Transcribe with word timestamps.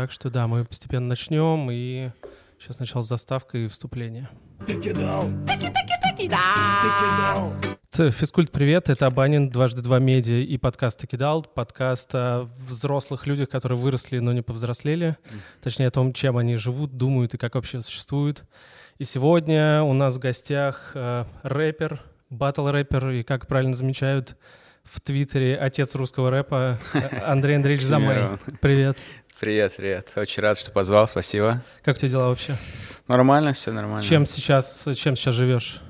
Так 0.00 0.12
что 0.12 0.30
да, 0.30 0.48
мы 0.48 0.64
постепенно 0.64 1.08
начнем, 1.08 1.70
и 1.70 2.08
сейчас 2.58 2.76
сначала 2.76 3.02
заставка 3.02 3.58
и 3.58 3.68
вступление. 3.68 4.30
Физкульт, 7.92 8.50
привет, 8.50 8.88
это 8.88 9.06
Абанин, 9.06 9.50
дважды 9.50 9.82
два 9.82 9.98
медиа 9.98 10.38
и 10.38 10.56
подкаст 10.56 11.06
«Кидал», 11.06 11.42
подкаст 11.42 12.14
о 12.14 12.48
взрослых 12.66 13.26
людях, 13.26 13.50
которые 13.50 13.76
выросли, 13.76 14.20
но 14.20 14.32
не 14.32 14.40
повзрослели, 14.40 15.18
точнее 15.62 15.88
о 15.88 15.90
том, 15.90 16.14
чем 16.14 16.38
они 16.38 16.56
живут, 16.56 16.96
думают 16.96 17.34
и 17.34 17.36
как 17.36 17.54
вообще 17.54 17.82
существуют. 17.82 18.44
И 18.96 19.04
сегодня 19.04 19.82
у 19.82 19.92
нас 19.92 20.16
в 20.16 20.18
гостях 20.18 20.92
э, 20.94 21.26
рэпер, 21.42 22.00
батл-рэпер 22.30 23.10
и, 23.10 23.22
как 23.22 23.46
правильно 23.46 23.74
замечают 23.74 24.38
в 24.82 25.00
Твиттере, 25.00 25.58
отец 25.58 25.94
русского 25.94 26.30
рэпа 26.30 26.78
э, 26.94 27.18
Андрей 27.18 27.56
Андреевич 27.56 27.84
Замай. 27.84 28.30
Привет. 28.62 28.96
Привет, 29.40 29.72
привет. 29.74 30.12
Очень 30.16 30.42
рад, 30.42 30.58
что 30.58 30.70
позвал, 30.70 31.08
спасибо. 31.08 31.62
Как 31.82 31.96
у 31.96 31.98
тебя 31.98 32.10
дела 32.10 32.28
вообще? 32.28 32.58
Нормально, 33.08 33.54
все 33.54 33.72
нормально. 33.72 34.02
Чем 34.02 34.26
сейчас, 34.26 34.86
чем 34.94 35.16
сейчас 35.16 35.34
живешь? 35.34 35.80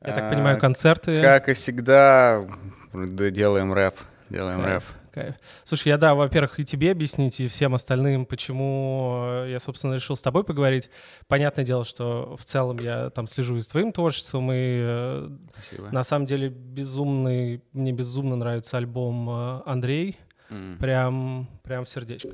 Я 0.00 0.12
так 0.12 0.24
А, 0.26 0.30
понимаю, 0.30 0.60
концерты. 0.60 1.20
Как 1.20 1.48
и 1.48 1.54
всегда, 1.54 2.46
да, 2.92 3.30
делаем 3.30 3.72
рэп, 3.72 3.96
делаем 4.30 4.62
Кайф, 4.62 4.74
рэп. 4.74 4.84
кайф. 5.12 5.34
Слушай, 5.64 5.88
я, 5.88 5.98
да, 5.98 6.14
во-первых, 6.14 6.60
и 6.60 6.64
тебе 6.64 6.92
объяснить, 6.92 7.40
и 7.40 7.48
всем 7.48 7.74
остальным, 7.74 8.26
почему 8.26 9.24
э, 9.24 9.50
я, 9.50 9.58
собственно, 9.58 9.94
решил 9.94 10.14
с 10.14 10.22
тобой 10.22 10.44
поговорить. 10.44 10.88
Понятное 11.26 11.64
дело, 11.64 11.84
что 11.84 12.36
в 12.38 12.44
целом 12.44 12.78
я 12.78 13.10
там 13.10 13.26
слежу 13.26 13.56
и 13.56 13.60
за 13.60 13.70
твоим 13.70 13.90
творчеством, 13.90 14.52
и 14.52 14.56
э, 14.56 15.28
Спасибо. 15.66 15.88
на 15.90 16.04
самом 16.04 16.26
деле 16.26 16.48
безумный, 16.48 17.60
мне 17.72 17.90
безумно 17.90 18.36
нравится 18.36 18.76
альбом 18.76 19.28
э, 19.30 19.62
«Андрей». 19.66 20.16
М. 20.52 20.76
Прям, 20.78 21.48
прям 21.62 21.86
сердечко. 21.86 22.28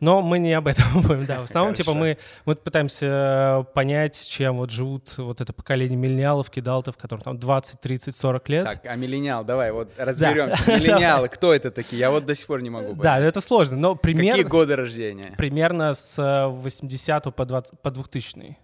Но 0.00 0.22
мы 0.22 0.38
не 0.38 0.52
об 0.52 0.66
этом 0.66 0.86
будем, 1.02 1.26
да. 1.26 1.40
В 1.40 1.44
основном, 1.44 1.74
типа, 1.74 1.92
мы, 1.92 2.18
мы 2.44 2.54
пытаемся 2.54 3.66
понять, 3.74 4.26
чем 4.28 4.58
вот 4.58 4.70
живут 4.70 5.16
вот 5.18 5.40
это 5.40 5.52
поколение 5.52 5.96
миллениалов, 5.96 6.50
кидалтов, 6.50 6.96
которым 6.96 7.22
там 7.22 7.38
20, 7.38 7.80
30, 7.80 8.14
40 8.14 8.48
лет. 8.48 8.64
Так, 8.64 8.86
а 8.86 8.94
миллениал, 8.96 9.44
давай, 9.44 9.72
вот 9.72 9.90
разберемся. 9.96 10.70
Миллениалы, 10.70 11.28
кто 11.28 11.52
это 11.52 11.70
такие? 11.70 11.98
Я 11.98 12.10
вот 12.10 12.24
до 12.26 12.34
сих 12.34 12.46
пор 12.46 12.62
не 12.62 12.70
могу 12.70 12.94
Да, 12.94 13.14
понять. 13.14 13.28
это 13.28 13.40
сложно, 13.40 13.76
но 13.76 13.94
примерно... 13.94 14.30
Какие 14.30 14.46
годы 14.48 14.76
рождения? 14.76 15.34
примерно 15.36 15.94
с 15.94 16.18
э, 16.18 16.46
80 16.46 17.34
по, 17.34 17.44
20, 17.44 17.80
по 17.80 17.90
2000 17.90 18.56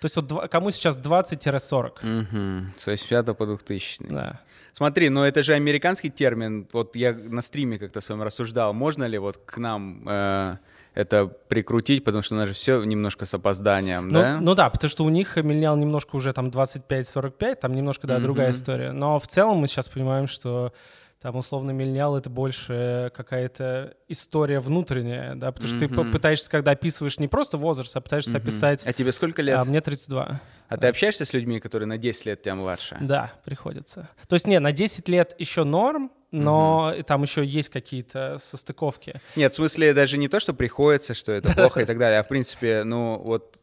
То 0.00 0.04
есть 0.04 0.16
вот 0.16 0.50
кому 0.50 0.70
сейчас 0.70 0.98
20-40? 0.98 1.90
Угу. 2.02 2.72
С 2.78 2.86
85 2.86 3.36
по 3.36 3.46
2000. 3.46 4.04
Да. 4.08 4.40
Смотри, 4.80 5.10
но 5.10 5.26
это 5.26 5.42
же 5.42 5.52
американский 5.52 6.08
термин. 6.08 6.66
Вот 6.72 6.96
я 6.96 7.12
на 7.12 7.42
стриме 7.42 7.78
как-то 7.78 8.00
своем 8.00 8.22
рассуждал, 8.22 8.72
можно 8.72 9.04
ли 9.04 9.18
вот 9.18 9.36
к 9.36 9.58
нам 9.58 10.08
э, 10.08 10.56
это 10.94 11.26
прикрутить, 11.26 12.02
потому 12.02 12.22
что 12.22 12.34
у 12.34 12.38
нас 12.38 12.48
же 12.48 12.54
все 12.54 12.82
немножко 12.84 13.26
с 13.26 13.34
опозданием, 13.34 14.08
Ну, 14.08 14.20
да? 14.20 14.38
ну 14.40 14.54
да, 14.54 14.70
потому 14.70 14.88
что 14.88 15.04
у 15.04 15.10
них 15.10 15.36
миллениал 15.36 15.76
немножко 15.76 16.16
уже 16.16 16.32
там 16.32 16.46
25-45, 16.48 17.56
там 17.56 17.74
немножко, 17.74 18.06
да, 18.06 18.20
другая 18.20 18.48
Мгм. 18.48 18.56
история. 18.56 18.92
Но 18.92 19.18
в 19.18 19.26
целом 19.26 19.58
мы 19.58 19.66
сейчас 19.68 19.90
понимаем, 19.90 20.26
что 20.26 20.72
там 21.20 21.36
условно 21.36 21.70
миллениал— 21.72 22.16
это 22.18 22.30
больше 22.30 23.12
какая-то 23.14 23.94
история 24.08 24.58
внутренняя, 24.58 25.34
да, 25.34 25.52
потому 25.52 25.68
что 25.68 25.78
ты 25.78 25.86
Мгм. 25.86 26.06
п- 26.06 26.12
пытаешься, 26.12 26.50
когда 26.50 26.70
описываешь 26.70 27.18
не 27.18 27.28
просто 27.28 27.58
возраст, 27.58 27.94
а 27.94 28.00
пытаешься 28.00 28.30
Мгм. 28.38 28.38
описать... 28.38 28.86
А 28.86 28.92
тебе 28.94 29.12
сколько 29.12 29.42
лет? 29.42 29.58
А 29.58 29.64
мне 29.64 29.82
32. 29.82 30.40
А 30.68 30.76
ты 30.78 30.86
общаешься 30.86 31.24
с 31.26 31.34
людьми, 31.34 31.60
которые 31.60 31.86
на 31.88 31.98
10 31.98 32.24
лет 32.24 32.42
тебя 32.42 32.54
младше? 32.54 32.96
Да, 33.00 33.32
приходится. 33.44 34.08
То 34.28 34.34
есть, 34.36 34.46
не, 34.46 34.58
на 34.60 34.72
10 34.72 35.08
лет 35.08 35.34
еще 35.38 35.64
норм, 35.64 36.10
но 36.30 36.94
и 36.96 37.02
там 37.02 37.22
еще 37.22 37.44
есть 37.44 37.68
какие-то 37.68 38.36
состыковки. 38.38 39.20
Нет, 39.36 39.52
в 39.52 39.56
смысле 39.56 39.92
даже 39.92 40.16
не 40.16 40.28
то, 40.28 40.40
что 40.40 40.54
приходится, 40.54 41.12
что 41.12 41.32
это 41.32 41.52
плохо 41.52 41.80
и 41.82 41.84
так 41.84 41.98
далее, 41.98 42.20
а 42.20 42.22
в 42.22 42.28
принципе, 42.28 42.84
ну 42.84 43.18
вот 43.18 43.58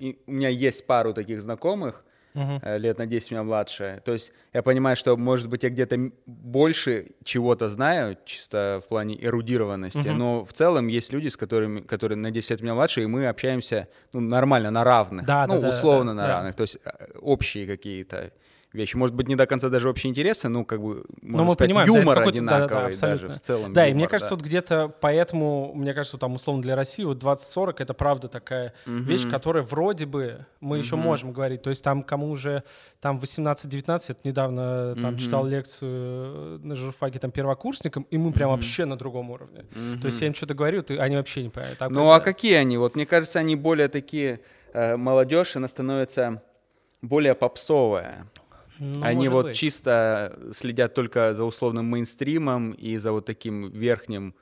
э, 0.00 0.12
у 0.26 0.30
меня 0.32 0.48
есть 0.48 0.86
пару 0.86 1.12
таких 1.12 1.42
знакомых, 1.42 2.04
Э, 2.34 2.78
лет 2.78 2.98
на 2.98 3.06
10 3.06 3.30
меня 3.30 3.42
младше. 3.44 4.02
То 4.04 4.12
есть 4.12 4.32
я 4.52 4.62
понимаю, 4.62 4.96
что, 4.96 5.16
может 5.16 5.48
быть, 5.48 5.62
я 5.62 5.70
где-то 5.70 6.10
больше 6.26 7.12
чего-то 7.22 7.68
знаю, 7.68 8.16
чисто 8.24 8.80
в 8.84 8.88
плане 8.88 9.16
эрудированности, 9.24 10.08
Мгм. 10.08 10.18
но 10.18 10.44
в 10.44 10.52
целом 10.52 10.88
есть 10.88 11.12
люди, 11.12 11.28
с 11.28 11.36
которыми, 11.36 11.80
которые 11.80 12.18
на 12.18 12.32
10 12.32 12.50
лет 12.50 12.60
меня 12.62 12.74
младше, 12.74 13.02
и 13.02 13.06
мы 13.06 13.28
общаемся 13.28 13.88
ну, 14.12 14.20
нормально, 14.20 14.70
на 14.72 14.82
равных. 14.82 15.26
Да, 15.26 15.46
ну, 15.46 15.54
да, 15.54 15.60
да, 15.60 15.68
условно 15.68 16.12
да, 16.12 16.14
на 16.14 16.22
да. 16.22 16.28
равных. 16.28 16.54
То 16.56 16.62
есть 16.62 16.78
э, 16.84 16.90
общие 17.20 17.66
какие-то 17.66 18.32
вещи. 18.74 18.96
Может 18.96 19.14
быть, 19.14 19.28
не 19.28 19.36
до 19.36 19.46
конца 19.46 19.68
даже 19.68 19.88
общие 19.88 20.10
интересы, 20.10 20.48
ну, 20.48 20.64
как 20.64 20.82
бы, 20.82 21.04
можно 21.22 21.44
мы 21.44 21.54
сказать, 21.54 21.58
понимаем, 21.58 21.86
юмор 21.88 22.04
да, 22.04 22.14
да, 22.14 22.20
да, 22.24 22.28
одинаковый 22.28 22.82
даже 22.82 22.90
абсолютно. 22.92 23.34
в 23.36 23.40
целом. 23.42 23.72
Да, 23.72 23.86
и 23.86 23.90
юмор, 23.90 23.96
мне 23.98 24.08
кажется, 24.08 24.34
да. 24.34 24.36
вот 24.36 24.44
где-то 24.44 24.92
поэтому, 25.00 25.72
мне 25.74 25.94
кажется, 25.94 26.18
там 26.18 26.34
условно 26.34 26.60
для 26.62 26.74
России 26.76 27.04
вот 27.04 27.22
20-40 27.22 27.76
это 27.78 27.94
правда 27.94 28.28
такая 28.28 28.74
вещь, 28.84 29.22
Мгм. 29.22 29.30
которая 29.30 29.62
вроде 29.62 30.06
бы 30.06 30.44
мы 30.60 30.78
еще 30.78 30.96
Мгм. 30.96 31.04
можем 31.04 31.32
говорить. 31.32 31.62
То 31.62 31.70
есть 31.70 31.84
там 31.84 32.02
кому 32.02 32.30
уже 32.30 32.64
там 33.00 33.18
18-19, 33.18 34.10
это 34.10 34.20
недавно 34.28 34.94
там 35.00 35.12
Мгм. 35.12 35.18
читал 35.18 35.46
лекцию 35.46 36.58
на 36.64 36.74
журфаке 36.74 37.18
там 37.18 37.30
первокурсникам, 37.30 38.06
и 38.10 38.18
мы 38.18 38.32
прям 38.32 38.48
Мгм. 38.50 38.56
вообще 38.56 38.84
на 38.84 38.96
другом 38.96 39.30
уровне. 39.30 39.64
То 40.00 40.06
есть 40.06 40.20
я 40.20 40.26
им 40.26 40.34
что-то 40.34 40.54
говорю, 40.54 40.82
ты, 40.82 40.98
они 40.98 41.16
вообще 41.16 41.42
не 41.44 41.48
понимают. 41.48 41.78
Так 41.78 41.90
Ну 41.90 42.10
а 42.10 42.20
какие 42.20 42.54
они? 42.54 42.76
Вот 42.76 42.96
мне 42.96 43.06
кажется, 43.06 43.38
они 43.38 43.54
более 43.56 43.88
такие 43.88 44.40
э, 44.72 44.96
молодежь, 44.96 45.54
она 45.56 45.68
становится 45.68 46.42
более 47.00 47.34
попсовая. 47.34 48.26
Ну, 48.78 49.02
они 49.02 49.28
вот 49.28 49.46
быть. 49.46 49.56
чисто 49.56 50.38
следят 50.52 50.94
только 50.94 51.34
за 51.34 51.44
условным 51.44 51.86
мейнстримом 51.86 52.72
и 52.72 52.96
за 52.96 53.12
вот 53.12 53.26
таким 53.26 53.70
верхним 53.70 54.34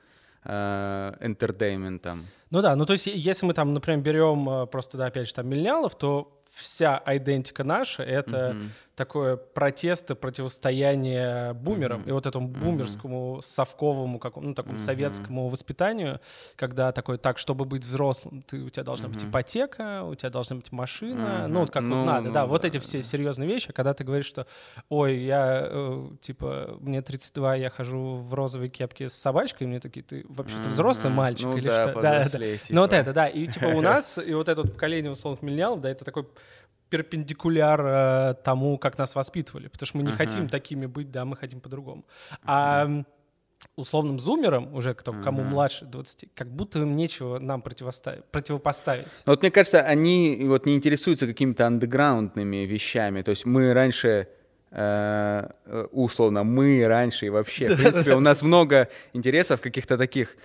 э, 0.43 1.13
энтертейментом. 1.19 2.25
Ну 2.49 2.61
да, 2.61 2.75
ну 2.75 2.85
то 2.85 2.93
есть 2.93 3.07
если 3.07 3.45
мы 3.45 3.53
там, 3.53 3.73
например, 3.73 4.01
берем 4.01 4.49
э, 4.49 4.65
просто, 4.67 4.97
да, 4.97 5.07
опять 5.07 5.27
же, 5.27 5.33
там 5.33 5.47
миллениалов, 5.47 5.97
то 5.97 6.42
вся 6.55 7.01
идентика 7.07 7.63
наша— 7.63 8.03
это 8.03 8.55
Мгм. 8.57 8.71
такое 8.95 9.37
протест 9.37 10.11
и 10.11 10.15
противостояние 10.15 11.53
бумерам 11.53 12.01
Мгм. 12.01 12.09
и 12.09 12.11
вот 12.11 12.25
этому 12.27 12.47
бумерскому, 12.47 13.39
совковому, 13.41 14.19
какому, 14.19 14.47
ну, 14.49 14.53
такому 14.53 14.75
Мгм. 14.75 14.79
советскому 14.79 15.49
воспитанию, 15.49 16.19
когда 16.55 16.91
такой, 16.91 17.17
так, 17.17 17.39
чтобы 17.39 17.65
быть 17.65 17.83
взрослым, 17.83 18.43
ты, 18.43 18.61
у 18.61 18.69
тебя 18.69 18.83
должна 18.83 19.09
быть 19.09 19.21
Мгм. 19.23 19.31
ипотека, 19.31 20.03
у 20.03 20.13
тебя 20.13 20.29
должна 20.29 20.57
быть 20.57 20.71
машина, 20.71 21.43
Мгм. 21.43 21.53
ну, 21.53 21.59
вот 21.61 21.71
как 21.71 21.83
Ну, 21.83 21.99
вот 22.01 22.05
надо, 22.05 22.27
ну 22.27 22.33
да, 22.33 22.45
вот 22.45 22.61
да, 22.61 22.67
эти 22.67 22.77
все 22.77 22.99
да. 22.99 23.03
серьезные 23.03 23.49
вещи, 23.49 23.69
а 23.69 23.73
когда 23.73 23.93
ты 23.95 24.03
говоришь, 24.03 24.27
что, 24.27 24.45
ой, 24.89 25.17
я, 25.17 25.67
э, 25.71 26.07
типа, 26.21 26.77
мне 26.79 27.01
32, 27.01 27.55
я 27.55 27.69
хожу 27.71 28.15
в 28.17 28.33
розовой 28.35 28.69
кепке 28.69 29.09
с 29.09 29.13
собачкой, 29.13 29.65
мне 29.65 29.79
такие, 29.79 30.03
ты 30.03 30.23
вообще-то 30.29 30.69
взрослый 30.69 31.09
Мгм. 31.09 31.17
мальчик 31.17 31.45
Ну 31.47 31.57
или 31.57 31.67
да, 31.67 31.75
что? 31.75 31.85
Да, 31.85 32.01
да, 32.01 32.01
да. 32.01 32.19
повзрослей, 32.19 32.59
Ну 32.69 32.81
вот 32.81 32.91
типа. 32.91 33.01
это, 33.01 33.13
да. 33.13 33.27
И 33.27 33.47
типа 33.47 33.65
у 33.65 33.81
нас, 33.81 34.19
и 34.19 34.33
вот 34.35 34.47
это 34.49 34.63
поколение 34.63 35.11
условных 35.11 35.41
миллениалов, 35.41 35.81
да, 35.81 35.89
это 35.89 36.05
такой 36.05 36.27
перпендикуляр 36.93 37.81
э, 37.83 38.33
тому, 38.43 38.77
как 38.77 38.99
нас 38.99 39.15
воспитывали. 39.15 39.67
Потому 39.67 39.87
что 39.87 39.97
мы 39.97 40.03
не 40.03 40.09
Ага. 40.09 40.17
хотим 40.17 40.47
такими 40.47 40.85
быть, 40.85 41.09
да, 41.09 41.25
мы 41.25 41.35
хотим 41.35 41.59
по-другому. 41.59 42.03
А 42.43 42.83
м, 42.85 43.05
условным 43.75 44.19
зумерам, 44.19 44.75
уже 44.75 44.93
кто, 44.93 45.11
кому 45.13 45.41
Ага. 45.41 45.49
младше 45.49 45.85
20, 45.85 46.29
как 46.35 46.47
будто 46.47 46.79
им 46.79 46.95
нечего 46.95 47.39
нам 47.39 47.61
противопоставить. 47.63 49.23
Вот 49.25 49.41
мне 49.41 49.49
кажется, 49.51 49.81
они 49.81 50.37
вот 50.47 50.67
не 50.67 50.75
интересуются 50.75 51.25
какими-то 51.25 51.65
андеграундными 51.65 52.67
вещами. 52.67 53.23
То 53.23 53.31
есть 53.31 53.45
мы 53.45 53.73
раньше 53.73 54.27
э, 54.69 55.49
э, 55.65 55.87
условно, 55.91 56.43
мы 56.43 56.85
раньше 56.87 57.25
и 57.25 57.29
вообще, 57.29 57.73
в 57.75 57.77
принципе, 57.81 58.13
у 58.13 58.19
нас 58.19 58.43
много 58.43 58.87
интересов 59.13 59.61
каких-то 59.61 59.97
таких 59.97 60.35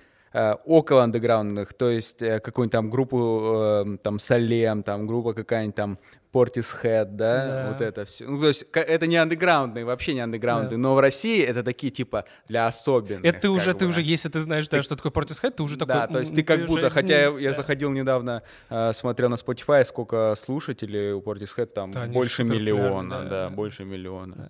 около 0.65 1.03
андеграундных, 1.03 1.73
то 1.73 1.89
есть 1.89 2.21
э, 2.21 2.39
какую-нибудь 2.39 2.71
там 2.71 2.89
группу, 2.89 3.51
э, 3.85 3.97
там, 4.03 4.19
Салем, 4.19 4.83
там, 4.83 5.07
группа 5.07 5.33
какая-нибудь 5.33 5.75
там, 5.75 5.97
Portishead, 6.31 7.05
да, 7.05 7.47
Да. 7.47 7.69
вот 7.71 7.81
это 7.81 8.05
все. 8.05 8.25
Ну, 8.25 8.39
то 8.39 8.49
есть 8.49 8.63
это 8.73 9.07
не 9.07 9.17
андеграундные, 9.17 9.83
вообще 9.83 10.13
не 10.13 10.19
андеграундные, 10.19 10.77
Да. 10.77 10.77
но 10.77 10.93
в 10.93 10.99
России 10.99 11.43
это 11.43 11.63
такие, 11.63 11.91
типа, 11.91 12.25
для 12.47 12.67
особенных. 12.67 13.25
Это 13.25 13.39
ты 13.41 13.49
уже, 13.49 13.73
ты 13.73 13.85
бы. 13.85 13.89
уже, 13.89 14.03
если 14.03 14.29
ты 14.29 14.39
знаешь, 14.39 14.67
да, 14.69 14.81
что 14.83 14.95
такое 14.95 15.11
Portishead, 15.11 15.51
ты 15.51 15.63
уже 15.63 15.77
такой... 15.77 15.95
Да, 15.95 16.07
то 16.07 16.19
есть 16.19 16.35
ты 16.35 16.43
как 16.43 16.65
будто, 16.67 16.91
хотя 16.91 17.19
я, 17.19 17.29
я 17.39 17.53
заходил 17.53 17.89
недавно, 17.89 18.43
э, 18.69 18.93
смотрел 18.93 19.29
на 19.29 19.35
Spotify, 19.35 19.83
сколько 19.85 20.35
слушателей 20.37 21.13
у 21.13 21.21
Portishead, 21.21 21.65
там 21.67 21.89
Да, 21.91 22.05
больше 22.05 22.43
миллиона, 22.43 23.09
да, 23.09 23.23
да, 23.23 23.29
да. 23.29 23.49
больше 23.49 23.83
миллиона. 23.83 24.35
Да. 24.37 24.49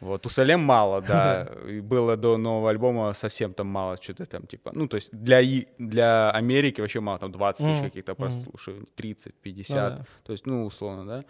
Вот, 0.00 0.26
у 0.26 0.28
Салем 0.28 0.60
мало, 0.60 1.00
да, 1.00 1.48
и 1.68 1.80
было 1.80 2.16
до 2.16 2.36
нового 2.36 2.70
альбома 2.70 3.14
совсем 3.14 3.54
там 3.54 3.68
мало, 3.68 3.96
что-то 4.00 4.26
там 4.26 4.46
типа, 4.46 4.72
ну, 4.74 4.88
то 4.88 4.96
есть 4.96 5.10
для, 5.12 5.40
для 5.78 6.30
Америки 6.30 6.80
вообще 6.80 7.00
мало, 7.00 7.18
там 7.18 7.32
20 7.32 7.58
тысяч 7.64 7.78
Мгм, 7.78 7.84
каких-то 7.90 8.14
прослушиваний, 8.14 8.86
30, 8.96 9.34
50, 9.34 9.92
Ну 9.92 9.98
да. 9.98 10.04
то 10.24 10.32
есть, 10.32 10.46
ну, 10.46 10.64
условно, 10.66 11.06
да. 11.06 11.24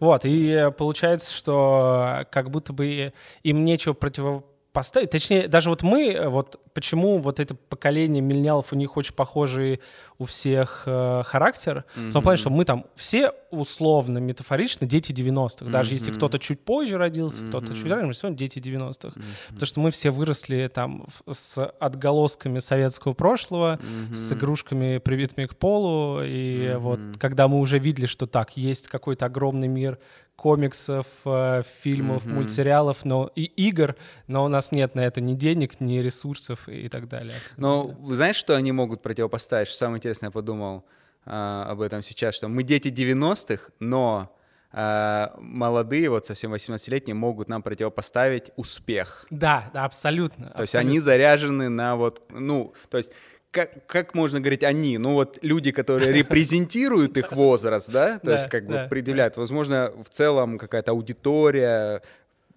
Вот, 0.00 0.24
и 0.24 0.48
э, 0.48 0.70
получается, 0.72 1.32
что 1.32 2.26
как 2.32 2.50
будто 2.50 2.72
бы 2.72 3.12
им 3.44 3.64
нечего 3.64 3.92
противо- 3.94 4.42
поставить. 4.74 5.10
Точнее, 5.10 5.48
даже 5.48 5.70
вот 5.70 5.82
мы, 5.82 6.10
э, 6.10 6.28
вот 6.28 6.60
почему 6.74 7.18
вот 7.18 7.40
это 7.40 7.54
поколение 7.54 8.20
миллениалов, 8.20 8.72
у 8.72 8.76
них 8.76 8.96
очень 8.96 9.14
похожий 9.14 9.80
у 10.18 10.26
всех 10.26 10.82
э, 10.86 11.22
характер, 11.24 11.84
mm-hmm. 11.96 12.10
в 12.10 12.12
том 12.12 12.22
плане, 12.22 12.36
что 12.36 12.50
мы 12.50 12.64
там 12.64 12.84
все 12.96 13.32
условно, 13.50 14.18
метафорично 14.18 14.86
дети 14.86 15.12
90-х. 15.12 15.70
Даже 15.70 15.90
mm-hmm. 15.90 15.94
если 15.94 16.12
кто-то 16.12 16.38
чуть 16.38 16.60
позже 16.60 16.98
родился, 16.98 17.44
mm-hmm. 17.44 17.48
кто-то 17.48 17.74
чуть 17.74 17.86
раньше, 17.86 18.06
мы 18.06 18.12
все 18.12 18.30
дети 18.34 18.58
90-х. 18.58 19.08
Mm-hmm. 19.08 19.22
Потому 19.48 19.66
что 19.66 19.80
мы 19.80 19.90
все 19.92 20.10
выросли 20.10 20.68
там 20.74 21.06
с 21.30 21.64
отголосками 21.78 22.58
советского 22.58 23.14
прошлого, 23.14 23.78
mm-hmm. 23.80 24.12
с 24.12 24.32
игрушками, 24.32 24.98
привитыми 24.98 25.46
к 25.46 25.56
полу. 25.56 26.20
И 26.22 26.66
mm-hmm. 26.66 26.78
вот 26.78 27.00
когда 27.18 27.46
мы 27.46 27.60
уже 27.60 27.78
видели, 27.78 28.06
что 28.06 28.26
так, 28.26 28.56
есть 28.56 28.88
какой-то 28.88 29.26
огромный 29.26 29.68
мир 29.68 29.98
комиксов, 30.36 31.06
э, 31.24 31.62
фильмов, 31.82 32.24
mm-hmm. 32.24 32.32
мультсериалов, 32.32 33.04
но 33.04 33.30
и 33.34 33.44
игр, 33.44 33.96
но 34.26 34.44
у 34.44 34.48
нас 34.48 34.72
нет 34.72 34.94
на 34.94 35.00
это 35.00 35.20
ни 35.20 35.34
денег, 35.34 35.80
ни 35.80 35.98
ресурсов 35.98 36.68
и 36.68 36.88
так 36.88 37.08
далее. 37.08 37.36
Но 37.56 37.94
знаешь, 38.08 38.36
что 38.36 38.56
они 38.56 38.72
могут 38.72 39.02
противопоставить? 39.02 39.68
Что 39.68 39.76
самое 39.76 39.98
интересное, 39.98 40.28
я 40.28 40.30
подумал 40.32 40.84
а, 41.24 41.66
об 41.70 41.80
этом 41.80 42.02
сейчас, 42.02 42.34
что 42.34 42.48
мы 42.48 42.62
дети 42.62 42.88
90-х, 42.88 43.70
но 43.80 44.34
а, 44.72 45.34
молодые, 45.38 46.10
вот 46.10 46.26
совсем 46.26 46.52
18-летние, 46.52 47.14
могут 47.14 47.48
нам 47.48 47.62
противопоставить 47.62 48.50
успех. 48.56 49.26
Да, 49.30 49.70
да, 49.72 49.84
абсолютно. 49.84 50.46
То 50.46 50.50
абсолютно. 50.50 50.62
есть 50.62 50.74
они 50.74 51.00
заряжены 51.00 51.68
на 51.68 51.96
вот, 51.96 52.22
ну, 52.30 52.74
то 52.90 52.98
есть 52.98 53.12
как, 53.54 53.86
как 53.86 54.14
можно 54.14 54.40
говорить 54.40 54.64
они? 54.64 54.98
Ну 54.98 55.14
вот 55.14 55.38
люди, 55.42 55.70
которые 55.70 56.12
репрезентируют 56.18 57.16
их 57.16 57.32
возраст, 57.32 57.90
да, 57.90 58.18
то 58.18 58.32
есть 58.32 58.48
как 58.48 58.66
бы 58.66 58.86
предъявляют. 58.90 59.36
Возможно, 59.36 59.92
в 60.04 60.10
целом 60.10 60.58
какая-то 60.58 60.90
аудитория, 60.90 62.02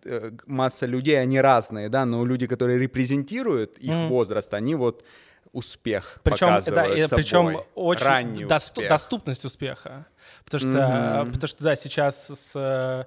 э, 0.04 0.32
масса 0.48 0.86
людей, 0.88 1.22
они 1.22 1.40
разные, 1.40 1.90
да, 1.90 2.06
но 2.06 2.26
люди, 2.26 2.48
которые 2.48 2.80
репрезентируют 2.80 3.78
их 3.78 4.10
возраст, 4.10 4.54
они 4.54 4.76
вот 4.76 5.06
успех 5.54 6.20
причем, 6.24 6.48
показывают 6.48 6.98
да, 6.98 7.08
собой. 7.08 7.24
Причем 7.24 7.62
очень 7.76 8.06
ранний 8.06 8.46
доступ, 8.46 8.78
успех. 8.78 8.90
доступность 8.90 9.46
успеха. 9.46 10.06
Потому 10.44 10.60
что, 10.60 10.80
mm-hmm. 10.80 11.26
потому 11.26 11.48
что, 11.48 11.64
да, 11.64 11.76
сейчас 11.76 12.28
с 12.28 12.56
Э, 12.56 13.06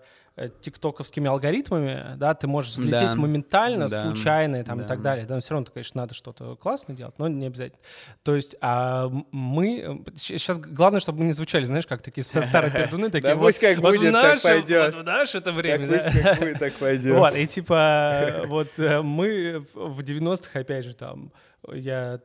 тиктоковскими 0.49 1.29
алгоритмами, 1.29 2.17
да, 2.17 2.35
ты 2.35 2.47
можешь 2.47 2.73
взлететь 2.73 3.11
да. 3.11 3.17
моментально, 3.17 3.89
да. 3.89 4.03
случайно 4.03 4.63
там, 4.65 4.79
да. 4.79 4.85
и 4.85 4.87
так 4.87 5.03
далее. 5.03 5.27
Да, 5.27 5.39
все 5.41 5.55
равно, 5.55 5.67
конечно, 5.73 6.01
надо 6.01 6.15
что-то 6.15 6.57
классное 6.57 6.97
делать, 6.97 7.15
но 7.19 7.29
не 7.29 7.47
обязательно. 7.47 7.81
То 8.23 8.35
есть 8.35 8.57
а 8.61 9.11
мы... 9.31 10.05
Сейчас 10.17 10.59
главное, 10.59 11.01
чтобы 11.01 11.21
мы 11.21 11.27
не 11.27 11.33
звучали, 11.33 11.65
знаешь, 11.65 11.87
как 11.87 12.03
такие 12.03 12.25
старые 12.25 12.73
пердуны, 12.73 13.11
такие 13.11 13.35
да 13.35 13.41
пусть 13.41 13.59
как 13.59 13.81
будет, 13.81 14.13
так 14.13 14.43
пойдет. 14.43 14.95
Вот 14.95 15.03
в 15.03 15.07
наше 15.07 15.39
это 15.39 15.53
время. 15.53 15.87
Пусть 15.87 16.23
как 16.23 16.39
будет, 16.39 16.59
так 16.59 16.73
пойдет. 16.75 17.17
Вот, 17.17 17.35
и 17.35 17.47
типа 17.47 18.45
вот 18.47 18.79
э, 18.79 19.03
мы 19.03 19.65
в 19.75 20.01
90-х, 20.01 20.59
опять 20.59 20.85
же, 20.85 20.95
там, 20.95 21.33
я 21.73 22.21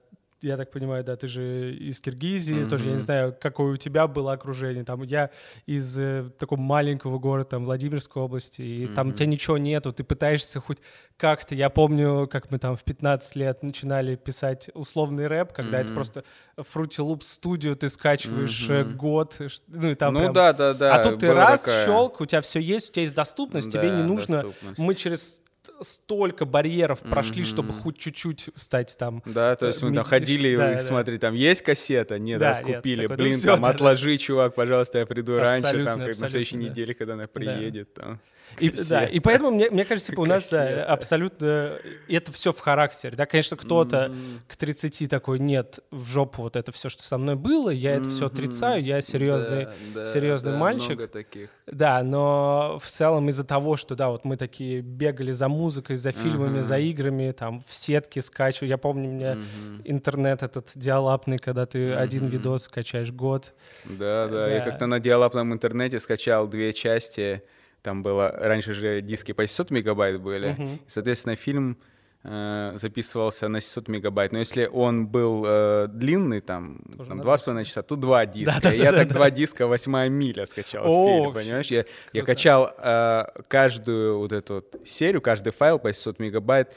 я 0.45 0.57
так 0.57 0.71
понимаю, 0.71 1.03
да, 1.03 1.15
ты 1.15 1.27
же 1.27 1.73
из 1.73 1.99
Киргизии, 1.99 2.57
mm-hmm. 2.57 2.69
тоже, 2.69 2.89
я 2.89 2.93
не 2.93 2.99
знаю, 2.99 3.35
какое 3.39 3.73
у 3.73 3.77
тебя 3.77 4.07
было 4.07 4.33
окружение. 4.33 4.83
Там 4.83 5.01
я 5.03 5.31
из 5.65 5.97
э, 5.97 6.29
такого 6.37 6.59
маленького 6.59 7.17
города, 7.17 7.49
там, 7.49 7.65
Владимирской 7.65 8.21
области, 8.21 8.61
и 8.61 8.85
mm-hmm. 8.85 8.93
там 8.93 9.09
у 9.09 9.11
тебя 9.11 9.25
ничего 9.25 9.57
нету, 9.57 9.91
ты 9.91 10.03
пытаешься 10.03 10.59
хоть 10.59 10.77
как-то... 11.17 11.55
Я 11.55 11.69
помню, 11.69 12.27
как 12.31 12.51
мы 12.51 12.59
там 12.59 12.75
в 12.75 12.83
15 12.83 13.35
лет 13.35 13.63
начинали 13.63 14.15
писать 14.15 14.69
условный 14.73 15.27
рэп, 15.27 15.51
когда 15.51 15.79
mm-hmm. 15.79 15.83
это 15.83 15.93
просто 15.93 16.23
Fruity 16.57 16.99
Loop 16.99 17.23
студию 17.23 17.75
ты 17.75 17.89
скачиваешь 17.89 18.69
mm-hmm. 18.69 18.93
год, 18.93 19.41
ну 19.67 19.89
и 19.89 19.95
там 19.95 20.13
Ну 20.13 20.19
прям... 20.19 20.33
да, 20.33 20.53
да, 20.53 20.73
да. 20.73 20.95
А 20.95 21.03
тут 21.03 21.19
ты 21.19 21.33
раз, 21.33 21.61
такая... 21.61 21.85
щелк, 21.85 22.21
у 22.21 22.25
тебя 22.25 22.41
все 22.41 22.59
есть, 22.59 22.89
у 22.89 22.93
тебя 22.93 23.01
есть 23.01 23.15
доступность, 23.15 23.71
да, 23.71 23.79
тебе 23.79 23.91
не 23.91 24.03
нужно... 24.03 24.45
Мы 24.77 24.93
через 24.93 25.41
столько 25.81 26.45
барьеров 26.45 26.99
прошли, 27.01 27.41
mm-hmm. 27.41 27.45
чтобы 27.45 27.73
хоть 27.73 27.97
чуть-чуть 27.97 28.49
стать 28.55 28.95
там. 28.97 29.21
Да, 29.25 29.55
то 29.55 29.67
есть 29.67 29.81
мы 29.81 29.93
там 29.93 30.03
ходили 30.03 30.55
да, 30.55 30.73
и 30.73 30.75
да. 30.75 30.81
смотри, 30.81 31.17
там 31.17 31.33
есть 31.33 31.61
кассета? 31.61 32.19
Нет, 32.19 32.39
да, 32.39 32.49
раскупили. 32.49 33.01
Нет, 33.01 33.09
такой, 33.09 33.23
Блин, 33.23 33.33
ну, 33.33 33.39
все, 33.39 33.47
там 33.47 33.61
да, 33.61 33.69
отложи, 33.69 34.11
да. 34.11 34.17
чувак, 34.17 34.55
пожалуйста, 34.55 34.99
я 34.99 35.05
приду 35.05 35.35
абсолютно, 35.35 35.69
раньше, 35.69 35.85
там, 35.85 35.99
как 35.99 36.07
на 36.07 36.29
следующей 36.29 36.57
да. 36.57 36.61
неделе, 36.63 36.93
когда 36.93 37.13
она 37.13 37.27
приедет. 37.27 37.89
Да. 37.95 38.01
Там. 38.01 38.21
И, 38.59 38.69
да, 38.89 39.05
и 39.05 39.19
поэтому, 39.19 39.51
мне, 39.51 39.69
мне 39.69 39.85
кажется, 39.85 40.11
типа, 40.11 40.21
у 40.21 40.25
нас 40.25 40.49
да, 40.49 40.85
абсолютно 40.85 41.77
это 42.07 42.31
все 42.31 42.51
в 42.51 42.59
характере. 42.59 43.15
Да, 43.15 43.25
конечно, 43.25 43.57
кто-то 43.57 44.11
mm-hmm. 44.11 44.39
к 44.47 44.55
30 44.55 45.09
такой, 45.09 45.39
нет, 45.39 45.79
в 45.91 46.07
жопу 46.09 46.43
вот 46.43 46.55
это 46.55 46.71
все, 46.71 46.89
что 46.89 47.03
со 47.03 47.17
мной 47.17 47.35
было, 47.35 47.69
я 47.69 47.95
mm-hmm. 47.95 48.01
это 48.01 48.09
все 48.09 48.25
отрицаю, 48.27 48.83
я 48.83 49.01
серьезный, 49.01 49.67
да, 49.93 50.05
серьезный 50.05 50.53
да, 50.53 50.57
мальчик. 50.57 50.89
Много 50.89 51.07
таких. 51.07 51.49
Да, 51.67 52.03
но 52.03 52.79
в 52.81 52.87
целом 52.87 53.29
из-за 53.29 53.43
того, 53.43 53.77
что, 53.77 53.95
да, 53.95 54.09
вот 54.09 54.25
мы 54.25 54.37
такие 54.37 54.81
бегали 54.81 55.31
за 55.31 55.47
музыкой, 55.47 55.97
за 55.97 56.11
фильмами, 56.11 56.59
uh-huh. 56.59 56.63
за 56.63 56.79
играми, 56.79 57.31
там, 57.31 57.63
в 57.67 57.73
сетке 57.73 58.21
скачивали. 58.21 58.69
Я 58.69 58.77
помню, 58.77 59.09
у 59.09 59.13
меня 59.13 59.33
uh-huh. 59.33 59.81
интернет 59.85 60.43
этот 60.43 60.69
диалапный, 60.75 61.37
когда 61.37 61.65
ты 61.65 61.89
uh-huh. 61.89 61.95
один 61.95 62.27
видос 62.27 62.63
скачаешь 62.63 63.11
год. 63.11 63.53
Да, 63.85 64.27
да, 64.27 64.45
да. 64.45 64.47
Я 64.47 64.61
как-то 64.61 64.85
на 64.85 64.99
диалапном 64.99 65.53
интернете 65.53 65.99
скачал 65.99 66.47
две 66.47 66.73
части 66.73 67.43
там 67.85 68.01
было, 68.01 68.31
раньше 68.35 68.73
же 68.73 69.01
диски 69.01 69.31
по 69.31 69.43
600 69.43 69.69
мегабайт 69.69 70.19
были, 70.19 70.55
и, 70.57 70.79
соответственно, 70.87 71.35
фильм 71.35 71.77
э, 72.23 72.73
записывался 72.77 73.47
на 73.47 73.61
600 73.61 73.89
мегабайт. 73.89 74.31
Но 74.31 74.39
если 74.39 74.65
он 74.65 75.05
был 75.05 75.45
э, 75.47 75.87
длинный, 75.87 76.41
там, 76.41 76.79
там 77.07 77.19
два 77.21 77.37
с 77.37 77.43
половиной 77.43 77.65
часа, 77.65 77.83
тут 77.83 77.99
два 77.99 78.25
диска. 78.25 78.55
Да, 78.55 78.71
да, 78.71 78.75
я 78.75 78.91
да, 78.91 78.97
так 78.97 79.09
да. 79.09 79.13
два 79.13 79.29
диска 79.29 79.67
«Восьмая 79.67 80.09
миля» 80.09 80.47
скачал 80.47 80.83
О, 80.83 81.13
фильм, 81.13 81.33
понимаешь? 81.33 81.67
Я, 81.67 81.85
я 82.11 82.23
качал 82.23 82.73
э, 82.75 83.25
каждую 83.47 84.17
вот 84.17 84.33
эту 84.33 84.55
вот 84.55 84.75
серию, 84.83 85.21
каждый 85.21 85.53
файл 85.53 85.77
по 85.77 85.89
600 85.89 86.17
мегабайт 86.17 86.75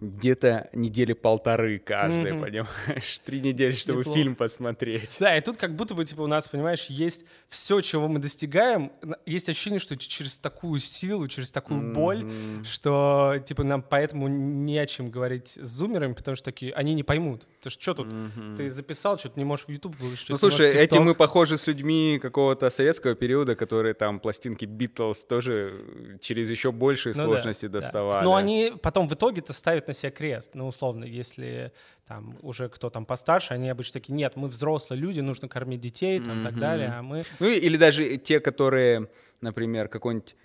где-то 0.00 0.70
недели 0.72 1.12
полторы 1.12 1.78
каждый, 1.78 2.32
mm-hmm. 2.32 2.40
понимаешь? 2.40 3.18
Три 3.24 3.40
недели, 3.40 3.72
чтобы 3.72 4.00
Неплохо. 4.00 4.18
фильм 4.18 4.34
посмотреть. 4.34 5.16
Да, 5.20 5.36
и 5.36 5.40
тут 5.40 5.56
как 5.56 5.74
будто 5.74 5.94
бы, 5.94 6.04
типа, 6.04 6.22
у 6.22 6.26
нас, 6.26 6.48
понимаешь, 6.48 6.86
есть 6.86 7.24
все, 7.48 7.80
чего 7.80 8.08
мы 8.08 8.18
достигаем, 8.18 8.92
есть 9.26 9.48
ощущение, 9.48 9.80
что 9.80 9.96
через 9.96 10.38
такую 10.38 10.80
силу, 10.80 11.26
через 11.28 11.50
такую 11.50 11.80
mm-hmm. 11.80 11.94
боль, 11.94 12.30
что, 12.64 13.36
типа, 13.44 13.64
нам 13.64 13.82
поэтому 13.82 14.28
не 14.28 14.78
о 14.78 14.86
чем 14.86 15.10
говорить 15.10 15.58
с 15.60 15.68
зумерами, 15.68 16.12
потому 16.12 16.36
что 16.36 16.46
такие, 16.46 16.72
они 16.74 16.94
не 16.94 17.02
поймут. 17.02 17.46
Ты 17.62 17.70
что 17.70 17.94
тут? 17.94 18.06
Mm-hmm. 18.06 18.56
Ты 18.56 18.70
записал, 18.70 19.18
что-то 19.18 19.38
не 19.38 19.44
можешь 19.44 19.66
в 19.66 19.68
YouTube 19.70 19.96
выложить. 19.96 20.28
Ну, 20.28 20.38
слушай, 20.38 20.70
этим 20.70 21.02
мы 21.02 21.14
похожи 21.14 21.58
с 21.58 21.66
людьми 21.66 22.18
какого-то 22.20 22.70
советского 22.70 23.14
периода, 23.14 23.56
которые 23.56 23.94
там 23.94 24.20
пластинки 24.20 24.64
Beatles 24.64 25.26
тоже 25.28 26.18
через 26.20 26.50
еще 26.50 26.72
большие 26.72 27.14
ну, 27.16 27.24
сложности 27.24 27.66
да, 27.66 27.80
доставали. 27.80 28.20
Да. 28.20 28.24
Но 28.24 28.36
они 28.36 28.72
потом 28.80 29.08
в 29.08 29.14
итоге-то 29.14 29.52
ставят 29.52 29.87
на 29.88 29.94
себе 29.94 30.10
крест. 30.10 30.54
Ну, 30.54 30.66
условно, 30.66 31.04
если 31.04 31.72
там 32.06 32.36
уже 32.42 32.68
кто 32.68 32.90
там 32.90 33.04
постарше, 33.04 33.54
они 33.54 33.68
обычно 33.68 34.00
такие, 34.00 34.14
нет, 34.14 34.36
мы 34.36 34.48
взрослые 34.48 35.00
люди, 35.00 35.20
нужно 35.20 35.48
кормить 35.48 35.80
детей, 35.80 36.20
там, 36.20 36.38
mm-hmm. 36.38 36.42
так 36.44 36.58
далее, 36.58 36.88
а 36.88 37.02
мы... 37.02 37.24
Ну, 37.40 37.48
или 37.48 37.76
даже 37.76 38.16
те, 38.18 38.40
которые, 38.40 39.08
например, 39.40 39.88
какой-нибудь 39.88 40.36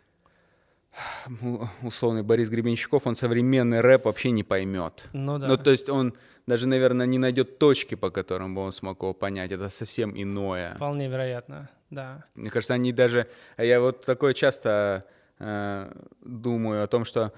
условный 1.82 2.24
Борис 2.24 2.50
Гребенщиков, 2.50 3.08
он 3.08 3.16
современный 3.16 3.82
рэп 3.82 4.06
вообще 4.06 4.32
не 4.32 4.44
поймет. 4.44 5.08
Ну 5.14 5.40
да. 5.40 5.48
Ну, 5.48 5.58
то 5.58 5.72
есть 5.72 5.90
он 5.90 6.14
даже, 6.46 6.68
наверное, 6.68 7.06
не 7.06 7.18
найдет 7.18 7.58
точки, 7.58 7.96
по 7.96 8.12
которым 8.12 8.54
бы 8.54 8.62
он 8.62 8.72
смог 8.72 9.02
его 9.02 9.14
понять. 9.14 9.52
Это 9.52 9.70
совсем 9.70 10.14
иное. 10.16 10.76
Вполне 10.76 11.08
вероятно, 11.08 11.70
да. 11.90 12.26
Мне 12.36 12.50
кажется, 12.50 12.74
они 12.74 12.92
даже... 12.92 13.28
Я 13.58 13.80
вот 13.80 14.06
такое 14.06 14.34
часто 14.34 15.06
э, 15.40 15.92
думаю 16.22 16.84
о 16.84 16.88
том, 16.88 17.06
что 17.06 17.34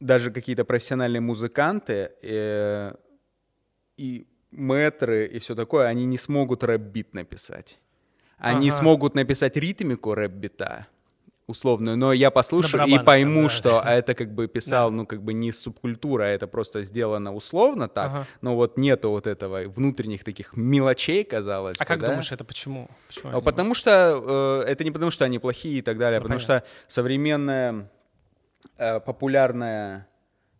даже 0.00 0.30
какие-то 0.30 0.64
профессиональные 0.64 1.20
музыканты 1.20 2.12
э, 2.22 2.94
и 3.96 4.26
мэтры 4.50 5.26
и 5.26 5.38
все 5.38 5.54
такое, 5.54 5.86
они 5.86 6.04
не 6.04 6.18
смогут 6.18 6.62
рэп-бит 6.64 7.14
написать. 7.14 7.78
Они 8.38 8.68
ага. 8.68 8.76
смогут 8.76 9.14
написать 9.14 9.56
ритмику 9.56 10.14
рэп-бита, 10.14 10.86
условную, 11.46 11.96
но 11.96 12.12
я 12.12 12.30
послушаю 12.30 12.86
и 12.86 12.98
пойму, 12.98 13.44
да. 13.44 13.48
что 13.48 13.82
это 13.84 14.14
как 14.14 14.32
бы 14.34 14.48
писал, 14.48 14.90
да. 14.90 14.96
ну, 14.96 15.06
как 15.06 15.22
бы 15.22 15.34
не 15.34 15.52
субкультура, 15.52 16.24
а 16.24 16.26
это 16.28 16.46
просто 16.46 16.82
сделано 16.82 17.34
условно 17.34 17.88
так, 17.88 18.10
ага. 18.10 18.26
но 18.40 18.56
вот 18.56 18.78
нету 18.78 19.10
вот 19.10 19.26
этого 19.26 19.62
внутренних 19.68 20.24
таких 20.24 20.56
мелочей, 20.56 21.22
казалось 21.24 21.76
А 21.78 21.84
бы, 21.84 21.88
как 21.88 22.00
да? 22.00 22.06
думаешь, 22.08 22.32
это 22.32 22.44
почему? 22.44 22.88
почему 23.08 23.36
а 23.36 23.40
потому 23.40 23.74
что, 23.74 24.62
э, 24.64 24.70
это 24.70 24.84
не 24.84 24.90
потому 24.90 25.10
что 25.10 25.24
они 25.24 25.38
плохие 25.38 25.78
и 25.78 25.82
так 25.82 25.98
далее, 25.98 26.18
а 26.18 26.20
ну, 26.20 26.24
потому 26.24 26.40
понятно. 26.40 26.66
что 26.66 26.92
современная 26.94 27.90
популярная 28.76 30.06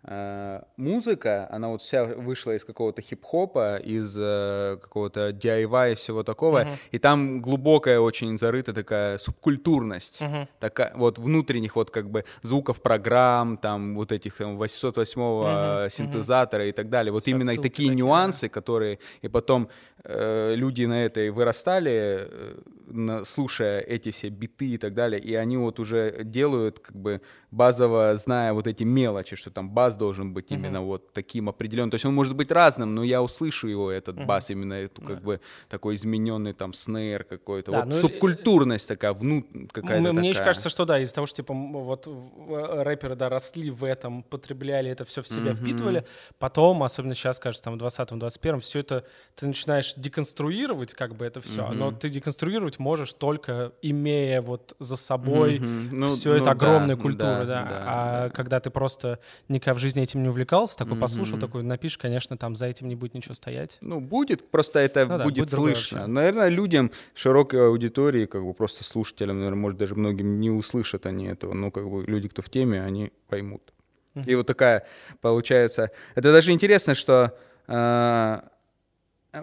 э, 0.06 0.62
музыка, 0.76 1.48
она 1.50 1.68
вот 1.68 1.82
вся 1.82 2.04
вышла 2.04 2.52
из 2.52 2.64
какого-то 2.64 3.02
хип-хопа, 3.02 3.76
из 3.76 4.16
э, 4.18 4.78
какого-то 4.80 5.30
DIY 5.30 5.92
и 5.92 5.94
всего 5.94 6.22
такого, 6.22 6.64
uh-huh. 6.64 6.74
и 6.92 6.98
там 6.98 7.40
глубокая 7.40 8.00
очень 8.00 8.38
зарыта 8.38 8.72
такая 8.72 9.18
субкультурность, 9.18 10.20
uh-huh. 10.20 10.46
такая 10.60 10.92
вот 10.94 11.18
внутренних 11.18 11.76
вот 11.76 11.90
как 11.90 12.10
бы 12.10 12.24
звуков 12.42 12.82
программ, 12.82 13.56
там 13.56 13.94
вот 13.94 14.12
этих 14.12 14.36
там, 14.36 14.56
808 14.56 15.20
uh-huh. 15.20 15.90
синтезатора 15.90 16.64
uh-huh. 16.64 16.68
и 16.68 16.72
так 16.72 16.90
далее. 16.90 17.12
Вот 17.12 17.22
Все 17.22 17.32
именно 17.32 17.50
такие, 17.50 17.62
такие 17.62 17.88
нюансы, 17.88 18.42
да. 18.42 18.48
которые 18.48 18.98
и 19.22 19.28
потом 19.28 19.68
э, 19.93 19.93
люди 20.06 20.84
на 20.84 21.04
этой 21.04 21.30
вырастали, 21.30 22.28
э, 22.30 23.22
слушая 23.24 23.80
эти 23.80 24.10
все 24.10 24.28
биты 24.28 24.66
и 24.66 24.78
так 24.78 24.94
далее, 24.94 25.20
и 25.20 25.34
они 25.34 25.56
вот 25.56 25.80
уже 25.80 26.22
делают 26.24 26.80
как 26.80 26.96
бы 26.96 27.22
базово, 27.50 28.16
зная 28.16 28.52
вот 28.52 28.66
эти 28.66 28.82
мелочи, 28.82 29.36
что 29.36 29.50
там 29.50 29.70
бас 29.70 29.96
должен 29.96 30.34
быть 30.34 30.50
uh-huh. 30.50 30.56
именно 30.56 30.82
вот 30.82 31.12
таким 31.12 31.48
определенным. 31.48 31.90
То 31.90 31.94
есть 31.94 32.04
он 32.04 32.14
может 32.14 32.34
быть 32.34 32.50
разным, 32.50 32.94
но 32.94 33.04
я 33.04 33.22
услышу 33.22 33.68
его, 33.68 33.90
этот 33.90 34.16
uh-huh. 34.16 34.26
бас, 34.26 34.50
именно 34.50 34.74
эту 34.74 35.02
как 35.02 35.22
бы 35.22 35.40
такой 35.68 35.94
измененный 35.94 36.52
там 36.52 36.72
снейр 36.72 37.24
какой-то. 37.24 37.72
Да, 37.72 37.78
вот 37.78 37.86
ну, 37.86 37.92
субкультурность 37.92 38.88
такая, 38.88 39.12
вну, 39.12 39.44
какая-то 39.72 40.12
Мне 40.12 40.32
такая. 40.32 40.46
кажется, 40.46 40.68
что 40.68 40.84
да, 40.84 40.98
из-за 40.98 41.14
того, 41.14 41.26
что 41.26 41.36
типа 41.36 41.54
вот 41.54 42.06
рэперы, 42.06 43.14
да, 43.14 43.28
росли 43.28 43.70
в 43.70 43.84
этом, 43.84 44.22
потребляли 44.22 44.90
это 44.90 45.04
все 45.04 45.22
в 45.22 45.28
себя, 45.28 45.52
uh-huh. 45.52 45.54
впитывали, 45.54 46.04
потом, 46.38 46.82
особенно 46.82 47.14
сейчас, 47.14 47.38
кажется, 47.38 47.64
там 47.64 47.78
в 47.78 47.82
20-21, 47.82 48.60
все 48.60 48.80
это 48.80 49.04
ты 49.36 49.46
начинаешь 49.46 49.93
деконструировать 49.96 50.94
как 50.94 51.14
бы 51.14 51.24
это 51.24 51.40
все, 51.40 51.62
uh-huh. 51.62 51.74
но 51.74 51.92
ты 51.92 52.08
деконструировать 52.08 52.78
можешь 52.78 53.12
только 53.12 53.72
имея 53.82 54.42
вот 54.42 54.74
за 54.78 54.96
собой 54.96 55.58
uh-huh. 55.58 55.88
ну, 55.92 56.08
все 56.10 56.30
ну, 56.30 56.36
это 56.36 56.50
огромная 56.50 56.96
да, 56.96 57.02
культура, 57.02 57.44
да. 57.44 57.44
да. 57.44 57.84
А 57.86 58.22
да. 58.24 58.30
когда 58.30 58.60
ты 58.60 58.70
просто 58.70 59.18
никогда 59.48 59.78
в 59.78 59.80
жизни 59.80 60.02
этим 60.02 60.22
не 60.22 60.28
увлекался, 60.28 60.76
такой 60.76 60.96
uh-huh. 60.96 61.00
послушал, 61.00 61.38
такой 61.38 61.62
напишешь, 61.62 61.98
конечно, 61.98 62.36
там 62.36 62.56
за 62.56 62.66
этим 62.66 62.88
не 62.88 62.94
будет 62.94 63.14
ничего 63.14 63.34
стоять. 63.34 63.78
Ну, 63.80 64.00
будет, 64.00 64.50
просто 64.50 64.80
это 64.80 65.06
ну, 65.06 65.24
будет, 65.24 65.34
да, 65.34 65.40
будет 65.40 65.50
слышно. 65.50 66.06
Наверное, 66.06 66.48
людям, 66.48 66.90
широкой 67.14 67.66
аудитории, 67.66 68.26
как 68.26 68.44
бы 68.44 68.54
просто 68.54 68.84
слушателям, 68.84 69.38
наверное, 69.38 69.60
может, 69.60 69.78
даже 69.78 69.94
многим 69.94 70.40
не 70.40 70.50
услышат 70.50 71.06
они 71.06 71.26
этого, 71.26 71.54
но 71.54 71.70
как 71.70 71.88
бы 71.88 72.04
люди, 72.04 72.28
кто 72.28 72.42
в 72.42 72.50
теме, 72.50 72.82
они 72.82 73.12
поймут. 73.28 73.72
Uh-huh. 74.14 74.24
И 74.26 74.34
вот 74.34 74.46
такая 74.46 74.86
получается... 75.20 75.90
Это 76.14 76.32
даже 76.32 76.52
интересно, 76.52 76.94
что 76.94 77.36
э, 77.66 78.40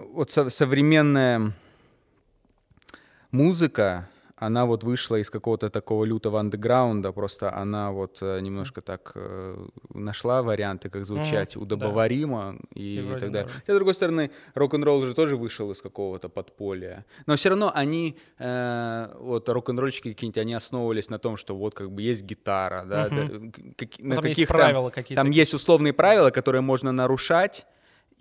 вот 0.00 0.30
со- 0.30 0.50
современная 0.50 1.52
музыка, 3.30 4.08
она 4.36 4.66
вот 4.66 4.82
вышла 4.82 5.16
из 5.20 5.30
какого-то 5.30 5.70
такого 5.70 6.04
лютого 6.04 6.40
андеграунда, 6.40 7.12
просто 7.12 7.54
она 7.54 7.92
вот 7.92 8.18
э, 8.22 8.40
немножко 8.40 8.80
так 8.80 9.12
э, 9.14 9.66
нашла 9.94 10.42
варианты, 10.42 10.90
как 10.90 11.06
звучать 11.06 11.54
mm-hmm. 11.54 11.62
удобоваримо 11.62 12.56
да. 12.58 12.68
и, 12.74 12.98
и 12.98 13.20
так 13.20 13.30
далее. 13.30 13.48
Хотя, 13.52 13.72
с 13.72 13.76
другой 13.76 13.94
стороны, 13.94 14.32
рок-н-ролл 14.54 15.02
же 15.02 15.14
тоже 15.14 15.36
вышел 15.36 15.70
из 15.70 15.80
какого-то 15.80 16.28
подполья. 16.28 17.04
Но 17.26 17.36
все 17.36 17.50
равно 17.50 17.70
они, 17.72 18.16
э, 18.38 19.14
вот 19.20 19.48
рок-н-ролльщики 19.48 20.08
какие-нибудь, 20.12 20.38
они 20.38 20.54
основывались 20.54 21.08
на 21.08 21.20
том, 21.20 21.36
что 21.36 21.54
вот 21.56 21.74
как 21.74 21.92
бы 21.92 22.02
есть 22.02 22.24
гитара, 22.24 22.84
да, 22.84 23.06
mm-hmm. 23.06 23.38
да 23.38 23.62
как, 23.76 23.98
на 24.00 24.16
каких 24.16 24.38
есть 24.38 24.48
правила 24.48 24.90
какие-то. 24.90 25.22
Там 25.22 25.30
есть 25.30 25.54
условные 25.54 25.92
правила, 25.92 26.30
которые 26.30 26.62
можно 26.62 26.90
нарушать, 26.90 27.64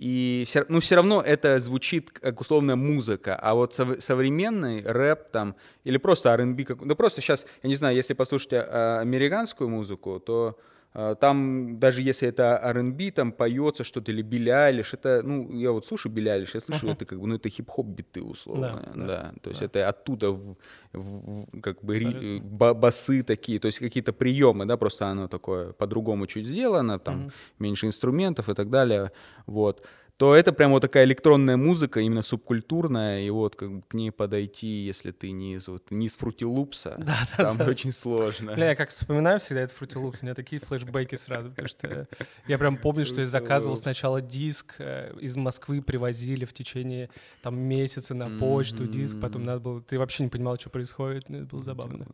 и 0.02 0.46
все, 0.48 0.66
ну, 0.68 0.80
все 0.80 0.96
равно 0.96 1.22
это 1.22 1.60
звучит 1.60 2.10
как 2.10 2.42
условная 2.42 2.76
музыка, 2.76 3.36
а 3.36 3.54
вот 3.54 3.76
сов, 3.76 4.02
современный 4.02 4.82
рэп 4.84 5.30
там, 5.30 5.56
или 5.84 5.98
просто 5.98 6.30
R&B, 6.32 6.64
как, 6.64 6.82
ну 6.82 6.96
просто 6.96 7.22
сейчас, 7.22 7.46
я 7.62 7.70
не 7.70 7.76
знаю, 7.76 7.96
если 7.96 8.16
послушать 8.16 8.54
а, 8.54 9.00
американскую 9.00 9.70
музыку, 9.70 10.20
то 10.20 10.58
там, 10.94 11.80
даже 11.80 12.02
если 12.02 12.28
это 12.28 12.60
R&B, 12.62 13.12
там 13.12 13.32
поется 13.32 13.84
что-то, 13.84 14.12
или 14.12 14.22
Билли 14.22 14.50
Айлиш, 14.50 14.94
это, 14.94 15.22
ну, 15.24 15.50
я 15.58 15.72
вот 15.72 15.86
слушаю 15.86 16.12
Билли 16.12 16.30
Айлиш, 16.30 16.54
я 16.54 16.60
слышу, 16.60 16.88
uh-huh. 16.88 16.94
это 16.94 17.06
как 17.06 17.20
бы, 17.20 17.28
ну, 17.28 17.36
это 17.36 17.50
хип-хоп 17.50 17.86
биты, 17.86 18.22
условно, 18.22 18.84
да, 18.86 18.92
да, 18.96 19.08
да. 19.08 19.34
то 19.42 19.50
есть 19.50 19.62
да. 19.62 19.66
это 19.68 19.88
оттуда, 19.88 20.32
в, 20.32 20.58
в, 20.92 21.62
как 21.62 21.82
бы, 21.82 21.98
ри, 21.98 22.40
басы 22.42 23.24
такие, 23.24 23.60
то 23.60 23.68
есть 23.68 23.80
какие-то 23.80 24.12
приемы, 24.12 24.66
да, 24.66 24.76
просто 24.76 25.08
оно 25.08 25.28
такое 25.28 25.72
по-другому 25.72 26.28
чуть 26.28 26.46
сделано, 26.46 27.00
там, 27.00 27.28
uh-huh. 27.28 27.34
меньше 27.60 27.86
инструментов 27.86 28.50
и 28.50 28.54
так 28.54 28.70
далее, 28.70 29.12
вот 29.46 29.86
то 30.22 30.36
это 30.36 30.54
прям 30.54 30.70
вот 30.70 30.82
такая 30.82 31.06
электронная 31.06 31.58
музыка, 31.58 32.00
именно 32.00 32.22
субкультурная, 32.22 33.22
и 33.22 33.32
вот 33.32 33.56
как 33.56 33.72
бы 33.72 33.82
к 33.82 33.96
ней 33.96 34.12
подойти, 34.12 34.68
если 34.68 35.10
ты 35.10 35.32
не 35.32 35.56
из, 35.56 35.68
вот, 35.68 35.90
не 35.90 36.06
из 36.06 36.16
фрутилупса, 36.16 36.94
да, 37.00 37.18
да, 37.36 37.44
там 37.46 37.58
да. 37.58 37.66
очень 37.66 37.92
сложно. 37.92 38.54
Бля, 38.54 38.70
я 38.70 38.76
как 38.76 38.92
вспоминаю 38.92 39.40
всегда 39.40 39.62
этот 39.62 39.76
фрутилупс, 39.76 40.20
у 40.22 40.26
меня 40.26 40.36
такие 40.36 40.62
флешбеки 40.62 41.16
сразу, 41.16 41.50
потому 41.50 41.68
что 41.68 42.08
я 42.48 42.60
прям 42.60 42.78
помню, 42.78 43.08
что 43.08 43.22
я 43.22 43.26
заказывал 43.26 43.76
сначала 43.76 44.22
диск, 44.22 44.76
э, 44.78 45.12
из 45.20 45.36
Москвы 45.38 45.82
привозили 45.82 46.46
в 46.46 46.54
течение 46.54 47.10
там 47.42 47.60
месяца 47.60 48.14
на 48.14 48.30
почту 48.30 48.86
диск, 48.86 49.20
потом 49.20 49.44
надо 49.44 49.60
было, 49.60 49.82
ты 49.82 49.98
вообще 49.98 50.22
не 50.22 50.30
понимал, 50.30 50.60
что 50.60 50.70
происходит, 50.70 51.32
это 51.32 51.46
было 51.46 51.64
забавно. 51.64 52.06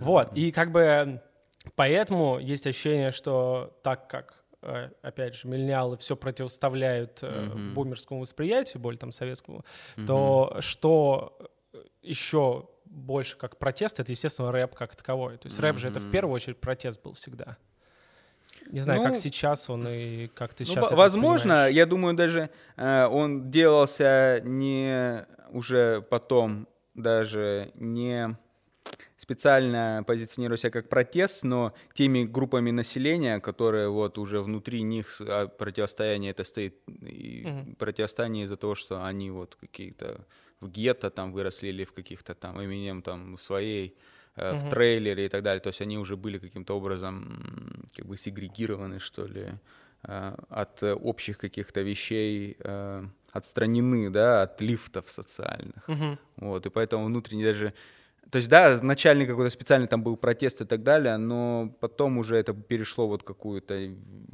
Вот, 0.00 0.34
и 0.34 0.50
как 0.50 0.72
бы 0.72 1.20
поэтому 1.76 2.38
есть 2.38 2.66
ощущение, 2.66 3.12
что 3.12 3.78
так 3.82 4.08
как 4.08 4.41
опять 5.02 5.34
же, 5.34 5.48
миллениалы 5.48 5.96
все 5.98 6.16
противоставляют 6.16 7.22
mm-hmm. 7.22 7.74
бумерскому 7.74 8.20
восприятию, 8.20 8.80
более 8.80 8.98
там 8.98 9.12
советскому, 9.12 9.64
mm-hmm. 9.96 10.06
то 10.06 10.56
что 10.60 11.38
еще 12.02 12.68
больше 12.84 13.36
как 13.36 13.58
протест, 13.58 14.00
это, 14.00 14.12
естественно, 14.12 14.52
рэп 14.52 14.74
как 14.74 14.94
таковой. 14.94 15.38
То 15.38 15.46
есть 15.46 15.58
mm-hmm. 15.58 15.62
рэп 15.62 15.78
же 15.78 15.88
это 15.88 16.00
в 16.00 16.10
первую 16.10 16.34
очередь 16.34 16.60
протест 16.60 17.02
был 17.02 17.14
всегда. 17.14 17.56
Не 18.70 18.80
знаю, 18.80 19.00
ну, 19.00 19.08
как 19.08 19.16
сейчас 19.16 19.68
он 19.68 19.88
и 19.88 20.28
как 20.28 20.54
ты 20.54 20.64
сейчас. 20.64 20.90
Ну, 20.90 20.96
возможно, 20.96 21.68
я 21.68 21.84
думаю, 21.84 22.14
даже 22.14 22.50
э, 22.76 23.06
он 23.06 23.50
делался 23.50 24.40
не 24.44 25.26
уже 25.50 26.02
потом 26.02 26.68
даже 26.94 27.72
не 27.74 28.36
специально 29.32 30.04
позиционируя 30.06 30.58
себя 30.58 30.70
как 30.70 30.88
протест, 30.88 31.44
но 31.44 31.72
теми 31.94 32.24
группами 32.24 32.70
населения, 32.70 33.40
которые 33.40 33.88
вот 33.88 34.18
уже 34.18 34.40
внутри 34.40 34.82
них 34.82 35.20
а, 35.20 35.46
противостояние 35.46 36.32
это 36.32 36.44
стоит, 36.44 36.74
и 36.86 37.44
угу. 37.46 37.76
противостояние 37.76 38.44
из-за 38.44 38.56
того, 38.56 38.74
что 38.74 39.04
они 39.04 39.30
вот 39.30 39.56
какие-то 39.60 40.26
в 40.60 40.68
гетто 40.68 41.10
там 41.10 41.32
выросли 41.32 41.68
или 41.68 41.84
в 41.84 41.92
каких-то 41.92 42.34
там 42.34 42.60
именем 42.60 43.02
там 43.02 43.38
своей 43.38 43.96
э, 44.36 44.52
в 44.54 44.68
трейлере 44.68 45.24
и 45.24 45.28
так 45.28 45.42
далее, 45.42 45.60
то 45.60 45.70
есть 45.70 45.80
они 45.80 45.98
уже 45.98 46.16
были 46.16 46.38
каким-то 46.38 46.76
образом 46.76 47.86
как 47.96 48.06
бы 48.06 48.16
сегрегированы, 48.16 48.98
что 48.98 49.26
ли, 49.26 49.46
э, 50.04 50.36
от 50.50 50.82
общих 50.82 51.38
каких-то 51.38 51.80
вещей, 51.80 52.56
э, 52.58 53.04
отстранены, 53.32 54.10
да, 54.10 54.42
от 54.42 54.60
лифтов 54.60 55.10
социальных. 55.10 55.88
Угу. 55.88 56.18
Вот, 56.36 56.66
и 56.66 56.70
поэтому 56.70 57.06
внутренне 57.06 57.44
даже 57.44 57.72
то 58.32 58.38
есть, 58.38 58.48
да, 58.48 58.78
начальный 58.80 59.26
какой-то 59.26 59.50
специальный 59.50 59.86
там 59.86 60.02
был 60.02 60.16
протест 60.16 60.62
и 60.62 60.64
так 60.64 60.82
далее, 60.82 61.18
но 61.18 61.70
потом 61.80 62.16
уже 62.16 62.36
это 62.36 62.54
перешло 62.54 63.06
вот 63.06 63.22
какую-то 63.22 63.78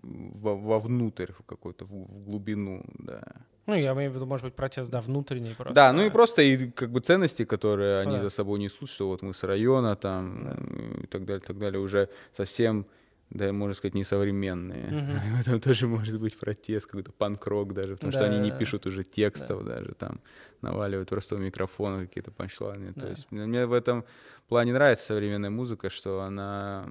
вовнутрь, 0.02 1.32
в 1.32 1.42
какую-то 1.44 1.84
в, 1.84 1.88
в 1.88 2.24
глубину, 2.24 2.84
да. 2.94 3.22
Ну, 3.66 3.74
я 3.74 3.92
имею 3.94 4.12
в 4.12 4.14
виду, 4.14 4.24
может 4.24 4.44
быть, 4.44 4.54
протест, 4.54 4.88
да, 4.88 5.00
внутренний 5.00 5.52
просто. 5.52 5.74
Да, 5.74 5.92
ну 5.92 6.04
и 6.04 6.10
просто 6.10 6.42
и 6.42 6.70
как 6.70 6.92
бы 6.92 7.00
ценности, 7.00 7.44
которые 7.44 7.98
они 7.98 8.18
да. 8.18 8.22
за 8.22 8.30
собой 8.30 8.60
несут, 8.60 8.88
что 8.88 9.08
вот 9.08 9.22
мы 9.22 9.34
с 9.34 9.42
района 9.42 9.96
там 9.96 10.44
да. 10.44 11.02
и 11.02 11.06
так 11.08 11.24
далее, 11.24 11.42
так 11.44 11.58
далее, 11.58 11.80
уже 11.80 12.08
совсем 12.36 12.86
да, 13.30 13.52
можно 13.52 13.74
сказать, 13.74 13.94
несовременные. 13.94 14.86
Mm-hmm. 14.86 15.36
В 15.36 15.40
этом 15.40 15.60
тоже 15.60 15.86
может 15.86 16.20
быть 16.20 16.38
протест, 16.38 16.86
какой-то 16.86 17.12
панк-рок 17.12 17.74
даже, 17.74 17.94
потому 17.94 18.12
да, 18.12 18.18
что 18.18 18.26
они 18.28 18.38
не 18.38 18.56
пишут 18.56 18.86
уже 18.86 19.04
текстов 19.04 19.64
да. 19.64 19.76
даже, 19.76 19.94
там 19.94 20.20
наваливают 20.62 21.08
просто 21.08 21.36
в 21.36 21.40
микрофон 21.40 22.06
какие-то 22.06 22.30
панчлайны. 22.30 22.92
Да. 22.94 23.02
То 23.02 23.08
есть 23.10 23.30
мне 23.30 23.66
в 23.66 23.72
этом 23.72 24.04
плане 24.48 24.72
нравится 24.72 25.06
современная 25.06 25.50
музыка, 25.50 25.90
что 25.90 26.22
она 26.22 26.88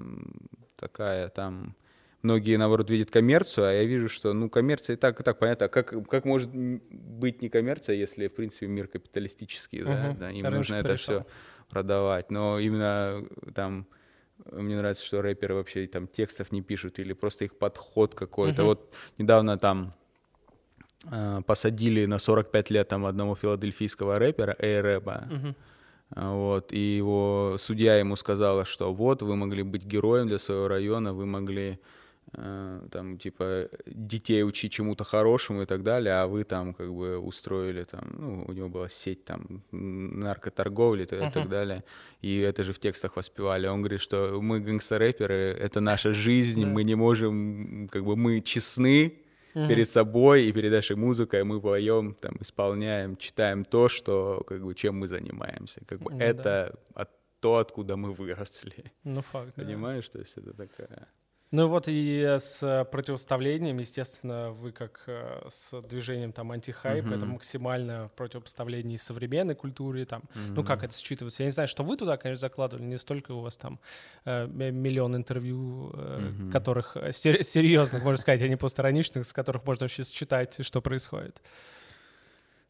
такая 0.76 1.28
там... 1.28 1.74
Многие, 2.20 2.56
наоборот, 2.56 2.90
видят 2.90 3.12
коммерцию, 3.12 3.68
а 3.68 3.72
я 3.72 3.84
вижу, 3.84 4.08
что, 4.08 4.32
ну, 4.32 4.50
коммерция 4.50 4.94
и 4.94 4.96
так, 4.96 5.20
и 5.20 5.22
так, 5.22 5.38
понятно. 5.38 5.66
А 5.66 5.68
как, 5.68 5.94
как 6.08 6.24
может 6.24 6.50
быть 6.52 7.42
не 7.42 7.48
коммерция, 7.48 7.94
если, 7.94 8.26
в 8.26 8.34
принципе, 8.34 8.66
мир 8.66 8.88
капиталистический, 8.88 9.82
uh-huh. 9.82 9.84
да, 9.84 10.16
да, 10.18 10.30
им 10.32 10.40
Рыночек 10.42 10.52
нужно 10.52 10.74
это 10.74 10.96
все 10.96 11.26
продавать. 11.68 12.32
Но 12.32 12.58
именно 12.58 13.24
там 13.54 13.86
мне 14.52 14.76
нравится, 14.76 15.04
что 15.04 15.22
рэперы 15.22 15.54
вообще 15.54 15.86
там 15.86 16.06
текстов 16.06 16.52
не 16.52 16.62
пишут 16.62 16.98
или 16.98 17.12
просто 17.12 17.44
их 17.44 17.56
подход 17.56 18.14
какой-то. 18.14 18.62
Uh-huh. 18.62 18.66
Вот 18.66 18.94
недавно 19.18 19.58
там 19.58 19.92
э, 21.10 21.42
посадили 21.46 22.06
на 22.06 22.18
45 22.18 22.70
лет 22.70 22.88
там 22.88 23.06
одного 23.06 23.34
филадельфийского 23.34 24.18
рэпера, 24.18 24.56
Эйрэба. 24.58 25.28
Uh-huh. 25.30 25.54
Вот, 26.10 26.72
и 26.72 26.96
его 26.96 27.56
судья 27.58 27.98
ему 27.98 28.16
сказала, 28.16 28.64
что 28.64 28.94
вот, 28.94 29.22
вы 29.22 29.36
могли 29.36 29.62
быть 29.62 29.84
героем 29.84 30.26
для 30.26 30.38
своего 30.38 30.66
района, 30.66 31.12
вы 31.12 31.26
могли 31.26 31.78
там, 32.32 33.18
типа, 33.18 33.68
детей 33.86 34.42
учить 34.44 34.72
чему-то 34.72 35.04
хорошему 35.04 35.62
и 35.62 35.66
так 35.66 35.82
далее, 35.82 36.14
а 36.14 36.26
вы 36.26 36.44
там, 36.44 36.74
как 36.74 36.92
бы, 36.92 37.18
устроили 37.18 37.84
там, 37.84 38.10
ну, 38.18 38.44
у 38.46 38.52
него 38.52 38.68
была 38.68 38.88
сеть 38.88 39.24
там 39.24 39.62
наркоторговли 39.70 41.04
и 41.04 41.06
uh-huh. 41.06 41.32
так 41.32 41.48
далее, 41.48 41.84
и 42.20 42.38
это 42.38 42.64
же 42.64 42.72
в 42.72 42.78
текстах 42.78 43.16
воспевали. 43.16 43.66
Он 43.66 43.80
говорит, 43.80 44.00
что 44.00 44.40
мы 44.42 44.60
гангстер-рэперы, 44.60 45.56
это 45.58 45.80
наша 45.80 46.12
жизнь, 46.12 46.64
мы 46.64 46.84
не 46.84 46.96
можем, 46.96 47.88
как 47.90 48.04
бы, 48.04 48.16
мы 48.16 48.40
честны, 48.40 49.22
перед 49.54 49.88
собой 49.88 50.44
и 50.44 50.52
перед 50.52 50.72
нашей 50.72 50.96
музыкой 50.96 51.42
мы 51.44 51.60
поем, 51.60 52.14
там, 52.14 52.36
исполняем, 52.40 53.16
читаем 53.16 53.64
то, 53.64 53.88
что, 53.88 54.44
как 54.46 54.62
бы, 54.62 54.74
чем 54.74 54.98
мы 54.98 55.08
занимаемся. 55.08 55.80
Как 55.86 56.00
бы, 56.00 56.12
ну, 56.12 56.18
это 56.20 56.42
да. 56.94 57.02
от, 57.02 57.10
то, 57.40 57.56
откуда 57.56 57.96
мы 57.96 58.12
выросли. 58.12 58.92
Ну, 59.04 59.22
факт, 59.22 59.54
Понимаешь, 59.54 60.06
да. 60.06 60.12
то 60.12 60.18
есть 60.18 60.36
это 60.36 60.52
такая... 60.52 61.08
Ну 61.50 61.66
вот 61.66 61.84
и 61.86 62.36
с 62.38 62.86
противоставлением, 62.92 63.78
естественно, 63.78 64.50
вы 64.50 64.70
как 64.70 65.04
э, 65.06 65.46
с 65.48 65.80
движением 65.80 66.32
там 66.32 66.52
антихайп, 66.52 67.06
mm-hmm. 67.06 67.16
это 67.16 67.24
максимально 67.24 68.10
противопоставление 68.16 68.98
современной 68.98 69.54
культуре, 69.54 70.04
там, 70.04 70.24
mm-hmm. 70.34 70.52
ну 70.54 70.62
как 70.62 70.84
это 70.84 70.92
считывается. 70.92 71.36
Я 71.40 71.46
не 71.46 71.50
знаю, 71.50 71.66
что 71.66 71.82
вы 71.84 71.96
туда, 71.96 72.18
конечно, 72.18 72.40
закладывали, 72.40 72.84
не 72.84 72.98
столько 72.98 73.32
у 73.32 73.40
вас 73.40 73.56
там 73.56 73.80
э, 74.26 74.46
миллион 74.46 75.16
интервью, 75.16 75.90
э, 75.94 76.20
mm-hmm. 76.20 76.52
которых 76.52 76.96
сер- 77.12 77.42
серьезных, 77.42 78.04
можно 78.04 78.18
сказать, 78.18 78.42
а 78.42 78.48
не 78.48 78.56
постраничных, 78.56 79.24
с 79.24 79.32
которых 79.32 79.64
можно 79.64 79.84
вообще 79.84 80.04
считать, 80.04 80.58
что 80.62 80.82
происходит. 80.82 81.40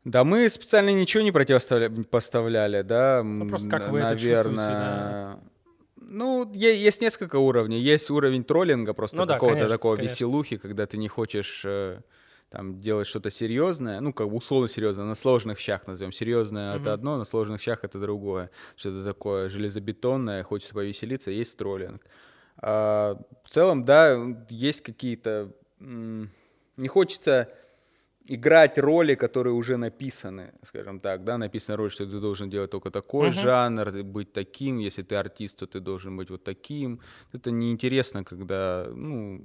Да, 0.05 0.23
мы 0.23 0.49
специально 0.49 0.91
ничего 0.91 1.25
не 1.25 1.33
противопоставляли, 1.33 2.83
да. 2.83 3.23
Ну, 3.25 3.49
просто 3.49 3.69
как 3.69 3.89
вы 3.89 4.01
наверное, 4.01 4.13
это 4.13 4.21
чувствуете, 4.21 4.57
да? 4.57 5.39
Ну, 6.11 6.51
есть 6.55 7.03
несколько 7.03 7.37
уровней. 7.37 7.81
Есть 7.81 8.11
уровень 8.11 8.43
троллинга, 8.43 8.95
просто 8.95 9.19
ну, 9.19 9.27
какого-то 9.27 9.67
да, 9.67 9.69
такого 9.69 9.97
конечно. 9.97 10.15
веселухи, 10.15 10.57
когда 10.57 10.87
ты 10.87 10.97
не 10.97 11.07
хочешь 11.07 11.63
э, 11.67 12.01
там 12.49 12.81
делать 12.81 13.07
что-то 13.07 13.31
серьезное, 13.31 14.01
ну, 14.01 14.15
как 14.15 14.31
бы 14.31 14.37
условно 14.37 14.69
серьезное, 14.69 15.05
на 15.05 15.15
сложных 15.15 15.59
щах 15.59 15.87
назовем. 15.87 16.13
Серьезное 16.13 16.75
mm-hmm. 16.75 16.81
это 16.81 16.93
одно, 16.95 17.19
на 17.19 17.27
сложных 17.27 17.61
щах 17.61 17.85
это 17.85 17.99
другое. 17.99 18.51
Что-то 18.77 19.05
такое 19.05 19.51
железобетонное, 19.51 20.43
хочется 20.45 20.73
повеселиться, 20.73 21.31
есть 21.31 21.59
троллинг. 21.59 22.03
А, 22.57 23.21
в 23.45 23.51
целом, 23.51 23.85
да, 23.85 24.19
есть 24.49 24.81
какие-то... 24.81 25.53
Не 25.79 26.89
хочется 26.89 27.53
играть 28.29 28.79
роли, 28.79 29.15
которые 29.15 29.55
уже 29.55 29.77
написаны, 29.77 30.53
скажем 30.63 31.01
так, 31.01 31.25
да, 31.25 31.39
написана 31.39 31.77
роль, 31.77 31.91
что 31.91 32.07
ты 32.07 32.21
должен 32.21 32.51
делать 32.51 32.71
только 32.71 32.91
такой 32.91 33.29
uh-huh. 33.29 33.33
жанр, 33.33 34.03
быть 34.05 34.33
таким, 34.33 34.79
если 34.79 35.03
ты 35.03 35.17
артист, 35.17 35.59
то 35.59 35.67
ты 35.67 35.81
должен 35.81 36.17
быть 36.17 36.31
вот 36.31 36.45
таким. 36.45 37.01
Это 37.33 37.51
неинтересно, 37.51 38.25
когда, 38.25 38.87
ну, 38.95 39.41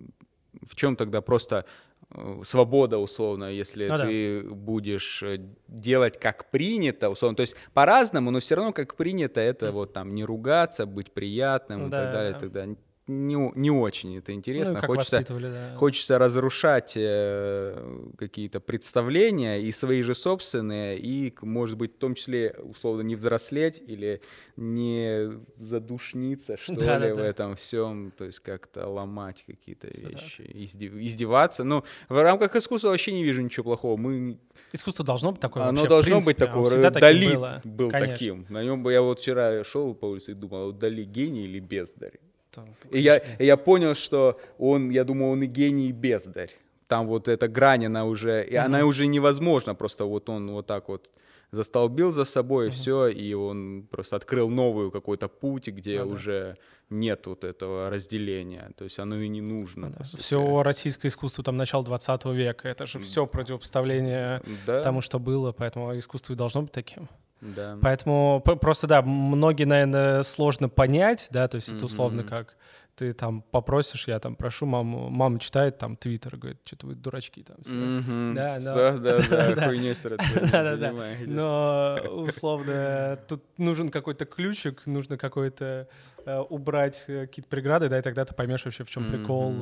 в 0.61 0.75
чем 0.75 0.95
тогда 0.95 1.21
просто 1.21 1.65
э, 2.11 2.41
свобода 2.43 2.97
условно, 2.97 3.45
если 3.45 3.87
ну, 3.87 3.97
ты 3.99 4.41
да. 4.41 4.49
будешь 4.53 5.23
э, 5.23 5.39
делать 5.67 6.19
как 6.19 6.51
принято, 6.51 7.09
условно, 7.09 7.37
то 7.37 7.41
есть 7.41 7.55
по-разному, 7.73 8.31
но 8.31 8.39
все 8.39 8.55
равно 8.55 8.73
как 8.73 8.95
принято 8.95 9.39
это 9.39 9.67
mm. 9.67 9.71
вот 9.71 9.93
там 9.93 10.13
не 10.13 10.25
ругаться, 10.25 10.85
быть 10.85 11.11
приятным 11.11 11.81
ну, 11.81 11.87
и 11.87 11.89
да, 11.89 11.97
так 11.97 12.13
далее, 12.13 12.33
да. 12.33 12.39
тогда 12.39 12.65
не, 13.07 13.51
не 13.55 13.69
очень 13.69 14.17
это 14.17 14.31
интересно. 14.31 14.79
Ну, 14.81 14.87
хочется, 14.87 15.21
да. 15.27 15.75
хочется 15.75 16.17
разрушать 16.17 16.93
э, 16.95 18.09
какие-то 18.17 18.61
представления 18.61 19.61
и 19.61 19.71
свои 19.73 20.01
же 20.03 20.15
собственные, 20.15 20.99
и, 20.99 21.33
может 21.41 21.77
быть, 21.77 21.95
в 21.95 21.97
том 21.97 22.15
числе, 22.15 22.55
условно, 22.63 23.01
не 23.01 23.15
взрослеть 23.15 23.83
или 23.85 24.21
не 24.55 25.31
задушниться, 25.57 26.55
что 26.57 26.75
да, 26.75 26.97
ли, 26.97 27.09
да, 27.09 27.13
в 27.13 27.17
да. 27.17 27.25
этом 27.25 27.55
всем, 27.57 28.13
то 28.17 28.23
есть 28.23 28.39
как-то 28.39 28.87
ломать 28.87 29.43
какие-то 29.45 29.87
вещи, 29.87 30.49
издев, 30.53 30.93
издеваться. 30.93 31.65
Но 31.65 31.83
в 32.07 32.23
рамках 32.23 32.55
искусства 32.55 32.89
вообще 32.89 33.11
не 33.11 33.25
вижу 33.25 33.41
ничего 33.41 33.63
плохого. 33.65 33.97
Мы... 33.97 34.37
Искусство 34.71 35.03
должно 35.03 35.33
быть 35.33 35.41
такое 35.41 35.63
Оно 35.63 35.85
должно 35.87 36.21
быть 36.21 36.37
такое. 36.37 36.89
Дали 36.89 37.61
был 37.65 37.89
Конечно. 37.89 38.13
таким. 38.13 38.45
На 38.47 38.63
нем 38.63 38.81
бы 38.81 38.93
я 38.93 39.01
вот 39.01 39.19
вчера 39.19 39.61
шел 39.65 39.93
по 39.93 40.05
улице 40.05 40.31
и 40.31 40.35
думал, 40.35 40.71
Дали 40.71 41.03
гений 41.03 41.43
или 41.43 41.59
бездарь? 41.59 42.19
Там, 42.53 42.65
и, 42.91 42.99
я, 42.99 43.17
и 43.17 43.45
я 43.45 43.57
понял, 43.57 43.95
что 43.95 44.39
он, 44.57 44.89
я 44.89 45.03
думаю, 45.03 45.31
он 45.31 45.43
и 45.43 45.47
гений, 45.47 45.89
и 45.89 45.91
бездарь. 45.91 46.51
Там 46.87 47.07
вот 47.07 47.27
эта 47.27 47.47
грань, 47.47 47.85
она 47.85 48.05
уже, 48.05 48.45
и 48.45 48.55
угу. 48.57 48.65
она 48.65 48.85
уже 48.85 49.07
невозможна, 49.07 49.75
просто 49.75 50.05
вот 50.05 50.29
он 50.29 50.51
вот 50.51 50.67
так 50.67 50.89
вот 50.89 51.09
застолбил 51.53 52.11
за 52.11 52.23
собой, 52.23 52.67
и 52.67 52.69
все, 52.69 53.07
и 53.07 53.33
он 53.33 53.87
просто 53.89 54.15
открыл 54.15 54.49
новую 54.49 54.91
какой-то 54.91 55.27
путь, 55.27 55.67
где 55.67 56.01
а, 56.01 56.05
уже 56.05 56.57
да. 56.89 56.95
нет 56.95 57.27
вот 57.27 57.43
этого 57.43 57.89
разделения, 57.89 58.71
то 58.75 58.83
есть 58.83 58.99
оно 58.99 59.17
и 59.17 59.27
не 59.27 59.41
нужно. 59.41 59.91
Да. 59.91 60.03
Все 60.17 60.63
российское 60.63 61.09
искусство 61.09 61.43
там 61.43 61.55
начала 61.55 61.83
20 61.83 62.25
века, 62.25 62.67
это 62.67 62.85
же 62.85 62.99
все 62.99 63.27
противопоставление 63.27 64.41
да. 64.65 64.81
тому, 64.81 65.01
что 65.01 65.19
было, 65.19 65.51
поэтому 65.51 65.97
искусство 65.97 66.33
и 66.33 66.35
должно 66.35 66.63
быть 66.63 66.71
таким. 66.71 67.07
Да. 67.55 67.77
Поэтому 67.81 68.41
просто, 68.41 68.87
да, 68.87 69.01
многие, 69.01 69.65
наверное, 69.65 70.23
сложно 70.23 70.69
понять, 70.69 71.27
да, 71.31 71.47
то 71.47 71.55
есть 71.55 71.69
mm-hmm. 71.69 71.77
это 71.77 71.85
условно 71.85 72.23
как 72.23 72.55
ты 72.95 73.13
там 73.13 73.41
попросишь, 73.41 74.07
я 74.07 74.19
там 74.19 74.35
прошу 74.35 74.65
маму, 74.65 75.09
мама 75.09 75.39
читает 75.39 75.77
там 75.77 75.97
твиттер, 75.97 76.37
говорит, 76.37 76.59
что-то 76.63 76.87
вы 76.87 76.95
дурачки 76.95 77.43
там. 77.43 77.57
Mm-hmm. 77.57 78.33
Да, 78.35 78.59
но... 78.59 78.73
да, 78.75 78.97
да, 78.97 79.55
да, 79.55 79.67
хуйней 79.67 79.95
занимаетесь. 79.95 81.27
Но 81.27 81.97
условно 82.11 83.19
тут 83.27 83.43
нужен 83.57 83.89
какой-то 83.89 84.25
ключик, 84.25 84.85
нужно 84.85 85.17
какой-то 85.17 85.87
э, 86.25 86.39
убрать 86.49 87.05
э, 87.07 87.25
какие-то 87.25 87.49
преграды, 87.49 87.89
да, 87.89 87.97
и 87.97 88.01
тогда 88.01 88.25
ты 88.25 88.35
поймешь 88.35 88.63
вообще, 88.63 88.83
в 88.83 88.89
чем 88.89 89.09
прикол. 89.09 89.55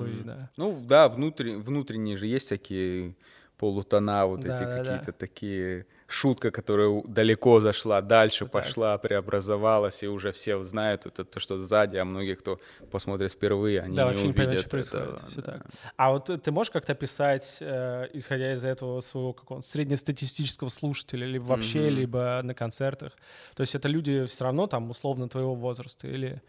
Ну 0.58 0.84
да, 0.86 1.08
внутренние 1.08 2.18
же 2.18 2.28
есть 2.28 2.48
всякие 2.48 3.16
полутона, 3.62 4.25
вот 4.25 4.39
да, 4.39 4.56
эти 4.56 4.63
да, 4.63 4.77
какие-то 4.77 5.06
да. 5.06 5.12
такие 5.12 5.86
шутка, 6.08 6.50
которая 6.50 7.03
далеко 7.06 7.60
зашла, 7.60 8.01
дальше 8.01 8.46
так. 8.46 8.51
пошла, 8.51 8.98
преобразовалась, 8.98 10.01
и 10.01 10.08
уже 10.08 10.32
все 10.32 10.62
знают 10.63 11.05
это 11.05 11.24
то, 11.24 11.40
что 11.40 11.59
сзади, 11.59 11.98
а 11.98 12.05
многие, 12.05 12.33
кто 12.33 12.59
посмотрит 12.90 13.31
впервые, 13.31 13.81
они 13.81 13.96
да, 13.96 14.03
не 14.03 14.07
вообще 14.07 14.24
увидят. 14.24 14.38
Не 14.38 14.44
поймет, 14.46 14.59
что 14.62 14.70
происходит. 14.70 15.09
Да, 15.22 15.27
все 15.27 15.42
да. 15.42 15.51
так. 15.51 15.66
А 15.96 16.12
вот 16.12 16.42
ты 16.44 16.51
можешь 16.51 16.72
как-то 16.72 16.96
писать, 16.96 17.57
э, 17.62 18.07
исходя 18.14 18.53
из 18.53 18.66
этого 18.66 19.00
своего 19.01 19.33
какого-то 19.33 19.68
среднестатистического 19.68 20.70
слушателя, 20.70 21.27
либо 21.27 21.44
вообще, 21.44 21.79
mm-hmm. 21.79 21.90
либо 21.90 22.42
на 22.44 22.55
концертах? 22.55 23.14
То 23.55 23.62
есть 23.62 23.75
это 23.75 23.88
люди 23.88 24.25
все 24.25 24.44
равно 24.44 24.66
там 24.66 24.90
условно 24.90 25.29
твоего 25.29 25.53
возраста 25.53 26.07
или 26.07 26.42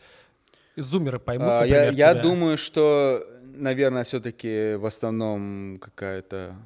зумеры 0.77 1.19
поймут, 1.19 1.49
а, 1.49 1.61
например, 1.61 1.93
Я, 1.93 2.09
я 2.09 2.15
думаю, 2.15 2.57
что, 2.57 3.27
наверное, 3.43 4.05
все-таки 4.05 4.77
в 4.77 4.87
основном 4.87 5.79
какая-то 5.79 6.57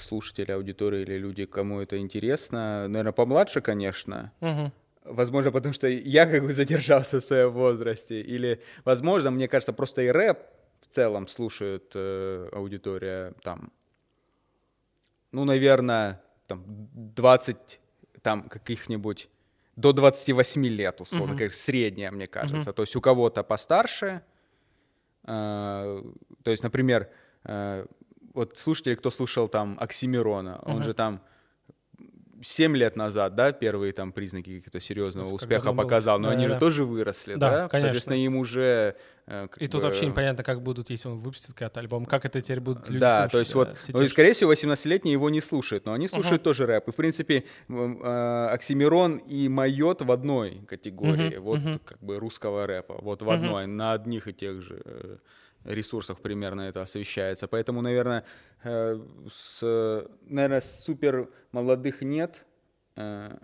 слушатели, 0.00 0.52
аудитория 0.52 1.02
или 1.02 1.18
люди, 1.18 1.46
кому 1.46 1.80
это 1.80 1.98
интересно. 1.98 2.88
Наверное, 2.88 3.12
помладше, 3.12 3.60
конечно. 3.60 4.32
Угу. 4.40 4.72
Возможно, 5.04 5.52
потому 5.52 5.72
что 5.72 5.88
я 5.88 6.26
как 6.26 6.42
бы 6.42 6.52
задержался 6.52 7.20
в 7.20 7.24
своем 7.24 7.52
возрасте. 7.52 8.20
Или, 8.20 8.60
возможно, 8.84 9.30
мне 9.30 9.48
кажется, 9.48 9.72
просто 9.72 10.02
и 10.02 10.08
рэп 10.08 10.38
в 10.80 10.88
целом 10.88 11.26
слушает 11.26 11.92
э, 11.94 12.48
аудитория 12.52 13.34
там, 13.42 13.72
ну, 15.32 15.44
наверное, 15.44 16.22
там 16.46 16.64
20, 16.66 17.80
там 18.22 18.48
каких-нибудь 18.48 19.28
до 19.76 19.92
28 19.92 20.66
лет, 20.66 21.00
условно, 21.00 21.34
uh-huh. 21.34 21.38
как 21.38 21.54
средняя, 21.54 22.10
мне 22.10 22.26
кажется. 22.26 22.70
Uh-huh. 22.70 22.74
То 22.74 22.82
есть 22.82 22.96
у 22.96 23.00
кого-то 23.00 23.42
постарше, 23.42 24.22
э, 25.24 26.02
то 26.42 26.50
есть, 26.50 26.62
например, 26.62 27.10
э, 27.44 27.86
вот 28.36 28.58
слушатели, 28.58 28.94
кто 28.94 29.10
слушал 29.10 29.48
там 29.48 29.76
Оксимирона, 29.80 30.60
он 30.64 30.78
uh-huh. 30.78 30.84
же 30.84 30.92
там 30.92 31.20
7 32.42 32.76
лет 32.76 32.96
назад, 32.96 33.34
да, 33.34 33.52
первые 33.52 33.92
там 33.92 34.12
признаки 34.12 34.58
какого-то 34.58 34.80
серьезного 34.80 35.32
успеха 35.32 35.72
показал, 35.72 36.18
но 36.18 36.28
да, 36.28 36.34
они 36.34 36.46
да. 36.46 36.54
же 36.54 36.60
тоже 36.60 36.84
выросли, 36.84 37.34
да, 37.34 37.50
да? 37.50 37.68
Конечно. 37.68 37.80
Соответственно, 37.80 38.14
им 38.14 38.36
уже... 38.36 38.96
Э, 39.26 39.48
и 39.58 39.64
бы... 39.64 39.70
тут 39.70 39.82
вообще 39.84 40.06
непонятно, 40.06 40.44
как 40.44 40.62
будут, 40.62 40.90
если 40.90 41.08
он 41.08 41.18
выпустит 41.18 41.54
какой-то 41.54 41.80
альбом, 41.80 42.04
как 42.04 42.24
это 42.24 42.40
теперь 42.40 42.60
будут 42.60 42.88
люди 42.88 43.00
Да, 43.00 43.28
слушать, 43.28 43.32
то 43.32 43.38
есть 43.38 43.52
да, 43.52 43.58
вот, 43.58 43.98
ну, 44.00 44.04
и, 44.04 44.08
скорее 44.08 44.34
всего, 44.34 44.52
18-летние 44.52 45.12
его 45.12 45.30
не 45.30 45.40
слушают, 45.40 45.86
но 45.86 45.92
они 45.92 46.08
слушают 46.08 46.42
uh-huh. 46.42 46.44
тоже 46.44 46.66
рэп. 46.66 46.88
И, 46.88 46.92
в 46.92 46.96
принципе, 46.96 47.44
э, 47.68 48.48
Оксимирон 48.52 49.16
и 49.16 49.48
Майот 49.48 50.02
в 50.02 50.12
одной 50.12 50.60
категории, 50.68 51.36
uh-huh. 51.36 51.40
вот 51.40 51.60
uh-huh. 51.60 51.80
как 51.84 51.98
бы 52.00 52.18
русского 52.18 52.66
рэпа, 52.66 52.98
вот 53.00 53.22
в 53.22 53.30
одной, 53.30 53.64
uh-huh. 53.64 53.68
на 53.68 53.92
одних 53.92 54.28
и 54.28 54.32
тех 54.32 54.60
же 54.62 54.82
э, 54.84 55.16
ресурсах 55.66 56.20
примерно 56.20 56.62
это 56.62 56.82
освещается. 56.82 57.48
Поэтому, 57.48 57.82
наверное, 57.82 58.24
э, 58.62 58.98
с, 59.30 60.08
наверное, 60.22 60.60
супер 60.60 61.30
молодых 61.52 62.02
нет 62.02 62.46
э, 62.96 63.36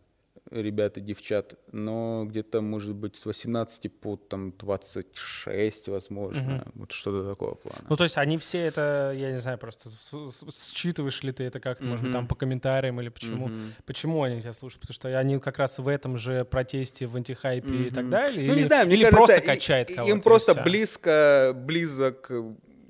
ребят 0.51 0.99
и 0.99 1.01
девчат, 1.01 1.55
но 1.71 2.25
где-то, 2.29 2.61
может 2.61 2.95
быть, 2.95 3.17
с 3.17 3.27
18 3.27 3.93
по 4.01 4.17
там 4.17 4.53
26, 4.53 5.89
возможно, 5.89 6.65
угу. 6.67 6.81
вот 6.81 6.93
что-то 6.93 7.29
такого 7.29 7.55
плана. 7.55 7.85
Ну, 7.89 7.97
то 7.97 8.05
есть 8.05 8.17
они 8.19 8.39
все 8.39 8.59
это, 8.59 9.15
я 9.17 9.31
не 9.33 9.41
знаю, 9.41 9.59
просто 9.59 9.89
считываешь 10.51 11.23
ли 11.23 11.33
ты 11.33 11.45
это 11.45 11.61
как-то, 11.61 11.85
угу. 11.85 11.91
может 11.91 12.05
быть, 12.05 12.13
там 12.13 12.27
по 12.27 12.35
комментариям 12.35 13.01
или 13.01 13.09
почему? 13.09 13.47
Угу. 13.47 13.55
Почему 13.87 14.23
они 14.23 14.41
тебя 14.41 14.53
слушают? 14.53 14.81
Потому 14.81 14.95
что 14.95 15.19
они 15.19 15.39
как 15.39 15.59
раз 15.59 15.79
в 15.79 15.89
этом 15.89 16.17
же 16.17 16.45
протесте, 16.45 17.07
в 17.07 17.17
антихайпе 17.17 17.69
угу. 17.69 17.83
и 17.85 17.91
так 17.91 18.09
далее? 18.09 18.47
Ну, 18.47 18.53
или, 18.53 18.61
не 18.61 18.65
знаю, 18.65 18.87
мне 18.87 18.97
или 18.97 19.05
кажется, 19.05 19.27
просто 19.27 19.47
качает 19.47 19.89
кого-то? 19.89 20.11
Им 20.11 20.21
просто 20.21 20.63
близко, 20.63 21.53
близок, 21.55 22.31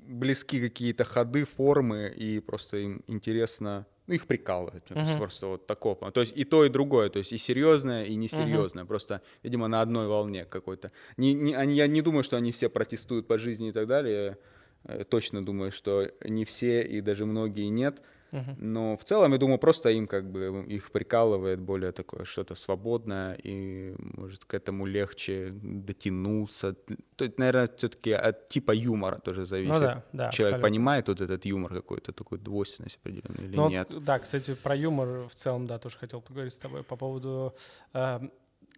близки 0.05 0.59
какие-то 0.59 1.03
ходы, 1.03 1.45
формы, 1.45 2.11
и 2.15 2.39
просто 2.39 2.77
им 2.77 3.03
интересно 3.07 3.85
ну, 4.07 4.13
их 4.13 4.27
прикалывают. 4.27 4.83
Uh-huh. 4.89 5.17
Просто 5.17 5.47
вот 5.47 5.65
такого. 5.65 6.11
То 6.11 6.21
есть 6.21 6.35
и 6.35 6.43
то, 6.43 6.65
и 6.65 6.69
другое. 6.69 7.09
То 7.09 7.19
есть 7.19 7.31
и 7.31 7.37
серьезное, 7.37 8.05
и 8.05 8.15
несерьезное. 8.15 8.83
Uh-huh. 8.83 8.87
Просто, 8.87 9.21
видимо, 9.43 9.67
на 9.67 9.81
одной 9.81 10.07
волне 10.07 10.45
какой-то. 10.45 10.91
Не, 11.17 11.33
не, 11.33 11.53
они, 11.53 11.75
я 11.75 11.87
не 11.87 12.01
думаю, 12.01 12.23
что 12.23 12.37
они 12.37 12.51
все 12.51 12.69
протестуют 12.69 13.27
по 13.27 13.37
жизни 13.37 13.69
и 13.69 13.71
так 13.71 13.87
далее. 13.87 14.37
Я 14.85 14.95
э, 14.95 15.03
точно 15.05 15.45
думаю, 15.45 15.71
что 15.71 16.11
не 16.23 16.43
все, 16.43 16.83
и 16.83 17.01
даже 17.01 17.25
многие 17.25 17.69
нет. 17.69 18.01
Uh-huh. 18.33 18.55
Но 18.57 18.95
в 18.97 19.03
целом, 19.03 19.31
я 19.33 19.37
думаю, 19.37 19.59
просто 19.59 19.89
им 19.89 20.07
как 20.07 20.31
бы 20.31 20.65
их 20.67 20.91
прикалывает 20.91 21.59
более 21.59 21.91
такое 21.91 22.25
что-то 22.25 22.55
свободное, 22.55 23.37
и 23.45 23.93
может 24.17 24.45
к 24.45 24.55
этому 24.55 24.87
легче 24.87 25.51
дотянуться. 25.61 26.75
То, 27.15 27.31
наверное, 27.37 27.69
все-таки 27.77 28.11
от 28.11 28.49
типа 28.49 28.71
юмора 28.71 29.17
тоже 29.17 29.45
зависит. 29.45 29.73
Ну, 29.73 29.79
да, 29.79 30.03
да, 30.13 30.29
Человек 30.31 30.55
абсолютно. 30.55 30.61
понимает 30.61 31.07
вот 31.07 31.21
этот 31.21 31.45
юмор 31.45 31.73
какой-то, 31.73 32.11
такой 32.11 32.39
двойственность 32.39 32.97
определенную 33.03 33.47
или 33.47 33.55
ну, 33.55 33.69
нет. 33.69 33.93
Вот, 33.93 34.03
да, 34.03 34.17
кстати, 34.17 34.55
про 34.55 34.75
юмор 34.75 35.27
в 35.27 35.35
целом, 35.35 35.67
да, 35.67 35.77
тоже 35.77 35.97
хотел 35.99 36.21
поговорить 36.21 36.53
с 36.53 36.57
тобой 36.57 36.83
по 36.83 36.95
поводу 36.95 37.53
э, 37.93 38.19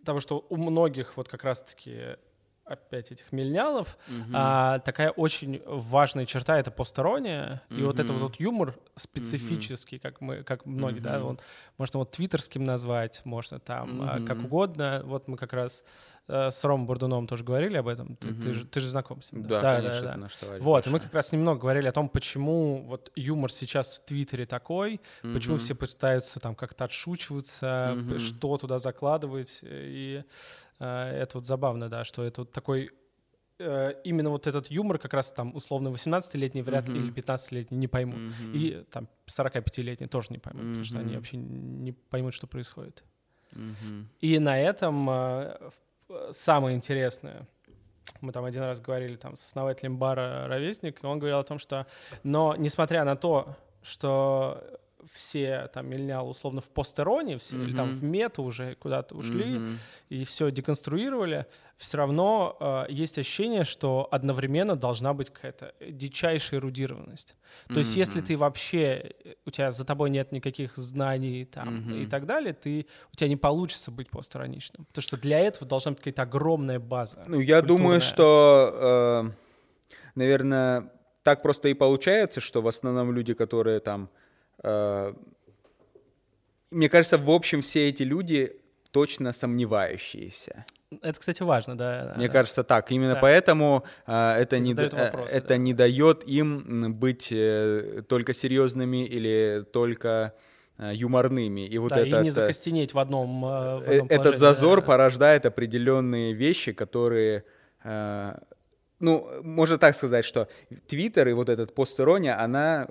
того, 0.04 0.20
что 0.20 0.46
у 0.50 0.58
многих 0.58 1.16
вот 1.16 1.30
как 1.30 1.46
раз-таки 1.46 2.18
опять 2.66 3.12
этих 3.12 3.32
мельнялов, 3.32 3.98
mm-hmm. 4.08 4.32
а, 4.34 4.80
такая 4.80 5.12
очень 5.12 5.62
важная 5.66 6.26
черта— 6.26 6.60
это 6.60 6.72
посторонняя, 6.72 7.62
mm-hmm. 7.70 7.80
и 7.80 7.84
вот 7.84 8.00
этот 8.00 8.18
вот 8.18 8.40
юмор 8.40 8.76
специфический, 8.96 9.98
mm-hmm. 9.98 10.02
как 10.02 10.22
мы, 10.22 10.44
как 10.44 10.66
многие, 10.66 11.00
mm-hmm. 11.00 11.20
да, 11.20 11.24
он, 11.24 11.40
можно 11.78 12.00
вот 12.00 12.12
твиттерским 12.12 12.64
назвать, 12.64 13.22
можно 13.24 13.60
там 13.60 14.02
mm-hmm. 14.02 14.24
а, 14.24 14.28
как 14.28 14.40
угодно, 14.40 15.02
вот 15.06 15.28
мы 15.28 15.38
как 15.38 15.54
раз 15.54 15.84
э, 16.28 16.50
с 16.50 16.64
Ромом 16.64 16.88
Бурдуном 16.88 17.28
тоже 17.28 17.44
говорили 17.44 17.78
об 17.78 17.88
этом, 17.88 18.16
ты, 18.16 18.30
mm-hmm. 18.30 18.42
ты, 18.42 18.54
же, 18.54 18.66
ты 18.66 18.82
же 18.82 18.88
знаком 18.88 19.22
с 19.22 19.32
ним. 19.32 19.44
Да, 19.44 19.62
да 19.62 19.76
конечно, 19.78 20.02
да, 20.02 20.12
да. 20.14 20.18
наш 20.18 20.36
товарищ. 20.36 20.64
Вот, 20.64 20.74
большой. 20.74 20.90
и 20.90 20.94
мы 20.94 21.00
как 21.02 21.14
раз 21.14 21.32
немного 21.34 21.60
говорили 21.60 21.88
о 21.88 21.92
том, 21.92 22.10
почему 22.10 22.84
вот 22.88 23.12
юмор 23.16 23.52
сейчас 23.52 24.00
в 24.00 24.06
Твиттере 24.06 24.48
такой, 24.48 25.02
mm-hmm. 25.22 25.34
почему 25.36 25.58
все 25.58 25.76
пытаются 25.76 26.40
там 26.40 26.56
как-то 26.56 26.86
отшучиваться, 26.86 27.94
mm-hmm. 27.96 28.18
что 28.18 28.58
туда 28.58 28.80
закладывать, 28.80 29.60
и 29.62 29.96
Э, 30.16 30.24
это 30.84 31.32
вот 31.36 31.46
забавно, 31.46 31.90
да, 31.90 32.04
что 32.04 32.24
это 32.24 32.42
вот 32.42 32.52
такой 32.52 32.92
э, 33.60 33.94
именно 34.04 34.30
вот 34.30 34.48
этот 34.48 34.68
юмор 34.68 34.98
как 34.98 35.14
раз 35.14 35.32
там 35.32 35.56
условно 35.56 35.90
18-летний 35.90 36.62
вряд 36.62 36.90
ли 36.90 37.00
mm-hmm. 37.00 37.04
или 37.04 37.14
15-летний 37.14 37.78
не 37.78 37.88
поймут. 37.88 38.18
Mm-hmm. 38.18 38.54
И 38.54 38.84
там 38.92 39.08
45-летний 39.28 40.08
тоже 40.08 40.28
не 40.32 40.40
поймут, 40.40 40.64
mm-hmm. 40.64 40.68
потому 40.68 40.84
что 40.84 41.00
они 41.00 41.16
вообще 41.16 41.38
не 41.38 41.92
поймут, 41.92 42.34
что 42.34 42.48
происходит. 42.48 43.04
Mm-hmm. 43.54 44.06
И 44.22 44.40
на 44.40 44.60
этом 44.60 45.10
э, 45.10 45.70
самое 46.32 46.76
интересное, 46.76 47.48
мы 48.22 48.32
там 48.32 48.46
один 48.46 48.64
раз 48.64 48.82
говорили 48.82 49.16
там 49.16 49.36
с 49.36 49.46
основателем 49.46 49.98
бара 49.98 50.48
«Ровесник», 50.48 51.04
и 51.04 51.06
он 51.08 51.20
говорил 51.20 51.40
о 51.40 51.44
том, 51.44 51.60
что, 51.60 51.88
но 52.24 52.56
несмотря 52.56 53.04
на 53.04 53.16
то, 53.16 53.56
что 53.82 54.64
все 55.14 55.70
там 55.74 55.88
миллениалы 55.88 56.30
условно 56.30 56.62
в 56.62 56.70
постероне, 56.70 57.38
все, 57.38 57.56
mm-hmm. 57.56 57.64
или 57.64 57.76
там 57.76 57.92
в 57.92 58.04
мета 58.04 58.42
уже 58.42 58.76
куда-то 58.76 59.16
ушли 59.16 59.56
mm-hmm. 59.56 59.78
и 60.10 60.26
все 60.26 60.52
деконструировали, 60.52 61.46
все 61.78 61.98
равно 61.98 62.58
э, 62.60 62.86
есть 62.90 63.18
ощущение, 63.18 63.64
что 63.64 64.08
одновременно 64.12 64.76
должна 64.76 65.14
быть 65.14 65.30
какая-то 65.30 65.74
дичайшая 65.90 66.60
эрудированность. 66.60 67.36
То 67.68 67.74
mm-hmm. 67.74 67.78
есть 67.78 67.96
если 67.96 68.22
ты 68.22 68.38
вообще, 68.38 69.14
у 69.46 69.52
тебя 69.52 69.72
за 69.72 69.86
тобой 69.86 70.10
нет 70.10 70.32
никаких 70.32 70.76
знаний 70.78 71.46
там 71.46 71.80
mm-hmm. 71.80 72.04
и 72.04 72.06
так 72.06 72.26
далее, 72.26 72.54
ты, 72.54 72.88
у 73.14 73.16
тебя 73.16 73.30
не 73.30 73.38
получится 73.38 73.92
быть 73.92 74.10
постироничным. 74.10 74.86
Потому 74.86 75.04
что 75.04 75.18
для 75.18 75.40
этого 75.40 75.68
должна 75.68 75.92
быть 75.92 76.00
какая-то 76.00 76.24
огромная 76.24 76.80
база. 76.80 77.24
Ну, 77.28 77.40
я 77.40 77.60
культурная. 77.60 77.84
думаю, 77.84 78.02
что, 78.02 79.26
э, 79.26 79.32
наверное, 80.16 80.92
так 81.24 81.42
просто 81.42 81.70
и 81.70 81.74
получается, 81.74 82.40
что 82.40 82.62
в 82.62 82.68
основном 82.68 83.12
люди, 83.12 83.34
которые 83.34 83.80
там 83.80 84.10
Э, 84.10 84.25
мне 84.64 85.14
кажется, 86.90 87.18
в 87.18 87.30
общем, 87.30 87.62
все 87.62 87.90
эти 87.90 88.04
люди 88.04 88.62
точно 88.92 89.34
сомневающиеся. 89.34 90.66
Это, 91.02 91.20
кстати, 91.20 91.44
важно, 91.44 91.78
да. 91.78 92.14
Мне 92.16 92.28
да. 92.28 92.34
кажется, 92.34 92.64
так. 92.64 92.92
Именно 92.92 93.16
да. 93.16 93.20
поэтому 93.20 93.84
э, 94.08 94.14
это, 94.14 94.60
не, 94.60 94.74
вопросы, 94.74 95.36
это 95.36 95.50
да. 95.50 95.58
не 95.58 95.74
дает 95.74 96.24
им 96.28 96.94
быть 96.94 97.30
э, 97.32 98.04
только 98.08 98.34
серьезными 98.34 99.06
или 99.06 99.66
только 99.74 100.34
э, 100.78 100.92
юморными. 100.94 101.68
И 101.68 101.78
вот 101.78 101.90
да, 101.90 102.02
этот, 102.02 102.22
и 102.22 102.24
не 102.24 102.30
закостенеть 102.30 102.94
в 102.94 103.00
одном, 103.00 103.42
в 103.42 103.82
одном 103.82 104.08
Этот 104.10 104.38
зазор 104.38 104.82
да. 104.82 104.88
порождает 104.88 105.46
определенные 105.46 106.34
вещи, 106.34 106.72
которые... 106.72 107.44
Э, 107.84 108.38
ну, 109.00 109.28
можно 109.44 109.78
так 109.78 109.96
сказать, 109.96 110.24
что 110.24 110.48
Твиттер 110.88 111.28
и 111.28 111.34
вот 111.34 111.50
этот 111.50 111.76
постерония, 111.76 112.42
она 112.42 112.88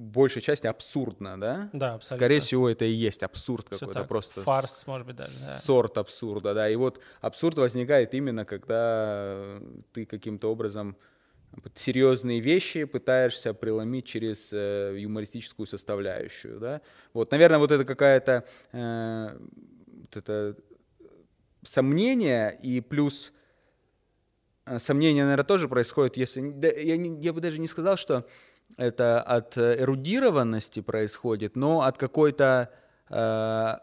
большей 0.00 0.40
части 0.40 0.66
абсурдно, 0.66 1.38
да? 1.38 1.70
Да, 1.72 1.94
абсолютно. 1.94 2.16
Скорее 2.16 2.40
всего, 2.40 2.70
это 2.70 2.86
и 2.86 2.92
есть 2.92 3.22
абсурд 3.22 3.68
какой-то, 3.68 4.04
просто... 4.04 4.40
Фарс, 4.40 4.86
может 4.86 5.06
быть, 5.06 5.16
даже, 5.16 5.32
да. 5.32 5.58
Сорт 5.58 5.98
абсурда, 5.98 6.54
да. 6.54 6.70
И 6.70 6.76
вот 6.76 7.00
абсурд 7.20 7.58
возникает 7.58 8.14
именно, 8.14 8.44
когда 8.44 9.60
ты 9.92 10.06
каким-то 10.06 10.50
образом 10.50 10.96
серьезные 11.74 12.40
вещи 12.40 12.84
пытаешься 12.84 13.52
преломить 13.52 14.06
через 14.06 14.52
э, 14.52 14.94
юмористическую 14.98 15.66
составляющую, 15.66 16.58
да. 16.58 16.80
Вот, 17.12 17.30
наверное, 17.30 17.58
вот 17.58 17.70
это 17.70 17.84
какая-то 17.84 18.44
э, 18.72 19.38
вот 20.00 20.16
это 20.16 20.56
сомнение 21.62 22.58
и 22.62 22.80
плюс 22.80 23.32
э, 24.64 24.78
сомнение, 24.78 25.24
наверное, 25.24 25.44
тоже 25.44 25.68
происходит, 25.68 26.16
если... 26.16 26.52
Да, 26.52 26.68
я, 26.68 26.96
не, 26.96 27.20
я 27.20 27.32
бы 27.32 27.40
даже 27.40 27.58
не 27.58 27.66
сказал, 27.66 27.96
что 27.96 28.26
это 28.76 29.22
от 29.22 29.56
эрудированности 29.58 30.80
происходит, 30.80 31.56
но 31.56 31.82
от 31.82 31.98
какой-то 31.98 32.70
э, 33.08 33.74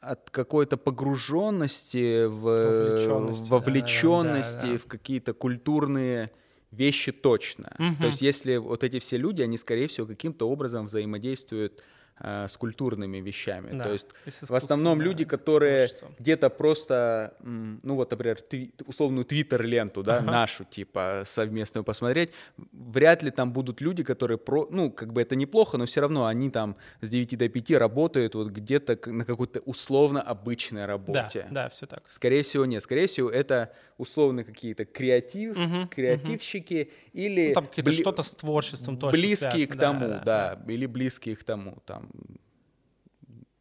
от 0.00 0.30
какой-то 0.30 0.76
погруженности 0.76 2.24
в 2.24 2.40
вовлеченности, 2.40 3.50
вовлеченности 3.50 4.66
да, 4.66 4.72
да. 4.72 4.78
в 4.78 4.86
какие-то 4.86 5.34
культурные 5.34 6.30
вещи 6.70 7.12
точно. 7.12 7.72
Угу. 7.78 7.96
То 8.00 8.06
есть 8.06 8.22
если 8.22 8.56
вот 8.56 8.82
эти 8.82 8.98
все 8.98 9.16
люди, 9.16 9.42
они 9.42 9.58
скорее 9.58 9.88
всего 9.88 10.06
каким-то 10.06 10.48
образом 10.48 10.86
взаимодействуют 10.86 11.82
э, 12.20 12.46
с 12.48 12.56
культурными 12.56 13.18
вещами. 13.18 13.76
Да, 13.76 13.84
То 13.84 13.92
есть 13.92 14.06
в 14.48 14.54
основном 14.54 15.00
люди, 15.00 15.24
которые 15.24 15.88
где-то 16.18 16.50
просто, 16.50 17.34
ну 17.42 17.94
вот, 17.94 18.10
например, 18.10 18.38
тви- 18.50 18.72
условную 18.86 19.24
твиттер-ленту, 19.24 20.02
да, 20.02 20.18
ага. 20.18 20.30
нашу, 20.30 20.64
типа, 20.64 21.22
совместную 21.24 21.84
посмотреть, 21.84 22.30
вряд 22.72 23.22
ли 23.22 23.30
там 23.30 23.52
будут 23.52 23.80
люди, 23.80 24.02
которые, 24.02 24.38
про, 24.38 24.68
ну, 24.70 24.90
как 24.90 25.12
бы 25.12 25.22
это 25.22 25.36
неплохо, 25.36 25.78
но 25.78 25.86
все 25.86 26.00
равно 26.00 26.26
они 26.26 26.50
там 26.50 26.76
с 27.00 27.08
9 27.08 27.38
до 27.38 27.48
5 27.48 27.70
работают 27.72 28.34
вот 28.34 28.48
где-то 28.48 28.98
на 29.10 29.24
какой-то 29.24 29.60
условно 29.60 30.22
обычной 30.22 30.86
работе. 30.86 31.46
Да, 31.50 31.64
да, 31.64 31.68
все 31.68 31.86
так. 31.86 32.02
Скорее 32.10 32.42
всего, 32.42 32.66
нет. 32.66 32.82
Скорее 32.82 33.06
всего, 33.06 33.30
это 33.30 33.72
условно 33.98 34.44
какие-то 34.44 34.84
креатив, 34.84 35.56
угу, 35.56 35.88
креативщики 35.88 36.82
угу. 36.82 37.20
или... 37.20 37.48
Ну, 37.48 37.54
там 37.54 37.66
какие-то 37.66 37.90
бли... 37.90 38.00
что-то 38.00 38.22
с 38.22 38.34
творчеством 38.34 38.96
тоже 38.96 39.12
Близкие 39.12 39.50
связано. 39.50 39.76
к 39.76 39.80
тому, 39.80 40.08
да, 40.08 40.22
да, 40.24 40.56
да, 40.56 40.72
или 40.72 40.86
близкие 40.86 41.36
к 41.36 41.44
тому, 41.44 41.78
там, 41.84 42.09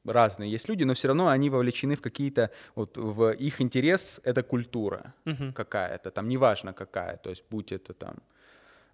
разные 0.05 0.51
есть 0.51 0.69
люди, 0.69 0.83
но 0.83 0.93
все 0.93 1.07
равно 1.07 1.27
они 1.27 1.49
вовлечены 1.49 1.95
в 1.95 2.01
какие-то, 2.01 2.51
вот 2.75 2.97
в 2.97 3.31
их 3.31 3.61
интерес 3.61 4.19
это 4.23 4.43
культура 4.43 5.13
uh 5.25 5.53
какая-то, 5.53 6.11
там 6.11 6.27
неважно 6.27 6.73
какая, 6.73 7.17
то 7.17 7.29
есть 7.29 7.43
будь 7.49 7.71
это 7.71 7.93
там 7.93 8.15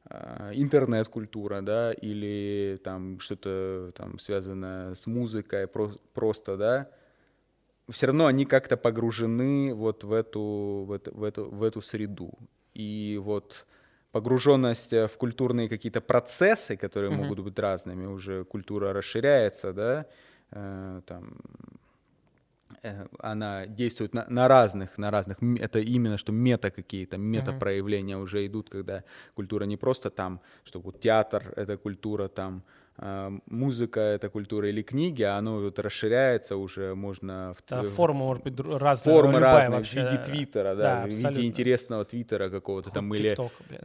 э, 0.10 0.52
интернет-культура, 0.56 1.62
да, 1.62 1.94
или 1.94 2.80
там 2.84 3.20
что-то 3.20 3.92
там 3.96 4.20
связанное 4.20 4.94
с 4.94 5.08
музыкой, 5.08 5.68
про- 5.68 5.98
просто, 6.14 6.58
да, 6.58 6.90
все 7.90 8.08
равно 8.08 8.26
они 8.26 8.46
как-то 8.46 8.78
погружены 8.78 9.74
вот 9.74 10.04
в 10.04 10.12
эту, 10.12 10.86
в 10.88 10.92
эту, 10.92 11.14
в 11.14 11.24
эту, 11.24 11.50
в 11.50 11.64
эту 11.64 11.82
среду. 11.82 12.34
И 12.74 13.20
вот 13.22 13.68
погруженность 14.16 14.94
в 14.94 15.18
культурные 15.18 15.68
какие-то 15.68 16.00
процессы, 16.00 16.78
которые 16.78 17.12
mm-hmm. 17.12 17.24
могут 17.24 17.40
быть 17.40 17.60
разными, 17.60 18.06
уже 18.06 18.46
культура 18.46 18.94
расширяется, 18.94 19.74
да, 19.74 20.06
э, 20.52 21.02
там, 21.06 21.38
э, 22.84 23.08
она 23.20 23.66
действует 23.66 24.14
на, 24.14 24.26
на 24.30 24.48
разных, 24.48 24.98
на 24.98 25.12
разных, 25.12 25.38
это 25.60 25.80
именно 25.80 26.18
что 26.18 26.32
мета 26.32 26.72
какие-то, 26.72 27.18
мета 27.18 27.52
проявления 27.52 28.14
mm-hmm. 28.14 28.24
уже 28.24 28.46
идут, 28.46 28.70
когда 28.70 29.04
культура 29.36 29.66
не 29.66 29.76
просто 29.76 30.10
там, 30.10 30.40
что 30.64 30.80
вот 30.80 31.02
театр— 31.02 31.54
это 31.58 31.78
культура 31.78 32.30
там, 32.30 32.64
музыка 32.98 34.00
это 34.00 34.30
культура 34.30 34.70
или 34.70 34.82
книги, 34.82 35.22
а 35.22 35.38
оно 35.38 35.60
вот 35.60 35.80
расширяется 35.80 36.56
уже, 36.56 36.96
можно... 36.96 37.54
В, 37.58 37.70
да, 37.70 37.84
форма 37.84 38.20
может 38.20 38.44
быть 38.44 38.58
разная. 38.60 39.16
Форма 39.16 39.40
разная 39.40 39.78
вообще, 39.80 40.08
в 40.08 40.12
виде 40.12 40.24
твиттера, 40.24 40.76
да, 40.76 41.04
да 41.04 41.08
в 41.08 41.10
виде 41.10 41.46
интересного 41.46 42.06
твиттера 42.06 42.50
какого-то 42.50 42.92
там, 42.92 43.14
или 43.14 43.36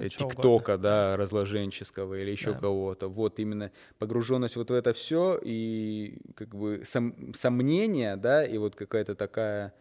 тиктока, 0.09 0.79
да, 0.79 1.17
разложенческого 1.17 2.15
или 2.15 2.31
еще 2.31 2.53
да. 2.53 2.61
кого-то. 2.61 3.09
Вот 3.09 3.41
именно 3.41 3.73
погруженность 3.99 4.55
вот 4.55 4.71
в 4.71 4.75
это 4.75 4.93
все 4.93 5.41
и 5.43 6.19
как 6.37 6.55
бы 6.55 6.83
сом, 6.85 7.35
сомнение, 7.35 8.17
да, 8.17 8.45
и 8.45 8.59
вот 8.59 8.77
какая-то 8.77 9.17
такая 9.17 9.73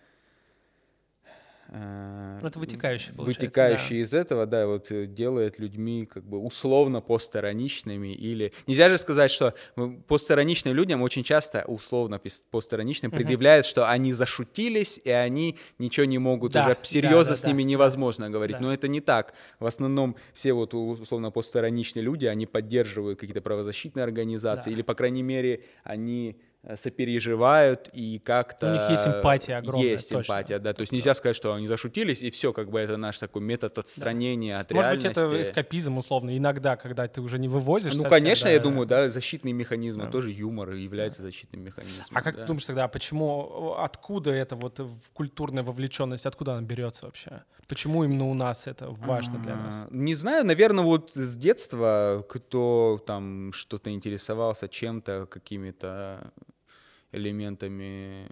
ну, 1.71 2.47
это 2.47 2.57
вытекающее, 2.57 3.13
вытекающее 3.15 3.99
да. 3.99 4.03
из 4.03 4.13
этого, 4.13 4.45
да, 4.47 4.65
вот 4.65 4.91
э, 4.91 5.05
делает 5.05 5.59
людьми 5.59 6.07
как 6.11 6.23
бы 6.23 6.39
условно 6.39 6.99
постироничными 6.99 8.13
или... 8.13 8.53
Нельзя 8.65 8.89
же 8.89 8.97
сказать, 8.97 9.29
что 9.29 9.53
постироничным 10.07 10.73
людям 10.73 11.03
очень 11.03 11.23
часто 11.23 11.63
условно 11.67 12.19
постироничным 12.49 13.11
предъявляют, 13.11 13.67
что 13.67 13.87
они 13.87 14.13
зашутились, 14.13 14.99
и 15.03 15.11
они 15.11 15.57
ничего 15.77 16.07
не 16.07 16.17
могут 16.17 16.53
да, 16.53 16.65
уже 16.65 16.77
серьезно 16.81 17.23
да, 17.23 17.29
да, 17.29 17.35
с 17.35 17.43
ними 17.43 17.61
да, 17.61 17.69
невозможно 17.69 18.25
да, 18.25 18.31
говорить. 18.31 18.57
Да. 18.57 18.63
Но 18.63 18.73
это 18.73 18.87
не 18.87 19.01
так. 19.01 19.33
В 19.59 19.65
основном 19.67 20.15
все 20.33 20.53
вот 20.53 20.73
условно 20.73 21.29
постироничные 21.29 22.01
люди, 22.01 22.25
они 22.25 22.47
поддерживают 22.47 23.19
какие-то 23.19 23.41
правозащитные 23.41 24.03
организации, 24.03 24.71
да. 24.71 24.73
или, 24.73 24.81
по 24.81 24.95
крайней 24.95 25.23
мере, 25.23 25.61
они 25.83 26.35
Э, 26.35 26.48
сопереживают 26.77 27.89
и 27.93 28.19
как-то... 28.19 28.69
У 28.69 28.73
них 28.73 28.89
есть 28.89 29.07
эмпатия 29.07 29.57
огромная. 29.57 29.91
Есть 29.91 30.09
точно. 30.09 30.33
эмпатия, 30.33 30.59
да. 30.59 30.73
То 30.73 30.81
есть 30.81 30.91
нельзя 30.91 31.13
сказать, 31.13 31.35
что 31.35 31.53
они 31.53 31.67
зашутились, 31.67 32.21
и 32.21 32.31
все, 32.31 32.51
как 32.51 32.69
бы 32.69 32.79
это 32.79 32.97
наш 32.97 33.17
такой 33.17 33.41
метод 33.41 33.77
отстранения 33.77 34.55
да. 34.55 34.59
от 34.61 34.71
Может 34.71 34.85
реальности. 34.87 35.07
Может 35.07 35.31
быть, 35.31 35.41
это 35.41 35.49
эскапизм, 35.49 35.97
условно, 35.97 36.37
иногда, 36.37 36.75
когда 36.75 37.07
ты 37.07 37.21
уже 37.21 37.39
не 37.39 37.47
вывозишь 37.47 37.93
Ну, 37.93 38.01
совсем, 38.01 38.09
конечно, 38.09 38.47
да, 38.47 38.51
я 38.51 38.59
думаю, 38.59 38.87
да, 38.87 39.09
защитные 39.09 39.53
механизмы, 39.53 40.05
да. 40.05 40.11
тоже 40.11 40.31
юмор 40.31 40.71
является 40.71 41.19
да. 41.19 41.25
защитным 41.25 41.63
механизмом. 41.63 42.05
А 42.13 42.21
как 42.21 42.35
да. 42.35 42.41
ты 42.41 42.47
думаешь 42.47 42.65
тогда, 42.65 42.87
почему, 42.87 43.75
откуда 43.77 44.31
это 44.31 44.55
вот 44.55 44.81
культурная 45.13 45.63
вовлеченность, 45.63 46.25
откуда 46.25 46.53
она 46.53 46.61
берется 46.61 47.05
вообще? 47.05 47.43
Почему 47.67 48.03
именно 48.03 48.25
у 48.27 48.33
нас 48.33 48.65
это 48.65 48.89
важно 48.89 49.37
для 49.37 49.55
нас? 49.55 49.85
А, 49.85 49.87
не 49.91 50.15
знаю, 50.15 50.43
наверное, 50.43 50.83
вот 50.83 51.11
с 51.13 51.35
детства 51.35 52.25
кто 52.27 52.99
там 53.05 53.53
что-то 53.53 53.91
интересовался 53.91 54.67
чем-то, 54.67 55.27
какими-то 55.27 56.31
элементами 57.11 58.27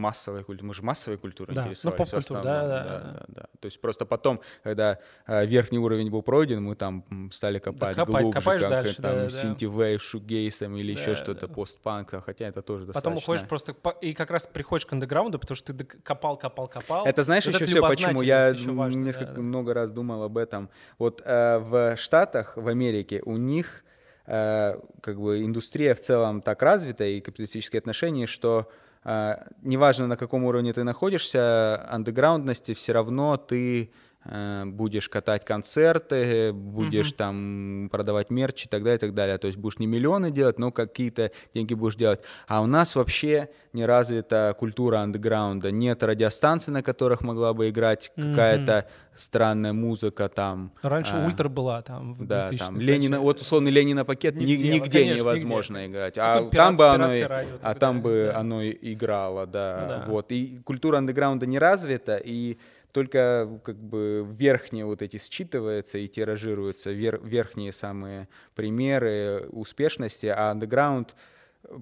массовой 0.00 0.42
культуры. 0.42 0.66
Мы 0.66 0.74
же 0.74 0.82
массовой 0.82 1.18
культурой 1.18 1.54
да, 1.54 1.62
ну, 1.62 1.68
интересовались 1.68 2.12
ну, 2.12 2.18
основном. 2.18 2.44
Да, 2.44 2.66
да, 2.66 2.84
да, 2.84 2.98
да, 2.98 3.24
да. 3.28 3.42
То 3.60 3.66
есть 3.66 3.80
просто 3.80 4.06
потом, 4.06 4.40
когда 4.62 4.98
э, 5.26 5.46
верхний 5.46 5.78
уровень 5.78 6.10
был 6.10 6.22
пройден, 6.22 6.62
мы 6.62 6.74
там 6.74 7.30
стали 7.32 7.58
копать, 7.58 7.96
да, 7.96 8.04
копать 8.04 8.24
глубже, 8.24 8.40
как 8.40 8.70
дальше, 8.70 8.96
там 8.96 9.14
да, 9.14 9.30
синтивейв, 9.30 10.02
шугейсом 10.02 10.76
или 10.76 10.94
да, 10.94 11.00
еще 11.00 11.14
что-то, 11.14 11.46
да. 11.46 11.54
постпанк, 11.54 12.14
хотя 12.24 12.46
это 12.46 12.62
тоже 12.62 12.86
Потом 12.86 13.14
достаточно... 13.14 13.22
уходишь 13.22 13.48
просто, 13.48 13.74
и 14.00 14.14
как 14.14 14.30
раз 14.30 14.46
приходишь 14.46 14.86
к 14.86 14.92
андеграунду, 14.92 15.38
потому 15.38 15.56
что 15.56 15.74
ты 15.74 15.84
копал, 15.84 16.36
копал, 16.36 16.66
копал. 16.66 17.06
Это 17.06 17.22
знаешь 17.22 17.44
вот 17.46 17.54
еще 17.54 17.66
все, 17.66 17.86
почему 17.86 18.22
я 18.22 18.54
важно, 18.66 19.00
несколько, 19.00 19.34
да, 19.34 19.40
много 19.40 19.74
раз 19.74 19.90
думал 19.90 20.22
об 20.22 20.38
этом. 20.38 20.70
Вот 20.98 21.22
э, 21.24 21.58
в 21.58 21.96
Штатах, 21.96 22.56
в 22.56 22.66
Америке, 22.68 23.22
у 23.24 23.36
них 23.36 23.84
Э, 23.84 23.89
как 24.26 25.20
бы 25.20 25.44
индустрия 25.44 25.94
в 25.94 26.00
целом 26.00 26.42
так 26.42 26.62
развита 26.62 27.04
и 27.04 27.20
капиталистические 27.20 27.80
отношения, 27.80 28.26
что 28.26 28.70
э, 29.04 29.34
неважно 29.62 30.06
на 30.06 30.16
каком 30.16 30.44
уровне 30.44 30.72
ты 30.72 30.84
находишься, 30.84 31.86
андеграундности 31.90 32.74
все 32.74 32.92
равно 32.92 33.36
ты 33.36 33.90
Э, 33.90 34.09
будешь 34.24 35.08
катать 35.08 35.46
концерты, 35.46 36.52
будешь 36.52 37.08
угу. 37.08 37.16
там 37.16 37.88
продавать 37.90 38.30
мерч 38.30 38.66
и 38.66 38.68
так 38.68 38.82
далее, 38.82 38.96
и 38.96 39.00
так 39.00 39.14
далее. 39.14 39.38
То 39.38 39.46
есть 39.46 39.58
будешь 39.58 39.78
не 39.78 39.86
миллионы 39.86 40.30
делать, 40.30 40.58
но 40.58 40.70
какие-то 40.70 41.32
деньги 41.54 41.72
будешь 41.72 41.96
делать. 41.96 42.20
А 42.46 42.60
у 42.60 42.66
нас 42.66 42.94
вообще 42.96 43.48
не 43.72 43.86
развита 43.86 44.54
культура 44.58 44.98
андеграунда. 44.98 45.70
Нет 45.70 46.02
радиостанций, 46.02 46.72
на 46.72 46.82
которых 46.82 47.22
могла 47.22 47.54
бы 47.54 47.70
играть 47.70 48.12
угу. 48.16 48.28
какая-то 48.28 48.86
странная 49.14 49.72
музыка 49.72 50.28
там. 50.28 50.72
Раньше 50.82 51.14
а, 51.14 51.26
Ультра 51.26 51.48
была 51.48 51.82
там. 51.82 52.14
В 52.14 52.26
да, 52.26 52.50
там 52.50 52.80
Ленина, 52.80 53.20
вот 53.20 53.40
условный 53.40 53.70
Ленина 53.70 54.04
пакет 54.04 54.34
нигде, 54.34 54.68
нигде 54.68 55.00
конечно, 55.00 55.18
невозможно 55.18 55.78
нигде. 55.78 55.96
играть. 55.96 56.18
А 56.18 56.40
ну, 56.40 56.50
там 56.50 56.76
бы 56.76 56.86
оно, 56.88 57.06
радио, 57.06 57.56
а 57.62 57.74
там 57.74 58.02
бы 58.02 58.30
да. 58.32 58.40
оно 58.40 58.64
играло, 58.64 59.46
да, 59.46 59.78
ну, 59.80 59.88
да. 59.88 60.04
Вот. 60.08 60.32
И 60.32 60.60
культура 60.64 60.98
андеграунда 60.98 61.46
не 61.46 61.58
развита, 61.58 62.16
и 62.16 62.58
только 62.92 63.60
как 63.64 63.76
бы 63.76 64.26
верхние 64.38 64.84
вот 64.84 65.02
эти 65.02 65.16
считываются 65.16 65.98
и 65.98 66.08
тиражируются, 66.08 66.90
вер, 66.90 67.20
верхние 67.22 67.72
самые 67.72 68.28
примеры 68.54 69.46
успешности, 69.50 70.26
а 70.26 70.50
андеграунд 70.50 71.14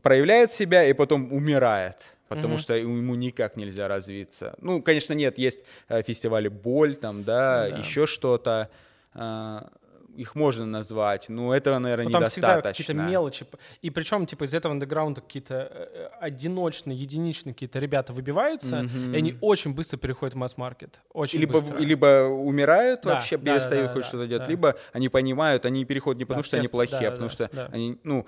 проявляет 0.02 0.52
себя 0.52 0.84
и 0.84 0.92
потом 0.92 1.32
умирает, 1.32 2.16
потому 2.28 2.54
mm-hmm. 2.54 2.58
что 2.58 2.74
ему 2.74 3.14
никак 3.14 3.56
нельзя 3.56 3.88
развиться. 3.88 4.54
Ну, 4.60 4.82
конечно, 4.82 5.12
нет, 5.12 5.38
есть 5.38 5.60
э, 5.88 6.02
фестивали 6.02 6.48
боль, 6.48 6.96
там, 6.96 7.24
да, 7.24 7.68
mm-hmm. 7.68 7.78
еще 7.78 8.06
что-то, 8.06 8.70
а, 9.14 9.70
их 10.18 10.34
можно 10.34 10.66
назвать, 10.66 11.28
но 11.28 11.54
этого, 11.54 11.78
наверное, 11.78 12.06
ну, 12.06 12.10
там 12.10 12.22
недостаточно. 12.22 12.70
какие-то 12.70 12.94
мелочи. 12.94 13.46
И 13.82 13.90
причем, 13.90 14.26
типа, 14.26 14.44
из 14.44 14.54
этого 14.54 14.72
андеграунда 14.74 15.20
какие-то 15.20 15.70
э, 15.70 16.08
одиночные, 16.20 16.98
единичные 16.98 17.54
какие-то 17.54 17.78
ребята 17.78 18.12
выбиваются, 18.12 18.80
mm-hmm. 18.80 19.14
и 19.14 19.16
они 19.16 19.36
очень 19.40 19.74
быстро 19.74 19.96
переходят 19.96 20.34
в 20.34 20.36
масс-маркет. 20.36 21.00
Очень 21.12 21.38
либо, 21.38 21.52
быстро. 21.52 21.78
Либо 21.78 22.24
умирают 22.24 23.02
да, 23.02 23.14
вообще, 23.14 23.38
да, 23.38 23.52
перестают 23.52 23.86
да, 23.86 23.92
хоть 23.92 24.02
да, 24.02 24.08
что-то 24.08 24.22
да, 24.24 24.28
делать, 24.28 24.44
да. 24.44 24.50
либо 24.50 24.76
они 24.92 25.08
понимают, 25.08 25.64
они 25.64 25.84
переходят 25.84 26.18
не 26.18 26.24
потому, 26.24 26.42
да, 26.42 26.48
что 26.48 26.58
они 26.58 26.68
плохие, 26.68 27.00
да, 27.00 27.08
а 27.08 27.10
потому 27.12 27.28
да, 27.28 27.34
что 27.34 27.50
да. 27.52 27.68
они, 27.72 27.98
ну, 28.02 28.26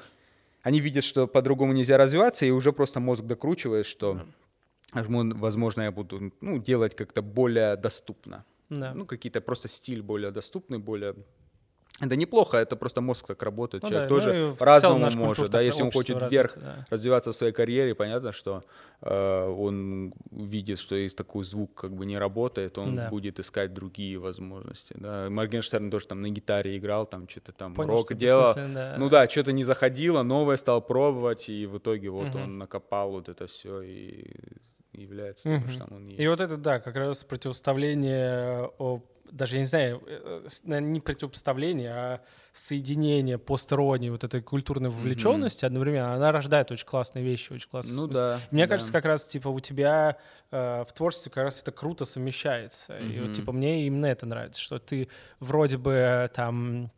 они 0.63 0.81
видят, 0.81 1.03
что 1.03 1.27
по-другому 1.27 1.73
нельзя 1.73 1.97
развиваться, 1.97 2.47
и 2.47 2.51
уже 2.51 2.73
просто 2.73 3.01
мозг 3.01 3.25
докручивает, 3.25 3.87
что, 3.87 4.21
да. 4.95 5.03
возможно, 5.09 5.83
я 5.83 5.91
буду 5.91 6.33
ну, 6.41 6.59
делать 6.59 6.95
как-то 6.95 7.21
более 7.21 7.77
доступно. 7.77 8.45
Да. 8.69 8.95
Ну, 8.95 9.05
какие-то 9.05 9.41
просто 9.41 9.69
стиль 9.69 10.03
более 10.03 10.31
доступный, 10.31 10.79
более 10.79 11.17
это 12.01 12.17
неплохо, 12.17 12.57
это 12.57 12.77
просто 12.77 13.01
мозг 13.01 13.27
так 13.27 13.43
работает. 13.43 13.83
Ну, 13.83 13.91
Человек 13.91 14.09
да, 14.09 14.15
тоже 14.15 14.35
ну, 14.35 14.55
по-разному 14.55 15.11
может, 15.17 15.51
да, 15.51 15.61
если 15.61 15.83
он 15.83 15.91
хочет 15.91 16.17
развит, 16.17 16.33
вверх 16.33 16.53
да. 16.57 16.87
развиваться 16.89 17.33
в 17.33 17.35
своей 17.35 17.53
карьере, 17.53 17.95
понятно, 17.95 18.33
что 18.33 18.65
э, 19.03 19.47
он 19.49 20.15
видит, 20.31 20.79
что 20.79 20.97
есть 20.97 21.17
такой 21.17 21.45
звук 21.45 21.75
как 21.75 21.95
бы 21.95 22.07
не 22.07 22.17
работает, 22.17 22.79
он 22.79 22.95
да. 22.95 23.11
будет 23.11 23.39
искать 23.39 23.75
другие 23.75 24.19
возможности. 24.19 24.95
Да. 24.99 25.29
Моргенштерн 25.29 25.91
тоже 25.91 26.07
там 26.07 26.23
на 26.23 26.31
гитаре 26.31 26.79
играл, 26.79 27.07
там 27.07 27.29
что-то 27.29 27.53
там 27.53 27.75
Понял, 27.75 27.91
рок 27.91 28.15
делал. 28.15 28.55
Да. 28.55 28.95
Ну 28.99 29.11
да, 29.11 29.29
что-то 29.29 29.53
не 29.53 29.65
заходило, 29.65 30.23
новое 30.23 30.57
стал 30.57 30.81
пробовать, 30.81 31.51
и 31.51 31.67
в 31.67 31.79
итоге 31.79 32.09
вот 32.09 32.29
угу. 32.29 32.39
он 32.39 32.59
накопал 32.59 33.11
вот 33.11 33.29
это 33.29 33.47
все 33.47 33.83
и 33.83 34.25
является 34.93 35.49
угу. 35.51 35.61
тем, 35.61 35.71
что 35.71 35.95
он 35.95 36.07
есть. 36.07 36.21
И 36.21 36.29
вот 36.29 36.41
это, 36.41 36.57
да, 36.57 36.81
как 36.81 36.97
раз 36.97 37.25
противоставление 37.25 38.71
даже, 39.31 39.57
я 39.57 39.61
не 39.61 39.67
знаю, 39.67 40.03
э, 40.07 40.81
не 40.81 41.01
противопоставление, 41.01 41.91
а 41.91 42.21
соединение 42.53 43.39
посторонней 43.39 44.11
вот 44.11 44.25
этой 44.25 44.43
культурной 44.43 44.91
вовлеченности 44.91 45.65
mm-hmm. 45.65 45.69
одновременно, 45.69 46.15
она 46.15 46.33
рождает 46.33 46.71
очень 46.71 46.87
классные 46.87 47.25
вещи, 47.25 47.53
очень 47.53 47.69
классные 47.69 48.01
Ну 48.01 48.07
да. 48.09 48.41
Мне 48.51 48.65
да. 48.65 48.69
кажется, 48.69 48.93
как 48.93 49.05
раз, 49.05 49.25
типа, 49.25 49.49
у 49.49 49.61
тебя 49.61 50.17
э, 50.51 50.85
в 50.87 50.93
творчестве 50.93 51.31
как 51.31 51.45
раз 51.45 51.63
это 51.63 51.73
круто 51.73 52.05
совмещается. 52.05 52.95
Mm-hmm. 52.95 53.13
И 53.13 53.21
вот, 53.21 53.33
типа, 53.35 53.53
мне 53.53 53.87
именно 53.87 54.07
это 54.07 54.27
нравится, 54.27 54.61
что 54.61 54.79
ты 54.79 55.09
вроде 55.39 55.79
бы 55.79 56.31
там 56.35 56.91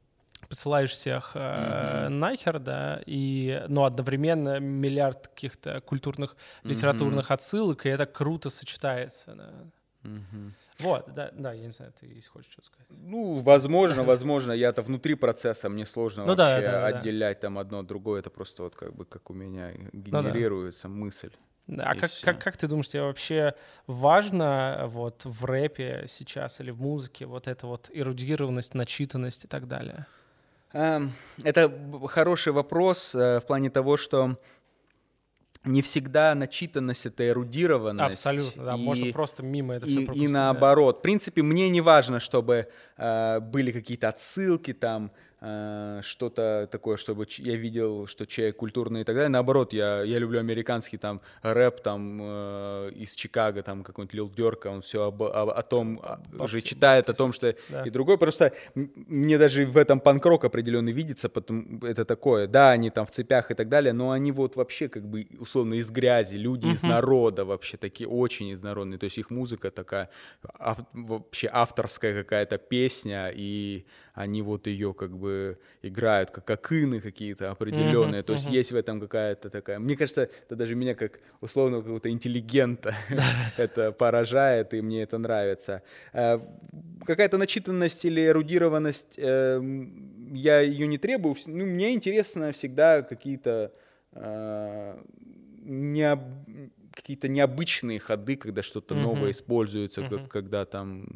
посылаешь 0.48 0.90
всех 0.90 1.32
э, 1.34 1.38
mm-hmm. 1.38 2.08
нахер, 2.08 2.58
да, 2.58 3.00
и, 3.06 3.64
но 3.68 3.84
одновременно 3.84 4.58
миллиард 4.60 5.28
каких-то 5.28 5.80
культурных, 5.80 6.36
литературных 6.62 7.30
mm-hmm. 7.30 7.34
отсылок, 7.34 7.86
и 7.86 7.88
это 7.88 8.06
круто 8.06 8.50
сочетается, 8.50 9.34
да. 9.34 9.50
Mm-hmm. 10.04 10.50
Вот, 10.80 11.14
да, 11.14 11.30
да, 11.32 11.52
я 11.52 11.66
не 11.66 11.70
знаю, 11.70 11.92
ты 11.98 12.06
если 12.06 12.28
хочешь 12.28 12.50
что-то 12.50 12.66
сказать. 12.66 12.86
Ну, 12.90 13.38
возможно, 13.38 14.02
возможно, 14.02 14.52
я-то 14.52 14.82
внутри 14.82 15.14
процесса, 15.14 15.68
мне 15.68 15.86
сложно 15.86 16.24
ну, 16.24 16.34
вообще 16.34 16.64
да, 16.64 16.90
да, 16.90 16.98
отделять 16.98 17.38
да. 17.38 17.42
там 17.42 17.58
одно 17.58 17.80
от 17.80 17.86
другого, 17.86 18.16
это 18.16 18.30
просто 18.30 18.64
вот 18.64 18.74
как 18.74 18.94
бы 18.94 19.04
как 19.04 19.30
у 19.30 19.34
меня 19.34 19.72
генерируется 19.92 20.88
ну, 20.88 20.94
да. 20.94 21.00
мысль. 21.00 21.30
Да, 21.68 21.84
а 21.84 21.94
как, 21.94 22.10
как, 22.22 22.42
как 22.42 22.56
ты 22.56 22.66
думаешь, 22.66 22.88
тебе 22.88 23.02
вообще 23.02 23.54
важно 23.86 24.84
вот 24.88 25.24
в 25.24 25.44
рэпе 25.44 26.04
сейчас 26.08 26.60
или 26.60 26.72
в 26.72 26.80
музыке 26.80 27.24
вот 27.26 27.46
эта 27.46 27.66
вот 27.68 27.88
эрудированность, 27.92 28.74
начитанность 28.74 29.44
и 29.44 29.48
так 29.48 29.68
далее? 29.68 30.06
Эм, 30.72 31.12
это 31.44 31.72
хороший 32.08 32.52
вопрос 32.52 33.14
э, 33.14 33.40
в 33.40 33.46
плане 33.46 33.70
того, 33.70 33.96
что 33.96 34.38
не 35.64 35.82
всегда 35.82 36.34
начитанность 36.34 37.06
это 37.06 37.28
эрудированность. 37.28 38.26
Абсолютно, 38.26 38.64
да, 38.64 38.74
и, 38.74 38.78
можно 38.78 39.12
просто 39.12 39.42
мимо 39.42 39.74
это 39.74 39.86
и, 39.86 39.90
все 39.90 40.00
пропустить. 40.00 40.30
И 40.30 40.32
наоборот. 40.32 40.96
Да. 40.96 40.98
В 41.00 41.02
принципе, 41.02 41.42
мне 41.42 41.68
не 41.68 41.80
важно, 41.80 42.20
чтобы 42.20 42.68
э, 42.96 43.40
были 43.40 43.70
какие-то 43.70 44.08
отсылки 44.08 44.72
там, 44.72 45.12
что-то 46.02 46.68
такое, 46.70 46.96
чтобы 46.96 47.26
я 47.38 47.56
видел, 47.56 48.06
что 48.06 48.26
человек 48.26 48.56
культурный 48.56 49.00
и 49.00 49.04
так 49.04 49.16
далее. 49.16 49.28
Наоборот, 49.28 49.72
я, 49.72 50.02
я 50.02 50.18
люблю 50.18 50.38
американский 50.38 50.98
там 50.98 51.20
рэп 51.42 51.80
там 51.80 52.20
э, 52.22 52.90
из 52.94 53.14
Чикаго, 53.14 53.62
там 53.62 53.82
какой-нибудь 53.82 54.14
Лил 54.14 54.30
Дёрка, 54.30 54.68
он 54.68 54.82
все 54.82 55.02
об, 55.02 55.22
об, 55.22 55.48
о 55.50 55.62
том 55.62 55.96
Бабки, 55.96 56.36
уже 56.40 56.60
читает, 56.60 57.10
о 57.10 57.14
том, 57.14 57.32
что 57.32 57.56
да. 57.68 57.82
и 57.82 57.90
другое. 57.90 58.18
Просто 58.18 58.52
мне 58.74 59.36
даже 59.36 59.66
в 59.66 59.76
этом 59.76 59.98
панк-рок 59.98 60.44
определенный 60.44 60.92
видится, 60.92 61.28
потом 61.28 61.80
это 61.82 62.04
такое. 62.04 62.46
Да, 62.46 62.70
они 62.70 62.90
там 62.90 63.04
в 63.04 63.10
цепях 63.10 63.50
и 63.50 63.54
так 63.54 63.68
далее, 63.68 63.92
но 63.92 64.12
они 64.12 64.30
вот 64.30 64.54
вообще 64.54 64.88
как 64.88 65.04
бы 65.04 65.26
условно 65.40 65.74
из 65.74 65.90
грязи, 65.90 66.36
люди 66.36 66.68
uh-huh. 66.68 66.74
из 66.74 66.82
народа 66.82 67.44
вообще 67.44 67.76
такие 67.76 68.08
очень 68.08 68.48
из 68.48 68.62
народные. 68.62 68.98
То 68.98 69.04
есть 69.04 69.18
их 69.18 69.30
музыка 69.30 69.70
такая 69.70 70.08
ав, 70.58 70.78
вообще 70.92 71.48
авторская 71.52 72.14
какая-то 72.14 72.58
песня, 72.58 73.32
и 73.34 73.86
они 74.14 74.42
вот 74.42 74.66
ее 74.66 74.92
как 74.92 75.16
бы 75.16 75.58
играют 75.80 76.30
как 76.30 76.48
акины 76.50 77.00
какие-то 77.00 77.50
определенные, 77.50 78.20
mm-hmm, 78.20 78.24
то 78.24 78.32
есть 78.34 78.48
mm-hmm. 78.48 78.54
есть 78.54 78.72
в 78.72 78.76
этом 78.76 79.00
какая-то 79.00 79.48
такая, 79.50 79.78
мне 79.78 79.96
кажется, 79.96 80.28
это 80.44 80.56
даже 80.56 80.74
меня 80.74 80.94
как 80.94 81.20
условно 81.40 81.80
какого-то 81.80 82.10
интеллигента 82.10 82.94
это 83.56 83.92
поражает, 83.92 84.74
и 84.74 84.82
мне 84.82 85.02
это 85.02 85.18
нравится. 85.18 85.82
Э, 86.12 86.38
какая-то 87.06 87.38
начитанность 87.38 88.04
или 88.04 88.26
эрудированность, 88.26 89.14
эм, 89.16 90.34
я 90.34 90.60
ее 90.60 90.86
не 90.86 90.98
требую, 90.98 91.34
ну, 91.46 91.64
мне 91.64 91.94
интересно 91.94 92.52
всегда 92.52 93.02
какие-то 93.02 93.72
э, 94.12 95.02
не 95.62 96.18
какие-то 96.94 97.28
необычные 97.28 97.98
ходы, 97.98 98.36
когда 98.36 98.62
что-то 98.62 98.94
mm-hmm. 98.94 99.00
новое 99.00 99.30
используется, 99.30 100.02
mm-hmm. 100.02 100.18
как, 100.18 100.28
когда 100.28 100.66
там 100.66 101.06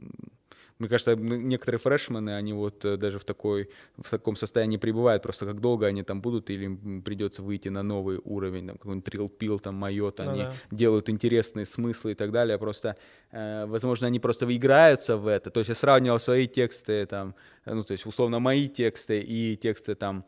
мне 0.78 0.88
кажется, 0.88 1.16
некоторые 1.16 1.78
фрешмены, 1.78 2.36
они 2.36 2.52
вот 2.52 2.84
э, 2.84 2.96
даже 2.96 3.18
в, 3.18 3.24
такой, 3.24 3.70
в 3.96 4.10
таком 4.10 4.36
состоянии 4.36 4.76
пребывают, 4.76 5.22
просто 5.22 5.46
как 5.46 5.60
долго 5.60 5.86
они 5.86 6.02
там 6.02 6.20
будут, 6.20 6.50
или 6.50 6.64
им 6.64 7.02
придется 7.02 7.42
выйти 7.42 7.68
на 7.68 7.82
новый 7.82 8.20
уровень, 8.22 8.66
там 8.66 8.76
какой-нибудь 8.76 9.04
трилпил, 9.04 9.58
там 9.58 9.74
майот, 9.76 10.18
ну, 10.18 10.30
они 10.30 10.42
да. 10.42 10.52
делают 10.70 11.08
интересные 11.08 11.64
смыслы 11.64 12.12
и 12.12 12.14
так 12.14 12.30
далее, 12.30 12.58
просто, 12.58 12.96
э, 13.30 13.64
возможно, 13.66 14.06
они 14.06 14.20
просто 14.20 14.44
выиграются 14.44 15.16
в 15.16 15.26
это, 15.26 15.50
то 15.50 15.60
есть 15.60 15.68
я 15.68 15.74
сравнивал 15.74 16.18
свои 16.18 16.46
тексты, 16.46 17.06
там, 17.06 17.34
э, 17.64 17.72
ну, 17.72 17.82
то 17.82 17.92
есть, 17.92 18.04
условно, 18.04 18.38
мои 18.38 18.68
тексты 18.68 19.20
и 19.20 19.56
тексты 19.56 19.94
там 19.94 20.24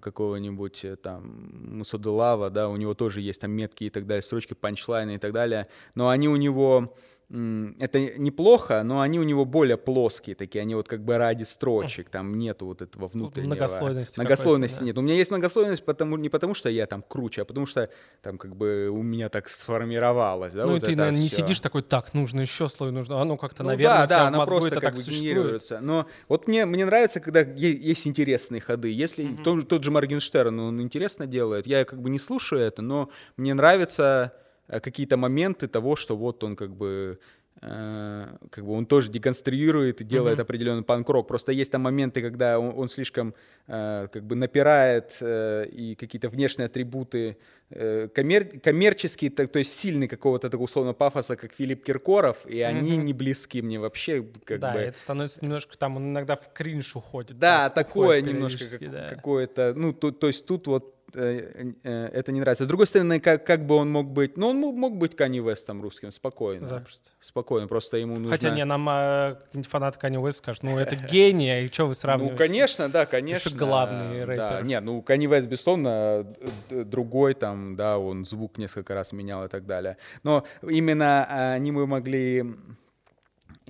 какого-нибудь 0.00 0.86
там 1.02 1.76
Мусадулава, 1.76 2.48
да, 2.48 2.70
у 2.70 2.76
него 2.76 2.94
тоже 2.94 3.20
есть 3.20 3.42
там 3.42 3.50
метки 3.50 3.84
и 3.84 3.90
так 3.90 4.06
далее, 4.06 4.22
строчки, 4.22 4.54
панчлайны 4.54 5.16
и 5.16 5.18
так 5.18 5.34
далее, 5.34 5.66
но 5.94 6.08
они 6.08 6.26
у 6.28 6.36
него 6.36 6.96
это 7.30 8.00
неплохо, 8.18 8.82
но 8.82 9.02
они 9.02 9.20
у 9.20 9.22
него 9.22 9.44
более 9.44 9.76
плоские 9.76 10.34
такие, 10.34 10.62
они 10.62 10.74
вот 10.74 10.88
как 10.88 11.04
бы 11.04 11.16
ради 11.16 11.44
строчек, 11.44 12.08
там 12.08 12.36
нету 12.36 12.66
вот 12.66 12.82
этого 12.82 13.06
внутреннего... 13.06 13.54
Многослойности. 13.54 14.18
Многослойности 14.18 14.78
да. 14.80 14.84
нет. 14.86 14.98
У 14.98 15.00
меня 15.00 15.14
есть 15.14 15.30
многослойность 15.30 15.84
потому, 15.84 16.16
не 16.16 16.28
потому, 16.28 16.54
что 16.54 16.68
я 16.68 16.86
там 16.86 17.04
круче, 17.06 17.42
а 17.42 17.44
потому 17.44 17.66
что 17.66 17.88
там 18.20 18.36
как 18.36 18.56
бы 18.56 18.88
у 18.88 19.02
меня 19.02 19.28
так 19.28 19.48
сформировалось. 19.48 20.54
Да, 20.54 20.64
ну 20.64 20.72
вот 20.72 20.82
и 20.82 20.86
ты, 20.86 20.96
наверное, 20.96 21.20
не 21.20 21.28
сидишь 21.28 21.60
такой, 21.60 21.82
так, 21.82 22.14
нужно 22.14 22.40
еще 22.40 22.68
слой, 22.68 22.90
нужно, 22.90 23.22
оно 23.22 23.36
как-то, 23.36 23.62
ну, 23.62 23.68
наверное, 23.68 23.98
да, 23.98 24.06
да, 24.06 24.26
она 24.26 24.44
просто 24.44 24.68
это 24.68 24.80
так 24.80 24.96
генерируется. 24.96 25.78
Но 25.80 26.06
вот 26.28 26.48
мне, 26.48 26.66
мне 26.66 26.84
нравится, 26.84 27.20
когда 27.20 27.42
есть 27.42 28.08
интересные 28.08 28.60
ходы. 28.60 28.90
Если 28.90 29.24
mm-hmm. 29.24 29.42
тот, 29.44 29.68
тот 29.68 29.84
же 29.84 29.92
Моргенштерн, 29.92 30.58
он 30.58 30.82
интересно 30.82 31.28
делает, 31.28 31.68
я 31.68 31.84
как 31.84 32.02
бы 32.02 32.10
не 32.10 32.18
слушаю 32.18 32.60
это, 32.60 32.82
но 32.82 33.08
мне 33.36 33.54
нравится 33.54 34.32
какие-то 34.78 35.16
моменты 35.16 35.66
того, 35.66 35.96
что 35.96 36.16
вот 36.16 36.44
он 36.44 36.54
как 36.54 36.70
бы 36.76 37.18
э, 37.60 38.26
как 38.50 38.64
бы 38.64 38.72
он 38.72 38.86
тоже 38.86 39.10
деконструирует 39.10 40.00
и 40.00 40.04
делает 40.04 40.38
mm-hmm. 40.38 40.42
определенный 40.42 40.82
панк-рок. 40.82 41.26
Просто 41.26 41.52
есть 41.52 41.70
там 41.70 41.82
моменты, 41.82 42.22
когда 42.22 42.58
он, 42.58 42.72
он 42.76 42.88
слишком 42.88 43.34
э, 43.66 44.08
как 44.12 44.24
бы 44.24 44.36
напирает 44.36 45.16
э, 45.20 45.66
и 45.66 45.94
какие-то 45.94 46.28
внешние 46.28 46.66
атрибуты 46.66 47.36
э, 47.70 48.08
коммер- 48.14 48.60
коммерческие, 48.60 49.30
так, 49.30 49.50
то 49.50 49.58
есть 49.58 49.72
сильный 49.72 50.08
какого-то 50.08 50.48
такого 50.48 50.66
условно 50.66 50.92
пафоса, 50.92 51.36
как 51.36 51.52
Филипп 51.52 51.84
Киркоров, 51.84 52.46
и 52.46 52.58
mm-hmm. 52.58 52.64
они 52.66 52.96
не 52.96 53.12
близки 53.12 53.62
мне 53.62 53.78
вообще. 53.78 54.24
Как 54.44 54.60
да, 54.60 54.72
бы. 54.72 54.78
это 54.78 54.98
становится 54.98 55.44
немножко 55.44 55.76
там, 55.76 55.96
он 55.96 56.10
иногда 56.10 56.36
в 56.36 56.52
кринж 56.52 56.96
уходит. 56.96 57.38
Да, 57.38 57.70
такое 57.70 58.20
немножко 58.22 58.64
как, 58.78 58.90
да. 58.90 59.08
какое-то, 59.08 59.74
ну 59.76 59.92
то, 59.92 60.10
то 60.12 60.28
есть 60.28 60.46
тут 60.46 60.66
вот 60.66 60.99
Э, 60.99 60.99
э, 60.99 60.99
это 61.14 62.32
не 62.32 62.40
нравится. 62.40 62.64
С 62.64 62.66
другой 62.66 62.86
стороны, 62.86 63.20
как, 63.20 63.44
как 63.44 63.66
бы 63.66 63.76
он 63.76 63.90
мог 63.90 64.08
быть, 64.08 64.36
ну, 64.36 64.48
он 64.48 64.56
мог, 64.56 64.96
быть 64.96 65.16
Канни 65.16 65.40
Вестом 65.40 65.82
русским, 65.82 66.10
спокойно. 66.12 66.66
Запросто. 66.66 67.10
Спокойно, 67.20 67.68
просто 67.68 67.96
ему 67.96 68.14
нужно... 68.14 68.30
Хотя 68.30 68.50
не, 68.50 68.64
нам 68.64 68.88
э, 68.88 69.36
фанат 69.68 69.96
Канни 69.96 70.24
Вест 70.24 70.38
скажет, 70.38 70.62
ну, 70.62 70.78
это 70.78 70.96
гений, 70.96 71.64
и 71.64 71.66
что 71.68 71.86
вы 71.86 71.94
сравниваете? 71.94 72.32
Ну, 72.32 72.38
конечно, 72.38 72.88
да, 72.88 73.06
конечно. 73.06 73.48
Это 73.48 73.58
главный 73.58 74.24
рэпер. 74.24 74.36
Да, 74.36 74.60
нет, 74.62 74.82
ну, 74.82 75.02
Канни 75.02 75.26
Вест, 75.26 75.48
безусловно, 75.48 76.26
другой 76.68 77.34
там, 77.34 77.76
да, 77.76 77.98
он 77.98 78.24
звук 78.24 78.58
несколько 78.58 78.94
раз 78.94 79.12
менял 79.12 79.44
и 79.44 79.48
так 79.48 79.66
далее. 79.66 79.96
Но 80.22 80.44
именно 80.62 81.52
они 81.54 81.72
мы 81.72 81.86
могли 81.86 82.44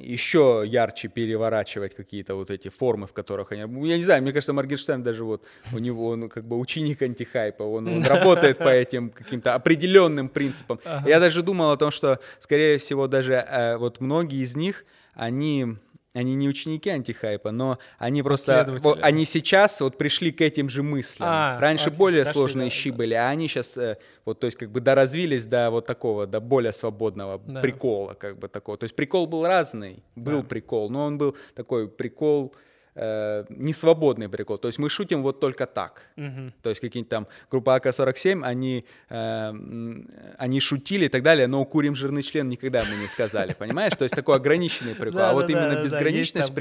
еще 0.00 0.62
ярче 0.66 1.08
переворачивать 1.08 1.94
какие-то 1.94 2.34
вот 2.34 2.50
эти 2.50 2.68
формы, 2.68 3.06
в 3.06 3.12
которых 3.12 3.52
они... 3.52 3.62
Я 3.88 3.96
не 3.96 4.04
знаю, 4.04 4.22
мне 4.22 4.32
кажется, 4.32 4.52
Моргенштерн 4.52 5.02
даже 5.02 5.24
вот 5.24 5.44
у 5.72 5.78
него, 5.78 6.08
он 6.08 6.28
как 6.28 6.44
бы 6.44 6.58
ученик 6.58 7.02
антихайпа, 7.02 7.62
он, 7.62 7.88
он 7.88 8.04
работает 8.04 8.58
по 8.58 8.68
этим 8.68 9.10
каким-то 9.10 9.54
определенным 9.54 10.28
принципам. 10.28 10.80
Ага. 10.84 11.08
Я 11.08 11.20
даже 11.20 11.42
думал 11.42 11.70
о 11.72 11.76
том, 11.76 11.90
что, 11.90 12.18
скорее 12.38 12.78
всего, 12.78 13.06
даже 13.06 13.34
э, 13.34 13.76
вот 13.76 14.00
многие 14.00 14.42
из 14.42 14.56
них, 14.56 14.84
они 15.14 15.76
они 16.12 16.34
не 16.34 16.48
ученики 16.48 16.90
антихайпа, 16.90 17.52
но 17.52 17.78
они 17.98 18.22
просто, 18.22 18.66
вот, 18.82 18.98
они 19.02 19.24
сейчас 19.24 19.80
вот 19.80 19.96
пришли 19.96 20.32
к 20.32 20.40
этим 20.40 20.68
же 20.68 20.82
мыслям. 20.82 21.28
А, 21.30 21.58
Раньше 21.60 21.86
окей, 21.86 21.98
более 21.98 22.24
дошли, 22.24 22.32
сложные 22.32 22.68
да, 22.68 22.74
щи 22.74 22.90
да. 22.90 22.96
были, 22.96 23.14
а 23.14 23.28
они 23.28 23.46
сейчас 23.46 23.76
э, 23.76 23.96
вот, 24.24 24.40
то 24.40 24.46
есть 24.46 24.58
как 24.58 24.70
бы 24.70 24.80
доразвились 24.80 25.44
до 25.46 25.70
вот 25.70 25.86
такого, 25.86 26.26
до 26.26 26.40
более 26.40 26.72
свободного 26.72 27.40
да. 27.46 27.60
прикола, 27.60 28.14
как 28.14 28.38
бы 28.38 28.48
такого. 28.48 28.76
То 28.76 28.84
есть 28.84 28.96
прикол 28.96 29.26
был 29.26 29.46
разный, 29.46 30.02
был 30.16 30.42
да. 30.42 30.48
прикол, 30.48 30.90
но 30.90 31.04
он 31.04 31.16
был 31.16 31.36
такой 31.54 31.88
прикол, 31.88 32.54
э, 32.94 33.44
несвободный 33.48 34.28
прикол. 34.28 34.58
То 34.58 34.68
есть 34.68 34.78
мы 34.78 34.88
шутим 34.88 35.22
вот 35.22 35.40
только 35.40 35.66
так. 35.66 36.02
Угу. 36.16 36.52
То 36.62 36.70
есть 36.70 36.80
какие-нибудь 36.80 37.10
там 37.10 37.26
группа 37.50 37.74
АК-47, 37.76 38.42
они, 38.42 38.84
э, 39.08 39.52
они 40.38 40.60
шутили 40.60 41.06
и 41.06 41.08
так 41.08 41.22
далее, 41.22 41.46
но 41.46 41.64
курим 41.64 41.94
жирный 41.94 42.22
член 42.22 42.48
никогда 42.48 42.84
мы 42.84 42.96
не 42.96 43.06
сказали, 43.06 43.54
понимаешь? 43.58 43.94
То 43.96 44.04
есть 44.04 44.14
такой 44.14 44.36
ограниченный 44.36 44.94
прикол. 44.94 45.20
А 45.20 45.32
вот 45.32 45.50
именно 45.50 45.82
безграничность, 45.82 46.52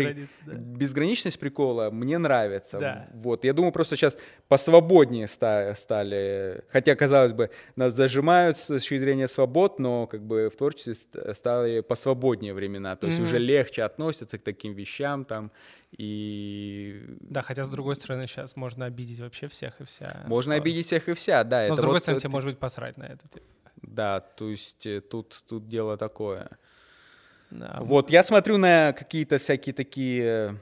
безграничность 0.46 1.40
прикола 1.40 1.90
мне 1.92 2.18
нравится. 2.18 3.08
Вот, 3.14 3.44
я 3.44 3.54
думаю, 3.54 3.72
просто 3.72 3.96
сейчас 3.96 4.18
посвободнее 4.48 5.28
стали, 5.28 6.64
хотя, 6.70 6.96
казалось 6.96 7.34
бы, 7.34 7.50
нас 7.76 7.94
зажимают 7.94 8.58
с 8.58 8.66
точки 8.66 8.98
зрения 8.98 9.28
свобод, 9.28 9.80
но 9.80 10.08
как 10.08 10.22
бы 10.24 10.50
в 10.54 10.58
творчестве 10.58 10.96
стали 11.34 11.82
посвободнее 11.82 12.54
времена, 12.54 12.96
то 12.96 13.08
есть 13.08 13.20
уже 13.20 13.38
легче 13.38 13.84
относятся 13.84 14.38
к 14.38 14.44
таким 14.44 14.74
вещам 14.74 15.26
там, 15.26 15.52
и... 15.92 17.04
Да, 17.22 17.42
хотя 17.42 17.64
с 17.64 17.70
другой 17.70 17.96
стороны 17.96 18.28
сейчас 18.28 18.56
можно 18.56 18.86
обидеть 18.86 19.20
вообще 19.20 19.48
всех 19.48 19.82
и 19.82 19.86
вся. 19.86 20.24
Можно 20.28 20.54
что... 20.54 20.62
обидеть 20.62 20.86
всех 20.86 21.10
и 21.10 21.14
вся, 21.14 21.44
да. 21.44 21.68
Но 21.68 21.76
с 21.76 21.78
другой 21.78 21.96
вот 21.96 22.02
стороны, 22.02 22.18
это... 22.18 22.24
тебе 22.24 22.32
может 22.32 22.50
быть 22.50 22.60
посрать 22.60 22.98
на 22.98 23.06
это. 23.06 23.28
Типа. 23.28 23.46
Да, 23.82 24.20
то 24.20 24.50
есть 24.50 24.86
э, 24.86 25.02
тут, 25.02 25.44
тут 25.48 25.68
дело 25.68 25.98
такое. 25.98 26.50
Да, 27.50 27.80
вот, 27.82 28.12
я 28.12 28.24
смотрю 28.24 28.58
на 28.58 28.94
какие-то 28.94 29.40
всякие 29.40 29.74
такие 29.74 30.24
Э, 30.24 30.56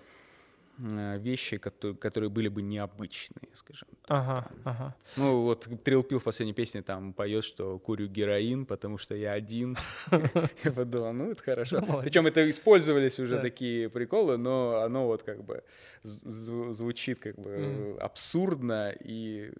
вещи, 0.77 1.57
которые, 1.57 1.97
которые 1.97 2.29
были 2.29 2.47
бы 2.49 2.61
необычные, 2.61 3.49
скажем. 3.53 3.87
Ага, 4.07 4.47
ага. 4.63 4.95
Ну 5.17 5.41
вот 5.41 5.67
Трил 5.83 6.03
Пил 6.03 6.19
в 6.19 6.23
последней 6.23 6.53
песне 6.53 6.81
там 6.81 7.13
поет, 7.13 7.43
что 7.43 7.79
курю 7.79 8.07
героин, 8.07 8.65
потому 8.65 8.97
что 8.97 9.15
я 9.15 9.33
один. 9.33 9.77
Я 10.63 10.71
подумал, 10.71 11.13
ну 11.13 11.31
это 11.31 11.43
хорошо. 11.43 11.81
Причем 12.01 12.27
это 12.27 12.47
использовались 12.49 13.19
уже 13.19 13.39
такие 13.39 13.89
приколы, 13.89 14.37
но 14.37 14.77
оно 14.77 15.07
вот 15.07 15.23
как 15.23 15.43
бы 15.43 15.63
звучит 16.03 17.19
как 17.19 17.35
бы 17.37 17.97
абсурдно 17.99 18.93
и 18.99 19.51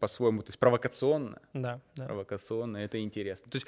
по-своему, 0.00 0.42
то 0.42 0.50
есть 0.50 0.58
провокационно. 0.58 1.40
Да, 1.54 1.80
да. 1.96 2.06
Провокационно, 2.06 2.78
это 2.78 3.00
интересно. 3.00 3.50
То 3.50 3.56
есть 3.56 3.66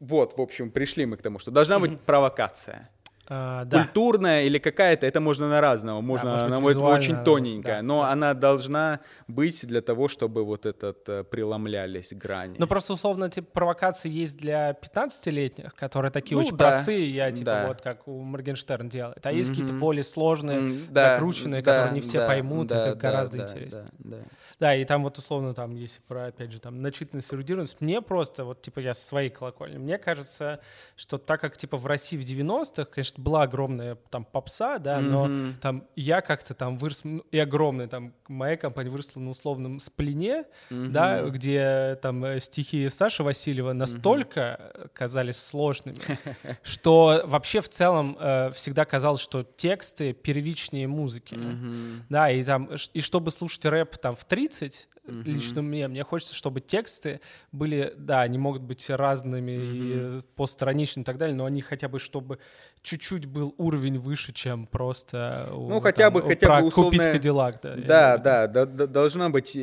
вот, 0.00 0.36
в 0.36 0.40
общем, 0.40 0.70
пришли 0.70 1.06
мы 1.06 1.16
к 1.16 1.22
тому, 1.22 1.38
что 1.38 1.50
должна 1.50 1.78
быть 1.78 2.00
провокация. 2.00 2.90
А, 3.32 3.64
да. 3.64 3.84
культурная 3.84 4.42
или 4.42 4.58
какая-то, 4.58 5.06
это 5.06 5.20
можно 5.20 5.48
на 5.48 5.60
разного, 5.60 6.00
можно, 6.00 6.36
да, 6.36 6.46
она 6.46 6.58
может 6.58 6.82
быть 6.82 6.90
очень 6.90 7.22
тоненькая, 7.22 7.76
да, 7.76 7.82
но 7.82 8.02
да. 8.02 8.10
она 8.10 8.34
должна 8.34 8.98
быть 9.28 9.64
для 9.64 9.82
того, 9.82 10.08
чтобы 10.08 10.44
вот 10.44 10.66
этот 10.66 11.08
э, 11.08 11.22
преломлялись 11.22 12.12
грани. 12.12 12.56
Ну 12.58 12.66
просто 12.66 12.94
условно 12.94 13.30
типа 13.30 13.46
провокации 13.52 14.10
есть 14.10 14.36
для 14.36 14.72
15-летних, 14.72 15.76
которые 15.76 16.10
такие 16.10 16.36
ну, 16.36 16.42
очень 16.42 16.56
да. 16.56 16.70
простые, 16.70 17.08
я 17.08 17.30
типа 17.30 17.44
да. 17.44 17.66
вот 17.68 17.82
как 17.82 18.08
у 18.08 18.20
Моргенштерн 18.20 18.88
делает, 18.88 19.24
а 19.24 19.30
есть 19.30 19.50
mm-hmm. 19.50 19.52
какие-то 19.52 19.74
более 19.74 20.02
сложные, 20.02 20.58
mm, 20.58 20.86
да, 20.90 21.14
закрученные, 21.14 21.62
да, 21.62 21.72
которые 21.72 21.94
не 21.94 22.00
все 22.00 22.18
да, 22.18 22.26
поймут, 22.26 22.66
да, 22.66 22.80
это 22.80 22.94
да, 22.94 22.96
гораздо 22.96 23.38
да, 23.38 23.44
интереснее. 23.44 23.88
Да, 24.00 24.16
да. 24.16 24.22
да, 24.58 24.74
и 24.74 24.84
там 24.84 25.04
вот 25.04 25.18
условно 25.18 25.54
там, 25.54 25.76
если 25.76 26.00
про, 26.08 26.26
опять 26.26 26.50
же, 26.50 26.58
там 26.58 26.82
начитанность, 26.82 27.32
эрудированность, 27.32 27.80
мне 27.80 28.02
просто 28.02 28.44
вот 28.44 28.60
типа 28.60 28.80
я 28.80 28.92
со 28.92 29.06
своей 29.06 29.30
колокольни, 29.30 29.78
мне 29.78 29.98
кажется, 29.98 30.58
что 30.96 31.16
так 31.16 31.40
как 31.40 31.56
типа 31.56 31.76
в 31.76 31.86
России 31.86 32.16
в 32.16 32.22
90-х, 32.22 32.86
конечно, 32.86 33.19
была 33.20 33.42
огромная 33.42 33.96
там 34.10 34.24
попса, 34.24 34.78
да, 34.78 34.98
mm-hmm. 34.98 35.00
но 35.00 35.52
там 35.60 35.84
я 35.96 36.20
как-то 36.20 36.54
там 36.54 36.78
вырос, 36.78 37.04
ну, 37.04 37.24
и 37.30 37.38
огромная 37.38 37.86
там 37.86 38.14
моя 38.28 38.56
компания 38.56 38.90
выросла 38.90 39.20
на 39.20 39.30
условном 39.30 39.78
сплине, 39.78 40.44
mm-hmm. 40.70 40.88
да, 40.88 41.22
где 41.22 41.98
там 42.02 42.24
э, 42.24 42.40
стихи 42.40 42.88
Саши 42.88 43.22
Васильева 43.22 43.72
настолько 43.72 44.40
mm-hmm. 44.40 44.90
казались 44.94 45.36
сложными, 45.36 45.98
что 46.62 47.22
вообще 47.24 47.60
в 47.60 47.68
целом 47.68 48.16
э, 48.18 48.50
всегда 48.54 48.84
казалось, 48.84 49.20
что 49.20 49.42
тексты 49.42 50.12
первичнее 50.12 50.88
музыки, 50.88 51.34
mm-hmm. 51.34 52.02
да, 52.08 52.30
и 52.30 52.42
там, 52.42 52.70
и 52.92 53.00
чтобы 53.00 53.30
слушать 53.30 53.64
рэп 53.64 53.98
там 53.98 54.16
в 54.16 54.24
30, 54.24 54.88
mm-hmm. 55.10 55.24
лично 55.24 55.62
мне. 55.62 55.88
Мне 55.88 56.04
хочется, 56.04 56.34
чтобы 56.34 56.60
тексты 56.60 57.20
были, 57.52 57.94
да, 57.96 58.22
они 58.22 58.38
могут 58.38 58.62
быть 58.62 58.88
разными 58.88 59.50
mm-hmm. 59.50 60.18
и 60.18 60.26
постраничными 60.36 61.02
и 61.02 61.06
так 61.06 61.18
далее, 61.18 61.36
но 61.36 61.44
они 61.44 61.60
хотя 61.60 61.88
бы, 61.88 61.98
чтобы 61.98 62.38
чуть-чуть 62.82 63.26
был 63.26 63.54
уровень 63.58 63.98
выше, 63.98 64.32
чем 64.32 64.66
просто 64.66 65.48
ну, 65.50 65.80
хотя 65.80 66.10
там, 66.10 66.14
бы, 66.14 66.22
хотя 66.22 66.60
бы 66.60 66.68
условно... 66.68 66.90
купить 66.90 67.12
Кадиллак. 67.12 67.60
Да, 67.62 67.76
да, 67.76 68.18
да, 68.18 68.46
да, 68.46 68.66
да, 68.66 68.86
должна 68.86 69.30
быть... 69.30 69.56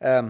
Э, 0.00 0.22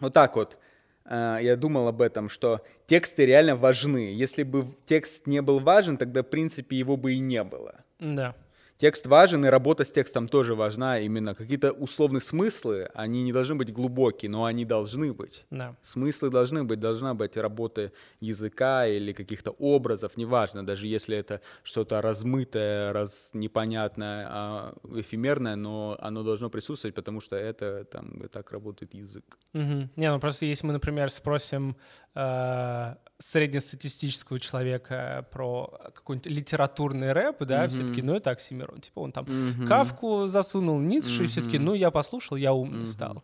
вот 0.00 0.12
так 0.14 0.36
вот 0.36 0.58
э, 1.04 1.38
я 1.42 1.56
думал 1.56 1.88
об 1.88 2.00
этом, 2.00 2.28
что 2.28 2.64
тексты 2.86 3.26
реально 3.26 3.56
важны. 3.56 4.12
Если 4.14 4.42
бы 4.42 4.66
текст 4.86 5.26
не 5.26 5.42
был 5.42 5.60
важен, 5.60 5.96
тогда, 5.96 6.22
в 6.22 6.26
принципе, 6.26 6.76
его 6.76 6.96
бы 6.96 7.12
и 7.12 7.18
не 7.20 7.44
было. 7.44 7.84
Да. 7.98 8.34
Текст 8.80 9.06
важен, 9.06 9.44
и 9.44 9.48
работа 9.48 9.84
с 9.84 9.92
текстом 9.92 10.26
тоже 10.26 10.54
важна. 10.54 11.00
Именно 11.00 11.34
какие-то 11.34 11.70
условные 11.72 12.22
смыслы, 12.22 12.88
они 12.94 13.22
не 13.22 13.30
должны 13.30 13.54
быть 13.54 13.70
глубокие, 13.70 14.30
но 14.30 14.46
они 14.46 14.64
должны 14.64 15.12
быть. 15.12 15.44
Да. 15.50 15.76
Смыслы 15.82 16.30
должны 16.30 16.64
быть, 16.64 16.80
должна 16.80 17.12
быть 17.12 17.36
работа 17.36 17.92
языка 18.20 18.86
или 18.86 19.12
каких-то 19.12 19.50
образов, 19.50 20.16
неважно, 20.16 20.64
даже 20.64 20.86
если 20.86 21.14
это 21.14 21.42
что-то 21.62 22.00
размытое, 22.00 22.94
раз 22.94 23.30
непонятное, 23.34 24.26
а 24.30 24.74
эфемерное, 24.94 25.56
но 25.56 25.98
оно 26.00 26.22
должно 26.22 26.48
присутствовать, 26.48 26.94
потому 26.94 27.20
что 27.20 27.36
это 27.36 27.84
там 27.84 28.28
так 28.32 28.50
работает 28.50 28.94
язык. 28.94 29.36
Угу. 29.52 29.90
Не, 29.96 30.10
ну 30.10 30.18
просто 30.18 30.46
если 30.46 30.66
мы, 30.66 30.72
например, 30.72 31.10
спросим 31.10 31.76
э, 32.14 32.94
среднестатистического 33.20 34.40
человека 34.40 35.26
про 35.30 35.78
какой-нибудь 35.94 36.30
литературный 36.30 37.12
рэп, 37.12 37.44
да, 37.44 37.64
mm-hmm. 37.64 37.68
все-таки, 37.68 38.02
ну, 38.02 38.14
это 38.14 38.30
Оксимирон. 38.30 38.80
Типа 38.80 39.00
он 39.00 39.12
там 39.12 39.26
mm-hmm. 39.26 39.66
Кавку 39.66 40.26
засунул, 40.26 40.80
Ницше, 40.80 41.24
mm-hmm. 41.24 41.26
все-таки, 41.26 41.58
ну, 41.58 41.74
я 41.74 41.90
послушал, 41.90 42.38
я 42.38 42.54
умный 42.54 42.84
mm-hmm. 42.84 42.86
стал. 42.86 43.22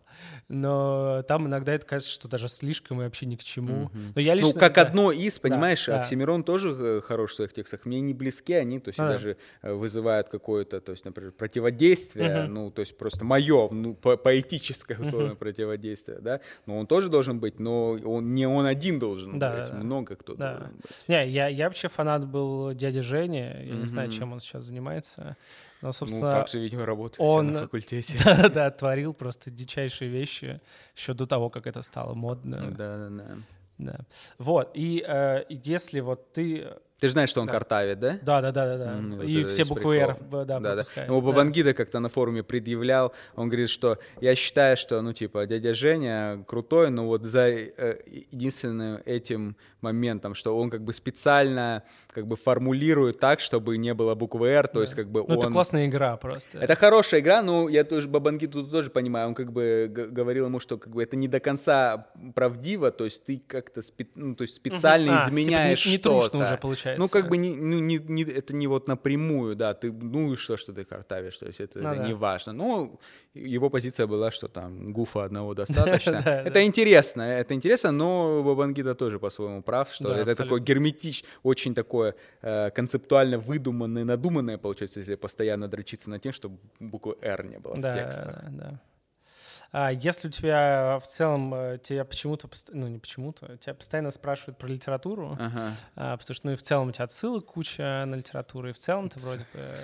Но 0.49 1.23
там 1.27 1.47
иногда 1.47 1.73
это 1.73 1.85
кажется, 1.85 2.13
что 2.13 2.27
даже 2.27 2.47
слишком 2.47 3.01
и 3.01 3.05
вообще 3.05 3.25
ни 3.25 3.35
к 3.35 3.43
чему. 3.43 3.85
Mm-hmm. 3.85 4.11
Но 4.13 4.21
я 4.21 4.35
лично, 4.35 4.53
ну, 4.53 4.59
как 4.59 4.75
да, 4.75 4.83
одно 4.83 5.11
из, 5.11 5.39
понимаешь, 5.39 5.85
да, 5.87 6.01
Оксимирон 6.01 6.41
да. 6.41 6.45
тоже 6.45 6.75
э, 6.77 7.01
хорош 7.01 7.31
в 7.31 7.35
своих 7.35 7.53
текстах. 7.53 7.85
Мне 7.85 7.99
не 7.99 8.13
близки 8.13 8.53
они, 8.53 8.79
то 8.79 8.89
есть 8.89 8.99
а. 8.99 9.07
даже 9.07 9.37
э, 9.63 9.73
вызывают 9.73 10.29
какое-то, 10.29 10.79
то 10.79 10.91
есть, 10.91 11.05
например, 11.05 11.31
противодействие, 11.31 12.29
mm-hmm. 12.29 12.47
ну, 12.47 12.69
то 12.69 12.81
есть 12.81 12.95
просто 12.95 13.25
мое, 13.25 13.67
ну, 13.71 13.95
по- 13.95 14.15
поэтическое, 14.15 14.99
условно, 14.99 15.31
mm-hmm. 15.31 15.35
противодействие, 15.37 16.19
да, 16.19 16.39
но 16.67 16.77
он 16.77 16.85
тоже 16.85 17.09
должен 17.09 17.39
быть, 17.39 17.59
но 17.59 17.93
он 17.93 18.35
не 18.35 18.47
он 18.47 18.67
один 18.67 18.99
должен 18.99 19.39
да, 19.39 19.55
быть. 19.55 19.71
Да 19.71 19.86
много 19.87 20.15
кто 20.15 20.35
да. 20.35 20.57
должен 20.57 20.75
быть. 20.75 20.91
Не, 21.07 21.27
я, 21.29 21.47
я 21.47 21.65
вообще 21.65 21.87
фанат 21.87 22.27
был 22.27 22.73
дяди 22.73 23.01
Жени, 23.01 23.37
я 23.37 23.51
mm-hmm. 23.53 23.79
не 23.79 23.85
знаю, 23.87 24.11
чем 24.11 24.33
он 24.33 24.39
сейчас 24.39 24.65
занимается. 24.65 25.35
Но, 25.81 25.91
собственно, 25.91 26.27
ну, 26.27 26.31
так 26.31 26.47
же, 26.47 26.59
видимо, 26.59 26.85
работает 26.85 27.19
он, 27.19 27.51
на 27.51 27.61
факультете. 27.61 28.17
Да, 28.23 28.49
да, 28.49 28.71
творил 28.71 29.13
просто 29.13 29.51
дичайшие 29.51 30.09
вещи 30.09 30.61
еще 30.95 31.13
до 31.13 31.25
того, 31.25 31.49
как 31.49 31.67
это 31.67 31.81
стало 31.81 32.13
модно. 32.13 32.71
Да, 32.71 32.97
да, 32.97 33.09
да. 33.09 33.37
Да. 33.77 33.99
Вот, 34.39 34.71
и 34.73 35.05
э, 35.07 35.45
если 35.49 35.99
вот 35.99 36.33
ты 36.33 36.67
ты 36.99 37.09
же 37.09 37.13
знаешь, 37.13 37.29
что 37.29 37.41
он 37.41 37.47
да. 37.47 37.53
картавит, 37.53 37.99
да? 37.99 38.17
Да, 38.23 38.41
да, 38.41 38.51
да, 38.51 38.65
да, 38.65 38.77
да. 38.77 38.93
Mm, 38.93 39.25
и 39.27 39.43
вот 39.43 39.51
все 39.51 39.65
буквы 39.65 39.97
R, 39.97 40.17
да, 40.31 40.59
да, 40.59 40.75
да. 40.75 41.03
Ему 41.03 41.21
Бабангида 41.21 41.69
да. 41.69 41.73
как-то 41.75 41.99
на 41.99 42.09
форуме 42.09 42.41
предъявлял, 42.41 43.13
он 43.35 43.49
говорит, 43.49 43.69
что 43.69 43.99
я 44.19 44.33
считаю, 44.33 44.77
что, 44.77 44.99
ну, 45.03 45.13
типа, 45.13 45.45
дядя 45.45 45.75
Женя 45.75 46.43
крутой, 46.47 46.89
но 46.89 47.05
вот 47.05 47.21
за 47.21 47.49
э, 47.49 47.99
единственным 48.31 48.99
этим 49.05 49.55
моментом, 49.81 50.33
что 50.33 50.57
он 50.57 50.71
как 50.71 50.81
бы 50.81 50.91
специально 50.91 51.83
как 52.11 52.25
бы 52.25 52.35
формулирует 52.35 53.19
так, 53.19 53.39
чтобы 53.41 53.77
не 53.77 53.93
было 53.93 54.15
буквы 54.15 54.47
R, 54.47 54.67
то 54.67 54.75
да. 54.75 54.81
есть 54.81 54.95
как 54.95 55.07
бы 55.07 55.19
ну, 55.19 55.35
он... 55.35 55.37
это 55.37 55.51
классная 55.51 55.85
игра 55.85 56.17
просто. 56.17 56.57
Это 56.57 56.75
хорошая 56.75 57.19
игра, 57.19 57.43
но 57.43 57.69
я 57.69 57.83
тоже 57.83 58.07
Бабангиду 58.07 58.63
тоже 58.65 58.89
понимаю, 58.89 59.27
он 59.27 59.35
как 59.35 59.51
бы 59.51 59.87
говорил 59.87 60.45
ему, 60.45 60.59
что 60.59 60.79
как 60.79 60.93
бы 60.93 61.03
это 61.03 61.15
не 61.15 61.27
до 61.27 61.39
конца 61.39 62.07
правдиво, 62.33 62.89
то 62.89 63.05
есть 63.05 63.23
ты 63.25 63.39
как-то 63.45 63.83
спе... 63.83 64.07
ну, 64.15 64.33
то 64.33 64.41
есть 64.41 64.55
специально 64.55 65.13
угу. 65.13 65.21
а, 65.21 65.27
изменяешь 65.27 65.83
типа 65.83 66.09
не, 66.09 66.15
не 66.15 66.21
что-то. 66.21 66.37
уже 66.43 66.57
получается 66.57 66.86
получается. 66.95 67.01
Ну, 67.01 67.21
как 67.21 67.29
бы 67.29 67.37
не, 67.37 67.55
ну, 67.55 67.79
не, 67.79 67.97
не, 67.97 68.23
это 68.23 68.55
не 68.55 68.67
вот 68.67 68.87
напрямую, 68.87 69.55
да, 69.55 69.73
ты, 69.73 69.91
ну 69.91 70.33
и 70.33 70.35
что, 70.35 70.57
что 70.57 70.73
ты 70.73 70.85
картавишь, 70.85 71.37
то 71.37 71.47
есть 71.47 71.61
это 71.61 71.79
ну, 71.79 72.03
не 72.03 72.11
да. 72.11 72.15
важно. 72.15 72.53
Ну, 72.53 72.99
его 73.33 73.69
позиция 73.69 74.07
была, 74.07 74.31
что 74.31 74.47
там 74.47 74.93
гуфа 74.93 75.23
одного 75.23 75.53
достаточно. 75.55 76.17
Это 76.17 76.63
интересно, 76.63 77.21
это 77.21 77.53
интересно, 77.53 77.91
но 77.91 78.43
Бабангида 78.43 78.95
тоже 78.95 79.19
по-своему 79.19 79.61
прав, 79.61 79.91
что 79.91 80.13
это 80.13 80.35
такой 80.35 80.61
герметич, 80.61 81.23
очень 81.43 81.73
такое 81.73 82.15
э, 82.41 82.71
концептуально 82.71 83.37
выдуманное, 83.37 84.03
надуманное, 84.03 84.57
получается, 84.57 84.99
если 84.99 85.15
постоянно 85.15 85.67
дрочиться 85.67 86.09
над 86.09 86.21
тем, 86.21 86.33
чтобы 86.33 86.57
буквы 86.79 87.15
«Р» 87.21 87.45
не 87.45 87.59
было 87.59 87.75
в 87.75 87.81
текстах. 87.81 88.43
Да, 88.51 88.79
а 88.83 88.86
если 89.91 90.27
у 90.27 90.31
тебя 90.31 90.99
в 91.01 91.07
целом 91.07 91.53
э, 91.53 91.79
тебя 91.81 92.05
почему-то, 92.05 92.49
ну 92.71 92.87
не 92.87 92.99
почему-то, 92.99 93.57
тебя 93.57 93.73
постоянно 93.73 94.11
спрашивают 94.11 94.57
про 94.57 94.67
литературу, 94.67 95.37
ага. 95.39 95.71
а, 95.95 96.17
потому 96.17 96.35
что 96.35 96.47
ну 96.47 96.53
и 96.53 96.55
в 96.55 96.63
целом 96.63 96.89
у 96.89 96.91
тебя 96.91 97.05
отсылок 97.05 97.45
куча 97.45 98.05
на 98.05 98.15
литературу, 98.15 98.69
и 98.69 98.71
в 98.71 98.77
целом 98.77 99.09
ты 99.09 99.19
вроде 99.19 99.45
бы... 99.53 99.75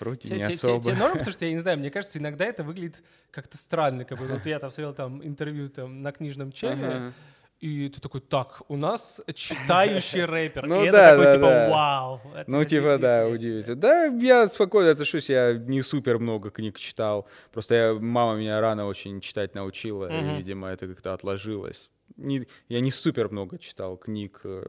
Вроде 0.00 0.34
не 0.34 0.42
особо. 0.42 0.82
Тебе 0.82 0.94
норм, 0.94 1.12
потому 1.12 1.30
что 1.32 1.44
я 1.44 1.52
не 1.52 1.58
знаю, 1.58 1.78
мне 1.78 1.90
кажется, 1.90 2.18
иногда 2.18 2.44
это 2.44 2.64
выглядит 2.64 3.02
как-то 3.30 3.56
странно, 3.56 4.04
как 4.04 4.18
бы 4.18 4.26
вот 4.26 4.46
я 4.46 4.58
там 4.58 4.70
смотрел 4.70 4.92
там 4.92 5.24
интервью 5.24 5.68
там 5.68 6.02
на 6.02 6.12
книжном 6.12 6.52
ага. 6.62 7.12
И 7.60 7.88
ты 7.88 8.00
такой, 8.00 8.20
так, 8.20 8.62
у 8.68 8.76
нас 8.76 9.20
читающий 9.34 10.24
рэпер. 10.26 10.66
Ну 10.66 10.84
и 10.84 10.90
да, 10.90 11.10
это 11.10 11.16
такой, 11.16 11.24
да, 11.24 11.32
типа, 11.32 11.46
да. 11.46 11.70
вау. 11.70 12.20
ну, 12.46 12.64
типа, 12.64 12.98
да, 12.98 13.26
удивительно. 13.26 13.74
Да, 13.74 14.04
я 14.04 14.48
спокойно 14.48 14.92
отношусь, 14.92 15.28
я 15.28 15.54
не 15.54 15.82
супер 15.82 16.18
много 16.18 16.50
книг 16.50 16.78
читал. 16.78 17.26
Просто 17.52 17.74
я, 17.74 17.94
мама 17.94 18.38
меня 18.38 18.60
рано 18.60 18.86
очень 18.86 19.20
читать 19.20 19.56
научила, 19.56 20.06
mm-hmm. 20.06 20.34
и, 20.34 20.36
видимо, 20.36 20.68
это 20.68 20.86
как-то 20.86 21.14
отложилось. 21.14 21.90
Не, 22.16 22.46
я 22.68 22.80
не 22.80 22.92
супер 22.92 23.28
много 23.28 23.58
читал 23.58 23.96
книг. 23.96 24.40
Э, 24.44 24.64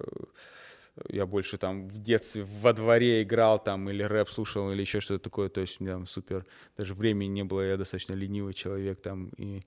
я 1.09 1.27
больше 1.27 1.57
там 1.57 1.87
в 1.87 1.99
детстве 1.99 2.43
во 2.43 2.73
дворе 2.73 3.21
играл 3.21 3.63
там 3.63 3.87
или 3.89 4.01
рэп 4.01 4.29
слушал 4.29 4.71
или 4.71 4.81
еще 4.81 4.99
что-то 4.99 5.23
такое. 5.23 5.49
То 5.49 5.61
есть 5.61 5.79
у 5.79 5.83
меня 5.83 6.03
супер 6.05 6.45
даже 6.75 6.95
времени 6.95 7.29
не 7.29 7.43
было, 7.43 7.61
я 7.61 7.77
достаточно 7.77 8.13
ленивый 8.13 8.53
человек 8.53 8.99
там 9.01 9.29
и 9.37 9.63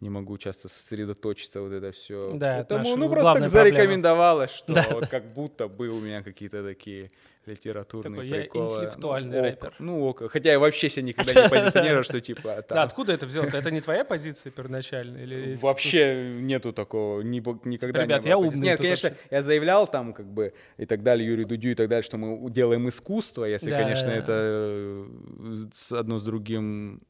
не 0.00 0.10
могу 0.10 0.36
часто 0.38 0.68
сосредоточиться, 0.68 1.60
вот 1.60 1.72
это 1.72 1.92
все. 1.92 2.32
Да, 2.34 2.66
Поэтому, 2.68 2.96
ну, 2.96 3.08
просто 3.08 3.34
так 3.34 3.48
зарекомендовалось, 3.48 4.50
что 4.50 4.72
да. 4.74 4.86
вот 4.90 5.08
как 5.08 5.32
будто 5.32 5.68
бы 5.68 5.88
у 5.88 6.00
меня 6.00 6.22
какие-то 6.22 6.62
такие 6.62 7.10
литературные 7.46 8.14
Такой 8.14 8.30
приколы. 8.30 8.70
Я 8.70 8.76
интеллектуальный 8.76 9.36
ну, 9.36 9.42
рэпер. 9.42 9.74
Ну, 9.78 10.04
ок. 10.04 10.30
Хотя 10.30 10.52
я 10.52 10.58
вообще 10.58 10.88
себя 10.88 11.02
никогда 11.02 11.32
не 11.34 11.48
позиционирую, 11.48 12.04
что 12.04 12.20
типа... 12.20 12.64
Да, 12.68 12.82
откуда 12.82 13.12
это 13.12 13.26
взяло? 13.26 13.46
Это 13.46 13.70
не 13.70 13.80
твоя 13.80 14.04
позиция 14.04 14.50
первоначальная? 14.50 15.22
или 15.22 15.58
Вообще 15.62 16.36
нету 16.40 16.72
такого, 16.72 17.20
никогда 17.20 18.02
Ребят, 18.02 18.26
я 18.26 18.38
умный. 18.38 18.68
Нет, 18.68 18.80
конечно, 18.80 19.14
я 19.30 19.42
заявлял 19.42 19.86
там 19.86 20.12
как 20.12 20.26
бы 20.26 20.54
и 20.76 20.86
так 20.86 21.02
далее, 21.02 21.28
Юрий 21.28 21.44
Дудю 21.44 21.70
и 21.70 21.74
так 21.74 21.88
далее, 21.88 22.02
что 22.02 22.16
мы 22.16 22.50
делаем 22.50 22.88
искусство, 22.88 23.44
если, 23.44 23.70
конечно, 23.70 24.10
это 24.10 24.32
э, 24.32 25.66
одно 25.92 26.18
с 26.18 26.24
другим 26.24 27.02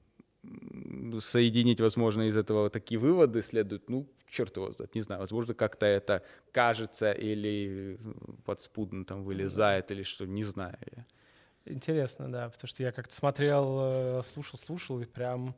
соединить, 1.20 1.80
возможно, 1.80 2.22
из 2.22 2.36
этого 2.36 2.70
такие 2.70 2.98
выводы 2.98 3.42
следуют, 3.42 3.88
ну, 3.88 4.08
черт 4.28 4.56
его 4.56 4.70
знает, 4.72 4.94
не 4.94 5.02
знаю, 5.02 5.20
возможно, 5.20 5.54
как-то 5.54 5.86
это 5.86 6.22
кажется 6.52 7.12
или 7.12 7.98
подспудно 8.44 9.04
там 9.04 9.24
вылезает, 9.24 9.90
или 9.90 10.02
что, 10.02 10.26
не 10.26 10.44
знаю. 10.44 10.78
Интересно, 11.66 12.30
да, 12.30 12.50
потому 12.50 12.68
что 12.68 12.82
я 12.82 12.92
как-то 12.92 13.14
смотрел, 13.14 13.78
э, 13.80 14.22
слушал, 14.22 14.58
слушал, 14.58 15.00
и 15.00 15.06
прям... 15.06 15.54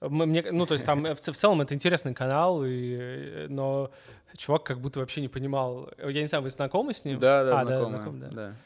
Мне, 0.00 0.42
ну, 0.50 0.64
то 0.64 0.72
есть 0.72 0.86
там 0.86 1.02
в, 1.02 1.14
в 1.14 1.36
целом 1.36 1.60
это 1.60 1.74
интересный 1.74 2.14
канал, 2.14 2.64
и, 2.64 2.96
э, 2.98 3.46
но 3.50 3.90
чувак 4.38 4.62
как 4.62 4.80
будто 4.80 5.00
вообще 5.00 5.20
не 5.20 5.28
понимал. 5.28 5.90
Я 5.98 6.20
не 6.22 6.26
знаю, 6.26 6.42
вы 6.42 6.48
знакомы 6.48 6.94
с 6.94 7.04
ним? 7.04 7.18
Да, 7.18 7.44
да, 7.44 7.60
а, 7.60 7.66
знакомы, 7.66 7.90
да, 7.90 7.96
знаком, 7.96 8.20
да. 8.20 8.28
да. 8.30 8.56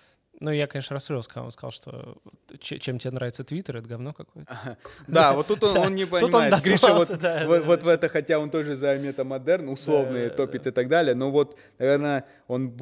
Ну, 0.40 0.50
я, 0.50 0.66
конечно, 0.66 0.94
расстроился, 0.94 1.28
когда 1.28 1.44
он 1.44 1.50
сказал, 1.52 1.70
что 1.70 2.18
чем 2.58 2.98
тебе 2.98 3.12
нравится 3.12 3.44
Твиттер, 3.44 3.76
это 3.76 3.88
говно 3.88 4.12
какое-то. 4.12 4.76
Да, 5.06 5.32
вот 5.32 5.46
тут 5.46 5.62
он 5.62 5.94
не 5.94 6.06
понимает. 6.06 6.62
Гриша 6.62 6.92
вот 6.92 7.82
в 7.82 7.88
это, 7.88 8.08
хотя 8.08 8.38
он 8.38 8.50
тоже 8.50 8.74
за 8.76 8.96
метамодерн, 8.96 9.68
условные 9.68 10.30
топит 10.30 10.66
и 10.66 10.70
так 10.70 10.88
далее, 10.88 11.14
но 11.14 11.30
вот, 11.30 11.56
наверное, 11.78 12.24
он 12.48 12.76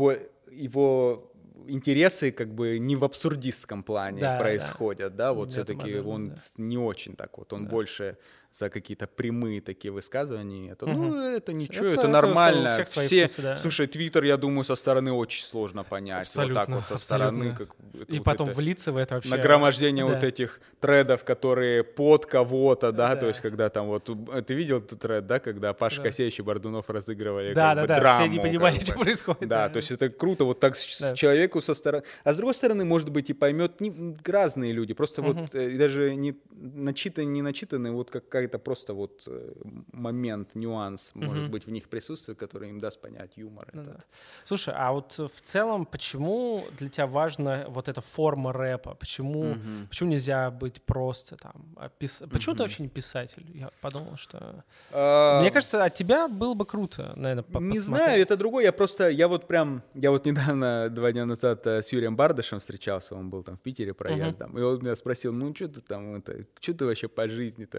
его 0.51 1.29
интересы 1.69 2.33
как 2.33 2.53
бы 2.53 2.79
не 2.79 2.97
в 2.97 3.05
абсурдистском 3.05 3.83
плане 3.85 4.21
происходят, 4.39 5.15
да, 5.15 5.33
вот 5.33 5.51
все-таки 5.51 5.99
он 5.99 6.35
не 6.57 6.79
очень 6.79 7.15
так 7.15 7.39
вот, 7.39 7.53
он 7.53 7.67
больше 7.69 8.17
за 8.53 8.69
какие-то 8.69 9.07
прямые 9.07 9.61
такие 9.61 9.91
высказывания. 9.91 10.73
Это, 10.73 10.85
угу. 10.87 10.95
Ну, 10.95 11.37
это 11.37 11.53
ничего, 11.53 11.87
это, 11.87 12.03
это 12.03 12.09
нормально. 12.09 12.85
Все, 12.85 13.27
вкусы, 13.27 13.43
да. 13.43 13.57
слушай, 13.57 13.87
Твиттер, 13.87 14.25
я 14.25 14.37
думаю, 14.37 14.65
со 14.65 14.75
стороны 14.75 15.13
очень 15.13 15.45
сложно 15.45 15.85
понять. 15.85 16.27
Абсолютно, 16.27 16.61
вот 16.61 16.67
так 16.67 16.75
вот 16.77 16.87
со 16.87 16.95
абсолютно. 16.95 17.55
стороны. 17.55 17.57
Как, 17.57 18.09
И 18.09 18.19
вот 18.19 18.25
потом 18.25 18.49
это, 18.51 18.57
влиться 18.59 18.93
в 18.93 18.97
это 18.99 19.15
вообще. 19.15 19.31
Нагромождение 19.31 20.07
да. 20.07 20.13
вот 20.13 20.25
этих 20.25 20.61
тредов, 20.81 21.25
которые 21.25 21.83
под 21.83 22.27
кого-то, 22.27 22.93
да, 22.93 23.15
да, 23.15 23.17
то 23.17 23.29
есть 23.29 23.41
когда 23.41 23.71
там 23.71 23.87
вот, 23.87 24.11
ты 24.47 24.55
видел 24.55 24.79
этот 24.79 25.01
тред, 25.01 25.27
да, 25.27 25.39
когда 25.39 25.73
Паша 25.73 25.99
да. 25.99 26.03
Косеевич 26.05 26.39
и 26.39 26.43
Бордунов 26.43 26.91
разыгрывали 26.91 27.55
да, 27.55 27.71
как 27.71 27.77
да, 27.77 27.83
бы, 27.83 27.89
да, 27.89 28.01
драму. 28.01 28.21
все 28.21 28.29
не 28.29 28.39
понимали, 28.39 28.79
что 28.85 28.93
происходит. 28.95 29.49
Да, 29.49 29.69
да, 29.69 29.69
то 29.71 29.77
есть 29.79 29.91
это 29.91 30.11
круто, 30.11 30.45
вот 30.45 30.61
так 30.61 30.77
да. 31.01 31.15
человеку 31.15 31.61
со 31.61 31.73
стороны. 31.75 32.05
А 32.25 32.33
с 32.33 32.37
другой 32.37 32.55
стороны, 32.55 32.85
может 32.85 33.09
быть, 33.09 33.31
и 33.31 33.33
поймет 33.33 33.81
не, 33.81 34.17
разные 34.25 34.73
люди, 34.73 34.93
просто 34.93 35.23
угу. 35.23 35.33
вот 35.33 35.51
даже 35.53 36.15
не 36.15 36.37
начитанные, 36.51 37.29
не 37.29 37.43
начитанные, 37.43 37.93
вот 37.93 38.11
как 38.11 38.29
какая-то 38.43 38.59
просто 38.59 38.95
вот 38.95 39.23
э, 39.27 39.53
момент, 39.93 40.55
нюанс, 40.55 41.13
mm-hmm. 41.15 41.27
может 41.27 41.51
быть, 41.51 41.67
в 41.67 41.71
них 41.71 41.89
присутствует, 41.89 42.39
который 42.39 42.71
им 42.71 42.81
даст 42.81 43.01
понять 43.01 43.37
юмор. 43.37 43.69
Ну, 43.73 43.83
да. 43.83 43.97
Слушай, 44.45 44.75
а 44.77 44.93
вот 44.93 45.19
в 45.19 45.41
целом, 45.41 45.87
почему 45.87 46.65
для 46.79 46.89
тебя 46.89 47.07
важна 47.07 47.65
вот 47.69 47.89
эта 47.89 48.01
форма 48.01 48.53
рэпа? 48.53 48.95
Почему, 48.95 49.45
mm-hmm. 49.45 49.89
почему 49.89 50.11
нельзя 50.11 50.51
быть 50.51 50.83
просто 50.83 51.37
там... 51.37 51.77
Пис... 51.99 52.23
Почему 52.31 52.55
mm-hmm. 52.55 52.57
ты 52.57 52.63
вообще 52.63 52.83
не 52.83 52.89
писатель? 52.89 53.45
Я 53.55 53.71
подумал, 53.81 54.17
что... 54.17 54.65
Uh... 54.93 55.41
Мне 55.41 55.51
кажется, 55.51 55.85
от 55.85 55.95
тебя 55.95 56.29
было 56.29 56.55
бы 56.55 56.67
круто, 56.67 57.13
наверное, 57.17 57.45
Не 57.61 57.79
знаю, 57.79 58.21
это 58.21 58.37
другое. 58.37 58.65
Я 58.65 58.73
просто, 58.73 59.09
я 59.09 59.29
вот 59.29 59.47
прям, 59.47 59.83
я 59.95 60.11
вот 60.11 60.27
недавно, 60.27 60.89
два 60.91 61.13
дня 61.13 61.27
назад 61.27 61.67
э, 61.67 61.83
с 61.83 61.93
Юрием 61.93 62.17
Бардашем 62.17 62.59
встречался, 62.59 63.15
он 63.15 63.31
был 63.31 63.43
там 63.43 63.57
в 63.57 63.61
Питере 63.61 63.95
проездом, 63.95 64.57
uh-huh. 64.57 64.61
и 64.61 64.63
он 64.63 64.79
меня 64.81 64.97
спросил, 64.97 65.33
ну 65.33 65.55
что 65.55 65.69
ты 65.69 65.81
там, 65.81 66.17
это, 66.17 66.45
что 66.61 66.75
ты 66.75 66.85
вообще 66.85 67.09
по 67.09 67.29
жизни-то 67.29 67.79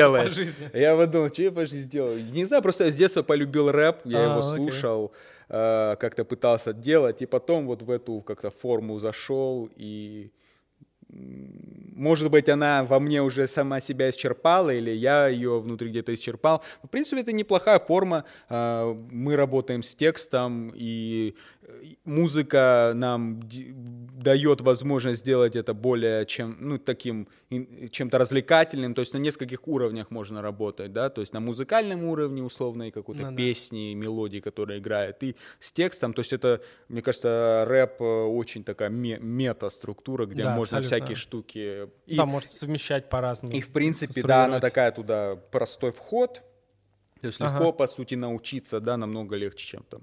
поделаешь? 0.00 0.28
По 0.28 0.34
жизни? 0.34 0.70
Я 0.74 0.96
подумал, 0.96 1.28
что 1.28 1.42
я 1.42 1.52
по 1.52 1.66
жизни 1.66 1.88
делаю? 1.88 2.24
Не 2.24 2.44
знаю, 2.44 2.62
просто 2.62 2.84
я 2.84 2.92
с 2.92 2.96
детства 2.96 3.22
полюбил 3.22 3.70
рэп, 3.70 4.00
я 4.04 4.24
его 4.24 4.38
а, 4.38 4.42
слушал, 4.42 5.12
э, 5.48 5.96
как-то 5.98 6.24
пытался 6.24 6.72
делать, 6.72 7.22
и 7.22 7.26
потом 7.26 7.66
вот 7.66 7.82
в 7.82 7.90
эту 7.90 8.20
как-то 8.20 8.50
форму 8.50 8.98
зашел, 8.98 9.68
и 9.76 10.30
может 11.12 12.30
быть, 12.30 12.48
она 12.48 12.84
во 12.84 12.98
мне 12.98 13.22
уже 13.22 13.46
сама 13.46 13.80
себя 13.80 14.08
исчерпала, 14.10 14.70
или 14.70 14.90
я 14.90 15.28
ее 15.28 15.60
внутри 15.60 15.90
где-то 15.90 16.14
исчерпал. 16.14 16.62
В 16.82 16.88
принципе, 16.88 17.20
это 17.20 17.32
неплохая 17.32 17.78
форма. 17.78 18.24
А, 18.48 18.96
мы 19.10 19.36
работаем 19.36 19.82
с 19.82 19.94
текстом, 19.94 20.72
и 20.74 21.34
музыка 22.04 22.92
нам 22.94 23.40
дает 24.22 24.60
возможность 24.60 25.20
сделать 25.20 25.56
это 25.56 25.74
более 25.74 26.24
чем, 26.26 26.56
ну, 26.60 26.78
таким, 26.78 27.28
чем-то 27.90 28.18
развлекательным, 28.18 28.94
то 28.94 29.00
есть 29.00 29.14
на 29.14 29.18
нескольких 29.18 29.66
уровнях 29.66 30.10
можно 30.10 30.42
работать, 30.42 30.92
да, 30.92 31.08
то 31.08 31.20
есть 31.20 31.32
на 31.32 31.40
музыкальном 31.40 32.04
уровне 32.04 32.42
условной 32.42 32.90
какой-то 32.90 33.30
ну, 33.30 33.36
песни, 33.36 33.94
да. 33.94 34.00
мелодии, 34.00 34.40
которая 34.40 34.78
играет, 34.78 35.22
и 35.22 35.36
с 35.58 35.72
текстом, 35.72 36.12
то 36.12 36.20
есть 36.20 36.32
это, 36.32 36.60
мне 36.88 37.02
кажется, 37.02 37.64
рэп 37.66 38.00
э, 38.00 38.04
очень 38.04 38.64
такая 38.64 38.90
мета-структура, 38.90 40.26
где 40.26 40.44
да, 40.44 40.56
можно 40.56 40.78
абсолютно. 40.78 40.96
всякие 40.96 40.99
штуки... 41.14 41.88
И, 42.06 42.16
да, 42.16 42.26
может 42.26 42.50
совмещать 42.50 43.08
по-разному. 43.08 43.54
И, 43.54 43.60
в 43.60 43.72
принципе, 43.72 44.22
да, 44.22 44.44
она 44.44 44.60
такая 44.60 44.92
туда 44.92 45.36
простой 45.36 45.92
вход, 45.92 46.42
то 47.20 47.26
есть 47.26 47.40
ага. 47.40 47.58
легко, 47.58 47.72
по 47.72 47.86
сути, 47.86 48.14
научиться, 48.14 48.80
да, 48.80 48.96
намного 48.96 49.36
легче, 49.36 49.66
чем 49.66 49.82
там 49.84 50.02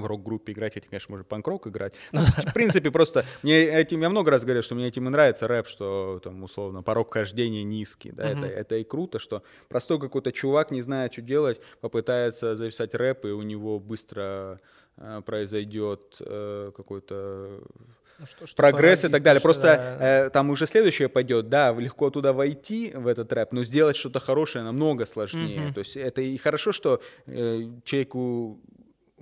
в 0.00 0.06
рок-группе 0.06 0.52
играть, 0.52 0.74
хотя, 0.74 0.88
конечно, 0.88 1.12
может 1.12 1.26
панк-рок 1.26 1.66
играть. 1.66 1.94
В 2.12 2.52
принципе, 2.54 2.90
просто 2.90 3.24
мне 3.42 3.64
этим, 3.64 4.00
я 4.00 4.08
много 4.08 4.30
раз 4.30 4.42
говорил, 4.42 4.62
что 4.62 4.74
мне 4.74 4.88
этим 4.88 5.06
и 5.06 5.10
нравится 5.10 5.46
рэп, 5.48 5.66
что 5.66 6.20
там 6.22 6.42
условно 6.42 6.82
порог 6.82 7.12
хождения 7.12 7.62
низкий, 7.62 8.10
да, 8.10 8.28
это, 8.28 8.46
это 8.46 8.76
и 8.76 8.84
круто, 8.84 9.18
что 9.18 9.42
простой 9.68 10.00
какой-то 10.00 10.32
чувак, 10.32 10.70
не 10.70 10.82
зная, 10.82 11.10
что 11.10 11.22
делать, 11.22 11.60
попытается 11.80 12.54
записать 12.54 12.94
рэп, 12.94 13.26
и 13.26 13.28
у 13.28 13.42
него 13.42 13.78
быстро 13.78 14.60
э, 14.96 15.20
произойдет 15.24 16.16
э, 16.20 16.72
какой-то 16.74 17.60
ну, 17.60 17.86
что, 18.26 18.46
что 18.46 18.56
прогресс 18.56 19.04
и 19.04 19.08
так 19.08 19.22
далее. 19.22 19.40
Просто 19.40 19.96
да. 19.98 20.26
э, 20.26 20.30
там 20.30 20.50
уже 20.50 20.66
следующее 20.66 21.08
пойдет, 21.08 21.48
да, 21.48 21.72
легко 21.72 22.10
туда 22.10 22.32
войти 22.32 22.92
в 22.94 23.06
этот 23.06 23.32
рэп, 23.32 23.52
но 23.52 23.64
сделать 23.64 23.96
что-то 23.96 24.20
хорошее 24.20 24.64
намного 24.64 25.06
сложнее. 25.06 25.68
Mm-hmm. 25.68 25.74
То 25.74 25.80
есть 25.80 25.96
это 25.96 26.22
и 26.22 26.36
хорошо, 26.36 26.72
что 26.72 27.00
э, 27.26 27.62
человеку 27.84 28.60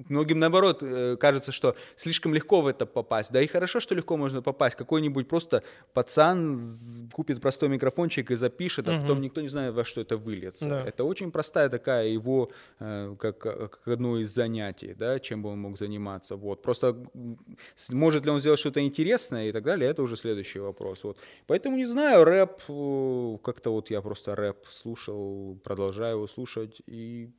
многим 0.09 0.39
наоборот 0.39 0.83
э, 0.83 1.17
кажется, 1.17 1.53
что 1.53 1.77
слишком 1.97 2.35
легко 2.35 2.61
в 2.61 2.67
это 2.67 2.87
попасть. 2.87 3.33
Да 3.33 3.41
и 3.41 3.47
хорошо, 3.47 3.81
что 3.81 3.95
легко 3.95 4.17
можно 4.17 4.43
попасть. 4.43 4.77
Какой-нибудь 4.77 5.29
просто 5.29 5.63
пацан 5.93 6.59
купит 7.13 7.41
простой 7.41 7.69
микрофончик 7.69 8.31
и 8.31 8.37
запишет, 8.37 8.89
а 8.89 8.93
угу. 8.93 9.03
потом 9.03 9.21
никто 9.21 9.41
не 9.41 9.49
знает, 9.49 9.75
во 9.75 9.85
что 9.85 10.01
это 10.01 10.17
выльется. 10.17 10.69
Да. 10.69 10.85
Это 10.87 11.05
очень 11.05 11.31
простая 11.31 11.69
такая 11.69 12.09
его, 12.09 12.51
э, 12.79 13.15
как, 13.19 13.39
как 13.39 13.81
одно 13.87 14.19
из 14.19 14.31
занятий, 14.31 14.95
да, 14.95 15.19
чем 15.19 15.43
бы 15.43 15.51
он 15.51 15.61
мог 15.61 15.79
заниматься. 15.79 16.37
Вот. 16.37 16.63
Просто 16.63 16.97
может 17.91 18.25
ли 18.25 18.31
он 18.31 18.41
сделать 18.41 18.61
что-то 18.61 18.81
интересное 18.81 19.49
и 19.49 19.53
так 19.53 19.65
далее, 19.65 19.91
это 19.91 20.03
уже 20.03 20.17
следующий 20.17 20.61
вопрос. 20.61 21.05
Вот. 21.05 21.19
Поэтому 21.47 21.77
не 21.77 21.87
знаю, 21.87 22.25
рэп, 22.25 22.63
э, 22.69 23.39
как-то 23.43 23.71
вот 23.73 23.91
я 23.91 24.01
просто 24.01 24.35
рэп 24.35 24.67
слушал, 24.69 25.59
продолжаю 25.65 26.17
его 26.17 26.27
слушать 26.27 26.83
и 26.87 27.31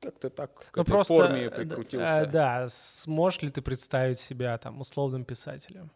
как-то 0.00 0.30
так 0.30 0.54
к 0.70 0.76
ну, 0.76 0.84
просто, 0.84 1.14
форме 1.14 1.44
э, 1.44 1.50
прикрутился. 1.50 2.26
Да, 2.26 2.66
сможешь 2.68 3.42
ли 3.42 3.50
ты 3.50 3.62
представить 3.62 4.18
себя 4.18 4.56
там 4.58 4.80
условным 4.80 5.24
писателем? 5.24 5.90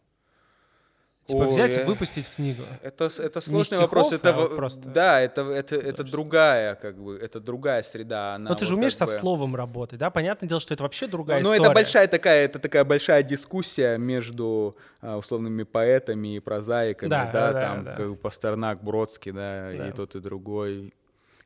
Типа 1.24 1.42
Ой, 1.42 1.46
взять 1.46 1.78
и 1.78 1.84
выпустить 1.84 2.28
книгу. 2.28 2.64
Это, 2.82 3.04
это 3.04 3.40
сложный 3.40 3.76
стихов, 3.76 3.82
вопрос. 3.82 4.12
Это, 4.12 4.30
а 4.30 4.48
просто... 4.48 4.88
Да, 4.88 5.20
это, 5.20 5.42
это, 5.42 5.76
это 5.76 6.02
другая, 6.02 6.74
как 6.74 7.00
бы, 7.00 7.16
это 7.16 7.38
другая 7.38 7.84
среда. 7.84 8.34
Она 8.34 8.50
Но 8.50 8.56
ты 8.56 8.64
же 8.64 8.74
вот 8.74 8.78
умеешь 8.78 8.96
со 8.96 9.06
бы... 9.06 9.12
словом 9.12 9.54
работать, 9.54 10.00
да? 10.00 10.10
Понятное 10.10 10.48
дело, 10.48 10.60
что 10.60 10.74
это 10.74 10.82
вообще 10.82 11.06
другая 11.06 11.38
Но 11.38 11.42
история. 11.42 11.60
Но 11.60 11.66
это 11.66 11.74
большая 11.74 12.08
такая, 12.08 12.44
это 12.46 12.58
такая 12.58 12.84
большая 12.84 13.22
дискуссия 13.22 13.98
между 13.98 14.76
а, 15.00 15.18
условными 15.18 15.62
поэтами 15.62 16.36
и 16.36 16.40
прозаиками, 16.40 17.08
да, 17.08 17.30
да, 17.32 17.52
да 17.52 17.60
там 17.60 17.84
да. 17.84 17.94
Как 17.94 18.20
Пастернак, 18.20 18.82
Бродский, 18.82 19.30
да, 19.30 19.70
да, 19.76 19.88
и 19.88 19.92
тот 19.92 20.16
и 20.16 20.20
другой. 20.20 20.92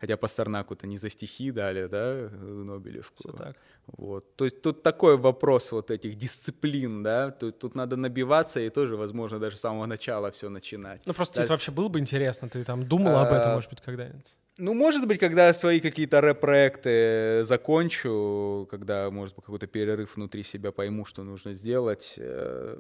Хотя 0.07 0.17
Пастернаку-то 0.17 0.87
не 0.87 0.99
за 0.99 1.11
стихи 1.11 1.51
дали, 1.51 1.89
да, 1.89 2.31
Нобелевку. 2.41 3.17
Все 3.19 3.33
так. 3.33 3.57
Вот. 3.87 4.37
То 4.37 4.45
есть 4.45 4.63
тут 4.63 4.85
такой 4.85 5.17
вопрос 5.17 5.73
вот 5.73 5.91
этих 5.91 6.17
дисциплин, 6.17 7.03
да, 7.03 7.33
тут, 7.33 7.59
тут 7.59 7.75
надо 7.75 7.97
набиваться 7.97 8.61
и 8.61 8.71
тоже, 8.71 8.97
возможно, 8.97 9.41
даже 9.41 9.57
с 9.57 9.61
самого 9.61 9.87
начала 9.87 10.31
все 10.31 10.49
начинать. 10.49 11.03
Ну 11.07 11.13
просто 11.13 11.37
да. 11.37 11.43
это 11.43 11.53
вообще 11.55 11.73
было 11.73 11.89
бы 11.89 11.99
интересно, 11.99 12.49
ты 12.49 12.63
там 12.63 12.87
думал 12.87 13.17
об 13.17 13.33
этом, 13.33 13.51
а, 13.51 13.55
может 13.55 13.71
быть, 13.71 13.81
когда-нибудь? 13.81 14.37
Ну, 14.59 14.75
может 14.75 15.09
быть, 15.09 15.19
когда 15.19 15.53
свои 15.53 15.81
какие-то 15.81 16.21
рэп-проекты 16.21 17.43
закончу, 17.43 18.69
когда, 18.71 19.11
может 19.11 19.35
быть, 19.35 19.45
какой-то 19.45 19.67
перерыв 19.67 20.15
внутри 20.15 20.45
себя 20.45 20.71
пойму, 20.71 21.05
что 21.05 21.25
нужно 21.25 21.55
сделать, 21.55 22.15
э, 22.17 22.79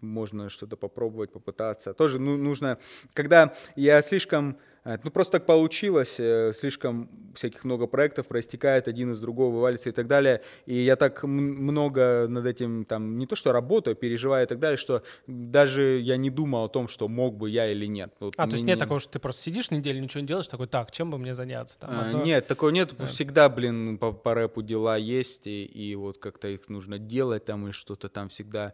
можно 0.00 0.48
что-то 0.48 0.76
попробовать, 0.76 1.32
попытаться. 1.32 1.92
Тоже 1.92 2.18
ну, 2.18 2.38
нужно, 2.38 2.78
когда 3.12 3.52
я 3.76 4.00
слишком 4.02 4.50
а, 4.50 4.75
ну, 5.02 5.10
просто 5.10 5.32
так 5.32 5.46
получилось, 5.46 6.16
э, 6.18 6.52
слишком 6.56 7.10
всяких 7.34 7.64
много 7.64 7.86
проектов 7.86 8.28
проистекает, 8.28 8.88
один 8.88 9.12
из 9.12 9.20
другого 9.20 9.54
вывалится 9.54 9.88
и 9.88 9.92
так 9.92 10.06
далее. 10.06 10.42
И 10.64 10.76
я 10.76 10.96
так 10.96 11.24
много 11.24 12.26
над 12.28 12.46
этим, 12.46 12.84
там, 12.84 13.18
не 13.18 13.26
то 13.26 13.36
что 13.36 13.52
работаю, 13.52 13.96
переживаю 13.96 14.46
и 14.46 14.48
так 14.48 14.58
далее, 14.58 14.76
что 14.76 15.02
даже 15.26 15.98
я 15.98 16.16
не 16.16 16.30
думал 16.30 16.64
о 16.64 16.68
том, 16.68 16.88
что 16.88 17.08
мог 17.08 17.36
бы 17.36 17.50
я 17.50 17.70
или 17.70 17.86
нет. 17.86 18.14
Вот 18.20 18.34
а, 18.36 18.46
то 18.46 18.52
есть 18.52 18.64
нет 18.64 18.78
такого, 18.78 19.00
что 19.00 19.12
ты 19.12 19.18
просто 19.18 19.42
сидишь 19.42 19.70
неделю, 19.70 20.00
ничего 20.00 20.20
не 20.20 20.26
делаешь, 20.26 20.46
такой, 20.46 20.68
так, 20.68 20.92
чем 20.92 21.10
бы 21.10 21.18
мне 21.18 21.34
заняться? 21.34 21.80
Там, 21.80 21.90
а, 21.92 22.12
то... 22.12 22.18
Нет, 22.18 22.46
такого 22.46 22.70
нет. 22.70 22.94
Да. 22.96 23.06
Всегда, 23.06 23.48
блин, 23.48 23.98
по, 23.98 24.12
по 24.12 24.34
рэпу 24.34 24.62
дела 24.62 24.96
есть, 24.96 25.46
и, 25.46 25.64
и 25.64 25.94
вот 25.96 26.18
как-то 26.18 26.48
их 26.48 26.68
нужно 26.68 26.98
делать 26.98 27.44
там, 27.44 27.68
и 27.68 27.72
что-то 27.72 28.08
там 28.08 28.28
всегда 28.28 28.72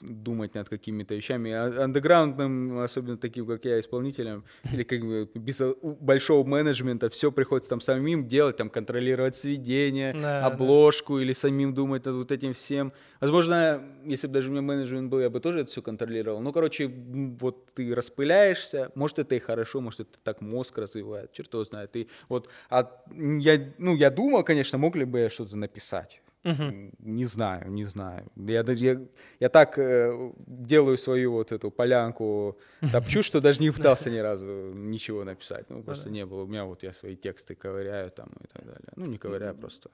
думать 0.00 0.54
над 0.54 0.68
какими-то 0.68 1.14
вещами. 1.14 1.50
А 1.50 1.84
андеграундным, 1.84 2.80
особенно 2.80 3.16
таким, 3.16 3.46
как 3.46 3.64
я, 3.64 3.80
исполнителям, 3.80 4.44
или 4.72 4.82
как 4.82 5.00
бы 5.00 5.28
без 5.34 5.60
большого 5.82 6.46
менеджмента, 6.46 7.08
все 7.08 7.32
приходится 7.32 7.70
там 7.70 7.80
самим 7.80 8.28
делать, 8.28 8.56
там 8.56 8.70
контролировать 8.70 9.36
сведение, 9.36 10.12
да, 10.12 10.46
обложку, 10.46 11.16
да. 11.16 11.22
или 11.22 11.32
самим 11.32 11.74
думать 11.74 12.04
над 12.04 12.16
вот 12.16 12.32
этим 12.32 12.52
всем. 12.52 12.92
Возможно, 13.20 13.82
если 14.04 14.26
бы 14.26 14.34
даже 14.34 14.48
у 14.48 14.52
меня 14.52 14.62
менеджмент 14.62 15.10
был, 15.10 15.20
я 15.20 15.30
бы 15.30 15.40
тоже 15.40 15.60
это 15.60 15.70
все 15.70 15.82
контролировал. 15.82 16.40
Ну, 16.40 16.52
короче, 16.52 16.88
вот 16.88 17.72
ты 17.74 17.94
распыляешься, 17.94 18.90
может, 18.94 19.18
это 19.18 19.34
и 19.34 19.38
хорошо, 19.38 19.80
может, 19.80 20.00
это 20.00 20.18
так 20.22 20.40
мозг 20.40 20.76
развивает, 20.78 21.32
черт 21.32 21.52
его 21.52 21.64
знает. 21.64 21.92
Ты 21.92 22.08
вот, 22.28 22.48
а 22.68 23.02
я, 23.14 23.72
ну, 23.78 23.94
я 23.94 24.10
думал, 24.10 24.44
конечно, 24.44 24.78
мог 24.78 24.96
ли 24.96 25.04
бы 25.04 25.20
я 25.20 25.30
что-то 25.30 25.56
написать 25.56 26.20
Угу. 26.44 26.92
Не 27.00 27.24
знаю, 27.24 27.70
не 27.70 27.84
знаю. 27.84 28.30
Я, 28.36 28.62
я, 28.62 29.00
я 29.40 29.48
так 29.48 29.78
э, 29.78 30.32
делаю 30.46 30.96
свою 30.96 31.32
вот 31.32 31.52
эту 31.52 31.70
полянку, 31.70 32.58
топчу, 32.92 33.22
что 33.22 33.40
даже 33.40 33.60
не 33.60 33.70
пытался 33.70 34.10
ни 34.10 34.18
разу 34.18 34.46
ничего 34.46 35.24
написать. 35.24 35.68
Ну, 35.70 35.82
просто 35.82 36.10
не 36.10 36.24
было. 36.24 36.42
У 36.42 36.46
меня 36.46 36.64
вот 36.64 36.82
я 36.82 36.92
свои 36.92 37.16
тексты 37.16 37.54
ковыряю 37.54 38.10
там 38.10 38.28
и 38.40 38.46
так 38.46 38.64
далее. 38.64 38.88
Ну, 38.96 39.06
не 39.06 39.18
ковыряю, 39.18 39.54
просто. 39.56 39.90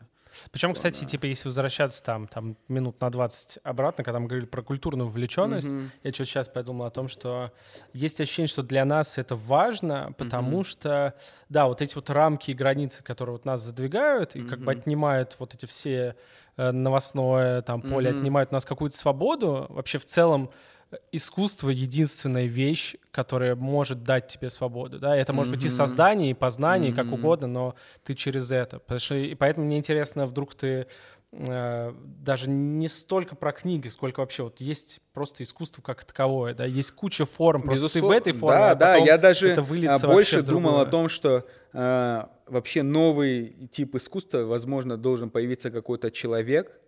Причем, 0.51 0.75
кстати, 0.75 1.05
типа, 1.05 1.27
если 1.27 1.49
возвращаться 1.49 2.03
там, 2.03 2.27
там 2.27 2.57
минут 2.69 3.01
на 3.01 3.11
20 3.11 3.59
обратно, 3.63 4.03
когда 4.03 4.19
мы 4.19 4.27
говорили 4.27 4.47
про 4.47 4.63
культурную 4.63 5.09
вовлеченность, 5.09 5.69
я 6.03 6.13
что 6.13 6.25
сейчас 6.25 6.49
подумал 6.49 6.87
о 6.87 6.91
том, 6.91 7.09
что 7.09 7.53
есть 7.93 8.21
ощущение, 8.21 8.49
что 8.49 8.63
для 8.63 8.85
нас 8.85 9.19
это 9.19 9.37
важно, 9.37 10.15
потому 10.17 10.65
что, 10.65 11.15
да, 11.49 11.67
вот 11.67 11.83
эти 11.83 11.95
вот 11.95 12.09
рамки 12.11 12.51
и 12.51 12.55
границы, 12.55 13.03
которые 13.03 13.35
вот 13.35 13.45
нас 13.45 13.61
задвигают 13.63 14.35
и 14.37 14.43
как 14.43 14.61
бы 14.61 14.73
отнимают 14.73 15.37
вот 15.39 15.55
эти 15.55 15.67
все 15.67 16.17
новостное 16.57 17.63
там 17.63 17.83
поле 17.83 18.11
mm-hmm. 18.11 18.19
отнимает 18.19 18.49
у 18.51 18.55
нас 18.55 18.65
какую-то 18.65 18.97
свободу, 18.97 19.67
вообще 19.69 19.99
в 19.99 20.05
целом 20.05 20.51
э, 20.91 20.97
искусство 21.13 21.71
единственная 21.71 22.47
вещь, 22.47 22.97
которая 23.11 23.55
может 23.55 24.03
дать 24.03 24.27
тебе 24.27 24.51
свободу, 24.51 24.99
да, 24.99 25.17
это 25.17 25.33
может 25.33 25.51
mm-hmm. 25.51 25.57
быть 25.57 25.65
и 25.65 25.69
создание, 25.69 26.31
и 26.31 26.35
познание, 26.35 26.91
mm-hmm. 26.91 26.95
как 26.95 27.13
угодно, 27.13 27.47
но 27.47 27.75
ты 28.05 28.15
через 28.15 28.53
это, 28.53 28.79
потому 28.79 28.99
что 29.01 29.15
и 29.15 29.35
поэтому 29.35 29.67
мне 29.67 29.79
интересно, 29.79 30.27
вдруг 30.27 30.55
ты 30.55 30.67
э, 30.67 30.87
даже 31.33 32.51
не 32.51 32.89
столько 32.89 33.35
про 33.35 33.53
книги, 33.53 33.89
сколько 33.89 34.21
вообще 34.21 34.43
вот 34.43 34.61
есть 34.61 35.01
просто 35.15 35.43
искусство 35.43 35.81
как 35.81 36.05
таковое, 36.05 36.55
да, 36.55 36.67
есть 36.67 36.93
куча 36.93 37.25
форм, 37.25 37.63
просто 37.63 37.85
Безусловно, 37.85 38.09
ты 38.09 38.15
в 38.15 38.21
этой 38.21 38.39
форме, 38.39 38.59
да, 38.59 38.71
а 38.71 38.75
да, 38.75 38.97
я 38.97 39.17
даже 39.17 39.49
это 39.49 39.63
больше 40.07 40.43
думал 40.43 40.81
о 40.81 40.87
том, 40.87 41.09
что 41.09 41.47
э, 41.73 42.23
вообще 42.47 42.83
новый 42.83 43.69
тип 43.73 43.95
искусства, 43.95 44.41
возможно, 44.45 44.99
должен 44.99 45.31
появиться 45.31 45.71
какой-то 45.71 46.11
человек, 46.11 46.79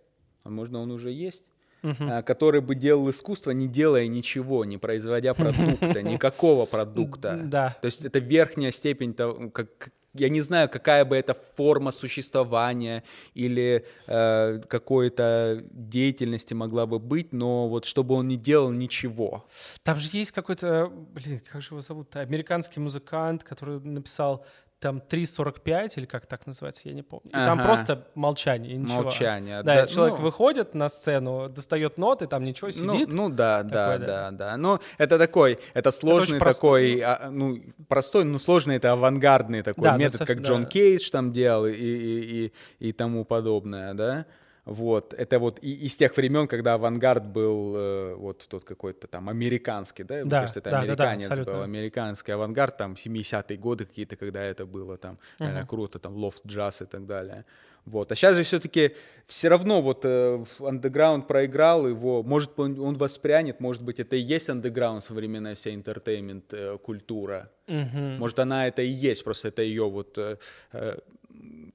возможно, 0.43 0.79
он 0.79 0.91
уже 0.91 1.11
есть, 1.11 1.43
Uh-huh. 1.83 2.23
который 2.23 2.61
бы 2.61 2.73
делал 2.73 3.07
искусство, 3.11 3.51
не 3.51 3.67
делая 3.67 4.07
ничего, 4.07 4.65
не 4.65 4.79
производя 4.79 5.33
продукта, 5.35 6.01
никакого 6.01 6.65
продукта. 6.65 7.39
Да. 7.43 7.77
То 7.79 7.85
есть 7.85 8.03
это 8.03 8.17
верхняя 8.17 8.71
степень 8.71 9.13
того, 9.13 9.51
как, 9.51 9.91
я 10.15 10.29
не 10.29 10.41
знаю, 10.41 10.69
какая 10.69 11.05
бы 11.05 11.15
это 11.15 11.35
форма 11.55 11.91
существования 11.91 13.03
или 13.33 13.85
э, 14.07 14.61
какой-то 14.67 15.63
деятельности 15.71 16.53
могла 16.53 16.85
бы 16.85 16.99
быть, 16.99 17.33
но 17.33 17.67
вот 17.67 17.85
чтобы 17.85 18.15
он 18.15 18.27
не 18.27 18.37
делал 18.37 18.71
ничего. 18.71 19.45
Там 19.83 19.97
же 19.97 20.09
есть 20.13 20.31
какой-то, 20.31 20.91
блин, 21.13 21.41
как 21.51 21.61
же 21.61 21.69
его 21.71 21.81
зовут, 21.81 22.15
американский 22.15 22.79
музыкант, 22.79 23.43
который 23.43 23.79
написал 23.79 24.45
там 24.85 25.01
3.45 25.09 25.93
или 25.95 26.05
как 26.05 26.27
так 26.27 26.45
называется, 26.45 26.83
я 26.85 26.93
не 26.93 27.01
помню. 27.01 27.31
И 27.31 27.33
ага. 27.33 27.45
там 27.45 27.63
просто 27.63 28.07
молчание, 28.13 28.77
ничего. 28.77 29.01
Молчание. 29.01 29.63
Да, 29.63 29.73
да 29.73 29.87
человек 29.87 30.19
ну... 30.19 30.25
выходит 30.25 30.75
на 30.75 30.89
сцену, 30.89 31.49
достает 31.49 31.97
ноты, 31.97 32.27
там 32.27 32.43
ничего, 32.43 32.67
ну, 32.67 32.93
сидит. 32.93 33.11
Ну, 33.11 33.29
ну 33.29 33.35
да, 33.35 33.63
да, 33.63 33.97
да, 33.97 34.05
да, 34.05 34.31
да. 34.31 34.57
Ну, 34.57 34.79
это 34.99 35.17
такой, 35.17 35.57
это 35.73 35.89
сложный 35.89 36.37
это 36.37 36.53
такой, 36.53 36.99
а, 36.99 37.29
ну, 37.31 37.63
простой, 37.87 38.25
ну, 38.25 38.37
сложный, 38.37 38.75
это 38.75 38.91
авангардный 38.91 39.63
такой 39.63 39.85
да, 39.85 39.97
метод, 39.97 40.19
да, 40.19 40.25
как 40.27 40.41
да. 40.41 40.49
Джон 40.49 40.67
Кейдж 40.67 41.09
там 41.09 41.31
делал 41.31 41.65
и, 41.65 41.73
и, 41.73 42.45
и, 42.45 42.89
и 42.89 42.91
тому 42.91 43.25
подобное, 43.25 43.95
да. 43.95 44.27
Вот, 44.65 45.13
это 45.13 45.37
вот 45.37 45.59
и, 45.61 45.85
из 45.85 45.95
тех 45.95 46.17
времен, 46.17 46.47
когда 46.47 46.73
авангард 46.73 47.27
был 47.27 47.75
э, 47.77 48.15
вот 48.15 48.47
тот 48.49 48.63
какой-то 48.63 49.07
там 49.07 49.29
американский, 49.29 50.03
да? 50.03 50.23
Да, 50.25 50.39
Кажется, 50.41 50.59
это 50.59 50.71
да, 50.71 50.79
американец 50.79 51.29
да, 51.29 51.35
да, 51.35 51.43
был, 51.43 51.61
американский 51.61 52.31
авангард, 52.31 52.77
там 52.77 52.93
70-е 52.93 53.57
годы 53.57 53.85
какие-то, 53.85 54.15
когда 54.15 54.41
это 54.41 54.65
было, 54.65 54.97
там, 54.97 55.19
наверное, 55.37 55.65
круто, 55.67 55.99
там, 55.99 56.15
лофт, 56.15 56.41
джаз 56.47 56.81
и 56.81 56.85
так 56.85 57.05
далее. 57.05 57.45
Вот. 57.85 58.11
А 58.11 58.15
сейчас 58.15 58.35
же 58.35 58.41
все-таки 58.41 58.95
все 59.27 59.47
равно 59.47 59.83
вот 59.83 60.01
э, 60.03 60.43
андеграунд 60.59 61.27
проиграл 61.27 61.87
его, 61.87 62.23
может 62.23 62.59
он, 62.59 62.79
он 62.79 62.97
воспрянет, 62.97 63.59
может 63.59 63.83
быть 63.83 63.99
это 63.99 64.15
и 64.15 64.19
есть 64.19 64.49
андеграунд 64.49 65.03
современная 65.03 65.53
вся 65.53 65.71
entertainment 65.73 66.51
э, 66.53 66.79
культура, 66.79 67.51
uh-huh. 67.67 68.17
может 68.17 68.39
она 68.39 68.67
это 68.67 68.81
и 68.81 68.87
есть, 68.87 69.23
просто 69.23 69.49
это 69.49 69.61
ее 69.61 69.87
вот 69.87 70.17
э, 70.17 70.37
э 70.73 70.97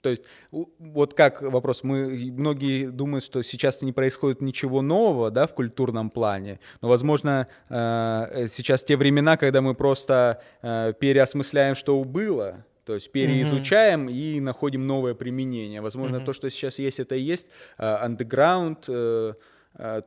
то 0.00 0.08
есть 0.08 0.24
вот 0.50 1.14
как 1.14 1.42
вопрос, 1.42 1.82
мы 1.82 2.32
многие 2.32 2.86
думают, 2.86 3.24
что 3.24 3.42
сейчас 3.42 3.82
не 3.82 3.92
происходит 3.92 4.40
ничего 4.40 4.82
нового, 4.82 5.30
да, 5.30 5.46
в 5.46 5.54
культурном 5.54 6.10
плане, 6.10 6.60
но, 6.80 6.88
возможно, 6.88 7.48
э, 7.68 8.46
сейчас 8.48 8.84
те 8.84 8.96
времена, 8.96 9.36
когда 9.36 9.60
мы 9.60 9.74
просто 9.74 10.42
э, 10.62 10.92
переосмысляем, 10.98 11.74
что 11.74 12.02
было, 12.04 12.64
то 12.84 12.94
есть 12.94 13.12
переизучаем 13.12 14.08
mm-hmm. 14.08 14.36
и 14.36 14.40
находим 14.40 14.86
новое 14.86 15.14
применение. 15.14 15.80
Возможно, 15.80 16.16
mm-hmm. 16.16 16.24
то, 16.24 16.32
что 16.32 16.50
сейчас 16.50 16.78
есть, 16.78 16.98
это 16.98 17.14
и 17.14 17.20
есть 17.20 17.46
андеграунд, 17.76 18.84
э, 18.88 19.34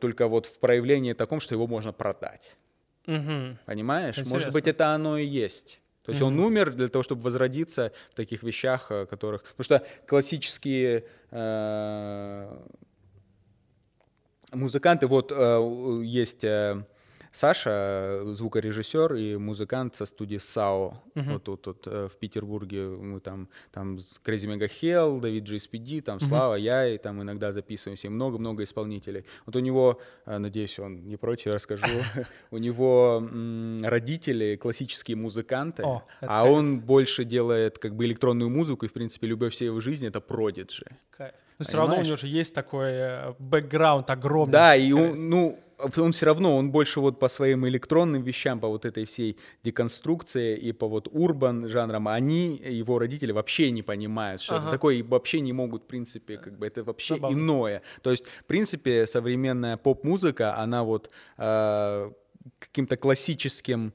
только 0.01 0.27
вот 0.27 0.45
в 0.47 0.59
проявлении 0.59 1.13
таком, 1.13 1.39
что 1.39 1.55
его 1.55 1.67
можно 1.67 1.93
продать. 1.93 2.57
Mm-hmm. 3.05 3.57
Понимаешь? 3.65 4.17
Интересно. 4.17 4.33
Может 4.33 4.53
быть, 4.53 4.67
это 4.67 4.93
оно 4.93 5.17
и 5.17 5.25
есть. 5.25 5.79
То 6.03 6.11
есть 6.11 6.21
mm-hmm. 6.21 6.27
он 6.27 6.39
умер 6.39 6.73
для 6.73 6.87
того, 6.89 7.03
чтобы 7.03 7.21
возродиться 7.21 7.91
в 8.11 8.15
таких 8.15 8.43
вещах, 8.43 8.87
э, 8.89 9.05
которых... 9.05 9.43
Потому 9.55 9.63
что 9.63 9.87
классические 10.05 11.05
э, 11.31 12.57
музыканты, 14.51 15.07
вот 15.07 15.31
э, 15.31 16.01
есть... 16.03 16.43
Э, 16.43 16.83
Саша, 17.33 18.21
звукорежиссер 18.25 19.15
и 19.15 19.37
музыкант 19.37 19.95
со 19.95 20.05
студии 20.05 20.37
САО. 20.37 21.03
Uh-huh. 21.15 21.33
Вот 21.33 21.43
тут, 21.43 21.61
тут 21.63 21.87
э, 21.87 22.07
в 22.07 22.17
Петербурге 22.17 22.85
мы 22.85 23.19
там, 23.19 23.49
там 23.71 23.97
Crazy 24.23 24.47
Mega 24.47 24.69
Hell, 24.69 25.19
Давид 25.19 25.43
GSPD, 25.49 26.01
там 26.01 26.19
uh-huh. 26.19 26.27
Слава, 26.27 26.55
я, 26.55 26.87
и 26.87 26.99
там 26.99 27.23
иногда 27.23 27.51
записываемся, 27.51 28.05
и 28.05 28.11
много-много 28.11 28.63
исполнителей. 28.63 29.25
Вот 29.47 29.55
у 29.55 29.59
него, 29.59 29.99
э, 30.27 30.37
надеюсь, 30.37 30.77
он 30.77 31.07
не 31.07 31.17
против, 31.17 31.47
я 31.47 31.53
расскажу, 31.55 31.85
у 32.51 32.59
него 32.59 33.27
родители 33.81 34.55
классические 34.55 35.17
музыканты, 35.17 35.83
а 36.21 36.45
он 36.45 36.81
больше 36.81 37.23
делает 37.23 37.79
как 37.79 37.95
бы 37.95 38.05
электронную 38.05 38.51
музыку, 38.51 38.85
и, 38.85 38.89
в 38.89 38.93
принципе, 38.93 39.25
любовь 39.25 39.53
всей 39.53 39.65
его 39.65 39.79
жизни— 39.79 40.07
это 40.09 40.21
продиджи. 40.21 40.85
Но 41.59 41.65
все 41.65 41.77
равно 41.77 41.97
у 41.97 42.01
него 42.01 42.15
же 42.15 42.27
есть 42.27 42.53
такой 42.53 42.91
э, 42.91 43.33
бэкграунд 43.39 44.09
огромный. 44.09 44.51
Да, 44.51 44.75
и 44.75 44.91
ну, 44.91 45.59
он 45.97 46.11
все 46.11 46.25
равно, 46.25 46.57
он 46.57 46.71
больше 46.71 46.99
вот 46.99 47.19
по 47.19 47.27
своим 47.27 47.67
электронным 47.67 48.23
вещам, 48.23 48.59
по 48.59 48.67
вот 48.67 48.85
этой 48.85 49.05
всей 49.05 49.37
деконструкции 49.63 50.57
и 50.57 50.71
по 50.71 50.87
вот 50.87 51.07
урбан 51.11 51.67
жанрам, 51.67 52.07
они, 52.07 52.57
его 52.57 52.99
родители 52.99 53.31
вообще 53.31 53.71
не 53.71 53.83
понимают, 53.83 54.41
что 54.41 54.55
ага. 54.55 54.63
это 54.63 54.71
такое, 54.71 54.95
и 54.95 55.01
вообще 55.01 55.41
не 55.41 55.53
могут, 55.53 55.83
в 55.83 55.87
принципе, 55.87 56.37
как 56.37 56.57
бы 56.57 56.67
это 56.67 56.83
вообще 56.83 57.15
Забавно. 57.15 57.35
иное. 57.35 57.81
То 58.01 58.11
есть, 58.11 58.25
в 58.25 58.45
принципе, 58.45 59.07
современная 59.07 59.77
поп-музыка, 59.77 60.57
она 60.57 60.83
вот 60.83 61.09
э, 61.37 62.11
каким-то 62.59 62.97
классическим 62.97 63.93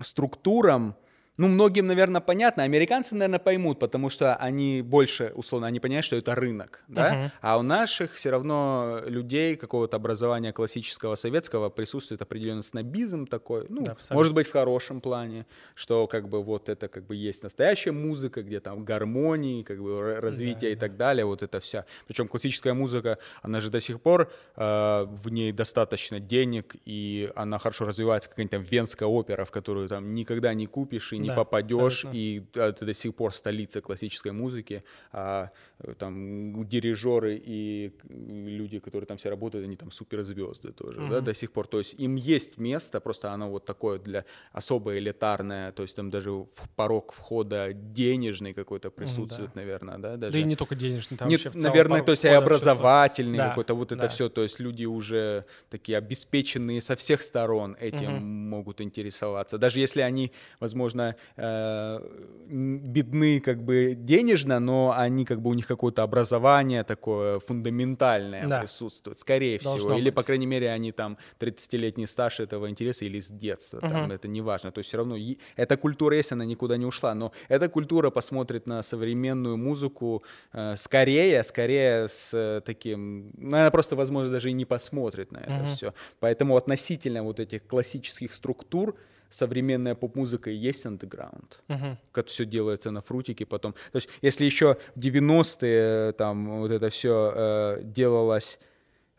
структурам, 0.00 0.96
ну, 1.36 1.48
многим, 1.48 1.86
наверное, 1.86 2.20
понятно. 2.20 2.62
Американцы, 2.62 3.14
наверное, 3.14 3.38
поймут, 3.38 3.78
потому 3.78 4.10
что 4.10 4.36
они 4.36 4.82
больше, 4.82 5.32
условно, 5.34 5.66
они 5.66 5.80
понимают, 5.80 6.06
что 6.06 6.16
это 6.16 6.34
рынок, 6.34 6.84
да? 6.88 7.14
Uh-huh. 7.14 7.30
А 7.42 7.58
у 7.58 7.62
наших 7.62 8.14
все 8.14 8.30
равно 8.30 9.00
людей 9.06 9.56
какого-то 9.56 9.96
образования 9.96 10.52
классического 10.52 11.14
советского 11.14 11.68
присутствует 11.68 12.22
определенный 12.22 12.64
снобизм 12.64 13.26
такой, 13.26 13.66
ну, 13.68 13.84
да, 13.84 13.96
может 14.10 14.32
быть, 14.32 14.46
в 14.46 14.52
хорошем 14.52 15.00
плане, 15.00 15.46
что 15.74 16.06
как 16.06 16.28
бы 16.28 16.42
вот 16.42 16.68
это 16.68 16.88
как 16.88 17.06
бы 17.06 17.14
есть 17.16 17.42
настоящая 17.42 17.92
музыка, 17.92 18.42
где 18.42 18.60
там 18.60 18.84
гармонии, 18.84 19.62
как 19.62 19.78
бы 19.78 20.20
развитие 20.20 20.56
да, 20.60 20.68
и 20.68 20.76
так 20.76 20.96
далее, 20.96 21.26
вот 21.26 21.42
это 21.42 21.60
вся. 21.60 21.84
Причем 22.06 22.28
классическая 22.28 22.72
музыка, 22.72 23.18
она 23.42 23.60
же 23.60 23.70
до 23.70 23.80
сих 23.80 24.00
пор, 24.00 24.32
э, 24.56 25.06
в 25.06 25.28
ней 25.28 25.52
достаточно 25.52 26.18
денег, 26.18 26.76
и 26.86 27.30
она 27.36 27.58
хорошо 27.58 27.84
развивается, 27.84 28.28
какая-нибудь 28.28 28.52
там 28.52 28.62
венская 28.62 29.08
опера, 29.08 29.44
в 29.44 29.50
которую 29.50 29.88
там 29.88 30.14
никогда 30.14 30.54
не 30.54 30.66
купишь 30.66 31.12
и 31.12 31.25
не 31.26 31.34
да, 31.34 31.36
попадешь, 31.36 32.04
абсолютно. 32.04 32.18
и 32.18 32.42
это 32.54 32.84
до 32.84 32.94
сих 32.94 33.14
пор 33.14 33.34
столица 33.34 33.80
классической 33.80 34.32
музыки, 34.32 34.84
а 35.12 35.50
там 35.98 36.66
дирижеры 36.66 37.40
и 37.44 37.92
люди, 38.08 38.78
которые 38.78 39.06
там 39.06 39.18
все 39.18 39.28
работают, 39.28 39.66
они 39.66 39.76
там 39.76 39.90
суперзвезды 39.90 40.72
тоже, 40.72 41.00
mm-hmm. 41.00 41.10
да, 41.10 41.20
до 41.20 41.34
сих 41.34 41.52
пор. 41.52 41.66
То 41.66 41.78
есть 41.78 41.94
им 41.98 42.16
есть 42.16 42.56
место, 42.58 42.98
просто 43.00 43.30
оно 43.32 43.50
вот 43.50 43.66
такое 43.66 43.98
для 43.98 44.24
особо 44.52 44.96
элитарное, 44.98 45.72
то 45.72 45.82
есть 45.82 45.94
там 45.94 46.10
даже 46.10 46.30
в 46.30 46.48
порог 46.76 47.12
входа 47.12 47.72
денежный 47.74 48.54
какой-то 48.54 48.90
присутствует, 48.90 49.50
mm-hmm, 49.50 49.54
да. 49.54 49.60
наверное, 49.60 49.98
да, 49.98 50.16
даже. 50.16 50.32
Да 50.32 50.38
и 50.38 50.44
не 50.44 50.56
только 50.56 50.74
денежный, 50.74 51.18
там 51.18 51.28
не, 51.28 51.34
вообще 51.34 51.50
в 51.50 51.52
целом 51.52 51.66
Наверное, 51.66 52.02
то 52.02 52.12
есть 52.12 52.24
и 52.24 52.28
образовательный 52.28 53.38
да, 53.38 53.48
какой-то, 53.50 53.74
вот 53.74 53.88
да. 53.88 53.96
это 53.96 54.08
все, 54.08 54.30
то 54.30 54.42
есть 54.42 54.58
люди 54.60 54.86
уже 54.86 55.44
такие 55.68 55.98
обеспеченные 55.98 56.80
со 56.80 56.96
всех 56.96 57.20
сторон 57.20 57.76
этим 57.78 58.16
mm-hmm. 58.16 58.20
могут 58.20 58.80
интересоваться, 58.80 59.58
даже 59.58 59.80
если 59.80 60.00
они, 60.00 60.32
возможно, 60.58 61.16
э, 61.36 62.00
бедны 62.48 63.40
как 63.40 63.62
бы 63.62 63.94
денежно, 63.94 64.58
но 64.58 64.94
они 64.96 65.26
как 65.26 65.42
бы 65.42 65.50
у 65.50 65.54
них 65.54 65.65
какое-то 65.66 66.02
образование 66.02 66.84
такое 66.84 67.38
фундаментальное 67.40 68.46
да. 68.46 68.60
присутствует, 68.60 69.18
скорее 69.18 69.58
Должно 69.58 69.78
всего. 69.78 69.90
Быть. 69.94 70.00
Или, 70.00 70.10
по 70.10 70.22
крайней 70.22 70.46
мере, 70.46 70.70
они 70.70 70.92
там 70.92 71.18
30-летний 71.40 72.06
стаж 72.06 72.40
этого 72.40 72.68
интереса 72.70 73.04
или 73.04 73.20
с 73.20 73.30
детства, 73.30 73.78
угу. 73.78 73.88
там, 73.88 74.12
это 74.12 74.28
не 74.28 74.40
важно. 74.40 74.72
То 74.72 74.78
есть 74.78 74.88
все 74.88 74.98
равно 74.98 75.16
эта 75.56 75.76
культура 75.76 76.16
есть, 76.16 76.32
она 76.32 76.44
никуда 76.44 76.76
не 76.76 76.86
ушла, 76.86 77.14
но 77.14 77.32
эта 77.48 77.68
культура 77.68 78.10
посмотрит 78.10 78.66
на 78.66 78.82
современную 78.82 79.56
музыку 79.56 80.22
э, 80.52 80.74
скорее, 80.76 81.44
скорее 81.44 82.08
с 82.08 82.30
э, 82.32 82.60
таким, 82.64 83.32
ну, 83.36 83.56
она 83.56 83.70
просто, 83.70 83.96
возможно, 83.96 84.32
даже 84.32 84.50
и 84.50 84.52
не 84.52 84.64
посмотрит 84.64 85.32
на 85.32 85.38
это 85.38 85.64
угу. 85.64 85.68
все. 85.68 85.94
Поэтому 86.20 86.56
относительно 86.56 87.22
вот 87.22 87.40
этих 87.40 87.66
классических 87.66 88.32
структур, 88.32 88.96
современная 89.30 89.94
поп-музыка 89.94 90.50
и 90.50 90.54
есть 90.54 90.86
андеграунд, 90.86 91.60
uh-huh. 91.68 91.96
как 92.12 92.28
все 92.28 92.44
делается 92.44 92.90
на 92.90 93.00
фрутике 93.00 93.46
потом. 93.46 93.72
То 93.92 93.96
есть 93.96 94.08
если 94.22 94.44
еще 94.44 94.76
в 94.94 94.98
90-е 94.98 96.12
там 96.12 96.60
вот 96.60 96.70
это 96.70 96.90
все 96.90 97.32
э, 97.34 97.82
делалось 97.82 98.58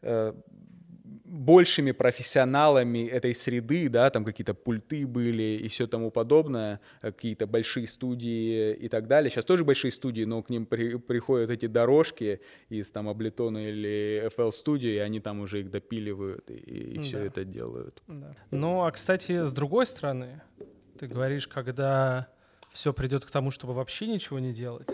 э, 0.01 0.33
большими 1.28 1.91
профессионалами 1.91 3.05
этой 3.05 3.36
среды, 3.36 3.89
да, 3.89 4.09
там 4.09 4.23
какие-то 4.23 4.53
пульты 4.53 5.05
были 5.05 5.59
и 5.61 5.67
все 5.67 5.86
тому 5.86 6.09
подобное, 6.09 6.80
какие-то 7.01 7.45
большие 7.45 7.88
студии 7.88 8.73
и 8.73 8.88
так 8.88 9.07
далее. 9.07 9.30
Сейчас 9.30 9.45
тоже 9.45 9.65
большие 9.65 9.91
студии, 9.91 10.23
но 10.23 10.41
к 10.41 10.49
ним 10.49 10.65
при, 10.65 10.95
приходят 10.97 11.49
эти 11.49 11.67
дорожки 11.67 12.39
из 12.69 12.89
там 12.91 13.09
Ableton 13.09 13.61
или 13.61 14.32
FL 14.36 14.51
студии, 14.51 14.93
и 14.93 14.97
они 14.99 15.19
там 15.19 15.41
уже 15.41 15.59
их 15.61 15.69
допиливают 15.69 16.49
и, 16.49 16.53
и 16.53 16.99
все 16.99 17.17
да. 17.17 17.25
это 17.25 17.43
делают. 17.43 18.01
Да. 18.07 18.36
Ну, 18.51 18.84
а, 18.84 18.91
кстати, 18.91 19.43
с 19.43 19.51
другой 19.51 19.86
стороны, 19.86 20.41
ты 20.97 21.07
говоришь, 21.07 21.47
когда 21.47 22.30
все 22.72 22.93
придет 22.93 23.26
к 23.26 23.32
тому, 23.32 23.51
чтобы 23.51 23.74
вообще 23.74 24.07
ничего 24.07 24.39
не 24.39 24.53
делать. 24.53 24.88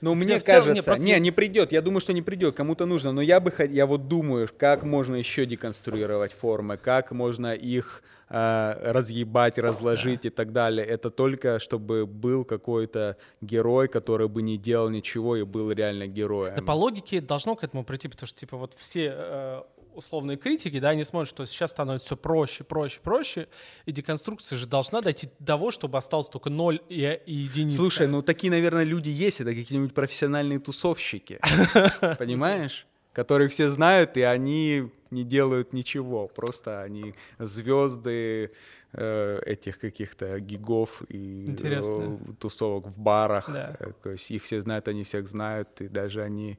Ну, 0.00 0.14
мне 0.14 0.38
целом- 0.38 0.44
кажется, 0.44 0.70
не, 0.70 0.74
не, 0.74 0.82
просто- 0.82 1.20
не, 1.20 1.30
придет. 1.30 1.72
Я 1.72 1.82
думаю, 1.82 2.00
что 2.00 2.12
не 2.12 2.22
придет. 2.22 2.54
Кому-то 2.54 2.86
нужно. 2.86 3.12
Но 3.12 3.20
я 3.20 3.40
бы, 3.40 3.52
я 3.68 3.86
вот 3.86 4.08
думаю, 4.08 4.48
как 4.56 4.82
можно 4.84 5.16
еще 5.16 5.44
деконструировать 5.44 6.32
формы, 6.32 6.76
как 6.76 7.12
можно 7.12 7.54
их 7.54 8.02
э, 8.30 8.92
разъебать, 8.92 9.58
разложить 9.58 10.24
и 10.24 10.30
так 10.30 10.52
далее. 10.52 10.86
Это 10.86 11.10
только 11.10 11.58
чтобы 11.58 12.06
был 12.06 12.44
какой-то 12.44 13.16
герой, 13.40 13.88
который 13.88 14.28
бы 14.28 14.42
не 14.42 14.56
делал 14.56 14.88
ничего 14.88 15.36
и 15.36 15.42
был 15.42 15.70
реально 15.72 16.06
героем. 16.06 16.54
Да 16.54 16.62
по 16.62 16.72
логике 16.72 17.20
должно 17.20 17.56
к 17.56 17.64
этому 17.64 17.84
прийти, 17.84 18.08
потому 18.08 18.26
что, 18.26 18.38
типа, 18.38 18.56
вот 18.56 18.74
все 18.78 19.12
э, 19.14 19.62
условные 19.98 20.36
критики, 20.36 20.78
да, 20.78 20.90
они 20.90 21.04
смотрят, 21.04 21.28
что 21.28 21.44
сейчас 21.44 21.70
становится 21.70 22.06
все 22.06 22.16
проще, 22.16 22.64
проще, 22.64 23.00
проще, 23.02 23.48
и 23.84 23.92
деконструкция 23.92 24.56
же 24.56 24.66
должна 24.66 25.00
дойти 25.00 25.28
до 25.40 25.46
того, 25.46 25.70
чтобы 25.70 25.98
осталось 25.98 26.28
только 26.28 26.50
ноль 26.50 26.80
и, 26.88 27.20
и 27.26 27.34
единица. 27.34 27.76
Слушай, 27.76 28.06
ну 28.06 28.22
такие, 28.22 28.50
наверное, 28.50 28.84
люди 28.84 29.08
есть. 29.08 29.40
Это 29.40 29.54
какие-нибудь 29.54 29.92
профессиональные 29.94 30.60
тусовщики. 30.60 31.40
Понимаешь? 32.18 32.86
Которых 33.12 33.50
все 33.50 33.68
знают, 33.68 34.16
и 34.16 34.22
они 34.22 34.90
не 35.10 35.24
делают 35.24 35.72
ничего. 35.72 36.28
Просто 36.28 36.82
они 36.82 37.14
звезды 37.38 38.52
э, 38.92 39.40
этих 39.44 39.80
каких-то 39.80 40.38
гигов 40.38 41.02
и 41.08 41.46
Интересно. 41.46 42.18
э, 42.20 42.32
тусовок 42.38 42.86
в 42.86 42.98
барах. 42.98 43.50
Да. 43.52 43.76
Э, 43.80 43.92
То 44.02 44.10
есть 44.10 44.30
их 44.30 44.44
все 44.44 44.60
знают, 44.60 44.86
они 44.86 45.02
всех 45.02 45.26
знают, 45.26 45.80
и 45.80 45.88
даже 45.88 46.22
они 46.22 46.58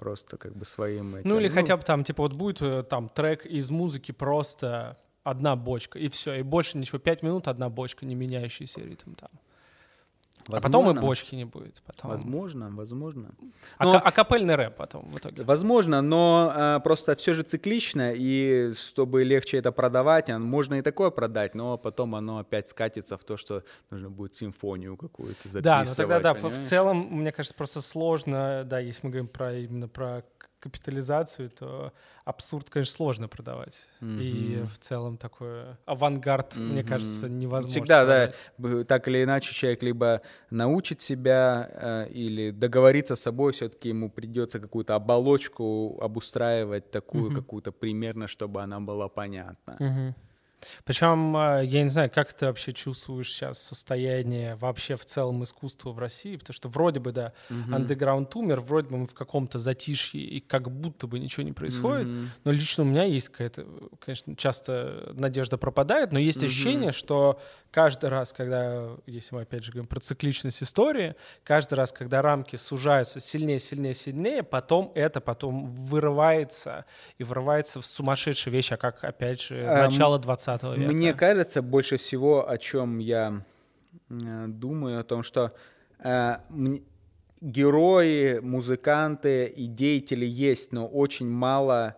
просто 0.00 0.38
как 0.38 0.56
бы 0.56 0.64
своим 0.64 1.16
этим... 1.16 1.28
Ну 1.28 1.38
или 1.38 1.48
хотя 1.48 1.76
бы 1.76 1.82
там, 1.82 2.02
типа, 2.04 2.22
вот 2.22 2.32
будет 2.32 2.62
э, 2.62 2.82
там 2.82 3.08
трек 3.08 3.44
из 3.44 3.70
музыки 3.70 4.12
просто 4.12 4.96
одна 5.22 5.56
бочка, 5.56 5.98
и 5.98 6.08
все, 6.08 6.34
и 6.34 6.42
больше 6.42 6.78
ничего, 6.78 6.98
пять 6.98 7.22
минут 7.22 7.48
одна 7.48 7.68
бочка, 7.68 8.06
не 8.06 8.14
меняющийся 8.14 8.80
ритм 8.80 9.12
там. 9.14 9.30
А 10.58 10.60
потом 10.60 10.82
и 10.82 10.86
возможно, 10.86 11.00
бочки 11.00 11.34
не 11.34 11.44
будет. 11.44 11.82
Потом. 11.86 12.10
Возможно, 12.10 12.70
возможно. 12.70 13.30
А, 13.78 13.84
Но- 13.84 13.92
ка- 13.92 13.98
а 14.00 14.12
капельный 14.12 14.54
рэп 14.56 14.76
потом 14.76 15.10
в 15.10 15.16
итоге. 15.18 15.42
Возможно, 15.42 16.02
но 16.02 16.50
а, 16.54 16.80
просто 16.80 17.14
все 17.16 17.34
же 17.34 17.42
циклично, 17.42 18.12
и 18.14 18.72
чтобы 18.74 19.24
легче 19.24 19.58
это 19.58 19.72
продавать, 19.72 20.30
а, 20.30 20.38
можно 20.38 20.74
и 20.74 20.82
такое 20.82 21.10
продать, 21.10 21.54
но 21.54 21.78
потом 21.78 22.14
оно 22.14 22.38
опять 22.38 22.68
скатится 22.68 23.16
в 23.16 23.24
то, 23.24 23.36
что 23.36 23.62
нужно 23.90 24.10
будет 24.10 24.34
симфонию 24.34 24.96
какую-то 24.96 25.48
записывать. 25.48 25.64
Да, 25.64 25.84
ну 25.86 25.94
тогда 25.94 26.20
да, 26.20 26.34
в- 26.34 26.60
в 26.60 26.62
целом, 26.64 27.08
мне 27.10 27.32
кажется, 27.32 27.54
просто 27.56 27.80
сложно, 27.80 28.64
да, 28.64 28.78
если 28.78 29.06
мы 29.06 29.10
говорим 29.10 29.28
про 29.28 29.54
именно 29.54 29.88
про 29.88 30.22
капитализацию, 30.60 31.50
то 31.50 31.92
абсурд, 32.24 32.70
конечно, 32.70 32.94
сложно 32.94 33.28
продавать. 33.28 33.86
И 34.00 34.58
Мгм. 34.60 34.68
в 34.68 34.78
целом 34.78 35.16
такой 35.16 35.64
авангард, 35.86 36.56
мне 36.56 36.80
Мгм. 36.80 36.88
кажется, 36.88 37.28
невозможно. 37.28 37.70
Всегда, 37.72 38.04
да, 38.04 38.26
продать. 38.26 38.40
б- 38.58 38.84
так 38.84 39.08
или 39.08 39.24
иначе 39.24 39.54
человек 39.54 39.82
либо 39.82 40.20
научит 40.50 41.00
себя 41.00 41.68
э, 41.72 42.08
или 42.10 42.50
договориться 42.50 43.16
с 43.16 43.20
собой, 43.22 43.52
все-таки 43.52 43.88
ему 43.88 44.10
придется 44.10 44.60
какую-то 44.60 44.94
оболочку 44.94 45.98
обустраивать 46.00 46.90
такую 46.90 47.24
Мгм. 47.30 47.34
какую-то 47.34 47.72
примерно, 47.72 48.28
чтобы 48.28 48.62
она 48.62 48.80
была 48.80 49.08
понятна. 49.08 49.76
Мгм. 49.80 50.14
Причем, 50.84 51.36
э, 51.36 51.64
я 51.64 51.82
не 51.82 51.88
знаю, 51.88 52.10
как 52.10 52.32
ты 52.32 52.46
вообще 52.46 52.72
чувствуешь 52.72 53.30
сейчас 53.32 53.58
состояние 53.62 54.56
вообще 54.56 54.96
в 54.96 55.04
целом 55.04 55.42
искусства 55.42 55.90
в 55.92 55.98
России, 55.98 56.36
потому 56.36 56.54
что 56.54 56.68
вроде 56.68 57.00
бы, 57.00 57.12
да, 57.12 57.32
Мгм. 57.48 57.70
андеграунд 57.74 58.34
умер, 58.36 58.60
вроде 58.60 58.88
бы 58.88 58.98
мы 58.98 59.06
в 59.06 59.14
каком-то 59.14 59.58
затишье, 59.58 60.20
и 60.22 60.40
как 60.40 60.70
будто 60.70 61.06
бы 61.06 61.18
ничего 61.18 61.42
не 61.44 61.52
происходит, 61.52 62.10
Мгм. 62.10 62.34
но 62.44 62.52
лично 62.52 62.84
у 62.84 62.86
меня 62.86 63.04
есть 63.04 63.28
какая-то, 63.30 63.66
конечно, 64.00 64.36
часто 64.36 65.12
надежда 65.14 65.58
пропадает, 65.58 66.12
но 66.12 66.18
есть 66.18 66.42
Мгм. 66.42 66.44
ощущение, 66.44 66.92
что 66.92 67.40
каждый 67.70 68.10
раз, 68.10 68.32
когда, 68.32 68.96
если 69.06 69.34
мы 69.34 69.42
опять 69.42 69.64
же 69.64 69.72
говорим 69.72 69.88
про 69.88 70.00
цикличность 70.00 70.62
истории, 70.62 71.14
каждый 71.44 71.74
раз, 71.74 71.92
когда 71.92 72.22
рамки 72.22 72.56
сужаются 72.56 73.20
сильнее, 73.20 73.58
сильнее, 73.60 73.94
сильнее, 73.94 74.42
потом 74.42 74.92
это 74.94 75.20
потом 75.20 75.66
вырывается 75.66 76.84
и 77.18 77.24
вырывается 77.24 77.80
в 77.80 77.86
сумасшедшие 77.86 78.52
вещи, 78.52 78.74
а 78.74 78.76
как, 78.76 79.04
опять 79.04 79.40
же, 79.42 79.70
А, 79.70 79.72
начало 79.72 80.18
20 80.18 80.49
века. 80.74 80.92
Мне 80.92 81.14
кажется, 81.14 81.62
больше 81.62 81.96
всего, 81.96 82.48
о 82.48 82.58
чем 82.58 82.98
я 82.98 83.42
э, 84.08 84.46
думаю, 84.48 85.00
о 85.00 85.04
том, 85.04 85.22
что 85.22 85.52
э, 85.98 86.36
герои, 87.40 88.38
музыканты 88.40 89.46
и 89.46 89.66
деятели 89.66 90.26
есть, 90.26 90.72
но 90.72 90.86
очень 90.86 91.28
мало 91.28 91.96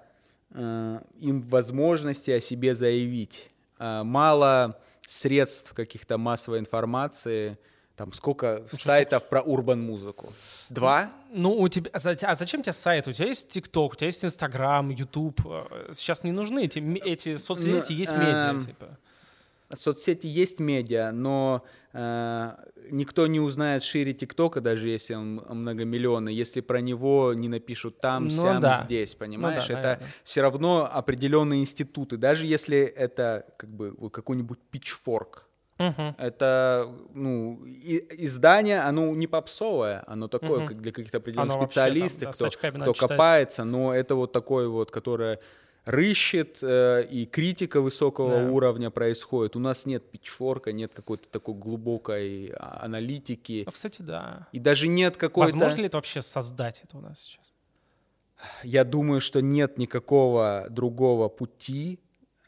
э, 0.50 1.00
им 1.20 1.42
возможности 1.42 2.30
о 2.30 2.40
себе 2.40 2.74
заявить. 2.74 3.50
Э, 3.78 4.02
мало 4.02 4.78
средств 5.08 5.74
каких-то 5.74 6.18
массовой 6.18 6.58
информации. 6.58 7.58
Там 7.96 8.12
сколько 8.14 8.64
что, 8.68 8.78
сайтов 8.78 9.28
про 9.28 9.42
урбан-музыку? 9.42 10.32
Два? 10.70 11.12
Ну, 11.30 11.52
у 11.58 11.68
тебя, 11.68 11.90
а 11.92 11.98
а 11.98 12.34
зачем 12.34 12.62
тебе 12.62 12.72
сайт? 12.72 13.06
У 13.06 13.12
тебя 13.12 13.28
есть 13.28 13.48
ТикТок, 13.50 13.92
у 13.92 13.96
тебя 13.96 14.06
есть 14.06 14.24
Инстаграм, 14.24 14.88
Ютуб. 14.88 15.40
Сейчас 15.92 16.24
не 16.24 16.32
нужны 16.32 16.64
эти, 16.64 16.78
эти 17.04 17.36
соцсети, 17.36 17.92
Ну, 17.92 17.98
есть 17.98 18.12
медиа, 18.12 18.50
эм, 18.50 18.64
типа. 18.64 18.98
Соцсети 19.76 20.26
есть 20.26 20.58
медиа, 20.58 21.12
но 21.12 21.64
э, 21.92 22.52
никто 22.90 23.26
не 23.26 23.40
узнает 23.40 23.82
шире 23.82 24.12
ТикТока, 24.14 24.60
даже 24.60 24.88
если 24.88 25.14
он 25.14 25.42
многомиллионный, 25.48 26.34
если 26.34 26.60
про 26.60 26.80
него 26.80 27.32
не 27.34 27.48
напишут 27.48 28.00
там, 28.00 28.24
Ну 28.24 28.30
сям, 28.30 28.60
да. 28.60 28.82
здесь, 28.84 29.14
понимаешь? 29.14 29.66
да, 29.66 29.74
это 29.74 29.82
наверное. 29.82 30.08
все 30.24 30.42
равно 30.42 30.88
определенные 30.90 31.60
институты, 31.60 32.16
даже 32.16 32.46
если 32.46 32.78
это 32.78 33.46
как 33.56 33.70
бы 33.70 33.94
вот 33.96 34.12
какой-нибудь 34.12 34.58
питчфорк. 34.70 35.46
Мгм. 35.90 36.14
Это, 36.18 36.88
ну, 37.14 37.64
и- 37.66 38.04
издание, 38.24 38.80
оно 38.80 39.14
не 39.14 39.26
попсовое, 39.26 40.04
оно 40.06 40.28
такое, 40.28 40.58
Мгм. 40.60 40.68
как 40.68 40.80
для 40.82 40.92
каких-то 40.92 41.18
определенных 41.18 41.52
Оно 41.52 41.60
вообще 41.60 41.74
там, 41.80 41.90
специалистов, 41.90 42.38
да, 42.40 42.48
кто, 42.50 42.92
кто 42.92 43.06
копается, 43.06 43.64
но 43.64 43.94
это 43.94 44.14
вот 44.14 44.32
такое 44.32 44.68
вот, 44.68 44.90
которое 44.90 45.38
рыщет, 45.84 46.58
э, 46.62 47.04
и 47.10 47.26
критика 47.26 47.80
высокого 47.80 48.38
Да. 48.44 48.50
уровня 48.52 48.90
происходит. 48.90 49.56
У 49.56 49.58
нас 49.58 49.84
нет 49.86 50.08
питчфорка, 50.10 50.70
нет 50.72 50.92
какой-то 50.94 51.28
такой 51.28 51.54
глубокой 51.54 52.52
а, 52.56 52.84
аналитики, 52.84 53.64
Ну, 53.66 53.72
кстати, 53.72 54.00
да. 54.02 54.46
и 54.52 54.60
даже 54.60 54.86
нет 54.86 55.16
какой-то... 55.16 55.50
Возможно 55.52 55.80
ли 55.80 55.86
это 55.86 55.96
вообще 55.96 56.22
создать 56.22 56.82
это 56.84 56.98
у 56.98 57.00
нас 57.00 57.20
сейчас? 57.20 57.52
Я 58.64 58.84
думаю, 58.84 59.20
что 59.20 59.40
нет 59.42 59.78
никакого 59.78 60.66
другого 60.70 61.28
пути, 61.28 61.98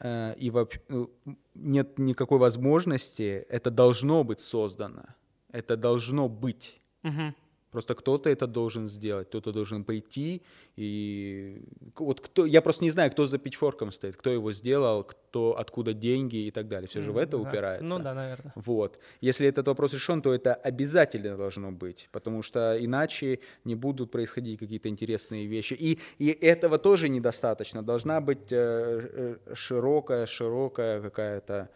и 0.03 0.49
вообще 0.51 0.81
ну, 0.89 1.09
нет 1.53 1.97
никакой 1.97 2.37
возможности. 2.37 3.45
Это 3.49 3.71
должно 3.71 4.23
быть 4.23 4.41
создано. 4.41 5.05
Это 5.51 5.77
должно 5.77 6.27
быть. 6.27 6.81
Мгм. 7.03 7.35
Просто 7.75 7.93
кто-то 7.93 8.29
это 8.29 8.47
должен 8.47 8.87
сделать, 8.87 9.27
кто-то 9.27 9.51
должен 9.51 9.83
пойти 9.83 10.41
и 10.77 11.61
вот 11.99 12.21
кто, 12.21 12.45
я 12.45 12.61
просто 12.61 12.85
не 12.85 12.91
знаю, 12.91 13.11
кто 13.11 13.25
за 13.25 13.37
питчфорком 13.37 13.91
стоит, 13.91 14.15
кто 14.15 14.29
его 14.29 14.53
сделал, 14.53 15.03
кто, 15.03 15.57
откуда 15.59 15.93
деньги 15.93 16.47
и 16.47 16.51
так 16.51 16.69
далее. 16.69 16.87
Все 16.87 17.01
же 17.01 17.11
в 17.11 17.17
это 17.17 17.31
Да. 17.31 17.37
упирается. 17.37 17.85
Ну 17.85 17.99
да, 17.99 18.13
наверное. 18.13 18.53
Вот. 18.55 18.97
Если 19.19 19.45
этот 19.45 19.67
вопрос 19.67 19.93
решен, 19.93 20.21
то 20.21 20.33
это 20.33 20.53
обязательно 20.53 21.35
должно 21.35 21.71
быть, 21.73 22.07
потому 22.13 22.43
что 22.43 22.77
иначе 22.79 23.39
не 23.65 23.75
будут 23.75 24.09
происходить 24.09 24.57
какие-то 24.57 24.87
интересные 24.87 25.45
вещи. 25.47 25.73
И, 25.73 25.99
и 26.17 26.29
этого 26.29 26.77
тоже 26.77 27.09
недостаточно. 27.09 27.83
Должна 27.83 28.21
быть 28.21 28.51
э, 28.51 29.35
э, 29.47 29.53
широкая, 29.53 30.25
широкая 30.27 31.01
какая-то 31.01 31.67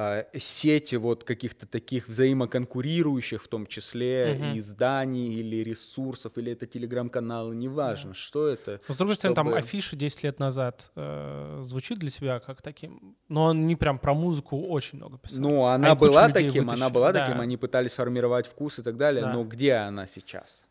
а, 0.00 0.26
сеть 0.38 0.94
вот 0.94 1.24
каких-то 1.24 1.66
таких 1.66 2.06
взаимоконкурирующих, 2.08 3.42
в 3.42 3.48
том 3.48 3.66
числе 3.66 4.34
Мгм. 4.38 4.58
изданий 4.58 5.34
или 5.34 5.56
ресурсов, 5.56 6.38
или 6.38 6.52
это 6.52 6.66
телеграм-каналы, 6.66 7.56
неважно, 7.56 8.14
что 8.14 8.46
это. 8.46 8.80
Но, 8.86 8.94
с 8.94 8.96
другой 8.96 9.16
стороны, 9.16 9.34
там 9.34 9.46
чтобы- 9.48 9.58
афиша 9.58 9.96
10 9.96 10.22
лет 10.22 10.38
назад 10.38 10.92
э, 10.94 11.58
звучит 11.62 11.98
для 11.98 12.10
тебя 12.10 12.38
как 12.38 12.62
таким, 12.62 13.16
но 13.28 13.44
он 13.46 13.66
не 13.66 13.74
прям 13.74 13.98
про 13.98 14.14
музыку 14.14 14.60
очень 14.68 14.98
много 14.98 15.18
писал. 15.18 15.40
Ну, 15.42 15.64
она 15.64 15.88
Они 15.90 15.98
кучу 15.98 16.12
была 16.12 16.28
таким, 16.28 16.62
она 16.62 16.70
вытащили, 16.72 16.92
была 16.94 17.12
да. 17.12 17.26
таким, 17.26 17.40
они 17.40 17.56
пытались 17.56 17.92
формировать 17.94 18.46
вкус 18.46 18.78
и 18.78 18.82
так 18.82 18.96
далее, 18.96 19.22
Да. 19.24 19.32
но 19.32 19.42
где 19.44 19.74
она 19.74 20.06
сейчас? 20.06 20.64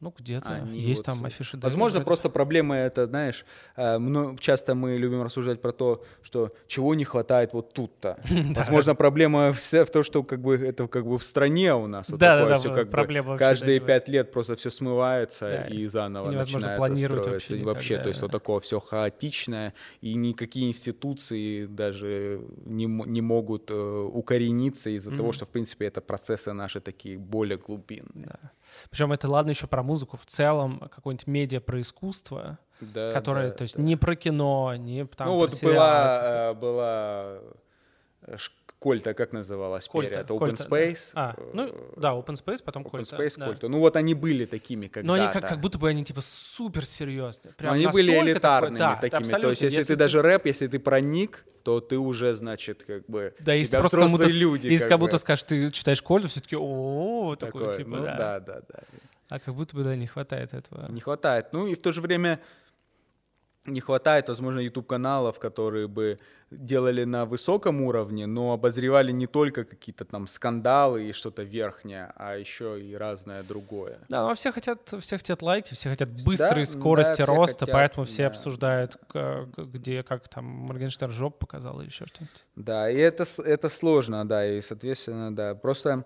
Ну, 0.00 0.12
где-то 0.18 0.50
Они 0.50 0.78
есть 0.78 1.06
вот, 1.06 1.14
там 1.14 1.24
афиши. 1.24 1.56
да, 1.56 1.66
Возможно, 1.66 1.98
вроде. 1.98 2.06
просто 2.06 2.28
проблема 2.28 2.76
это, 2.76 3.06
знаешь, 3.06 3.46
э, 3.76 3.98
часто 4.38 4.74
мы 4.74 4.96
любим 4.96 5.22
рассуждать 5.22 5.62
про 5.62 5.72
то, 5.72 6.04
что 6.22 6.52
чего 6.66 6.94
не 6.94 7.04
хватает 7.04 7.54
вот 7.54 7.72
тут-то. 7.72 8.18
Возможно, 8.54 8.94
проблема 8.94 9.52
вся 9.52 9.84
в 9.84 9.90
том, 9.90 10.02
что 10.02 10.22
как 10.22 10.40
бы 10.40 10.56
это 10.56 10.88
как 10.88 11.06
бы 11.06 11.16
в 11.16 11.24
стране 11.24 11.74
у 11.74 11.86
нас 11.86 12.10
Да, 12.10 12.46
да, 12.46 12.56
такое 12.56 12.84
да, 12.84 12.90
проблема 12.90 13.38
каждые 13.38 13.80
да, 13.80 13.86
пять 13.86 14.08
лет 14.08 14.32
просто 14.32 14.56
все 14.56 14.70
смывается 14.70 15.46
Да, 15.46 15.74
и 15.74 15.86
заново 15.86 16.30
начинается 16.30 16.76
планировать 16.76 17.50
вообще 17.62 17.98
то 17.98 18.08
есть 18.08 18.20
вот 18.20 18.30
да. 18.30 18.38
такое 18.38 18.60
все 18.60 18.80
хаотичное, 18.80 19.74
и 20.00 20.14
никакие 20.14 20.68
институции 20.68 21.66
даже 21.66 22.42
не, 22.64 22.86
могут 22.86 23.70
э, 23.70 23.74
укорениться 23.74 24.90
из-за 24.90 25.16
того, 25.16 25.32
что, 25.32 25.46
в 25.46 25.50
принципе, 25.50 25.86
это 25.86 26.00
процессы 26.00 26.52
наши 26.52 26.80
такие 26.80 27.18
более 27.18 27.58
глубинные. 27.58 28.38
Причем 28.90 29.12
это 29.12 29.28
ладно 29.28 29.50
еще 29.50 29.66
про 29.66 29.82
музыку 29.82 30.16
в 30.16 30.26
целом, 30.26 30.80
какой-нибудь 30.94 31.26
медиа 31.26 31.60
про 31.60 31.80
искусство, 31.80 32.58
Да, 32.80 33.12
которое, 33.12 33.50
да, 33.50 33.56
то 33.56 33.62
есть 33.62 33.76
да. 33.76 33.82
не 33.82 33.96
про 33.96 34.16
кино, 34.16 34.74
не 34.76 35.04
там 35.06 35.28
ну 35.28 35.34
про 35.34 35.48
вот 35.48 35.62
была, 35.62 36.20
э, 36.22 36.54
была 36.54 37.38
э, 38.22 38.36
Кольта 38.84 39.14
как 39.14 39.32
называлась? 39.32 39.88
Кольта. 39.88 40.20
Это 40.20 40.34
Open 40.34 40.38
Кольта, 40.38 40.64
Space? 40.64 41.12
Да. 41.14 41.30
А, 41.30 41.36
ну, 41.54 41.74
да, 41.96 42.10
Open 42.10 42.34
Space, 42.34 42.62
потом 42.62 42.82
Open 42.82 42.90
Кольта. 42.90 43.16
Space, 43.16 43.38
да. 43.38 43.46
Кольта. 43.46 43.68
Ну 43.68 43.78
вот 43.78 43.96
они 43.96 44.12
были 44.12 44.44
такими 44.44 44.88
когда-то. 44.88 45.06
Но 45.06 45.14
они 45.14 45.32
как, 45.32 45.48
как 45.48 45.60
будто 45.60 45.78
бы 45.78 45.88
они 45.88 46.04
типа 46.04 46.20
супер 46.20 46.84
серьезные. 46.84 47.54
Прям 47.54 47.72
они 47.72 47.86
были 47.86 48.12
элитарными 48.12 48.78
такой, 48.78 49.10
да, 49.10 49.18
такими. 49.18 49.40
То 49.40 49.50
есть 49.50 49.62
если, 49.62 49.78
если 49.78 49.94
ты, 49.94 49.98
даже 49.98 50.20
рэп, 50.20 50.44
если 50.44 50.66
ты 50.66 50.78
проник, 50.78 51.46
то 51.62 51.80
ты 51.80 51.96
уже, 51.96 52.34
значит, 52.34 52.84
как 52.84 53.06
бы 53.06 53.34
да, 53.40 53.54
если 53.54 53.78
просто 53.78 54.00
кому-то, 54.00 54.26
люди. 54.26 54.68
Если 54.68 54.86
как 54.86 54.98
будто 54.98 55.16
скажешь, 55.16 55.44
ты 55.44 55.70
читаешь 55.70 56.02
Кольту, 56.02 56.28
все 56.28 56.42
таки 56.42 56.56
о 56.56 57.36
такой, 57.36 57.74
типа, 57.74 57.88
ну, 57.88 58.04
да. 58.04 58.16
да, 58.16 58.40
да, 58.40 58.60
да. 58.68 58.80
А 59.30 59.38
как 59.40 59.54
будто 59.54 59.74
бы, 59.74 59.82
да, 59.82 59.96
не 59.96 60.06
хватает 60.06 60.52
этого. 60.52 60.92
Не 60.92 61.00
хватает. 61.00 61.46
Ну 61.52 61.66
и 61.66 61.74
в 61.74 61.80
то 61.80 61.90
же 61.92 62.02
время 62.02 62.38
не 63.66 63.80
хватает, 63.80 64.28
возможно, 64.28 64.60
YouTube-каналов, 64.60 65.38
которые 65.38 65.88
бы 65.88 66.18
делали 66.50 67.04
на 67.04 67.24
высоком 67.24 67.80
уровне, 67.80 68.26
но 68.26 68.52
обозревали 68.52 69.10
не 69.10 69.26
только 69.26 69.64
какие-то 69.64 70.04
там 70.04 70.28
скандалы 70.28 71.04
и 71.04 71.12
что-то 71.12 71.42
верхнее, 71.42 72.12
а 72.16 72.36
еще 72.36 72.80
и 72.80 72.94
разное 72.94 73.42
другое. 73.42 73.98
Да, 74.08 74.28
но 74.28 74.34
все 74.34 74.52
хотят, 74.52 74.94
все 75.00 75.16
хотят 75.16 75.42
лайки, 75.42 75.74
все 75.74 75.88
хотят 75.88 76.10
быстрой 76.24 76.64
да, 76.64 76.70
скорости 76.70 77.22
да, 77.22 77.26
роста, 77.26 77.60
хотят, 77.60 77.72
поэтому 77.72 78.06
все 78.06 78.24
да. 78.24 78.28
обсуждают, 78.28 78.96
где, 79.56 80.02
как 80.02 80.28
там 80.28 80.44
Моргенштерн 80.44 81.12
жоп 81.12 81.38
показал 81.38 81.80
или 81.80 81.88
еще 81.88 82.06
что-нибудь. 82.06 82.44
Да, 82.56 82.90
и 82.90 82.96
это, 82.96 83.24
это 83.42 83.68
сложно, 83.68 84.26
да, 84.28 84.46
и, 84.46 84.60
соответственно, 84.60 85.34
да, 85.34 85.54
просто... 85.54 86.04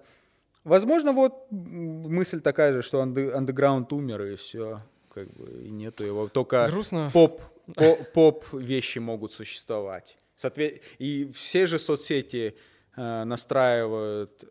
Возможно, 0.64 1.12
вот 1.12 1.46
мысль 1.50 2.40
такая 2.40 2.74
же, 2.74 2.82
что 2.82 3.00
андеграунд 3.00 3.90
умер, 3.92 4.22
и 4.22 4.36
все 4.36 4.80
как 5.24 5.34
бы 5.34 5.64
и 5.64 5.70
нету 5.70 6.04
его. 6.04 6.28
Только 6.28 6.68
Грустно. 6.70 7.10
поп, 7.12 7.42
поп, 7.74 8.12
поп 8.12 8.44
вещи 8.52 8.98
могут 8.98 9.32
существовать. 9.32 10.18
Соответ... 10.36 10.82
И 10.98 11.30
все 11.32 11.66
же 11.66 11.78
соцсети 11.78 12.56
э, 12.96 13.24
настраивают. 13.24 14.44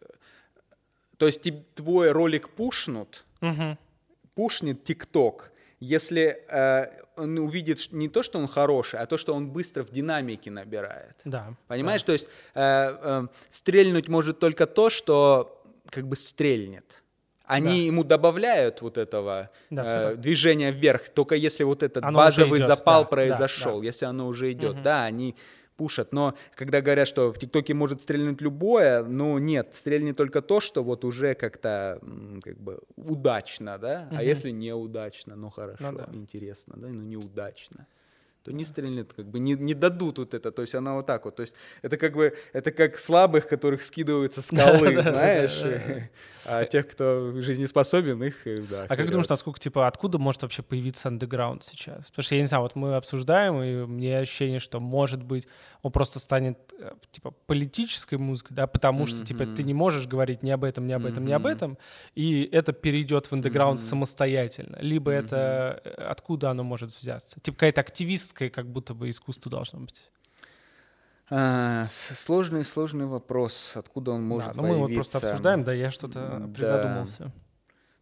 То 1.18 1.26
есть 1.26 1.42
твой 1.76 2.12
ролик 2.12 2.50
пушнут, 2.50 3.26
угу. 3.42 3.78
пушнет 4.36 4.84
ТикТок, 4.84 5.52
если 5.80 6.44
э, 6.50 6.88
он 7.16 7.38
увидит 7.40 7.92
не 7.92 8.10
то, 8.10 8.24
что 8.24 8.40
он 8.40 8.48
хороший, 8.48 9.00
а 9.00 9.06
то, 9.06 9.18
что 9.18 9.34
он 9.34 9.50
быстро 9.50 9.84
в 9.84 9.90
динамике 9.90 10.52
набирает. 10.52 11.16
Да. 11.26 11.56
Понимаешь? 11.68 12.02
Да. 12.02 12.06
То 12.08 12.12
есть 12.14 12.28
э, 12.54 12.98
э, 13.02 13.28
стрельнуть 13.50 14.08
может 14.08 14.40
только 14.40 14.66
то, 14.66 14.90
что 14.90 15.64
как 15.90 16.08
бы 16.08 16.16
стрельнет. 16.16 17.04
Они 17.48 17.80
да. 17.80 17.86
ему 17.86 18.04
добавляют 18.04 18.82
вот 18.82 18.98
этого 18.98 19.50
да, 19.70 20.12
э, 20.12 20.16
движения 20.16 20.72
вверх, 20.72 21.10
только 21.10 21.36
если 21.36 21.64
вот 21.64 21.82
этот 21.82 22.04
оно 22.04 22.18
базовый 22.18 22.60
запал 22.60 23.04
да, 23.04 23.10
произошел, 23.10 23.76
да, 23.76 23.80
да. 23.80 23.86
если 23.86 24.06
оно 24.06 24.28
уже 24.28 24.52
идет. 24.52 24.76
Угу. 24.76 24.82
Да, 24.84 25.06
они 25.06 25.36
пушат. 25.78 26.12
Но 26.12 26.36
когда 26.56 26.82
говорят, 26.82 27.08
что 27.08 27.32
в 27.32 27.40
ТикТоке 27.40 27.74
может 27.74 28.02
стрельнуть 28.02 28.42
любое, 28.42 29.04
ну 29.04 29.38
нет, 29.38 29.74
стрельнет 29.74 30.18
только 30.18 30.42
то, 30.42 30.60
что 30.60 30.84
вот 30.84 31.06
уже 31.06 31.36
как-то 31.36 32.02
как 32.44 32.58
бы 32.60 32.82
удачно, 32.98 33.78
да. 33.78 34.08
Угу. 34.12 34.18
А 34.20 34.24
если 34.24 34.52
неудачно, 34.52 35.36
ну 35.38 35.50
хорошо, 35.50 35.92
ну, 35.92 35.98
да. 36.00 36.10
интересно, 36.12 36.74
да, 36.76 36.88
но 36.88 37.02
неудачно 37.02 37.88
то 38.48 38.54
не 38.54 38.64
стрельнет, 38.64 39.12
как 39.14 39.26
бы 39.26 39.40
не, 39.40 39.56
не 39.56 39.74
дадут 39.74 40.20
вот 40.20 40.34
это, 40.34 40.52
то 40.52 40.62
есть 40.62 40.74
она 40.74 40.94
вот 40.94 41.06
так 41.06 41.26
вот, 41.26 41.36
то 41.36 41.42
есть 41.42 41.54
это 41.82 41.98
как 41.98 42.14
бы, 42.14 42.34
это 42.54 42.72
как 42.72 42.98
слабых, 42.98 43.50
которых 43.50 43.84
скидываются 43.84 44.42
скалы, 44.48 45.02
знаешь, 45.02 45.62
а 46.46 46.64
тех, 46.64 46.88
кто 46.88 47.34
жизнеспособен, 47.42 48.24
их, 48.24 48.70
да. 48.70 48.86
А 48.88 48.96
как 48.96 49.10
думаешь, 49.10 49.28
насколько, 49.28 49.60
типа, 49.60 49.86
откуда 49.86 50.18
может 50.18 50.44
вообще 50.44 50.64
появиться 50.64 51.10
андеграунд 51.10 51.66
сейчас? 51.66 52.08
Потому 52.08 52.24
что, 52.24 52.36
я 52.36 52.42
не 52.42 52.48
знаю, 52.48 52.64
вот 52.64 52.76
мы 52.76 52.96
обсуждаем, 52.96 53.62
и 53.62 53.86
мне 53.86 54.20
ощущение, 54.20 54.60
что, 54.60 54.80
может 54.80 55.24
быть, 55.24 55.46
он 55.82 55.92
просто 55.92 56.20
станет, 56.20 56.58
э, 56.80 56.92
типа, 57.12 57.32
политической 57.48 58.16
музыкой, 58.16 58.56
да, 58.56 58.68
потому 58.68 59.06
что, 59.06 59.26
типа, 59.26 59.46
ты 59.46 59.64
не 59.64 59.74
можешь 59.74 60.08
говорить 60.08 60.42
ни 60.42 60.52
об 60.52 60.64
этом, 60.64 60.88
ни 60.88 60.94
об 60.94 61.06
этом, 61.06 61.26
ни 61.26 61.34
об 61.34 61.46
этом, 61.46 61.78
и 62.16 62.48
это 62.52 62.72
перейдет 62.72 63.28
в 63.28 63.34
андеграунд 63.34 63.80
самостоятельно. 63.80 64.78
Либо 64.80 65.12
это, 65.12 65.82
э, 65.84 65.90
откуда 65.90 66.52
оно 66.52 66.64
может 66.64 66.96
взяться? 66.96 67.40
Типа, 67.42 67.58
какая-то 67.58 67.82
активистская 67.82 68.37
творческое 68.38 68.50
как 68.50 68.68
будто 68.68 68.94
бы 68.94 69.10
искусство 69.10 69.52
должно 69.52 69.80
быть? 69.80 70.10
А, 71.30 71.88
сложный, 71.90 72.64
сложный 72.64 73.06
вопрос, 73.06 73.74
откуда 73.76 74.12
он 74.12 74.24
может 74.24 74.56
да, 74.56 74.62
ну, 74.62 74.68
мы 74.68 74.78
вот 74.78 74.94
просто 74.94 75.18
обсуждаем, 75.18 75.64
да, 75.64 75.74
я 75.74 75.92
что-то 75.92 76.26
да. 76.26 76.48
призадумался. 76.48 77.32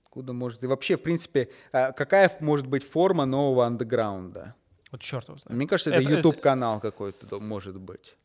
Откуда 0.06 0.34
может... 0.34 0.64
И 0.64 0.68
вообще, 0.68 0.96
в 0.96 1.02
принципе, 1.02 1.50
а, 1.72 1.92
какая 1.92 2.32
может 2.40 2.68
быть 2.68 2.84
форма 2.84 3.26
нового 3.26 3.66
андеграунда? 3.66 4.54
Вот 4.92 5.02
черт 5.02 5.28
его 5.28 5.38
знает. 5.38 5.58
Мне 5.58 5.68
кажется, 5.68 5.92
это, 5.92 6.02
это 6.02 6.12
YouTube-канал 6.12 6.80
какой-то 6.80 7.40
может 7.40 7.80
быть. 7.80 8.16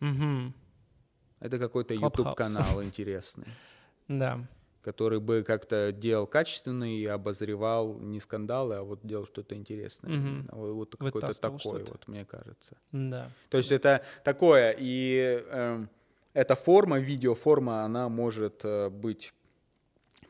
Угу. 0.00 0.52
Это 1.40 1.58
какой-то 1.58 1.94
YouTube-канал 1.94 2.82
интересный. 2.82 3.46
Да 4.08 4.40
который 4.82 5.20
бы 5.20 5.42
как-то 5.42 5.92
делал 5.92 6.26
качественно 6.26 6.84
и 6.84 7.04
обозревал 7.06 7.98
не 7.98 8.20
скандалы, 8.20 8.76
а 8.76 8.82
вот 8.82 9.00
делал 9.02 9.26
что-то 9.26 9.54
интересное. 9.54 10.18
Угу. 10.18 10.56
Вот, 10.56 10.74
вот 10.74 10.96
какой-то 10.96 11.40
такой, 11.40 11.84
вот, 11.84 12.08
мне 12.08 12.24
кажется. 12.24 12.76
Да. 12.92 13.30
То 13.48 13.58
есть 13.58 13.72
это 13.72 14.02
такое, 14.24 14.74
и 14.78 15.44
э, 15.46 15.86
эта 16.32 16.54
форма, 16.54 16.98
видеоформа, 16.98 17.84
она 17.84 18.08
может 18.08 18.64
э, 18.64 18.88
быть 18.88 19.34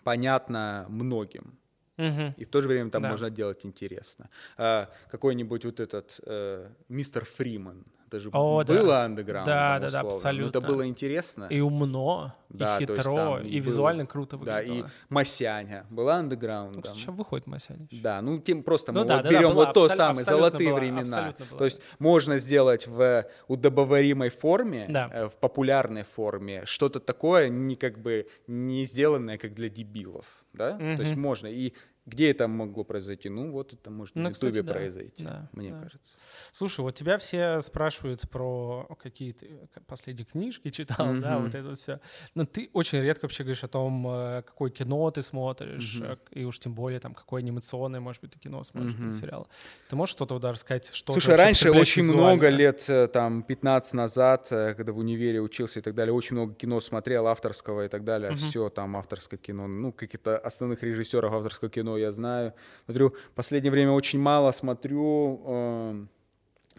понятна 0.02 0.86
многим. 0.88 1.58
Угу. 1.98 2.34
И 2.38 2.44
в 2.44 2.48
то 2.48 2.62
же 2.62 2.68
время 2.68 2.90
там 2.90 3.02
да. 3.02 3.10
можно 3.10 3.30
делать 3.30 3.66
интересно. 3.66 4.30
А, 4.56 4.88
какой-нибудь 5.10 5.64
вот 5.66 5.80
этот 5.80 6.18
э, 6.24 6.70
мистер 6.88 7.26
Фриман, 7.26 7.84
это 8.10 8.20
же 8.20 8.30
О, 8.32 8.64
было 8.64 8.86
да. 8.86 9.04
андеграунд. 9.04 9.46
Да, 9.46 9.78
да, 9.78 9.90
да, 9.90 10.00
абсолютно. 10.00 10.58
это 10.58 10.60
было 10.66 10.86
интересно. 10.86 11.44
И 11.44 11.60
умно, 11.60 12.34
да, 12.48 12.76
и 12.76 12.80
хитро, 12.80 13.02
там 13.02 13.38
и 13.38 13.60
был, 13.60 13.66
визуально 13.66 14.06
круто 14.06 14.36
выглядело. 14.36 14.82
Да, 14.82 14.88
и 14.88 14.92
Масяня 15.08 15.86
была 15.90 16.16
андеграундом. 16.16 16.82
Ну, 16.84 16.94
сейчас 16.94 17.14
выходит 17.14 17.46
Масяня. 17.46 17.86
Да, 17.92 18.20
ну 18.20 18.40
тем 18.40 18.64
просто 18.64 18.90
ну, 18.92 19.02
мы 19.02 19.06
да, 19.06 19.16
вот 19.16 19.22
да, 19.24 19.30
берем 19.30 19.50
да, 19.50 19.54
вот 19.54 19.74
то 19.74 19.88
самое, 19.88 20.24
золотые 20.24 20.70
была, 20.70 20.80
времена. 20.80 21.34
Была, 21.38 21.58
то 21.58 21.64
есть 21.64 21.80
можно 21.98 22.38
сделать 22.38 22.86
в 22.88 23.26
удобоваримой 23.46 24.30
форме, 24.30 24.86
да. 24.88 25.08
э, 25.12 25.28
в 25.28 25.36
популярной 25.36 26.02
форме, 26.02 26.64
что-то 26.64 26.98
такое, 26.98 27.48
не 27.48 27.76
как 27.76 28.00
бы 28.00 28.26
не 28.48 28.84
сделанное 28.86 29.38
как 29.38 29.54
для 29.54 29.68
дебилов. 29.68 30.26
Да? 30.52 30.70
Угу. 30.74 30.96
То 30.96 31.02
есть 31.02 31.14
можно. 31.14 31.46
И 31.46 31.74
где 32.10 32.30
это 32.30 32.48
могло 32.48 32.84
произойти? 32.84 33.28
Ну, 33.28 33.50
вот 33.50 33.72
это 33.72 33.90
может 33.90 34.14
ну, 34.16 34.28
в 34.28 34.32
Ютубе 34.32 34.62
да. 34.62 34.72
произойти, 34.72 35.24
да, 35.24 35.48
мне 35.52 35.70
да. 35.70 35.80
кажется. 35.80 36.16
Слушай, 36.52 36.80
вот 36.80 36.94
тебя 36.94 37.16
все 37.18 37.60
спрашивают 37.60 38.28
про 38.28 38.86
какие 39.00 39.32
то 39.32 39.46
последние 39.86 40.26
книжки 40.26 40.68
читал, 40.70 41.06
mm-hmm. 41.06 41.20
да, 41.20 41.38
вот 41.38 41.54
это 41.54 41.68
вот 41.68 41.78
все. 41.78 42.00
Но 42.34 42.44
ты 42.44 42.70
очень 42.72 43.00
редко 43.00 43.24
вообще 43.24 43.44
говоришь 43.44 43.64
о 43.64 43.68
том, 43.68 44.06
э, 44.08 44.42
какое 44.42 44.70
кино 44.70 45.10
ты 45.10 45.22
смотришь, 45.22 46.00
mm-hmm. 46.00 46.18
и 46.32 46.44
уж 46.44 46.58
тем 46.58 46.74
более 46.74 47.00
там 47.00 47.14
какое 47.14 47.42
анимационное, 47.42 48.00
может 48.00 48.22
быть, 48.22 48.32
ты 48.32 48.38
кино 48.38 48.62
смотришь, 48.64 48.92
mm-hmm. 48.92 49.12
сериал. 49.12 49.48
Ты 49.88 49.96
можешь 49.96 50.12
что-то 50.12 50.34
удар 50.34 50.56
сказать? 50.56 50.90
Что 50.92 51.12
Слушай, 51.12 51.36
раньше 51.36 51.70
очень 51.70 52.02
визуально? 52.02 52.26
много 52.26 52.48
лет, 52.48 52.84
э, 52.88 53.08
там, 53.08 53.42
15 53.42 53.94
назад, 53.94 54.48
когда 54.48 54.92
в 54.92 54.98
универе 54.98 55.40
учился 55.40 55.78
и 55.78 55.82
так 55.82 55.94
далее, 55.94 56.12
очень 56.12 56.36
много 56.36 56.54
кино 56.54 56.80
смотрел, 56.80 57.26
авторского 57.26 57.84
и 57.84 57.88
так 57.88 58.04
далее. 58.04 58.32
Mm-hmm. 58.32 58.36
Все 58.36 58.68
там 58.68 58.96
авторское 58.96 59.38
кино. 59.38 59.66
Ну, 59.66 59.92
каких-то 59.92 60.38
основных 60.38 60.82
режиссеров 60.82 61.32
авторского 61.32 61.70
кино 61.70 61.96
я 62.00 62.12
знаю. 62.12 62.52
Смотрю, 62.84 63.10
в 63.10 63.34
последнее 63.34 63.70
время 63.70 63.92
очень 63.92 64.18
мало 64.18 64.52
смотрю. 64.52 65.40
Э, 65.46 66.06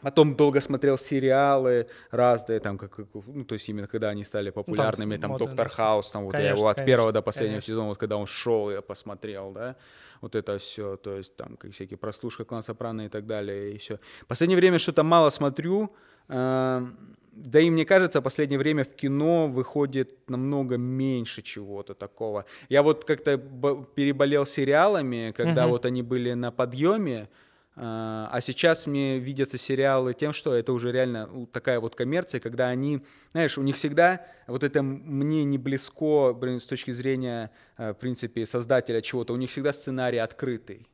Потом 0.02 0.36
долго 0.36 0.62
смотрел 0.62 0.98
сериалы 0.98 1.88
разные, 2.10 2.60
там, 2.60 2.78
как, 2.78 2.98
ну, 2.98 3.46
то 3.46 3.54
есть 3.54 3.70
именно 3.70 3.88
когда 3.88 4.10
они 4.10 4.24
стали 4.24 4.50
популярными, 4.50 5.16
ну, 5.16 5.22
там, 5.22 5.38
Доктор 5.38 5.70
Хаус, 5.70 6.12
там, 6.12 6.24
вот 6.24 6.32
конечно, 6.32 6.48
я 6.48 6.58
его 6.58 6.68
от 6.68 6.78
конечно, 6.78 6.88
первого 6.88 7.12
до 7.12 7.22
последнего 7.22 7.54
конечно. 7.56 7.72
сезона, 7.72 7.88
вот 7.90 7.98
когда 8.00 8.18
он 8.18 8.26
шел, 8.26 8.72
я 8.72 8.82
посмотрел, 8.82 9.52
да, 9.52 9.76
вот 10.22 10.36
это 10.36 10.58
все, 10.58 10.98
то 10.98 11.18
есть 11.18 11.36
там, 11.36 11.56
как 11.56 11.72
всякие 11.72 11.98
прослушка 11.98 12.46
клан 12.46 12.64
Сопрано 12.64 13.06
и 13.06 13.10
так 13.10 13.28
далее, 13.28 13.74
и 13.74 13.78
все. 13.78 14.00
Последнее 14.28 14.58
время 14.58 14.80
что-то 14.80 15.04
мало 15.04 15.30
смотрю, 15.30 15.94
э, 16.30 16.86
да 17.44 17.60
и 17.60 17.70
мне 17.70 17.86
кажется, 17.86 18.22
в 18.22 18.24
последнее 18.24 18.60
время 18.60 18.84
в 18.84 18.96
кино 18.96 19.48
выходит 19.48 20.30
намного 20.30 20.78
меньше 20.78 21.42
чего-то 21.42 21.94
такого. 21.94 22.46
Я 22.70 22.84
вот 22.84 23.04
как-то 23.04 23.38
переболел 23.96 24.46
сериалами, 24.46 25.34
когда 25.36 25.66
uh-huh. 25.66 25.70
вот 25.70 25.86
они 25.86 26.04
были 26.04 26.34
на 26.34 26.52
подъеме, 26.52 27.30
а, 27.76 28.30
а 28.32 28.42
сейчас 28.42 28.86
мне 28.86 29.18
видятся 29.18 29.58
сериалы 29.58 30.14
тем, 30.14 30.34
что 30.34 30.54
это 30.54 30.74
уже 30.74 30.92
реально 30.92 31.48
такая 31.52 31.80
вот 31.80 31.96
коммерция, 31.96 32.40
когда 32.40 32.68
они, 32.68 33.02
знаешь, 33.32 33.58
у 33.58 33.64
них 33.64 33.76
всегда, 33.76 34.26
вот 34.46 34.64
это 34.64 34.84
мне 34.84 35.44
не 35.44 35.58
близко, 35.58 36.34
блин, 36.34 36.60
с 36.60 36.66
точки 36.66 36.92
зрения, 36.92 37.50
э, 37.78 37.94
в 37.94 37.96
принципе, 37.96 38.46
создателя 38.46 39.02
чего-то, 39.02 39.34
у 39.34 39.38
них 39.38 39.50
всегда 39.50 39.74
сценарий 39.74 40.20
открытый. 40.20 40.86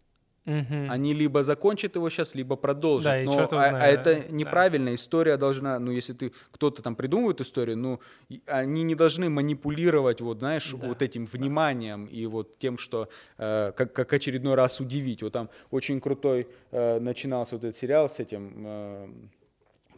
Угу. 0.47 0.89
Они 0.89 1.13
либо 1.13 1.43
закончат 1.43 1.95
его 1.95 2.09
сейчас, 2.09 2.33
либо 2.33 2.55
продолжат. 2.55 3.25
Да, 3.25 3.31
Но, 3.31 3.41
а, 3.41 3.45
знает, 3.45 3.75
а 3.75 3.85
это 3.85 4.31
неправильно. 4.31 4.91
Да. 4.91 4.95
История 4.95 5.35
должна, 5.35 5.77
ну, 5.77 5.91
если 5.91 6.13
ты 6.13 6.31
кто-то 6.51 6.81
там 6.81 6.95
придумывает 6.95 7.41
историю, 7.41 7.77
ну, 7.77 7.99
они 8.45 8.83
не 8.83 8.95
должны 8.95 9.29
манипулировать, 9.29 10.21
вот, 10.21 10.39
знаешь, 10.39 10.71
да. 10.71 10.87
вот 10.87 11.01
этим 11.01 11.25
вниманием 11.25 12.05
и 12.05 12.25
вот 12.27 12.57
тем, 12.59 12.77
что 12.77 13.09
э, 13.37 13.73
как, 13.75 13.91
как 13.91 14.13
очередной 14.13 14.55
раз 14.55 14.79
удивить. 14.79 15.21
Вот 15.21 15.33
там 15.33 15.49
очень 15.69 15.99
крутой 15.99 16.47
э, 16.71 16.99
начинался 16.99 17.55
вот 17.55 17.65
этот 17.65 17.75
сериал 17.75 18.07
с 18.07 18.19
этим. 18.19 18.53
Э, 18.65 19.09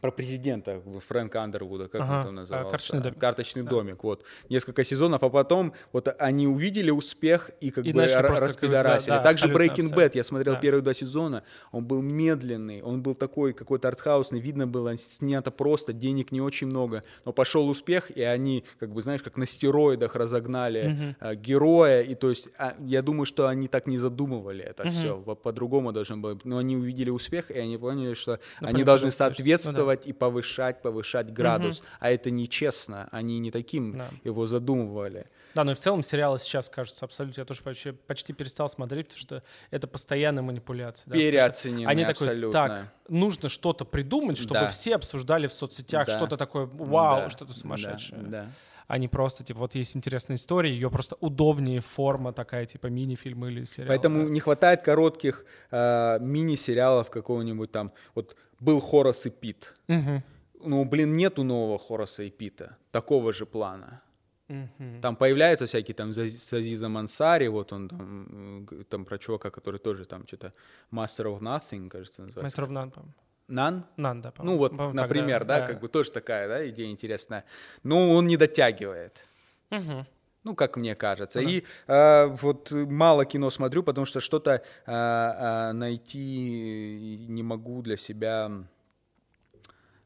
про 0.02 0.12
президента 0.12 0.82
Фрэнка 1.08 1.44
Андервуда, 1.44 1.88
как 1.88 2.02
ага, 2.02 2.18
он 2.18 2.24
там 2.24 2.32
а, 2.32 2.42
назывался? 2.42 2.70
Карточный 2.70 3.02
домик. 3.02 3.20
Карточный 3.20 3.64
да. 3.64 3.70
домик, 3.70 4.04
вот. 4.04 4.24
Несколько 4.50 4.84
сезонов, 4.84 5.24
а 5.24 5.30
потом 5.30 5.74
вот 5.92 6.14
они 6.20 6.48
увидели 6.48 6.92
успех 6.92 7.52
и 7.60 7.72
как 7.72 7.86
и 7.86 7.94
бы 7.94 8.06
распидорасили. 8.06 9.10
Да, 9.10 9.18
да, 9.18 9.24
Также 9.24 9.48
Breaking 9.48 9.94
Bad, 9.94 10.12
я 10.14 10.24
смотрел 10.24 10.56
да. 10.56 10.60
первые 10.60 10.82
два 10.82 10.94
сезона, 10.94 11.44
он 11.72 11.86
был 11.86 12.02
медленный, 12.02 12.82
он 12.82 13.02
был 13.02 13.16
такой 13.16 13.54
какой-то 13.54 13.88
артхаусный, 13.88 14.40
видно 14.40 14.68
было, 14.68 14.98
снято 14.98 15.52
просто, 15.52 15.94
денег 15.94 16.32
не 16.32 16.42
очень 16.42 16.68
много, 16.68 17.04
но 17.26 17.34
пошел 17.34 17.68
успех, 17.68 18.12
и 18.12 18.22
они, 18.22 18.64
как 18.80 18.92
бы, 18.94 19.02
знаешь, 19.02 19.22
как 19.22 19.38
на 19.38 19.46
стероидах 19.46 20.16
разогнали 20.16 21.16
угу. 21.22 21.36
героя, 21.36 22.02
и 22.02 22.16
то 22.16 22.30
есть 22.30 22.50
а, 22.58 22.76
я 22.80 23.02
думаю, 23.02 23.26
что 23.26 23.48
они 23.48 23.68
так 23.68 23.88
не 23.88 23.98
задумывали 23.98 24.64
это 24.64 24.84
угу. 24.84 24.92
все, 24.92 25.18
по-другому 25.36 25.92
должно 25.92 26.18
было, 26.18 26.38
но 26.44 26.58
они 26.58 26.76
увидели 26.78 27.10
успех, 27.10 27.52
и 27.52 27.58
они 27.58 27.78
поняли, 27.78 28.14
что 28.14 28.40
ну, 28.62 28.68
они 28.68 28.84
должны 28.84 29.12
соответствовать 29.12 29.89
да. 29.96 30.10
и 30.10 30.14
повышать, 30.14 30.82
повышать 30.82 31.32
градус. 31.32 31.80
Угу. 31.80 31.88
А 32.00 32.12
это 32.12 32.32
нечестно. 32.32 33.08
Они 33.12 33.40
не 33.40 33.52
таким 33.52 33.98
да. 33.98 34.10
его 34.24 34.46
задумывали. 34.46 35.28
Да, 35.56 35.64
но 35.64 35.72
и 35.72 35.76
в 35.76 35.80
целом 35.80 36.04
сериалы 36.04 36.38
сейчас 36.38 36.70
кажутся 36.70 37.06
абсолютно. 37.06 37.42
Я 37.42 37.46
тоже 37.46 37.62
почти, 37.62 37.92
почти 37.92 38.34
перестал 38.34 38.70
смотреть, 38.70 39.08
потому 39.08 39.22
что 39.22 39.44
это 39.72 39.88
постоянная 39.88 40.44
манипуляция. 40.44 41.10
Да, 41.10 41.16
Переоцененные 41.16 41.88
Они 41.88 42.04
абсолютно. 42.04 42.52
такой, 42.52 42.78
так, 42.78 42.94
нужно 43.08 43.50
что-то 43.50 43.86
придумать, 43.86 44.38
чтобы 44.38 44.62
да. 44.62 44.68
все 44.68 44.96
обсуждали 44.96 45.48
в 45.48 45.54
соцсетях 45.54 46.08
да. 46.08 46.16
что-то 46.16 46.38
такое, 46.38 46.66
вау, 46.66 47.22
да. 47.22 47.30
что-то 47.30 47.54
сумасшедшее. 47.54 48.22
Да. 48.22 48.30
Да 48.30 48.50
а 48.90 48.98
не 48.98 49.08
просто, 49.08 49.44
типа, 49.44 49.60
вот 49.60 49.76
есть 49.76 49.96
интересная 49.96 50.36
история, 50.36 50.72
ее 50.72 50.90
просто 50.90 51.16
удобнее 51.20 51.80
форма 51.80 52.34
такая, 52.34 52.66
типа, 52.66 52.88
мини-фильм 52.88 53.46
или 53.46 53.64
сериал. 53.64 53.90
Поэтому 53.90 54.24
да. 54.24 54.30
не 54.32 54.40
хватает 54.40 54.82
коротких 54.82 55.46
э, 55.70 56.18
мини-сериалов 56.20 57.12
какого-нибудь 57.12 57.72
там, 57.72 57.94
вот 58.16 58.36
был 58.60 58.80
Хорас 58.80 59.26
и 59.26 59.30
Пит. 59.30 59.76
Угу. 59.88 60.24
Ну, 60.66 60.86
блин, 60.86 61.16
нету 61.16 61.44
нового 61.44 61.80
Хораса 61.80 62.24
и 62.24 62.30
Пита, 62.30 62.78
такого 62.92 63.34
же 63.34 63.46
плана. 63.46 64.02
Угу. 64.50 65.02
Там 65.02 65.16
появляются 65.16 65.66
всякие 65.66 65.96
там 65.96 66.14
Сазиза 66.14 66.90
Мансари, 66.90 67.48
вот 67.48 67.72
он 67.72 67.88
там, 67.88 68.68
там 68.90 69.06
про 69.06 69.18
чувака, 69.18 69.52
который 69.52 69.80
тоже 69.80 70.06
там 70.06 70.26
что-то 70.28 70.54
Master 70.92 71.26
of 71.26 71.40
Nothing, 71.40 71.90
кажется, 71.90 72.24
называется. 72.24 72.62
Master 72.62 72.68
of 72.68 72.72
None, 72.72 72.92
по-моему. 72.92 73.14
Нан? 73.48 73.86
Нан, 73.98 74.22
да. 74.22 74.34
Ну 74.40 74.58
вот, 74.58 74.78
по 74.78 74.94
например, 74.94 75.44
да, 75.44 75.60
да, 75.60 75.68
как 75.68 75.80
бы 75.80 75.88
тоже 75.88 76.12
такая, 76.12 76.48
да, 76.48 76.70
идея 76.70 76.90
интересная. 76.90 77.46
Но 77.84 78.12
он 78.12 78.28
не 78.28 78.38
дотягивает. 78.38 79.26
Угу. 79.72 80.06
Ну, 80.50 80.56
как 80.56 80.78
мне 80.78 80.96
кажется. 80.96 81.42
Uh-huh. 81.42 81.52
И 81.52 81.64
э, 81.88 82.26
вот 82.42 82.72
мало 82.72 83.24
кино 83.26 83.52
смотрю, 83.52 83.84
потому 83.84 84.06
что 84.06 84.20
что-то 84.20 84.52
э, 84.52 84.62
э, 84.88 85.72
найти 85.74 87.26
не 87.30 87.44
могу 87.44 87.84
для 87.84 87.98
себя 87.98 88.52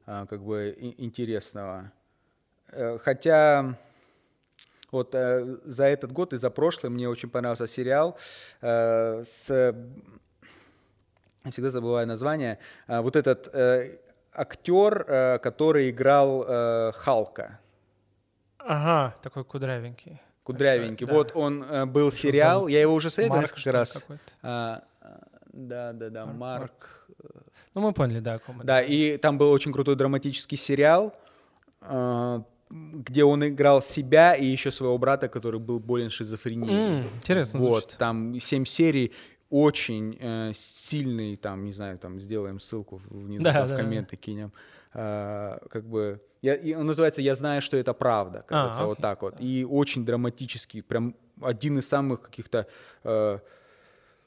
э, 0.06 0.26
как 0.30 0.44
бы 0.44 0.76
интересного. 0.98 1.94
Э, 2.68 2.98
хотя 3.02 3.78
вот 4.92 5.16
э, 5.16 5.60
за 5.64 5.86
этот 5.86 6.12
год 6.12 6.34
и 6.34 6.38
за 6.38 6.50
прошлый 6.50 6.92
мне 6.92 7.08
очень 7.08 7.30
понравился 7.30 7.68
сериал 7.68 8.18
э, 8.62 9.24
с 9.24 9.74
всегда 11.52 11.72
забываю 11.72 12.06
название, 12.06 12.58
а, 12.88 13.02
вот 13.02 13.16
этот 13.16 13.48
э, 13.54 13.98
актер, 14.34 15.06
э, 15.08 15.40
который 15.40 15.90
играл 15.90 16.44
э, 16.46 16.92
Халка. 16.96 17.60
Ага, 18.58 19.16
такой 19.22 19.44
кудрявенький. 19.44 20.22
Кудрявенький. 20.44 21.06
Да. 21.06 21.14
Вот 21.14 21.32
он 21.36 21.64
э, 21.64 21.86
был 21.86 22.12
Что 22.12 22.22
сериал, 22.22 22.68
я 22.68 22.82
его 22.82 22.94
уже 22.94 23.10
советовал 23.10 23.42
Марк, 23.42 23.52
несколько 23.52 23.72
раз. 23.72 24.06
А, 24.42 24.84
да, 25.54 25.94
да, 25.94 26.10
да, 26.10 26.26
Марк. 26.26 26.38
Марк. 26.38 27.08
Ну, 27.74 27.82
мы 27.82 27.94
поняли, 27.94 28.20
да, 28.20 28.36
о 28.36 28.40
ком 28.40 28.62
Да, 28.64 28.82
и 28.82 29.18
там 29.18 29.38
был 29.38 29.52
очень 29.52 29.72
крутой 29.72 29.96
драматический 29.96 30.58
сериал, 30.58 31.16
э, 31.82 32.42
где 32.70 33.24
он 33.24 33.48
играл 33.48 33.82
себя 33.82 34.34
и 34.34 34.46
еще 34.46 34.72
своего 34.72 34.98
брата, 34.98 35.28
который 35.28 35.60
был 35.60 35.80
болен 35.80 36.10
шизофренией. 36.10 37.02
Mm, 37.02 37.08
интересно 37.18 37.60
Вот, 37.60 37.84
звучит. 37.84 37.98
там 37.98 38.40
семь 38.40 38.66
серий, 38.66 39.14
очень 39.50 40.18
э, 40.20 40.52
сильный, 40.56 41.36
там, 41.36 41.64
не 41.66 41.74
знаю, 41.74 41.98
там, 42.00 42.20
сделаем 42.20 42.60
ссылку 42.60 43.02
внизу, 43.10 43.44
да, 43.44 43.54
там, 43.54 43.68
да, 43.68 43.76
в 43.76 43.78
комменты 43.78 44.16
да. 44.16 44.22
кинем, 44.22 44.52
э, 44.94 45.58
как 45.70 45.86
бы, 45.86 46.22
я, 46.44 46.56
и 46.56 46.76
он 46.76 46.86
называется 46.86 47.22
«Я 47.22 47.36
знаю, 47.36 47.62
что 47.62 47.78
это 47.78 47.94
правда», 47.94 48.44
кажется, 48.46 48.82
а, 48.82 48.86
вот 48.86 49.00
так 49.00 49.22
вот, 49.22 49.36
и 49.40 49.66
очень 49.70 50.06
драматический, 50.06 50.84
прям 50.84 51.16
один 51.42 51.80
из 51.80 51.88
самых 51.88 52.22
каких-то 52.22 52.68
э, 53.04 53.40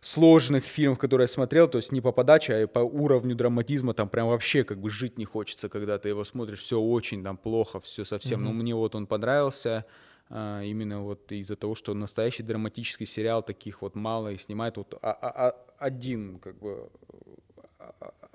сложных 0.00 0.64
фильмов, 0.64 0.98
которые 0.98 1.24
я 1.24 1.28
смотрел, 1.28 1.68
то 1.68 1.76
есть 1.76 1.92
не 1.92 2.00
по 2.00 2.12
подаче, 2.12 2.54
а 2.54 2.66
по 2.66 2.78
уровню 2.78 3.36
драматизма, 3.36 3.92
там 3.92 4.08
прям 4.08 4.28
вообще 4.28 4.64
как 4.64 4.78
бы 4.78 4.88
жить 4.88 5.18
не 5.18 5.26
хочется, 5.26 5.68
когда 5.68 5.98
ты 5.98 6.08
его 6.08 6.24
смотришь, 6.24 6.60
все 6.60 6.80
очень 6.80 7.22
там 7.22 7.36
плохо, 7.36 7.80
все 7.80 8.04
совсем, 8.04 8.40
mm-hmm. 8.40 8.44
но 8.44 8.52
мне 8.52 8.74
вот 8.74 8.94
он 8.94 9.06
понравился, 9.06 9.84
а, 10.30 10.62
именно 10.62 11.02
вот 11.02 11.30
из-за 11.30 11.54
того, 11.54 11.74
что 11.74 11.94
настоящий 11.94 12.42
драматический 12.42 13.06
сериал 13.06 13.42
таких 13.42 13.82
вот 13.82 13.94
мало 13.94 14.32
и 14.32 14.38
снимает. 14.38 14.78
Вот 14.78 14.98
а, 15.02 15.12
а, 15.12 15.48
а, 15.48 15.56
один 15.78 16.38
как 16.38 16.58
бы 16.58 16.88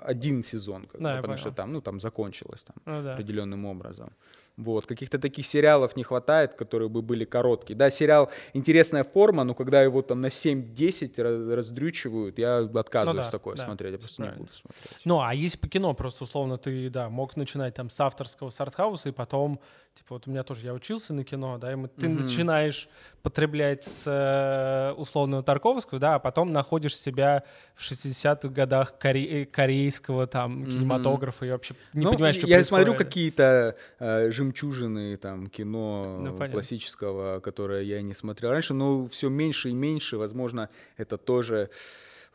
один 0.02 0.43
сезон, 0.43 0.88
как 0.88 1.02
да, 1.02 1.16
потому 1.16 1.34
понял. 1.34 1.38
что 1.38 1.52
там, 1.52 1.74
ну, 1.74 1.82
там 1.82 1.99
закончилось 1.99 2.64
там 2.64 2.76
ну, 2.86 3.04
да. 3.04 3.14
определенным 3.14 3.66
образом. 3.66 4.12
Вот, 4.58 4.86
каких-то 4.86 5.18
таких 5.18 5.45
сериалов 5.47 5.95
не 5.95 6.04
хватает, 6.04 6.54
которые 6.54 6.89
бы 6.89 7.02
были 7.02 7.26
короткие. 7.26 7.76
Да, 7.76 7.89
сериал 7.89 8.30
интересная 8.54 9.04
форма, 9.04 9.43
но 9.43 9.56
когда 9.56 9.82
его 9.82 10.02
там 10.02 10.22
на 10.22 10.28
7-10 10.28 11.56
раздрючивают, 11.56 12.38
я 12.38 12.58
отказываюсь 12.60 13.18
ну, 13.18 13.24
да, 13.24 13.32
такое 13.32 13.56
да, 13.56 13.66
смотреть, 13.66 13.93
я 13.93 13.97
просто 13.97 14.18
правильно. 14.18 14.38
не 14.38 14.43
буду 14.43 14.54
смотреть. 14.54 14.99
Ну, 15.06 15.22
а 15.22 15.34
есть 15.34 15.60
по 15.60 15.68
кино, 15.68 15.93
просто 15.93 16.26
условно 16.26 16.58
ты, 16.58 16.89
да, 16.89 17.10
мог 17.10 17.38
начинать 17.38 17.76
там 17.76 17.89
с 17.89 17.99
авторского 17.99 18.49
сартхауса, 18.49 19.10
и 19.10 19.12
потом, 19.12 19.60
типа, 19.94 20.16
вот 20.16 20.28
у 20.28 20.32
меня 20.32 20.44
тоже, 20.44 20.66
я 20.66 20.74
учился 20.74 21.14
на 21.14 21.24
кино, 21.24 21.58
да, 21.58 21.72
и 21.72 21.76
мы, 21.76 21.88
ты 21.88 22.08
mm-hmm. 22.08 22.22
начинаешь 22.22 22.89
потреблять 23.22 23.84
с 23.84 24.04
э, 24.08 24.94
условного 24.94 25.44
Тарковского, 25.44 26.00
да, 26.00 26.16
а 26.16 26.20
потом 26.20 26.52
находишь 26.52 26.96
себя 26.96 27.44
в 27.76 27.82
60-х 27.82 28.48
годах 28.50 28.94
коре- 29.00 29.46
корейского 29.46 30.28
там 30.28 30.66
кинематографа 30.66 31.46
mm-hmm. 31.46 31.48
и 31.48 31.52
вообще 31.52 31.76
не 31.94 32.06
ну, 32.06 32.14
понимаешь, 32.14 32.36
что 32.36 32.48
я 32.48 32.58
происходит. 32.58 32.86
смотрю 32.88 33.06
какие-то 33.06 33.76
э, 34.00 34.32
жемчужины 34.32 35.18
там 35.18 35.48
кино 35.48 36.20
ну, 36.22 36.50
классического, 36.50 37.39
которое 37.39 37.84
я 37.84 38.02
не 38.02 38.14
смотрел 38.14 38.52
раньше, 38.52 38.74
но 38.74 39.08
все 39.08 39.30
меньше 39.30 39.70
и 39.70 39.74
меньше, 39.74 40.18
возможно, 40.18 40.70
это 40.98 41.18
тоже 41.18 41.70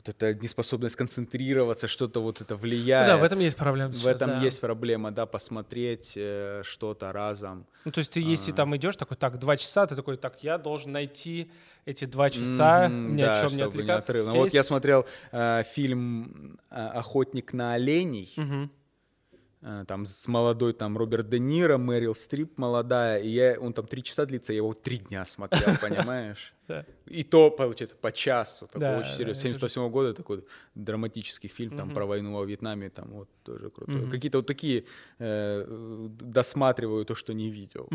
вот 0.07 0.23
эта 0.23 0.35
неспособность 0.35 0.97
концентрироваться, 0.97 1.89
что-то 1.89 2.21
вот 2.21 2.41
это 2.41 2.57
влияет. 2.57 3.09
Ну 3.09 3.15
да, 3.15 3.19
в 3.19 3.25
этом 3.25 3.41
есть 3.41 3.57
проблема. 3.57 3.93
Сейчас, 3.93 4.05
в 4.05 4.07
этом 4.07 4.31
да. 4.31 4.41
есть 4.41 4.61
проблема, 4.61 5.11
да, 5.11 5.27
посмотреть 5.27 6.13
э, 6.17 6.63
что-то 6.65 7.13
разом. 7.13 7.67
Ну, 7.85 7.93
то 7.93 7.99
есть 7.99 8.13
ты, 8.13 8.21
если 8.21 8.53
а... 8.53 8.55
там 8.55 8.77
идешь, 8.77 8.97
такой, 8.97 9.17
так, 9.17 9.39
два 9.39 9.57
часа, 9.57 9.87
ты 9.87 9.97
такой, 9.97 10.17
так, 10.17 10.43
я 10.43 10.59
должен 10.59 10.93
найти 10.93 11.51
эти 11.85 12.05
два 12.05 12.31
часа, 12.31 12.87
mm-hmm, 12.87 13.11
ни 13.11 13.23
да, 13.23 13.39
о 13.39 13.49
чем 13.49 13.57
не 13.57 13.63
отвлекаться, 13.63 14.13
не 14.13 14.23
Ну, 14.23 14.37
вот 14.39 14.53
я 14.53 14.65
смотрел 14.65 15.07
э, 15.33 15.63
фильм 15.73 16.59
э, 16.71 16.75
«Охотник 16.75 17.53
на 17.53 17.75
оленей», 17.75 18.33
mm-hmm 18.37 18.69
там 19.61 20.07
с 20.07 20.29
молодой 20.29 20.73
там 20.75 20.97
Роберт 20.97 21.29
Де 21.29 21.39
Ниро, 21.39 21.79
Мэрил 21.79 22.15
Стрип 22.15 22.59
молодая, 22.59 23.21
и 23.21 23.29
я, 23.29 23.59
он 23.59 23.73
там 23.73 23.87
три 23.87 24.03
часа 24.03 24.27
длится, 24.27 24.53
я 24.53 24.59
его 24.59 24.73
три 24.75 24.99
дня 24.99 25.25
смотрел, 25.25 25.77
понимаешь? 25.81 26.55
И 27.07 27.23
то, 27.23 27.51
получается, 27.51 27.97
по 27.97 28.13
часу, 28.13 28.67
такой 28.67 28.81
очень 29.01 29.13
серьезно. 29.13 29.43
78 29.43 29.89
года 29.91 30.15
такой 30.15 30.45
драматический 30.75 31.49
фильм 31.49 31.77
там 31.77 31.91
про 31.91 32.07
войну 32.07 32.35
во 32.35 32.45
Вьетнаме, 32.45 32.91
там 32.91 33.09
вот 33.11 33.29
тоже 33.45 33.71
крутой. 33.71 34.11
Какие-то 34.11 34.39
вот 34.39 34.47
такие 34.47 34.85
э, 35.19 36.09
досматриваю 36.21 37.05
то, 37.05 37.15
что 37.15 37.33
не 37.35 37.51
видел. 37.51 37.89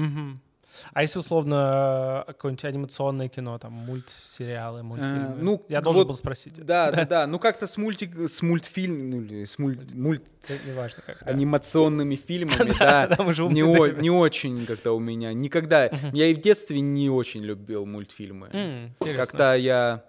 А 0.94 1.02
если 1.02 1.20
условно 1.20 2.24
какое-нибудь 2.28 2.66
анимационное 2.66 3.28
кино, 3.28 3.58
там 3.58 3.74
мультсериалы, 3.74 4.84
мультфильмы? 4.84 5.26
А, 5.26 5.38
ну, 5.40 5.66
я 5.70 5.82
должен 5.82 6.02
вот, 6.02 6.08
был 6.08 6.16
спросить. 6.16 6.64
Да, 6.66 6.92
да, 6.92 7.06
да. 7.06 7.28
Ну 7.28 7.40
как-то 7.40 7.68
с 7.68 7.78
мультик, 7.78 8.18
с 8.18 8.42
мультфильм, 8.42 9.10
ну 9.10 9.46
с 9.46 9.58
мульт, 9.58 9.94
мульт 9.94 10.24
неважно 10.66 11.04
как, 11.06 11.30
анимационными 11.30 12.16
фильмами, 12.16 12.72
да, 12.80 13.08
не, 13.08 14.02
не 14.02 14.10
очень 14.10 14.66
как-то 14.66 14.94
у 14.94 15.00
меня. 15.00 15.34
Никогда. 15.34 15.90
Я 16.14 16.28
и 16.28 16.34
в 16.34 16.42
детстве 16.42 16.80
не 16.82 17.10
очень 17.10 17.44
любил 17.44 17.86
мультфильмы. 17.86 18.94
Как-то 19.00 19.56
я 19.56 20.04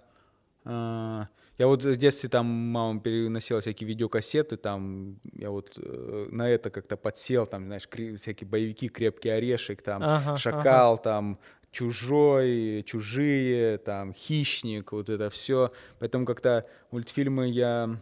а, 0.65 1.29
я 1.59 1.67
вот 1.67 1.85
в 1.85 1.97
детстве 1.97 2.29
там 2.29 2.47
мама 2.47 3.01
переносила 3.01 3.61
всякие 3.61 3.89
видеокассеты, 3.89 4.57
там 4.57 5.19
я 5.35 5.51
вот 5.51 5.75
э, 5.77 6.29
на 6.31 6.49
это 6.49 6.71
как-то 6.71 6.97
подсел, 6.97 7.47
там, 7.47 7.67
знаешь, 7.67 7.87
кри- 7.89 8.17
всякие 8.17 8.49
боевики, 8.49 8.89
крепкий 8.89 9.29
орешек, 9.29 9.83
там, 9.83 10.03
ага, 10.03 10.37
шакал, 10.37 10.95
ага. 10.95 11.03
там, 11.03 11.39
чужой, 11.71 12.83
чужие, 12.87 13.79
там, 13.79 14.13
хищник, 14.13 14.93
вот 14.93 15.09
это 15.09 15.31
все. 15.31 15.73
Поэтому 15.99 16.27
как-то 16.27 16.67
мультфильмы 16.91 17.49
я 17.49 17.97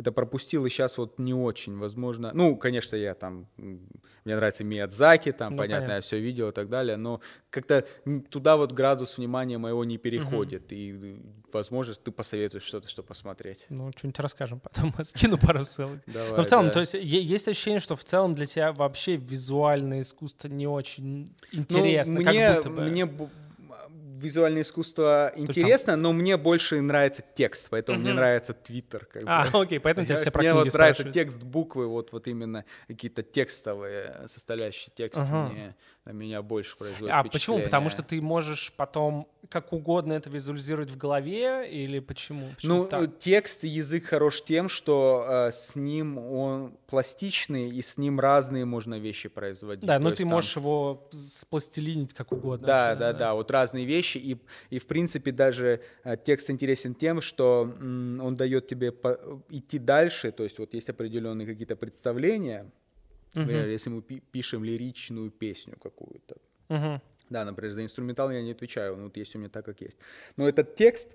это 0.00 0.12
пропустил, 0.12 0.66
и 0.66 0.70
сейчас 0.70 0.98
вот 0.98 1.18
не 1.18 1.34
очень, 1.34 1.76
возможно. 1.78 2.30
Ну, 2.34 2.56
конечно, 2.56 2.96
я 2.96 3.14
там, 3.14 3.46
мне 3.56 4.36
нравится 4.36 4.64
Миядзаки, 4.64 5.32
там, 5.32 5.52
ну, 5.52 5.58
понятно, 5.58 5.76
понятно, 5.76 5.94
я 5.96 6.00
все 6.00 6.18
видел 6.18 6.48
и 6.48 6.52
так 6.52 6.68
далее, 6.68 6.96
но 6.96 7.20
как-то 7.50 7.86
туда 8.30 8.56
вот 8.56 8.72
градус 8.72 9.18
внимания 9.18 9.58
моего 9.58 9.84
не 9.84 9.98
переходит, 9.98 10.64
угу. 10.64 10.74
и, 10.74 11.20
возможно, 11.52 11.94
ты 11.94 12.10
посоветуешь 12.10 12.64
что-то, 12.64 12.88
что 12.88 13.02
посмотреть. 13.02 13.66
Ну, 13.68 13.90
что-нибудь 13.96 14.20
расскажем 14.20 14.60
потом, 14.60 14.94
скину 15.04 15.38
пару 15.38 15.64
ссылок. 15.64 16.00
Давай, 16.06 16.36
но 16.36 16.42
в 16.42 16.46
целом, 16.46 16.66
да. 16.66 16.72
то 16.72 16.80
есть 16.80 16.94
есть 16.94 17.48
ощущение, 17.48 17.80
что 17.80 17.96
в 17.96 18.04
целом 18.04 18.34
для 18.34 18.46
тебя 18.46 18.72
вообще 18.72 19.16
визуальное 19.16 20.00
искусство 20.00 20.48
не 20.48 20.66
очень 20.66 21.28
ну, 21.52 21.60
интересно, 21.60 22.14
ну, 22.14 22.20
мне, 22.20 22.32
как 22.32 22.56
будто 22.56 22.70
бы. 22.70 22.82
Мне 22.82 23.06
визуальное 24.20 24.62
искусство 24.62 25.32
интересно, 25.36 25.94
там... 25.94 26.02
но 26.02 26.12
мне 26.12 26.36
больше 26.36 26.80
нравится 26.80 27.22
текст, 27.34 27.68
поэтому 27.70 27.98
угу. 27.98 28.04
мне 28.04 28.14
нравится 28.14 28.54
Твиттер. 28.54 29.06
Как 29.06 29.22
а, 29.26 29.50
бы. 29.50 29.62
окей, 29.62 29.80
поэтому 29.80 30.06
тебе 30.06 30.16
все 30.16 30.30
про 30.30 30.40
Мне 30.40 30.54
вот 30.54 30.72
нравится 30.72 31.04
текст, 31.04 31.42
буквы, 31.42 31.86
вот, 31.86 32.12
вот 32.12 32.28
именно 32.28 32.64
какие-то 32.86 33.22
текстовые 33.22 34.26
составляющие 34.26 34.92
текста 34.94 35.22
ага. 35.22 35.52
мне, 35.52 35.74
меня 36.12 36.42
больше 36.42 36.76
производят 36.76 37.14
А 37.14 37.24
почему? 37.24 37.60
Потому 37.60 37.90
что 37.90 38.02
ты 38.02 38.20
можешь 38.20 38.72
потом 38.76 39.26
как 39.48 39.72
угодно 39.72 40.12
это 40.12 40.30
визуализировать 40.30 40.90
в 40.90 40.96
голове 40.96 41.68
или 41.70 41.98
почему? 41.98 42.50
почему 42.54 42.74
ну, 42.74 42.86
так? 42.86 43.18
текст 43.18 43.64
и 43.64 43.68
язык 43.68 44.04
хорош 44.04 44.42
тем, 44.44 44.68
что 44.68 45.26
э, 45.28 45.52
с 45.52 45.74
ним 45.74 46.18
он 46.18 46.76
пластичный, 46.86 47.70
и 47.70 47.82
с 47.82 47.96
ним 47.96 48.20
разные 48.20 48.64
можно 48.64 48.98
вещи 48.98 49.28
производить. 49.28 49.84
Да, 49.84 49.98
но 49.98 50.10
ну 50.10 50.14
ты 50.14 50.24
там... 50.24 50.32
можешь 50.32 50.56
его 50.56 51.08
спластилинить 51.10 52.14
как 52.14 52.32
угодно. 52.32 52.66
Да, 52.66 52.88
вообще, 52.88 53.00
да, 53.00 53.12
да, 53.12 53.18
да, 53.18 53.34
вот 53.34 53.50
разные 53.50 53.86
вещи, 53.86 54.18
и, 54.18 54.36
и 54.70 54.78
в 54.78 54.86
принципе 54.86 55.32
даже 55.32 55.80
э, 56.04 56.16
текст 56.22 56.50
интересен 56.50 56.94
тем, 56.94 57.20
что 57.20 57.74
м, 57.80 58.20
он 58.22 58.34
дает 58.34 58.68
тебе 58.68 58.92
по- 58.92 59.42
идти 59.48 59.78
дальше, 59.78 60.32
то 60.32 60.44
есть 60.44 60.58
вот 60.58 60.74
есть 60.74 60.88
определенные 60.88 61.46
какие-то 61.46 61.76
представления, 61.76 62.70
Например, 63.34 63.66
uh-huh. 63.66 63.72
если 63.72 63.90
мы 63.90 64.02
пи- 64.02 64.22
пишем 64.32 64.64
лиричную 64.64 65.30
песню 65.30 65.76
какую-то. 65.80 66.36
Uh-huh. 66.68 67.00
Да, 67.30 67.44
например, 67.44 67.72
за 67.72 67.82
инструментал 67.82 68.30
я 68.30 68.42
не 68.42 68.52
отвечаю, 68.52 68.96
ну 68.96 69.04
вот 69.04 69.16
есть 69.16 69.34
у 69.36 69.38
меня 69.38 69.48
так, 69.48 69.64
как 69.64 69.80
есть. 69.80 69.98
Но 70.36 70.48
этот 70.48 70.74
текст, 70.74 71.06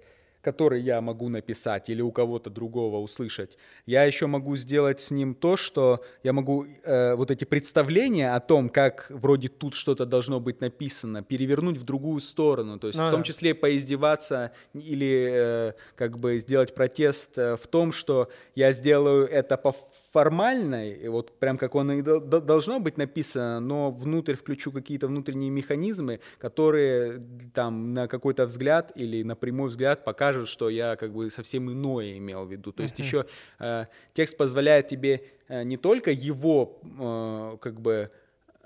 который 0.41 0.79
я 0.79 1.01
могу 1.01 1.27
написать 1.27 1.89
или 1.89 2.01
у 2.01 2.11
кого-то 2.11 2.49
другого 2.49 2.99
услышать, 2.99 3.57
я 3.85 4.03
еще 4.03 4.27
могу 4.27 4.55
сделать 4.55 5.01
с 5.01 5.11
ним 5.11 5.33
то, 5.33 5.57
что 5.57 6.05
я 6.23 6.33
могу 6.33 6.65
э, 6.65 7.15
вот 7.15 7.31
эти 7.31 7.43
представления 7.45 8.33
о 8.33 8.39
том, 8.39 8.69
как 8.69 9.07
вроде 9.09 9.49
тут 9.49 9.73
что-то 9.73 10.05
должно 10.05 10.39
быть 10.39 10.61
написано, 10.61 11.23
перевернуть 11.23 11.77
в 11.77 11.83
другую 11.83 12.21
сторону, 12.21 12.79
то 12.79 12.87
есть 12.87 12.99
ну, 12.99 13.07
в 13.07 13.11
том 13.11 13.21
да. 13.21 13.25
числе 13.25 13.55
поиздеваться 13.55 14.51
или 14.73 15.29
э, 15.31 15.73
как 15.95 16.19
бы 16.19 16.39
сделать 16.39 16.75
протест 16.75 17.37
э, 17.37 17.57
в 17.57 17.67
том, 17.67 17.91
что 17.91 18.29
я 18.53 18.71
сделаю 18.71 19.27
это 19.27 19.57
по 19.57 19.75
формальной, 20.15 21.09
вот 21.09 21.37
прям 21.39 21.57
как 21.57 21.75
он 21.75 21.91
и 21.91 22.01
должно 22.01 22.79
быть 22.79 22.97
написано, 22.97 23.59
но 23.59 23.91
внутрь 23.91 24.35
включу 24.35 24.71
какие-то 24.71 25.07
внутренние 25.07 25.49
механизмы, 25.49 26.21
которые 26.37 27.21
там 27.53 27.93
на 27.93 28.07
какой-то 28.07 28.45
взгляд 28.45 28.93
или 28.95 29.23
на 29.23 29.35
прямой 29.35 29.67
взгляд 29.67 30.05
покажут, 30.05 30.47
что 30.47 30.69
я 30.69 30.95
как 30.95 31.11
бы 31.11 31.29
совсем 31.29 31.69
иное 31.69 32.17
имел 32.17 32.45
в 32.45 32.51
виду. 32.51 32.71
То 32.71 32.83
есть 32.83 32.97
uh-huh. 32.97 33.03
еще 33.03 33.25
э, 33.59 33.85
текст 34.13 34.37
позволяет 34.37 34.87
тебе 34.87 35.19
э, 35.49 35.63
не 35.63 35.75
только 35.75 36.11
его 36.11 36.79
э, 36.81 37.57
как 37.59 37.81
бы 37.81 38.09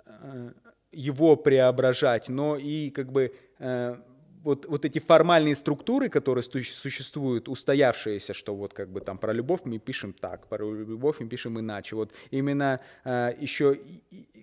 э, 0.05 0.51
его 0.91 1.35
преображать, 1.35 2.29
но 2.29 2.57
и 2.57 2.91
как 2.91 3.11
бы 3.11 3.33
э, 3.57 3.97
вот, 4.43 4.65
вот 4.65 4.85
эти 4.85 4.99
формальные 4.99 5.55
структуры, 5.55 6.09
которые 6.09 6.43
существуют, 6.43 7.49
устоявшиеся, 7.49 8.33
что 8.33 8.55
вот 8.55 8.73
как 8.73 8.89
бы 8.89 9.01
там 9.01 9.17
про 9.17 9.33
любовь 9.33 9.61
мы 9.65 9.79
пишем 9.79 10.13
так, 10.13 10.47
про 10.47 10.71
любовь 10.71 11.17
мы 11.19 11.27
пишем 11.27 11.59
иначе. 11.59 11.95
Вот 11.95 12.13
именно 12.31 12.79
э, 13.03 13.33
еще 13.39 13.79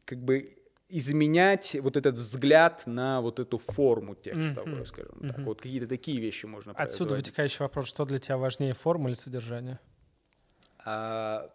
как 0.05 0.19
бы 0.19 0.57
изменять 0.89 1.77
вот 1.81 1.97
этот 1.97 2.17
взгляд 2.17 2.85
на 2.87 3.21
вот 3.21 3.41
эту 3.41 3.59
форму 3.59 4.15
текстовую, 4.15 4.83
mm-hmm. 4.83 4.87
скажем 4.87 5.15
mm-hmm. 5.19 5.29
так. 5.29 5.39
Вот 5.41 5.61
какие-то 5.61 5.89
такие 5.89 6.21
вещи 6.21 6.47
можно 6.47 6.73
Отсюда 6.73 7.17
вытекающий 7.17 7.59
вопрос, 7.61 7.89
что 7.89 8.05
для 8.05 8.19
тебя 8.19 8.37
важнее, 8.37 8.75
форма 8.75 9.09
или 9.09 9.15
содержание? 9.15 9.81
А, 10.85 11.51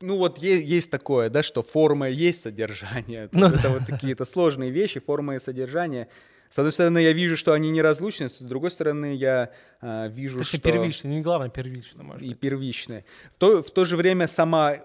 ну 0.00 0.16
вот 0.16 0.38
есть, 0.38 0.66
есть 0.66 0.90
такое, 0.90 1.28
да, 1.28 1.42
что 1.42 1.62
форма 1.62 2.08
есть 2.08 2.42
содержание. 2.42 3.28
Ну, 3.32 3.46
это 3.46 3.62
да. 3.62 3.68
вот 3.68 3.84
какие-то 3.84 4.24
сложные 4.24 4.70
вещи, 4.70 5.00
форма 5.00 5.36
и 5.36 5.40
содержание— 5.40 6.08
с 6.52 6.58
одной 6.58 6.70
стороны, 6.72 6.98
я 6.98 7.14
вижу, 7.14 7.38
что 7.38 7.54
они 7.54 7.70
неразлучны, 7.70 8.28
с 8.28 8.40
другой 8.40 8.70
стороны, 8.70 9.14
я 9.14 9.50
э, 9.80 10.08
вижу, 10.10 10.40
Это 10.40 10.48
что... 10.48 10.58
Это 10.58 10.70
первичное, 10.70 11.10
не 11.10 11.22
главное, 11.22 11.48
первичное, 11.48 12.04
может 12.04 12.22
И 12.22 12.28
быть. 12.28 12.40
первичное. 12.40 13.06
В 13.36 13.38
то, 13.38 13.62
в 13.62 13.70
то 13.70 13.86
же 13.86 13.96
время 13.96 14.28
сама... 14.28 14.76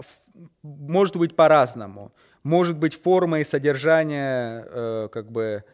Может 0.63 1.17
быть 1.17 1.35
по-разному. 1.35 2.13
Может 2.43 2.77
быть 2.77 2.93
форма 2.93 3.41
и 3.41 3.43
содержание 3.43 4.65
э, 4.65 5.09
как 5.11 5.29
бы 5.29 5.65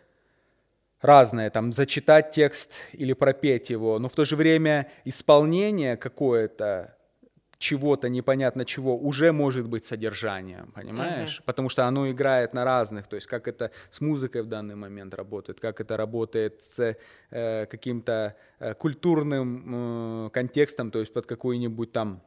разное, 1.00 1.52
там, 1.52 1.72
зачитать 1.74 2.32
текст 2.32 2.72
или 2.94 3.14
пропеть 3.14 3.70
его, 3.70 4.00
но 4.00 4.10
в 4.10 4.14
то 4.14 4.26
же 4.26 4.36
время 4.36 4.89
исполнение 5.06 5.96
какое-то, 5.96 6.98
чего-то, 7.64 8.09
непонятно 8.09 8.66
чего, 8.66 8.97
уже 8.97 9.32
может 9.32 9.68
быть 9.70 9.86
содержанием, 9.86 10.72
понимаешь? 10.76 11.39
Uh-huh. 11.39 11.45
Потому 11.45 11.70
что 11.70 11.88
оно 11.88 12.11
играет 12.11 12.53
на 12.53 12.66
разных, 12.66 13.07
то 13.07 13.16
есть 13.16 13.28
как 13.28 13.47
это 13.47 13.72
с 13.89 14.01
музыкой 14.01 14.41
в 14.41 14.47
данный 14.47 14.76
момент 14.76 15.14
работает, 15.14 15.61
как 15.61 15.80
это 15.80 15.95
работает 15.95 16.61
с 16.61 16.97
э, 17.32 17.66
каким-то 17.66 18.36
э, 18.59 18.74
культурным 18.74 20.26
э, 20.26 20.30
контекстом, 20.32 20.91
то 20.91 20.99
есть 20.99 21.14
под 21.14 21.26
какой-нибудь 21.26 21.93
там 21.93 22.22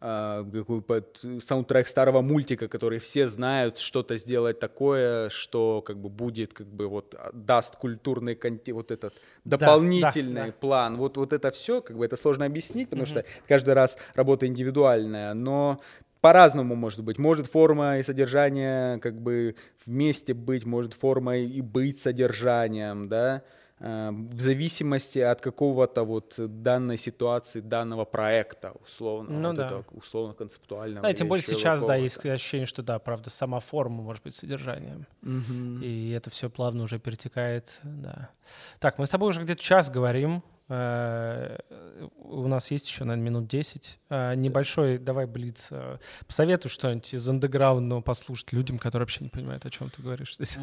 какой 0.00 0.80
под 0.80 1.22
саундтрек 1.44 1.86
старого 1.86 2.22
мультика, 2.22 2.68
который 2.68 2.98
все 2.98 3.28
знают, 3.28 3.78
что-то 3.78 4.16
сделать 4.16 4.58
такое, 4.58 5.28
что 5.28 5.82
как 5.82 5.98
бы 5.98 6.08
будет, 6.08 6.54
как 6.54 6.66
бы 6.66 6.88
вот 6.88 7.14
а, 7.18 7.30
даст 7.34 7.76
культурный 7.76 8.34
контент, 8.34 8.76
вот 8.76 8.90
этот 8.90 9.14
дополнительный 9.44 10.40
да, 10.40 10.46
да, 10.46 10.52
план. 10.52 10.96
Вот, 10.96 11.18
вот 11.18 11.34
это 11.34 11.50
все, 11.50 11.82
как 11.82 11.98
бы 11.98 12.04
это 12.06 12.16
сложно 12.16 12.46
объяснить, 12.46 12.88
потому 12.88 13.04
mm-hmm. 13.04 13.24
что 13.24 13.24
каждый 13.46 13.74
раз 13.74 13.98
работа 14.14 14.46
индивидуальная, 14.46 15.34
но 15.34 15.80
по-разному 16.22 16.74
может 16.76 17.02
быть. 17.02 17.18
Может 17.18 17.46
форма 17.46 17.98
и 17.98 18.02
содержание 18.02 18.98
как 19.00 19.20
бы 19.20 19.54
вместе 19.84 20.32
быть, 20.32 20.64
может 20.64 20.94
форма 20.94 21.36
и 21.36 21.60
быть 21.60 21.98
содержанием, 21.98 23.08
да. 23.08 23.42
Эм, 23.82 24.28
в 24.28 24.40
зависимости 24.40 25.18
от 25.20 25.40
какого-то 25.40 26.04
вот 26.04 26.34
данной 26.36 26.98
ситуации, 26.98 27.60
данного 27.60 28.04
проекта, 28.04 28.74
условно, 28.84 29.30
ну, 29.30 29.48
вот 29.48 29.56
да. 29.56 29.66
это, 29.66 29.84
условно 29.92 30.34
концептуального. 30.34 31.06
Да, 31.06 31.12
тем 31.14 31.28
более 31.28 31.42
сейчас, 31.42 31.82
да, 31.84 31.96
есть 31.96 32.24
ощущение, 32.26 32.66
что 32.66 32.82
да, 32.82 32.98
правда, 32.98 33.30
сама 33.30 33.58
форма 33.60 34.02
может 34.02 34.22
быть 34.22 34.34
содержанием. 34.34 35.06
Угу. 35.22 35.82
И 35.82 36.10
это 36.10 36.28
все 36.28 36.50
плавно 36.50 36.82
уже 36.82 36.98
перетекает, 36.98 37.80
да. 37.82 38.28
Так, 38.80 38.98
мы 38.98 39.06
с 39.06 39.10
тобой 39.10 39.30
уже 39.30 39.42
где-то 39.44 39.62
час 39.62 39.88
говорим. 39.88 40.42
Э, 40.68 41.56
у 42.18 42.48
нас 42.48 42.70
есть 42.70 42.86
еще, 42.86 43.04
наверное, 43.04 43.30
минут 43.30 43.48
10. 43.48 43.98
Э, 44.10 44.34
небольшой, 44.34 44.98
давай, 44.98 45.24
Блиц, 45.24 45.68
э, 45.70 45.96
посоветуй 46.26 46.70
что-нибудь 46.70 47.14
из 47.14 47.26
андеграундного 47.26 48.02
послушать 48.02 48.52
людям, 48.52 48.78
которые 48.78 49.04
вообще 49.04 49.24
не 49.24 49.30
понимают, 49.30 49.64
о 49.64 49.70
чем 49.70 49.88
ты 49.88 50.02
говоришь 50.02 50.34
здесь. 50.34 50.58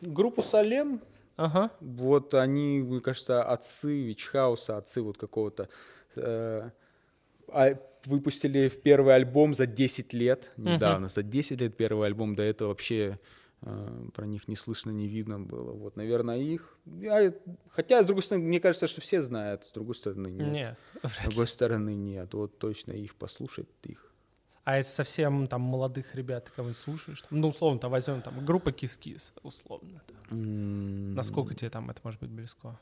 Группу 0.00 0.42
Салем 0.42 1.00
Ага. 1.36 1.70
Вот 1.80 2.34
они, 2.34 2.80
мне 2.80 3.00
кажется, 3.00 3.42
отцы 3.42 4.02
Вичхауса, 4.04 4.78
отцы 4.78 5.02
вот 5.02 5.18
какого-то... 5.18 5.68
Э, 6.16 6.70
а, 7.48 7.78
выпустили 8.06 8.68
в 8.68 8.80
первый 8.82 9.14
альбом 9.14 9.54
за 9.54 9.66
10 9.66 10.12
лет, 10.12 10.52
недавно, 10.56 11.06
uh-huh. 11.06 11.14
за 11.14 11.22
10 11.22 11.60
лет 11.60 11.76
первый 11.76 12.06
альбом, 12.06 12.34
до 12.34 12.42
этого 12.42 12.68
вообще 12.68 13.18
э, 13.62 14.08
про 14.14 14.26
них 14.26 14.48
не 14.48 14.56
слышно, 14.56 14.90
не 14.90 15.08
видно 15.08 15.40
было. 15.40 15.72
Вот, 15.72 15.96
наверное, 15.96 16.38
их... 16.38 16.78
Я, 16.86 17.32
хотя, 17.68 18.02
с 18.02 18.06
другой 18.06 18.22
стороны, 18.22 18.46
мне 18.46 18.60
кажется, 18.60 18.86
что 18.86 19.00
все 19.00 19.22
знают, 19.22 19.64
с 19.64 19.72
другой 19.72 19.94
стороны, 19.94 20.28
нет. 20.28 20.48
Нет, 20.48 20.78
С 21.02 21.24
другой 21.24 21.48
стороны, 21.48 21.94
нет. 21.94 22.32
Вот 22.34 22.58
точно 22.58 22.92
их 22.92 23.14
послушать, 23.16 23.68
их 23.84 24.05
а 24.66 24.80
из 24.80 24.88
совсем 24.88 25.46
там 25.46 25.60
молодых 25.60 26.16
ребят, 26.16 26.50
кого 26.50 26.72
слушаешь, 26.72 27.22
там, 27.22 27.40
ну, 27.40 27.48
условно, 27.48 27.78
там 27.78 27.88
возьмем 27.88 28.20
там 28.20 28.44
группа 28.44 28.72
Кис-Кис, 28.72 29.32
условно. 29.44 30.02
Да. 30.08 30.36
Mm. 30.36 31.14
Насколько 31.14 31.54
тебе 31.54 31.70
там 31.70 31.88
это 31.88 32.00
может 32.02 32.18
быть 32.18 32.30
близко? 32.30 32.76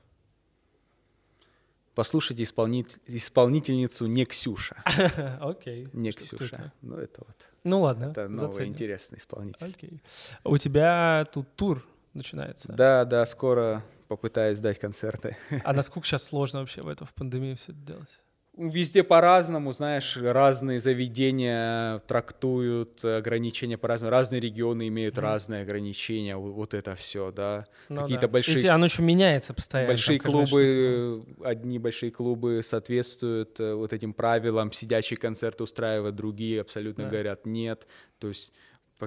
Послушайте 1.94 2.42
исполнитель, 2.42 2.98
исполнительницу 3.06 4.06
не 4.06 4.24
Ксюша. 4.24 4.82
Окей. 5.42 5.90
Не 5.92 6.12
Ксюша. 6.12 6.72
Ну, 6.80 6.96
это 6.96 7.22
вот. 7.26 7.36
Ну, 7.64 7.82
ладно. 7.82 8.06
Это 8.06 8.28
новый 8.28 8.46
заценим. 8.46 8.72
интересный 8.72 9.18
исполнитель. 9.18 9.66
Окей. 9.66 10.02
У 10.42 10.56
тебя 10.56 11.28
тут 11.34 11.54
тур 11.54 11.86
начинается. 12.14 12.72
Да, 12.72 13.04
да, 13.04 13.26
скоро 13.26 13.84
попытаюсь 14.08 14.58
дать 14.58 14.78
концерты. 14.78 15.36
А 15.62 15.72
насколько 15.74 16.08
сейчас 16.08 16.24
сложно 16.24 16.60
вообще 16.60 16.80
в 16.80 16.88
это 16.88 17.04
в 17.04 17.12
пандемии 17.12 17.54
все 17.56 17.72
это 17.72 17.80
делать? 17.82 18.22
Везде 18.56 19.02
по-разному, 19.02 19.72
знаешь, 19.72 20.16
разные 20.16 20.78
заведения 20.78 21.98
трактуют 22.06 23.04
ограничения 23.04 23.76
по-разному, 23.76 24.12
разные 24.12 24.40
регионы 24.40 24.86
имеют 24.86 25.16
mm. 25.16 25.20
разные 25.20 25.62
ограничения, 25.62 26.36
вот 26.36 26.72
это 26.72 26.94
все, 26.94 27.32
да. 27.32 27.66
Ну, 27.88 28.02
Какие-то 28.02 28.28
да. 28.28 28.28
большие... 28.28 28.60
И 28.60 28.66
оно 28.68 28.86
еще 28.86 29.02
меняется 29.02 29.54
постоянно. 29.54 29.88
Большие 29.88 30.20
там, 30.20 30.30
клубы, 30.30 31.24
одни 31.42 31.80
большие 31.80 32.12
клубы 32.12 32.60
соответствуют 32.62 33.58
э, 33.58 33.74
вот 33.74 33.92
этим 33.92 34.14
правилам, 34.14 34.70
сидячий 34.70 35.16
концерт 35.16 35.60
устраивают, 35.60 36.14
другие 36.14 36.60
абсолютно 36.60 37.04
да. 37.04 37.10
говорят 37.10 37.46
нет. 37.46 37.88
То 38.20 38.28
есть 38.28 38.52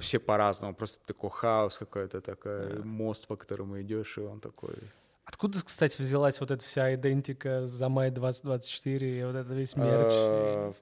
все 0.02 0.20
по-разному, 0.20 0.76
просто 0.76 1.00
такой 1.06 1.30
хаос 1.30 1.78
какой-то, 1.78 2.20
такой 2.20 2.74
да. 2.74 2.84
мост, 2.84 3.28
по 3.28 3.38
которому 3.38 3.82
идешь, 3.82 4.18
и 4.18 4.22
он 4.22 4.42
такой 4.42 4.76
Откуда, 5.28 5.60
кстати, 5.62 6.02
взялась 6.02 6.40
вот 6.40 6.52
эта 6.52 6.64
вся 6.64 6.96
идентика 6.96 7.68
за 7.68 7.90
май 7.90 8.12
2024 8.12 9.20
и 9.20 9.24
вот 9.26 9.36
этот 9.36 9.52
весь 9.52 9.76
мерч? 9.76 10.14
А, 10.14 10.74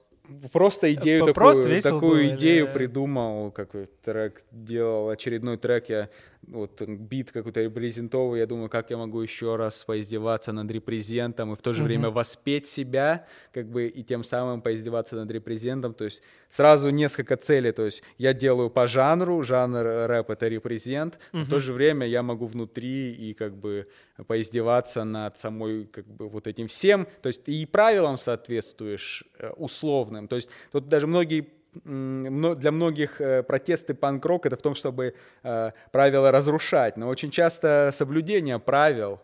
просто 0.52 0.94
идею 0.94 1.26
такую, 1.26 1.82
такую 1.82 2.28
идею 2.36 2.72
придумал, 2.72 3.50
как 3.50 3.70
трек 4.04 4.44
делал, 4.52 5.08
очередной 5.10 5.56
трек 5.58 5.88
я 5.88 6.10
вот 6.48 6.80
бит 6.82 7.32
какой-то 7.32 7.60
репрезентовый, 7.60 8.40
я 8.40 8.46
думаю, 8.46 8.68
как 8.68 8.90
я 8.90 8.96
могу 8.96 9.20
еще 9.20 9.56
раз 9.56 9.84
поиздеваться 9.84 10.52
над 10.52 10.70
репрезентом 10.70 11.52
и 11.52 11.56
в 11.56 11.62
то 11.62 11.72
же 11.72 11.82
mm-hmm. 11.82 11.86
время 11.86 12.10
воспеть 12.10 12.66
себя, 12.66 13.26
как 13.52 13.68
бы 13.68 13.88
и 13.88 14.02
тем 14.02 14.24
самым 14.24 14.62
поиздеваться 14.62 15.16
над 15.16 15.30
репрезентом, 15.30 15.94
то 15.94 16.04
есть 16.04 16.22
сразу 16.48 16.90
несколько 16.90 17.36
целей, 17.36 17.72
то 17.72 17.84
есть 17.84 18.02
я 18.18 18.32
делаю 18.32 18.70
по 18.70 18.86
жанру, 18.86 19.42
жанр 19.42 20.06
рэп 20.08 20.30
это 20.30 20.48
репрезент, 20.48 21.18
mm-hmm. 21.32 21.44
в 21.44 21.48
то 21.48 21.60
же 21.60 21.72
время 21.72 22.06
я 22.06 22.22
могу 22.22 22.46
внутри 22.46 23.12
и 23.12 23.34
как 23.34 23.56
бы 23.56 23.88
поиздеваться 24.26 25.04
над 25.04 25.36
самой 25.38 25.86
как 25.86 26.06
бы 26.06 26.28
вот 26.28 26.46
этим 26.46 26.68
всем, 26.68 27.06
то 27.22 27.28
есть 27.28 27.48
и 27.48 27.66
правилам 27.66 28.18
соответствуешь 28.18 29.24
э, 29.38 29.50
условным, 29.50 30.28
то 30.28 30.36
есть 30.36 30.48
тут 30.70 30.88
даже 30.88 31.06
многие 31.06 31.48
для 31.84 32.72
многих 32.72 33.20
э, 33.20 33.42
протесты 33.42 33.94
панк-рок 33.94 34.46
это 34.46 34.56
в 34.56 34.62
том, 34.62 34.74
чтобы 34.74 35.14
э, 35.42 35.70
правила 35.92 36.30
разрушать, 36.30 36.96
но 36.96 37.08
очень 37.08 37.30
часто 37.30 37.90
соблюдение 37.92 38.58
правил 38.58 39.20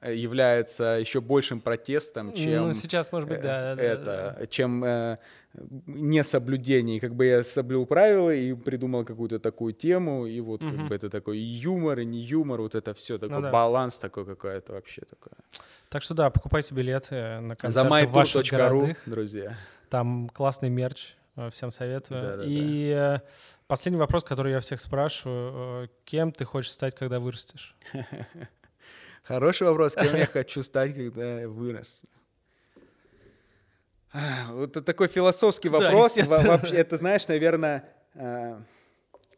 э, 0.00 0.14
является 0.14 0.98
еще 1.00 1.20
большим 1.20 1.60
протестом, 1.60 2.32
чем 2.32 2.62
ну 2.62 2.72
сейчас 2.72 3.12
может 3.12 3.28
быть 3.28 3.40
да, 3.40 3.72
это, 3.72 4.04
да, 4.04 4.36
да. 4.38 4.46
чем 4.46 4.84
э, 4.84 5.18
несоблюдение. 5.86 7.00
Как 7.00 7.14
бы 7.14 7.26
я 7.26 7.42
соблюл 7.42 7.86
правила 7.86 8.30
и 8.30 8.54
придумал 8.54 9.04
какую-то 9.04 9.38
такую 9.38 9.72
тему, 9.72 10.26
и 10.26 10.40
вот 10.40 10.62
угу. 10.62 10.76
как 10.76 10.88
бы 10.88 10.94
это 10.94 11.10
такой 11.10 11.38
юмор 11.38 12.00
и 12.00 12.04
не 12.04 12.20
юмор, 12.20 12.60
вот 12.60 12.74
это 12.74 12.94
все 12.94 13.18
такой 13.18 13.36
ну, 13.36 13.42
да. 13.42 13.50
баланс 13.50 13.98
такой 13.98 14.24
какой-то 14.24 14.72
вообще 14.72 15.02
такой. 15.02 15.32
Так 15.88 16.02
что 16.02 16.14
да, 16.14 16.30
покупайте 16.30 16.74
билеты 16.74 17.40
на 17.40 17.56
концерты 17.56 17.88
За 17.88 18.06
в 18.06 18.12
ваших 18.12 18.46
городах. 18.48 18.96
друзья. 19.06 19.56
Там 19.88 20.28
классный 20.28 20.68
мерч, 20.68 21.16
всем 21.50 21.70
советую. 21.70 22.22
Да, 22.22 22.36
да, 22.36 22.44
и 22.46 22.92
да. 22.94 23.22
последний 23.66 23.98
вопрос, 23.98 24.24
который 24.24 24.52
я 24.52 24.60
всех 24.60 24.80
спрашиваю. 24.80 25.84
Э, 25.84 25.88
кем 26.04 26.32
ты 26.32 26.44
хочешь 26.44 26.72
стать, 26.72 26.94
когда 26.94 27.20
вырастешь? 27.20 27.76
Хороший 29.22 29.66
вопрос. 29.68 29.94
Кем 29.94 30.16
я 30.16 30.26
хочу 30.32 30.62
стать, 30.62 30.94
когда 30.94 31.40
я 31.40 31.48
вырос? 31.48 32.02
Вот 34.48 34.70
это 34.70 34.82
такой 34.82 35.06
философский 35.06 35.68
вопрос. 35.68 36.16
Да, 36.16 36.60
это, 36.72 36.96
знаешь, 36.96 37.28
наверное, 37.28 37.84
э, 38.14 38.60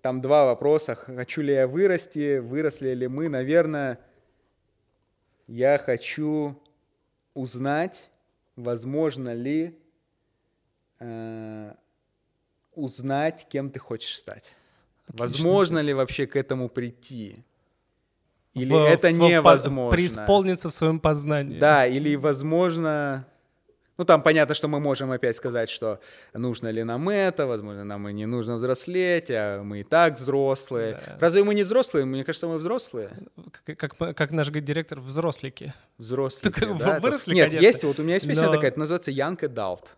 там 0.01 0.20
два 0.23 0.47
вопроса. 0.47 0.94
Хочу 0.94 1.43
ли 1.43 1.52
я 1.52 1.66
вырасти, 1.66 2.39
выросли 2.39 2.94
ли 2.94 3.06
мы? 3.06 3.28
Наверное, 3.28 3.98
я 5.47 5.77
хочу 5.77 6.59
узнать, 7.35 8.09
возможно 8.56 9.35
ли 9.35 9.78
узнать, 12.74 13.46
кем 13.50 13.70
ты 13.70 13.78
хочешь 13.78 14.18
стать. 14.18 14.52
Отлично. 15.08 15.26
Возможно 15.26 15.78
ли 15.80 15.92
вообще 15.92 16.26
к 16.26 16.36
этому 16.36 16.68
прийти? 16.68 17.44
Или 18.54 18.72
в, 18.72 18.84
это 18.84 19.08
в, 19.08 19.12
невозможно? 19.12 19.90
Преисполниться 19.90 20.68
в 20.68 20.74
своем 20.74 21.00
познании. 21.00 21.58
Да, 21.58 21.86
или 21.86 22.16
возможно... 22.16 23.26
Ну, 23.98 24.06
там 24.06 24.22
понятно, 24.22 24.54
что 24.54 24.68
мы 24.68 24.80
можем 24.80 25.12
опять 25.12 25.36
сказать, 25.36 25.68
что 25.68 26.00
нужно 26.32 26.68
ли 26.68 26.82
нам 26.82 27.08
это, 27.10 27.46
возможно, 27.46 27.84
нам 27.84 28.08
и 28.08 28.12
не 28.12 28.26
нужно 28.26 28.56
взрослеть, 28.56 29.30
а 29.30 29.62
мы 29.62 29.80
и 29.80 29.84
так 29.84 30.18
взрослые. 30.18 30.94
Да. 30.94 31.18
Разве 31.20 31.44
мы 31.44 31.54
не 31.54 31.62
взрослые? 31.62 32.06
Мне 32.06 32.24
кажется, 32.24 32.48
мы 32.48 32.56
взрослые. 32.56 33.10
Как, 33.64 33.78
как, 33.78 34.16
как 34.16 34.30
наш 34.30 34.48
директор, 34.48 34.98
взрослики. 34.98 35.74
Взрослики, 35.98 36.60
так, 36.60 36.78
да. 36.78 37.00
Выросли, 37.00 37.34
Нет, 37.34 37.50
конечно. 37.50 37.66
есть, 37.66 37.84
вот 37.84 38.00
у 38.00 38.02
меня 38.02 38.14
есть 38.14 38.26
песня 38.26 38.46
но... 38.46 38.54
такая, 38.54 38.72
называется 38.76 39.10
«Young 39.10 39.38
Adult». 39.38 39.88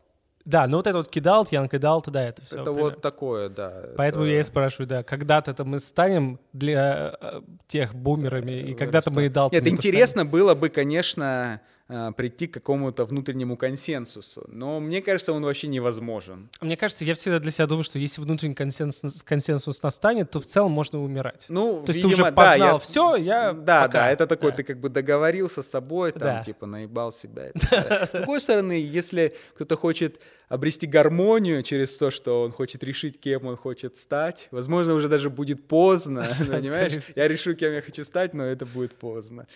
Да, 0.45 0.67
ну 0.67 0.77
вот 0.77 0.87
это 0.87 0.99
вот 0.99 1.09
кидалт, 1.09 1.53
Ян 1.53 1.69
кидалт, 1.69 2.11
да, 2.11 2.23
это 2.23 2.43
все. 2.43 2.57
Это 2.57 2.65
примерно. 2.65 2.83
вот 2.83 3.01
такое, 3.01 3.49
да. 3.49 3.73
Поэтому 3.97 4.25
это... 4.25 4.35
я 4.35 4.41
и 4.41 4.43
спрашиваю, 4.43 4.87
да, 4.87 5.03
когда-то 5.03 5.65
мы 5.65 5.79
станем 5.79 6.39
для 6.53 7.17
э, 7.21 7.41
тех 7.67 7.95
бумерами, 7.95 8.53
и 8.53 8.73
э, 8.73 8.75
когда-то 8.75 9.11
мы 9.11 9.27
и 9.27 9.29
далтами 9.31 9.61
Нет, 9.61 9.69
интересно 9.69 10.23
станем. 10.23 10.31
было 10.31 10.55
бы, 10.55 10.69
конечно, 10.69 11.63
прийти 11.87 12.47
к 12.47 12.55
какому-то 12.55 13.05
внутреннему 13.05 13.57
консенсусу. 13.57 14.45
Но 14.49 14.81
мне 14.81 15.03
кажется, 15.03 15.33
он 15.33 15.45
вообще 15.45 15.67
невозможен. 15.67 16.49
Мне 16.63 16.77
кажется, 16.77 17.05
я 17.05 17.15
всегда 17.15 17.39
для 17.41 17.51
себя 17.51 17.67
думаю, 17.67 17.85
что 17.85 17.99
если 17.99 18.23
внутренний 18.23 18.55
консенсус, 18.55 19.23
консенсус 19.23 19.83
настанет, 19.83 20.31
то 20.31 20.41
в 20.41 20.47
целом 20.47 20.73
можно 20.73 21.03
умирать. 21.03 21.47
Ну, 21.51 21.83
то 21.85 21.91
есть 21.91 21.99
видимо, 21.99 22.17
ты 22.17 22.23
уже 22.23 22.33
познал 22.33 22.59
да, 22.59 22.67
я, 22.67 22.79
все, 22.79 23.17
я 23.17 23.53
Да, 23.53 23.83
пока. 23.83 23.99
да, 24.01 24.11
это 24.11 24.27
такой, 24.27 24.51
да. 24.53 24.57
ты 24.57 24.63
как 24.63 24.81
бы 24.81 24.89
договорился 24.89 25.63
с 25.63 25.69
собой, 25.69 26.13
там, 26.13 26.23
да. 26.23 26.43
типа, 26.43 26.65
наебал 26.67 27.13
себя. 27.13 27.51
С 27.71 28.11
другой 28.13 28.41
стороны, 28.41 28.73
если 28.73 29.35
кто-то 29.55 29.77
хочет 29.77 30.21
обрести 30.55 30.87
гармонию 30.87 31.63
через 31.63 31.97
то, 31.97 32.11
что 32.11 32.43
он 32.43 32.53
хочет 32.53 32.83
решить, 32.83 33.21
кем 33.21 33.47
он 33.47 33.57
хочет 33.57 33.97
стать. 33.97 34.49
Возможно, 34.51 34.95
уже 34.95 35.09
даже 35.09 35.31
будет 35.31 35.69
поздно, 35.69 36.27
понимаешь? 36.39 36.95
Я 37.15 37.29
решу, 37.29 37.55
кем 37.55 37.73
я 37.73 37.83
хочу 37.83 38.05
стать, 38.05 38.35
но 38.35 38.45
это 38.45 38.67
будет 38.67 38.95
поздно. 38.95 39.47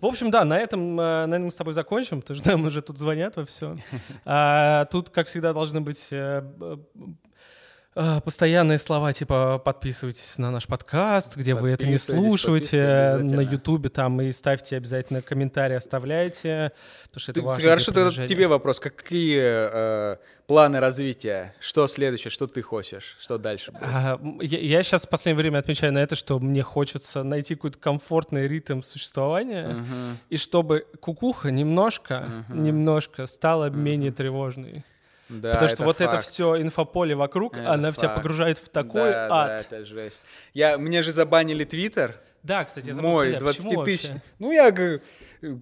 В 0.00 0.06
общем, 0.06 0.30
да, 0.30 0.44
на 0.44 0.58
этом, 0.58 0.98
э, 0.98 1.26
на 1.26 1.34
этом 1.34 1.44
мы 1.44 1.50
с 1.50 1.56
тобой 1.56 1.74
закончим, 1.74 2.20
потому 2.20 2.38
что 2.38 2.50
нам 2.50 2.64
уже 2.64 2.82
тут 2.82 2.98
звонят 2.98 3.36
во 3.36 3.44
все. 3.44 3.76
А, 4.26 4.86
тут, 4.86 5.10
как 5.10 5.26
всегда, 5.26 5.52
должны 5.52 5.80
быть 5.80 6.12
Э, 6.14 6.76
постоянные 7.94 8.78
слова 8.78 9.12
типа 9.12 9.60
подписывайтесь 9.64 10.36
на 10.38 10.50
наш 10.50 10.66
подкаст, 10.66 11.36
где 11.36 11.54
вы 11.54 11.70
это 11.70 11.86
не 11.86 11.98
слушаете, 11.98 13.18
на 13.20 13.40
Ютубе 13.40 13.88
там 13.88 14.20
и 14.20 14.32
ставьте 14.32 14.76
обязательно 14.76 15.22
комментарии, 15.22 15.76
оставляйте, 15.76 16.72
потому 17.04 17.20
что 17.20 17.32
это 17.32 17.40
Ты, 17.40 17.46
важно. 17.46 17.68
Хорошо, 17.68 17.92
тогда 17.92 18.26
тебе 18.26 18.48
вопрос, 18.48 18.80
какие 18.80 19.40
э, 19.40 20.16
планы 20.46 20.80
развития, 20.80 21.54
что 21.60 21.86
следующее, 21.86 22.30
что 22.30 22.46
ты 22.46 22.62
хочешь, 22.62 23.16
что 23.20 23.38
дальше 23.38 23.72
будет? 23.72 23.82
А, 23.84 24.20
я, 24.40 24.58
я 24.58 24.82
сейчас 24.82 25.06
в 25.06 25.08
последнее 25.08 25.42
время 25.42 25.58
отмечаю 25.58 25.92
на 25.92 25.98
это, 25.98 26.16
что 26.16 26.38
мне 26.38 26.62
хочется 26.62 27.22
найти 27.22 27.54
какой-то 27.54 27.78
комфортный 27.78 28.48
ритм 28.48 28.82
существования, 28.82 29.68
uh-huh. 29.68 30.14
и 30.30 30.36
чтобы 30.36 30.86
кукуха 31.00 31.50
немножко, 31.50 32.28
uh-huh. 32.48 32.58
немножко 32.58 33.26
стала 33.26 33.68
uh-huh. 33.68 33.76
менее 33.76 34.12
тревожной. 34.12 34.84
Да, 35.40 35.52
Потому 35.52 35.68
что 35.68 35.84
вот 35.84 35.98
факт. 35.98 36.12
это 36.12 36.22
все 36.22 36.60
инфополе 36.60 37.14
вокруг, 37.14 37.56
это 37.56 37.72
она 37.72 37.88
факт. 37.88 37.98
тебя 37.98 38.08
погружает 38.10 38.58
в 38.58 38.68
такой 38.68 39.10
да, 39.10 39.28
ад. 39.30 39.66
Да, 39.70 39.76
это 39.76 39.84
жесть. 39.84 40.22
Я, 40.52 40.78
мне 40.78 41.02
же 41.02 41.12
забанили 41.12 41.64
Твиттер. 41.64 42.20
Да, 42.42 42.64
кстати, 42.64 42.88
я 42.88 42.94
забыл 42.94 43.10
Мой, 43.10 43.36
сказать, 43.36 43.62
20 43.62 43.84
тысяч. 43.84 44.10
Ну, 44.38 44.52
я 44.52 44.70
говорю... 44.70 45.00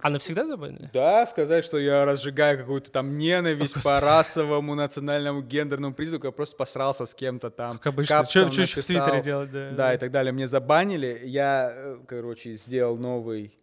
А 0.01 0.09
навсегда 0.09 0.45
забанили? 0.45 0.89
Да, 0.93 1.25
сказать, 1.25 1.65
что 1.65 1.77
я 1.77 2.05
разжигаю 2.05 2.57
какую-то 2.57 2.91
там 2.91 3.17
ненависть 3.17 3.81
по 3.83 3.99
расовому, 3.99 4.75
национальному, 4.75 5.41
гендерному 5.41 5.93
признаку, 5.93 6.27
я 6.27 6.31
просто 6.31 6.55
посрался 6.55 7.05
с 7.05 7.13
кем-то 7.13 7.49
там. 7.49 7.77
Как 7.77 7.87
обычно, 7.87 8.23
что 8.25 8.45
в 8.45 8.51
Твиттере 8.51 9.21
делать, 9.21 9.51
да. 9.51 9.71
Да, 9.71 9.93
и 9.93 9.97
так 9.97 10.11
далее. 10.11 10.31
Мне 10.31 10.47
забанили. 10.47 11.21
Я, 11.25 11.71
э, 11.73 11.97
короче, 12.07 12.53
сделал 12.53 12.97
новый 12.97 13.57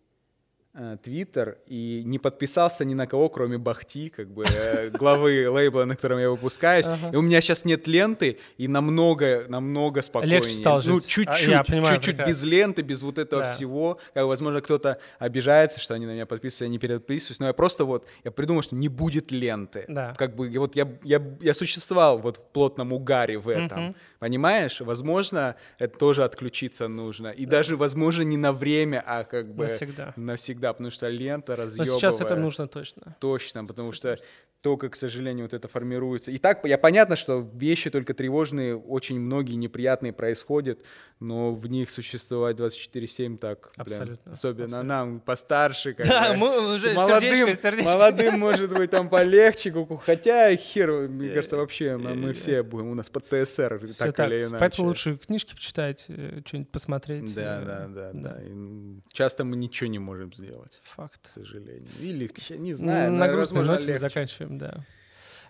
Твиттер 1.03 1.59
и 1.67 2.03
не 2.05 2.21
подписался 2.21 2.85
ни 2.85 2.95
на 2.95 3.09
кого, 3.09 3.29
кроме 3.29 3.59
Бахти, 3.59 4.09
как 4.09 4.29
бы 4.29 4.45
э, 4.45 4.91
главы 4.91 5.49
лейбла, 5.51 5.85
на 5.85 5.97
котором 5.97 6.21
я 6.21 6.31
выпускаюсь. 6.31 6.87
И 7.13 7.17
у 7.17 7.23
меня 7.23 7.41
сейчас 7.41 7.65
нет 7.65 7.89
ленты, 7.89 8.39
и 8.57 8.69
намного, 8.69 9.47
намного 9.49 10.01
спокойнее. 10.01 10.39
Легче 10.39 10.55
стало 10.55 10.81
жить. 10.81 10.93
Ну, 10.93 11.01
чуть-чуть, 11.01 11.53
а, 11.53 11.65
чуть-чуть 11.65 12.25
без 12.25 12.45
ленты, 12.45 12.83
без 12.83 13.03
вот 13.03 13.19
этого 13.19 13.43
да. 13.43 13.53
всего. 13.53 13.99
Как, 14.15 14.27
возможно, 14.27 14.61
кто-то 14.61 14.99
обижается, 15.19 15.81
что 15.81 15.95
они 15.95 16.07
на 16.07 16.13
меня 16.13 16.25
подписываются, 16.25 16.67
я 16.67 16.71
не 16.71 16.79
переписываюсь, 16.79 17.41
но 17.41 17.49
я 17.49 17.53
просто 17.53 17.85
вот, 17.85 18.07
я 18.23 18.31
придумал, 18.31 18.63
что 18.63 18.77
не 18.77 18.87
будет 18.87 19.33
ленты. 19.33 19.87
Да. 19.89 20.15
Как 20.17 20.37
бы, 20.37 20.57
вот 20.57 20.77
я, 20.77 20.89
я, 21.03 21.21
я 21.41 21.53
существовал 21.53 22.19
вот 22.19 22.37
в 22.37 22.45
плотном 22.45 22.93
угаре 22.93 23.39
в 23.39 23.49
этом. 23.49 23.89
Угу. 23.89 23.97
Понимаешь? 24.21 24.81
Возможно, 24.81 25.57
это 25.79 25.99
тоже 25.99 26.23
отключиться 26.23 26.87
нужно. 26.87 27.29
И 27.29 27.45
да. 27.45 27.59
даже, 27.59 27.77
возможно, 27.77 28.23
не 28.23 28.37
на 28.37 28.53
время, 28.53 29.03
а 29.05 29.25
как 29.25 29.53
бы 29.53 29.65
навсегда. 29.65 30.13
навсегда 30.15 30.60
потому 30.69 30.91
что 30.91 31.09
лента 31.09 31.57
разъебывает. 31.57 31.93
Но 31.93 31.99
сейчас 31.99 32.21
это 32.21 32.37
нужно 32.37 32.69
точно. 32.69 33.17
Точно, 33.21 33.65
потому 33.65 33.93
что 33.93 34.19
только, 34.63 34.91
к 34.91 34.97
сожалению, 34.97 35.47
вот 35.47 35.55
это 35.55 35.69
формируется. 35.69 36.31
И 36.31 36.39
так, 36.39 36.65
я 36.67 36.77
понятно, 36.77 37.17
что 37.17 37.49
вещи 37.55 37.89
только 37.89 38.13
тревожные, 38.13 38.77
очень 38.77 39.19
многие 39.19 39.55
неприятные 39.55 40.13
происходят, 40.13 40.81
но 41.19 41.55
в 41.55 41.67
них 41.67 41.91
существовать 41.91 42.57
24-7 42.57 43.39
так, 43.39 43.71
Абсолютно. 43.77 44.17
Блин, 44.25 44.33
особенно 44.33 44.65
Абсолютно. 44.67 44.89
нам, 44.89 45.21
постарше. 45.21 45.95
Как 45.95 46.07
Да, 46.07 46.35
мы 46.35 46.75
уже 46.75 46.93
молодым, 46.93 47.31
сердечко, 47.31 47.55
сердечко. 47.55 47.91
молодым, 47.91 48.39
может 48.39 48.77
быть, 48.77 48.91
там 48.91 49.09
полегче, 49.09 49.75
хотя 50.05 50.55
хер, 50.57 51.09
мне 51.09 51.31
кажется, 51.31 51.57
вообще 51.57 51.97
мы, 51.97 52.33
все 52.35 52.63
будем, 52.63 52.89
у 52.91 52.95
нас 52.95 53.09
под 53.09 53.25
ТСР, 53.27 53.81
так, 53.99 54.19
или 54.21 54.43
иначе. 54.43 54.57
Поэтому 54.59 54.89
лучше 54.89 55.17
книжки 55.17 55.55
почитать, 55.55 56.05
э, 56.09 56.43
что-нибудь 56.45 56.71
посмотреть. 56.71 57.35
Да, 57.35 57.63
э, 57.63 57.89
да, 57.89 58.11
да, 58.13 58.41
часто 59.13 59.45
мы 59.45 59.57
ничего 59.57 59.89
не 59.89 59.99
можем 59.99 60.33
сделать, 60.35 60.50
Факт. 60.83 61.21
к 61.23 61.29
сожалению. 61.29 61.87
Или, 62.01 62.31
не 62.57 62.75
знаю, 62.75 63.13
на 63.13 63.19
наверное, 63.19 63.37
грустной 63.37 63.61
возможно, 63.61 63.73
ноте 63.73 63.87
мы 63.87 63.93
легче. 63.93 64.01
заканчиваем, 64.01 64.59
да. 64.59 64.85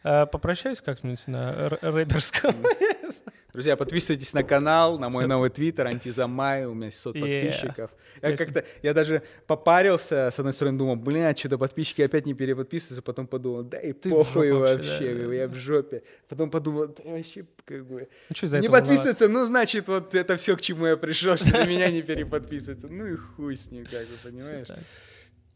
А, 0.02 0.26
Попрощаюсь 0.26 0.80
как-нибудь 0.80 1.26
на 1.26 1.68
рэперском. 1.82 2.54
Друзья, 3.52 3.76
подписывайтесь 3.76 4.32
на 4.32 4.44
канал, 4.44 4.98
на 4.98 5.10
мой 5.10 5.26
новый 5.26 5.50
твиттер, 5.50 5.88
антизамай, 5.88 6.64
у 6.66 6.74
меня 6.74 6.90
700 6.90 7.16
Yeah. 7.16 7.20
подписчиков. 7.20 7.90
Я 8.22 8.36
как-то, 8.36 8.64
я 8.82 8.94
даже 8.94 9.22
попарился, 9.46 10.30
с 10.30 10.38
одной 10.38 10.52
стороны, 10.52 10.78
думал, 10.78 10.96
бля, 10.96 11.34
что-то 11.34 11.58
подписчики 11.58 12.02
опять 12.02 12.26
не 12.26 12.34
переподписываются, 12.34 13.02
потом 13.02 13.26
подумал, 13.26 13.64
да 13.64 13.78
и 13.78 13.92
похуй 13.92 14.52
вообще, 14.52 15.36
я 15.36 15.48
в 15.48 15.54
жопе. 15.54 16.02
Потом 16.28 16.50
подумал, 16.50 16.86
да 16.88 17.02
вообще, 17.04 17.44
как 17.64 17.84
бы, 17.86 18.08
Ну, 18.28 18.58
не 18.58 18.68
подписываться, 18.68 19.28
ну, 19.28 19.44
значит, 19.44 19.88
вот 19.88 20.14
это 20.14 20.36
все, 20.36 20.56
к 20.56 20.60
чему 20.60 20.86
я 20.86 20.96
пришел, 20.96 21.36
что 21.36 21.50
на 21.50 21.66
меня 21.66 21.90
не 21.90 22.02
переподписываться. 22.02 22.88
Ну 22.88 23.06
и 23.06 23.16
хуй 23.16 23.56
с 23.56 23.70
ним, 23.70 23.84
как 23.84 24.02
бы, 24.02 24.14
понимаешь? 24.22 24.68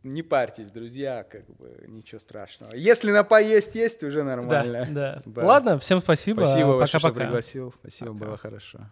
Не 0.05 0.23
парьтесь, 0.23 0.71
друзья, 0.71 1.25
как 1.25 1.47
бы, 1.57 1.83
ничего 1.89 2.19
страшного. 2.19 2.75
Если 2.77 3.11
на 3.11 3.25
поесть 3.25 3.75
есть, 3.75 4.03
уже 4.05 4.19
Да, 4.19 4.25
нормально. 4.25 4.87
да. 4.91 5.23
Да. 5.25 5.45
Ладно, 5.45 5.79
всем 5.79 5.99
спасибо. 6.01 6.45
Спасибо 6.45 6.77
большое, 6.77 6.87
что 6.87 7.09
Пока-пока. 7.09 7.25
пригласил. 7.25 7.73
Спасибо, 7.81 8.13
Пока. 8.13 8.25
было 8.27 8.37
хорошо. 8.37 8.91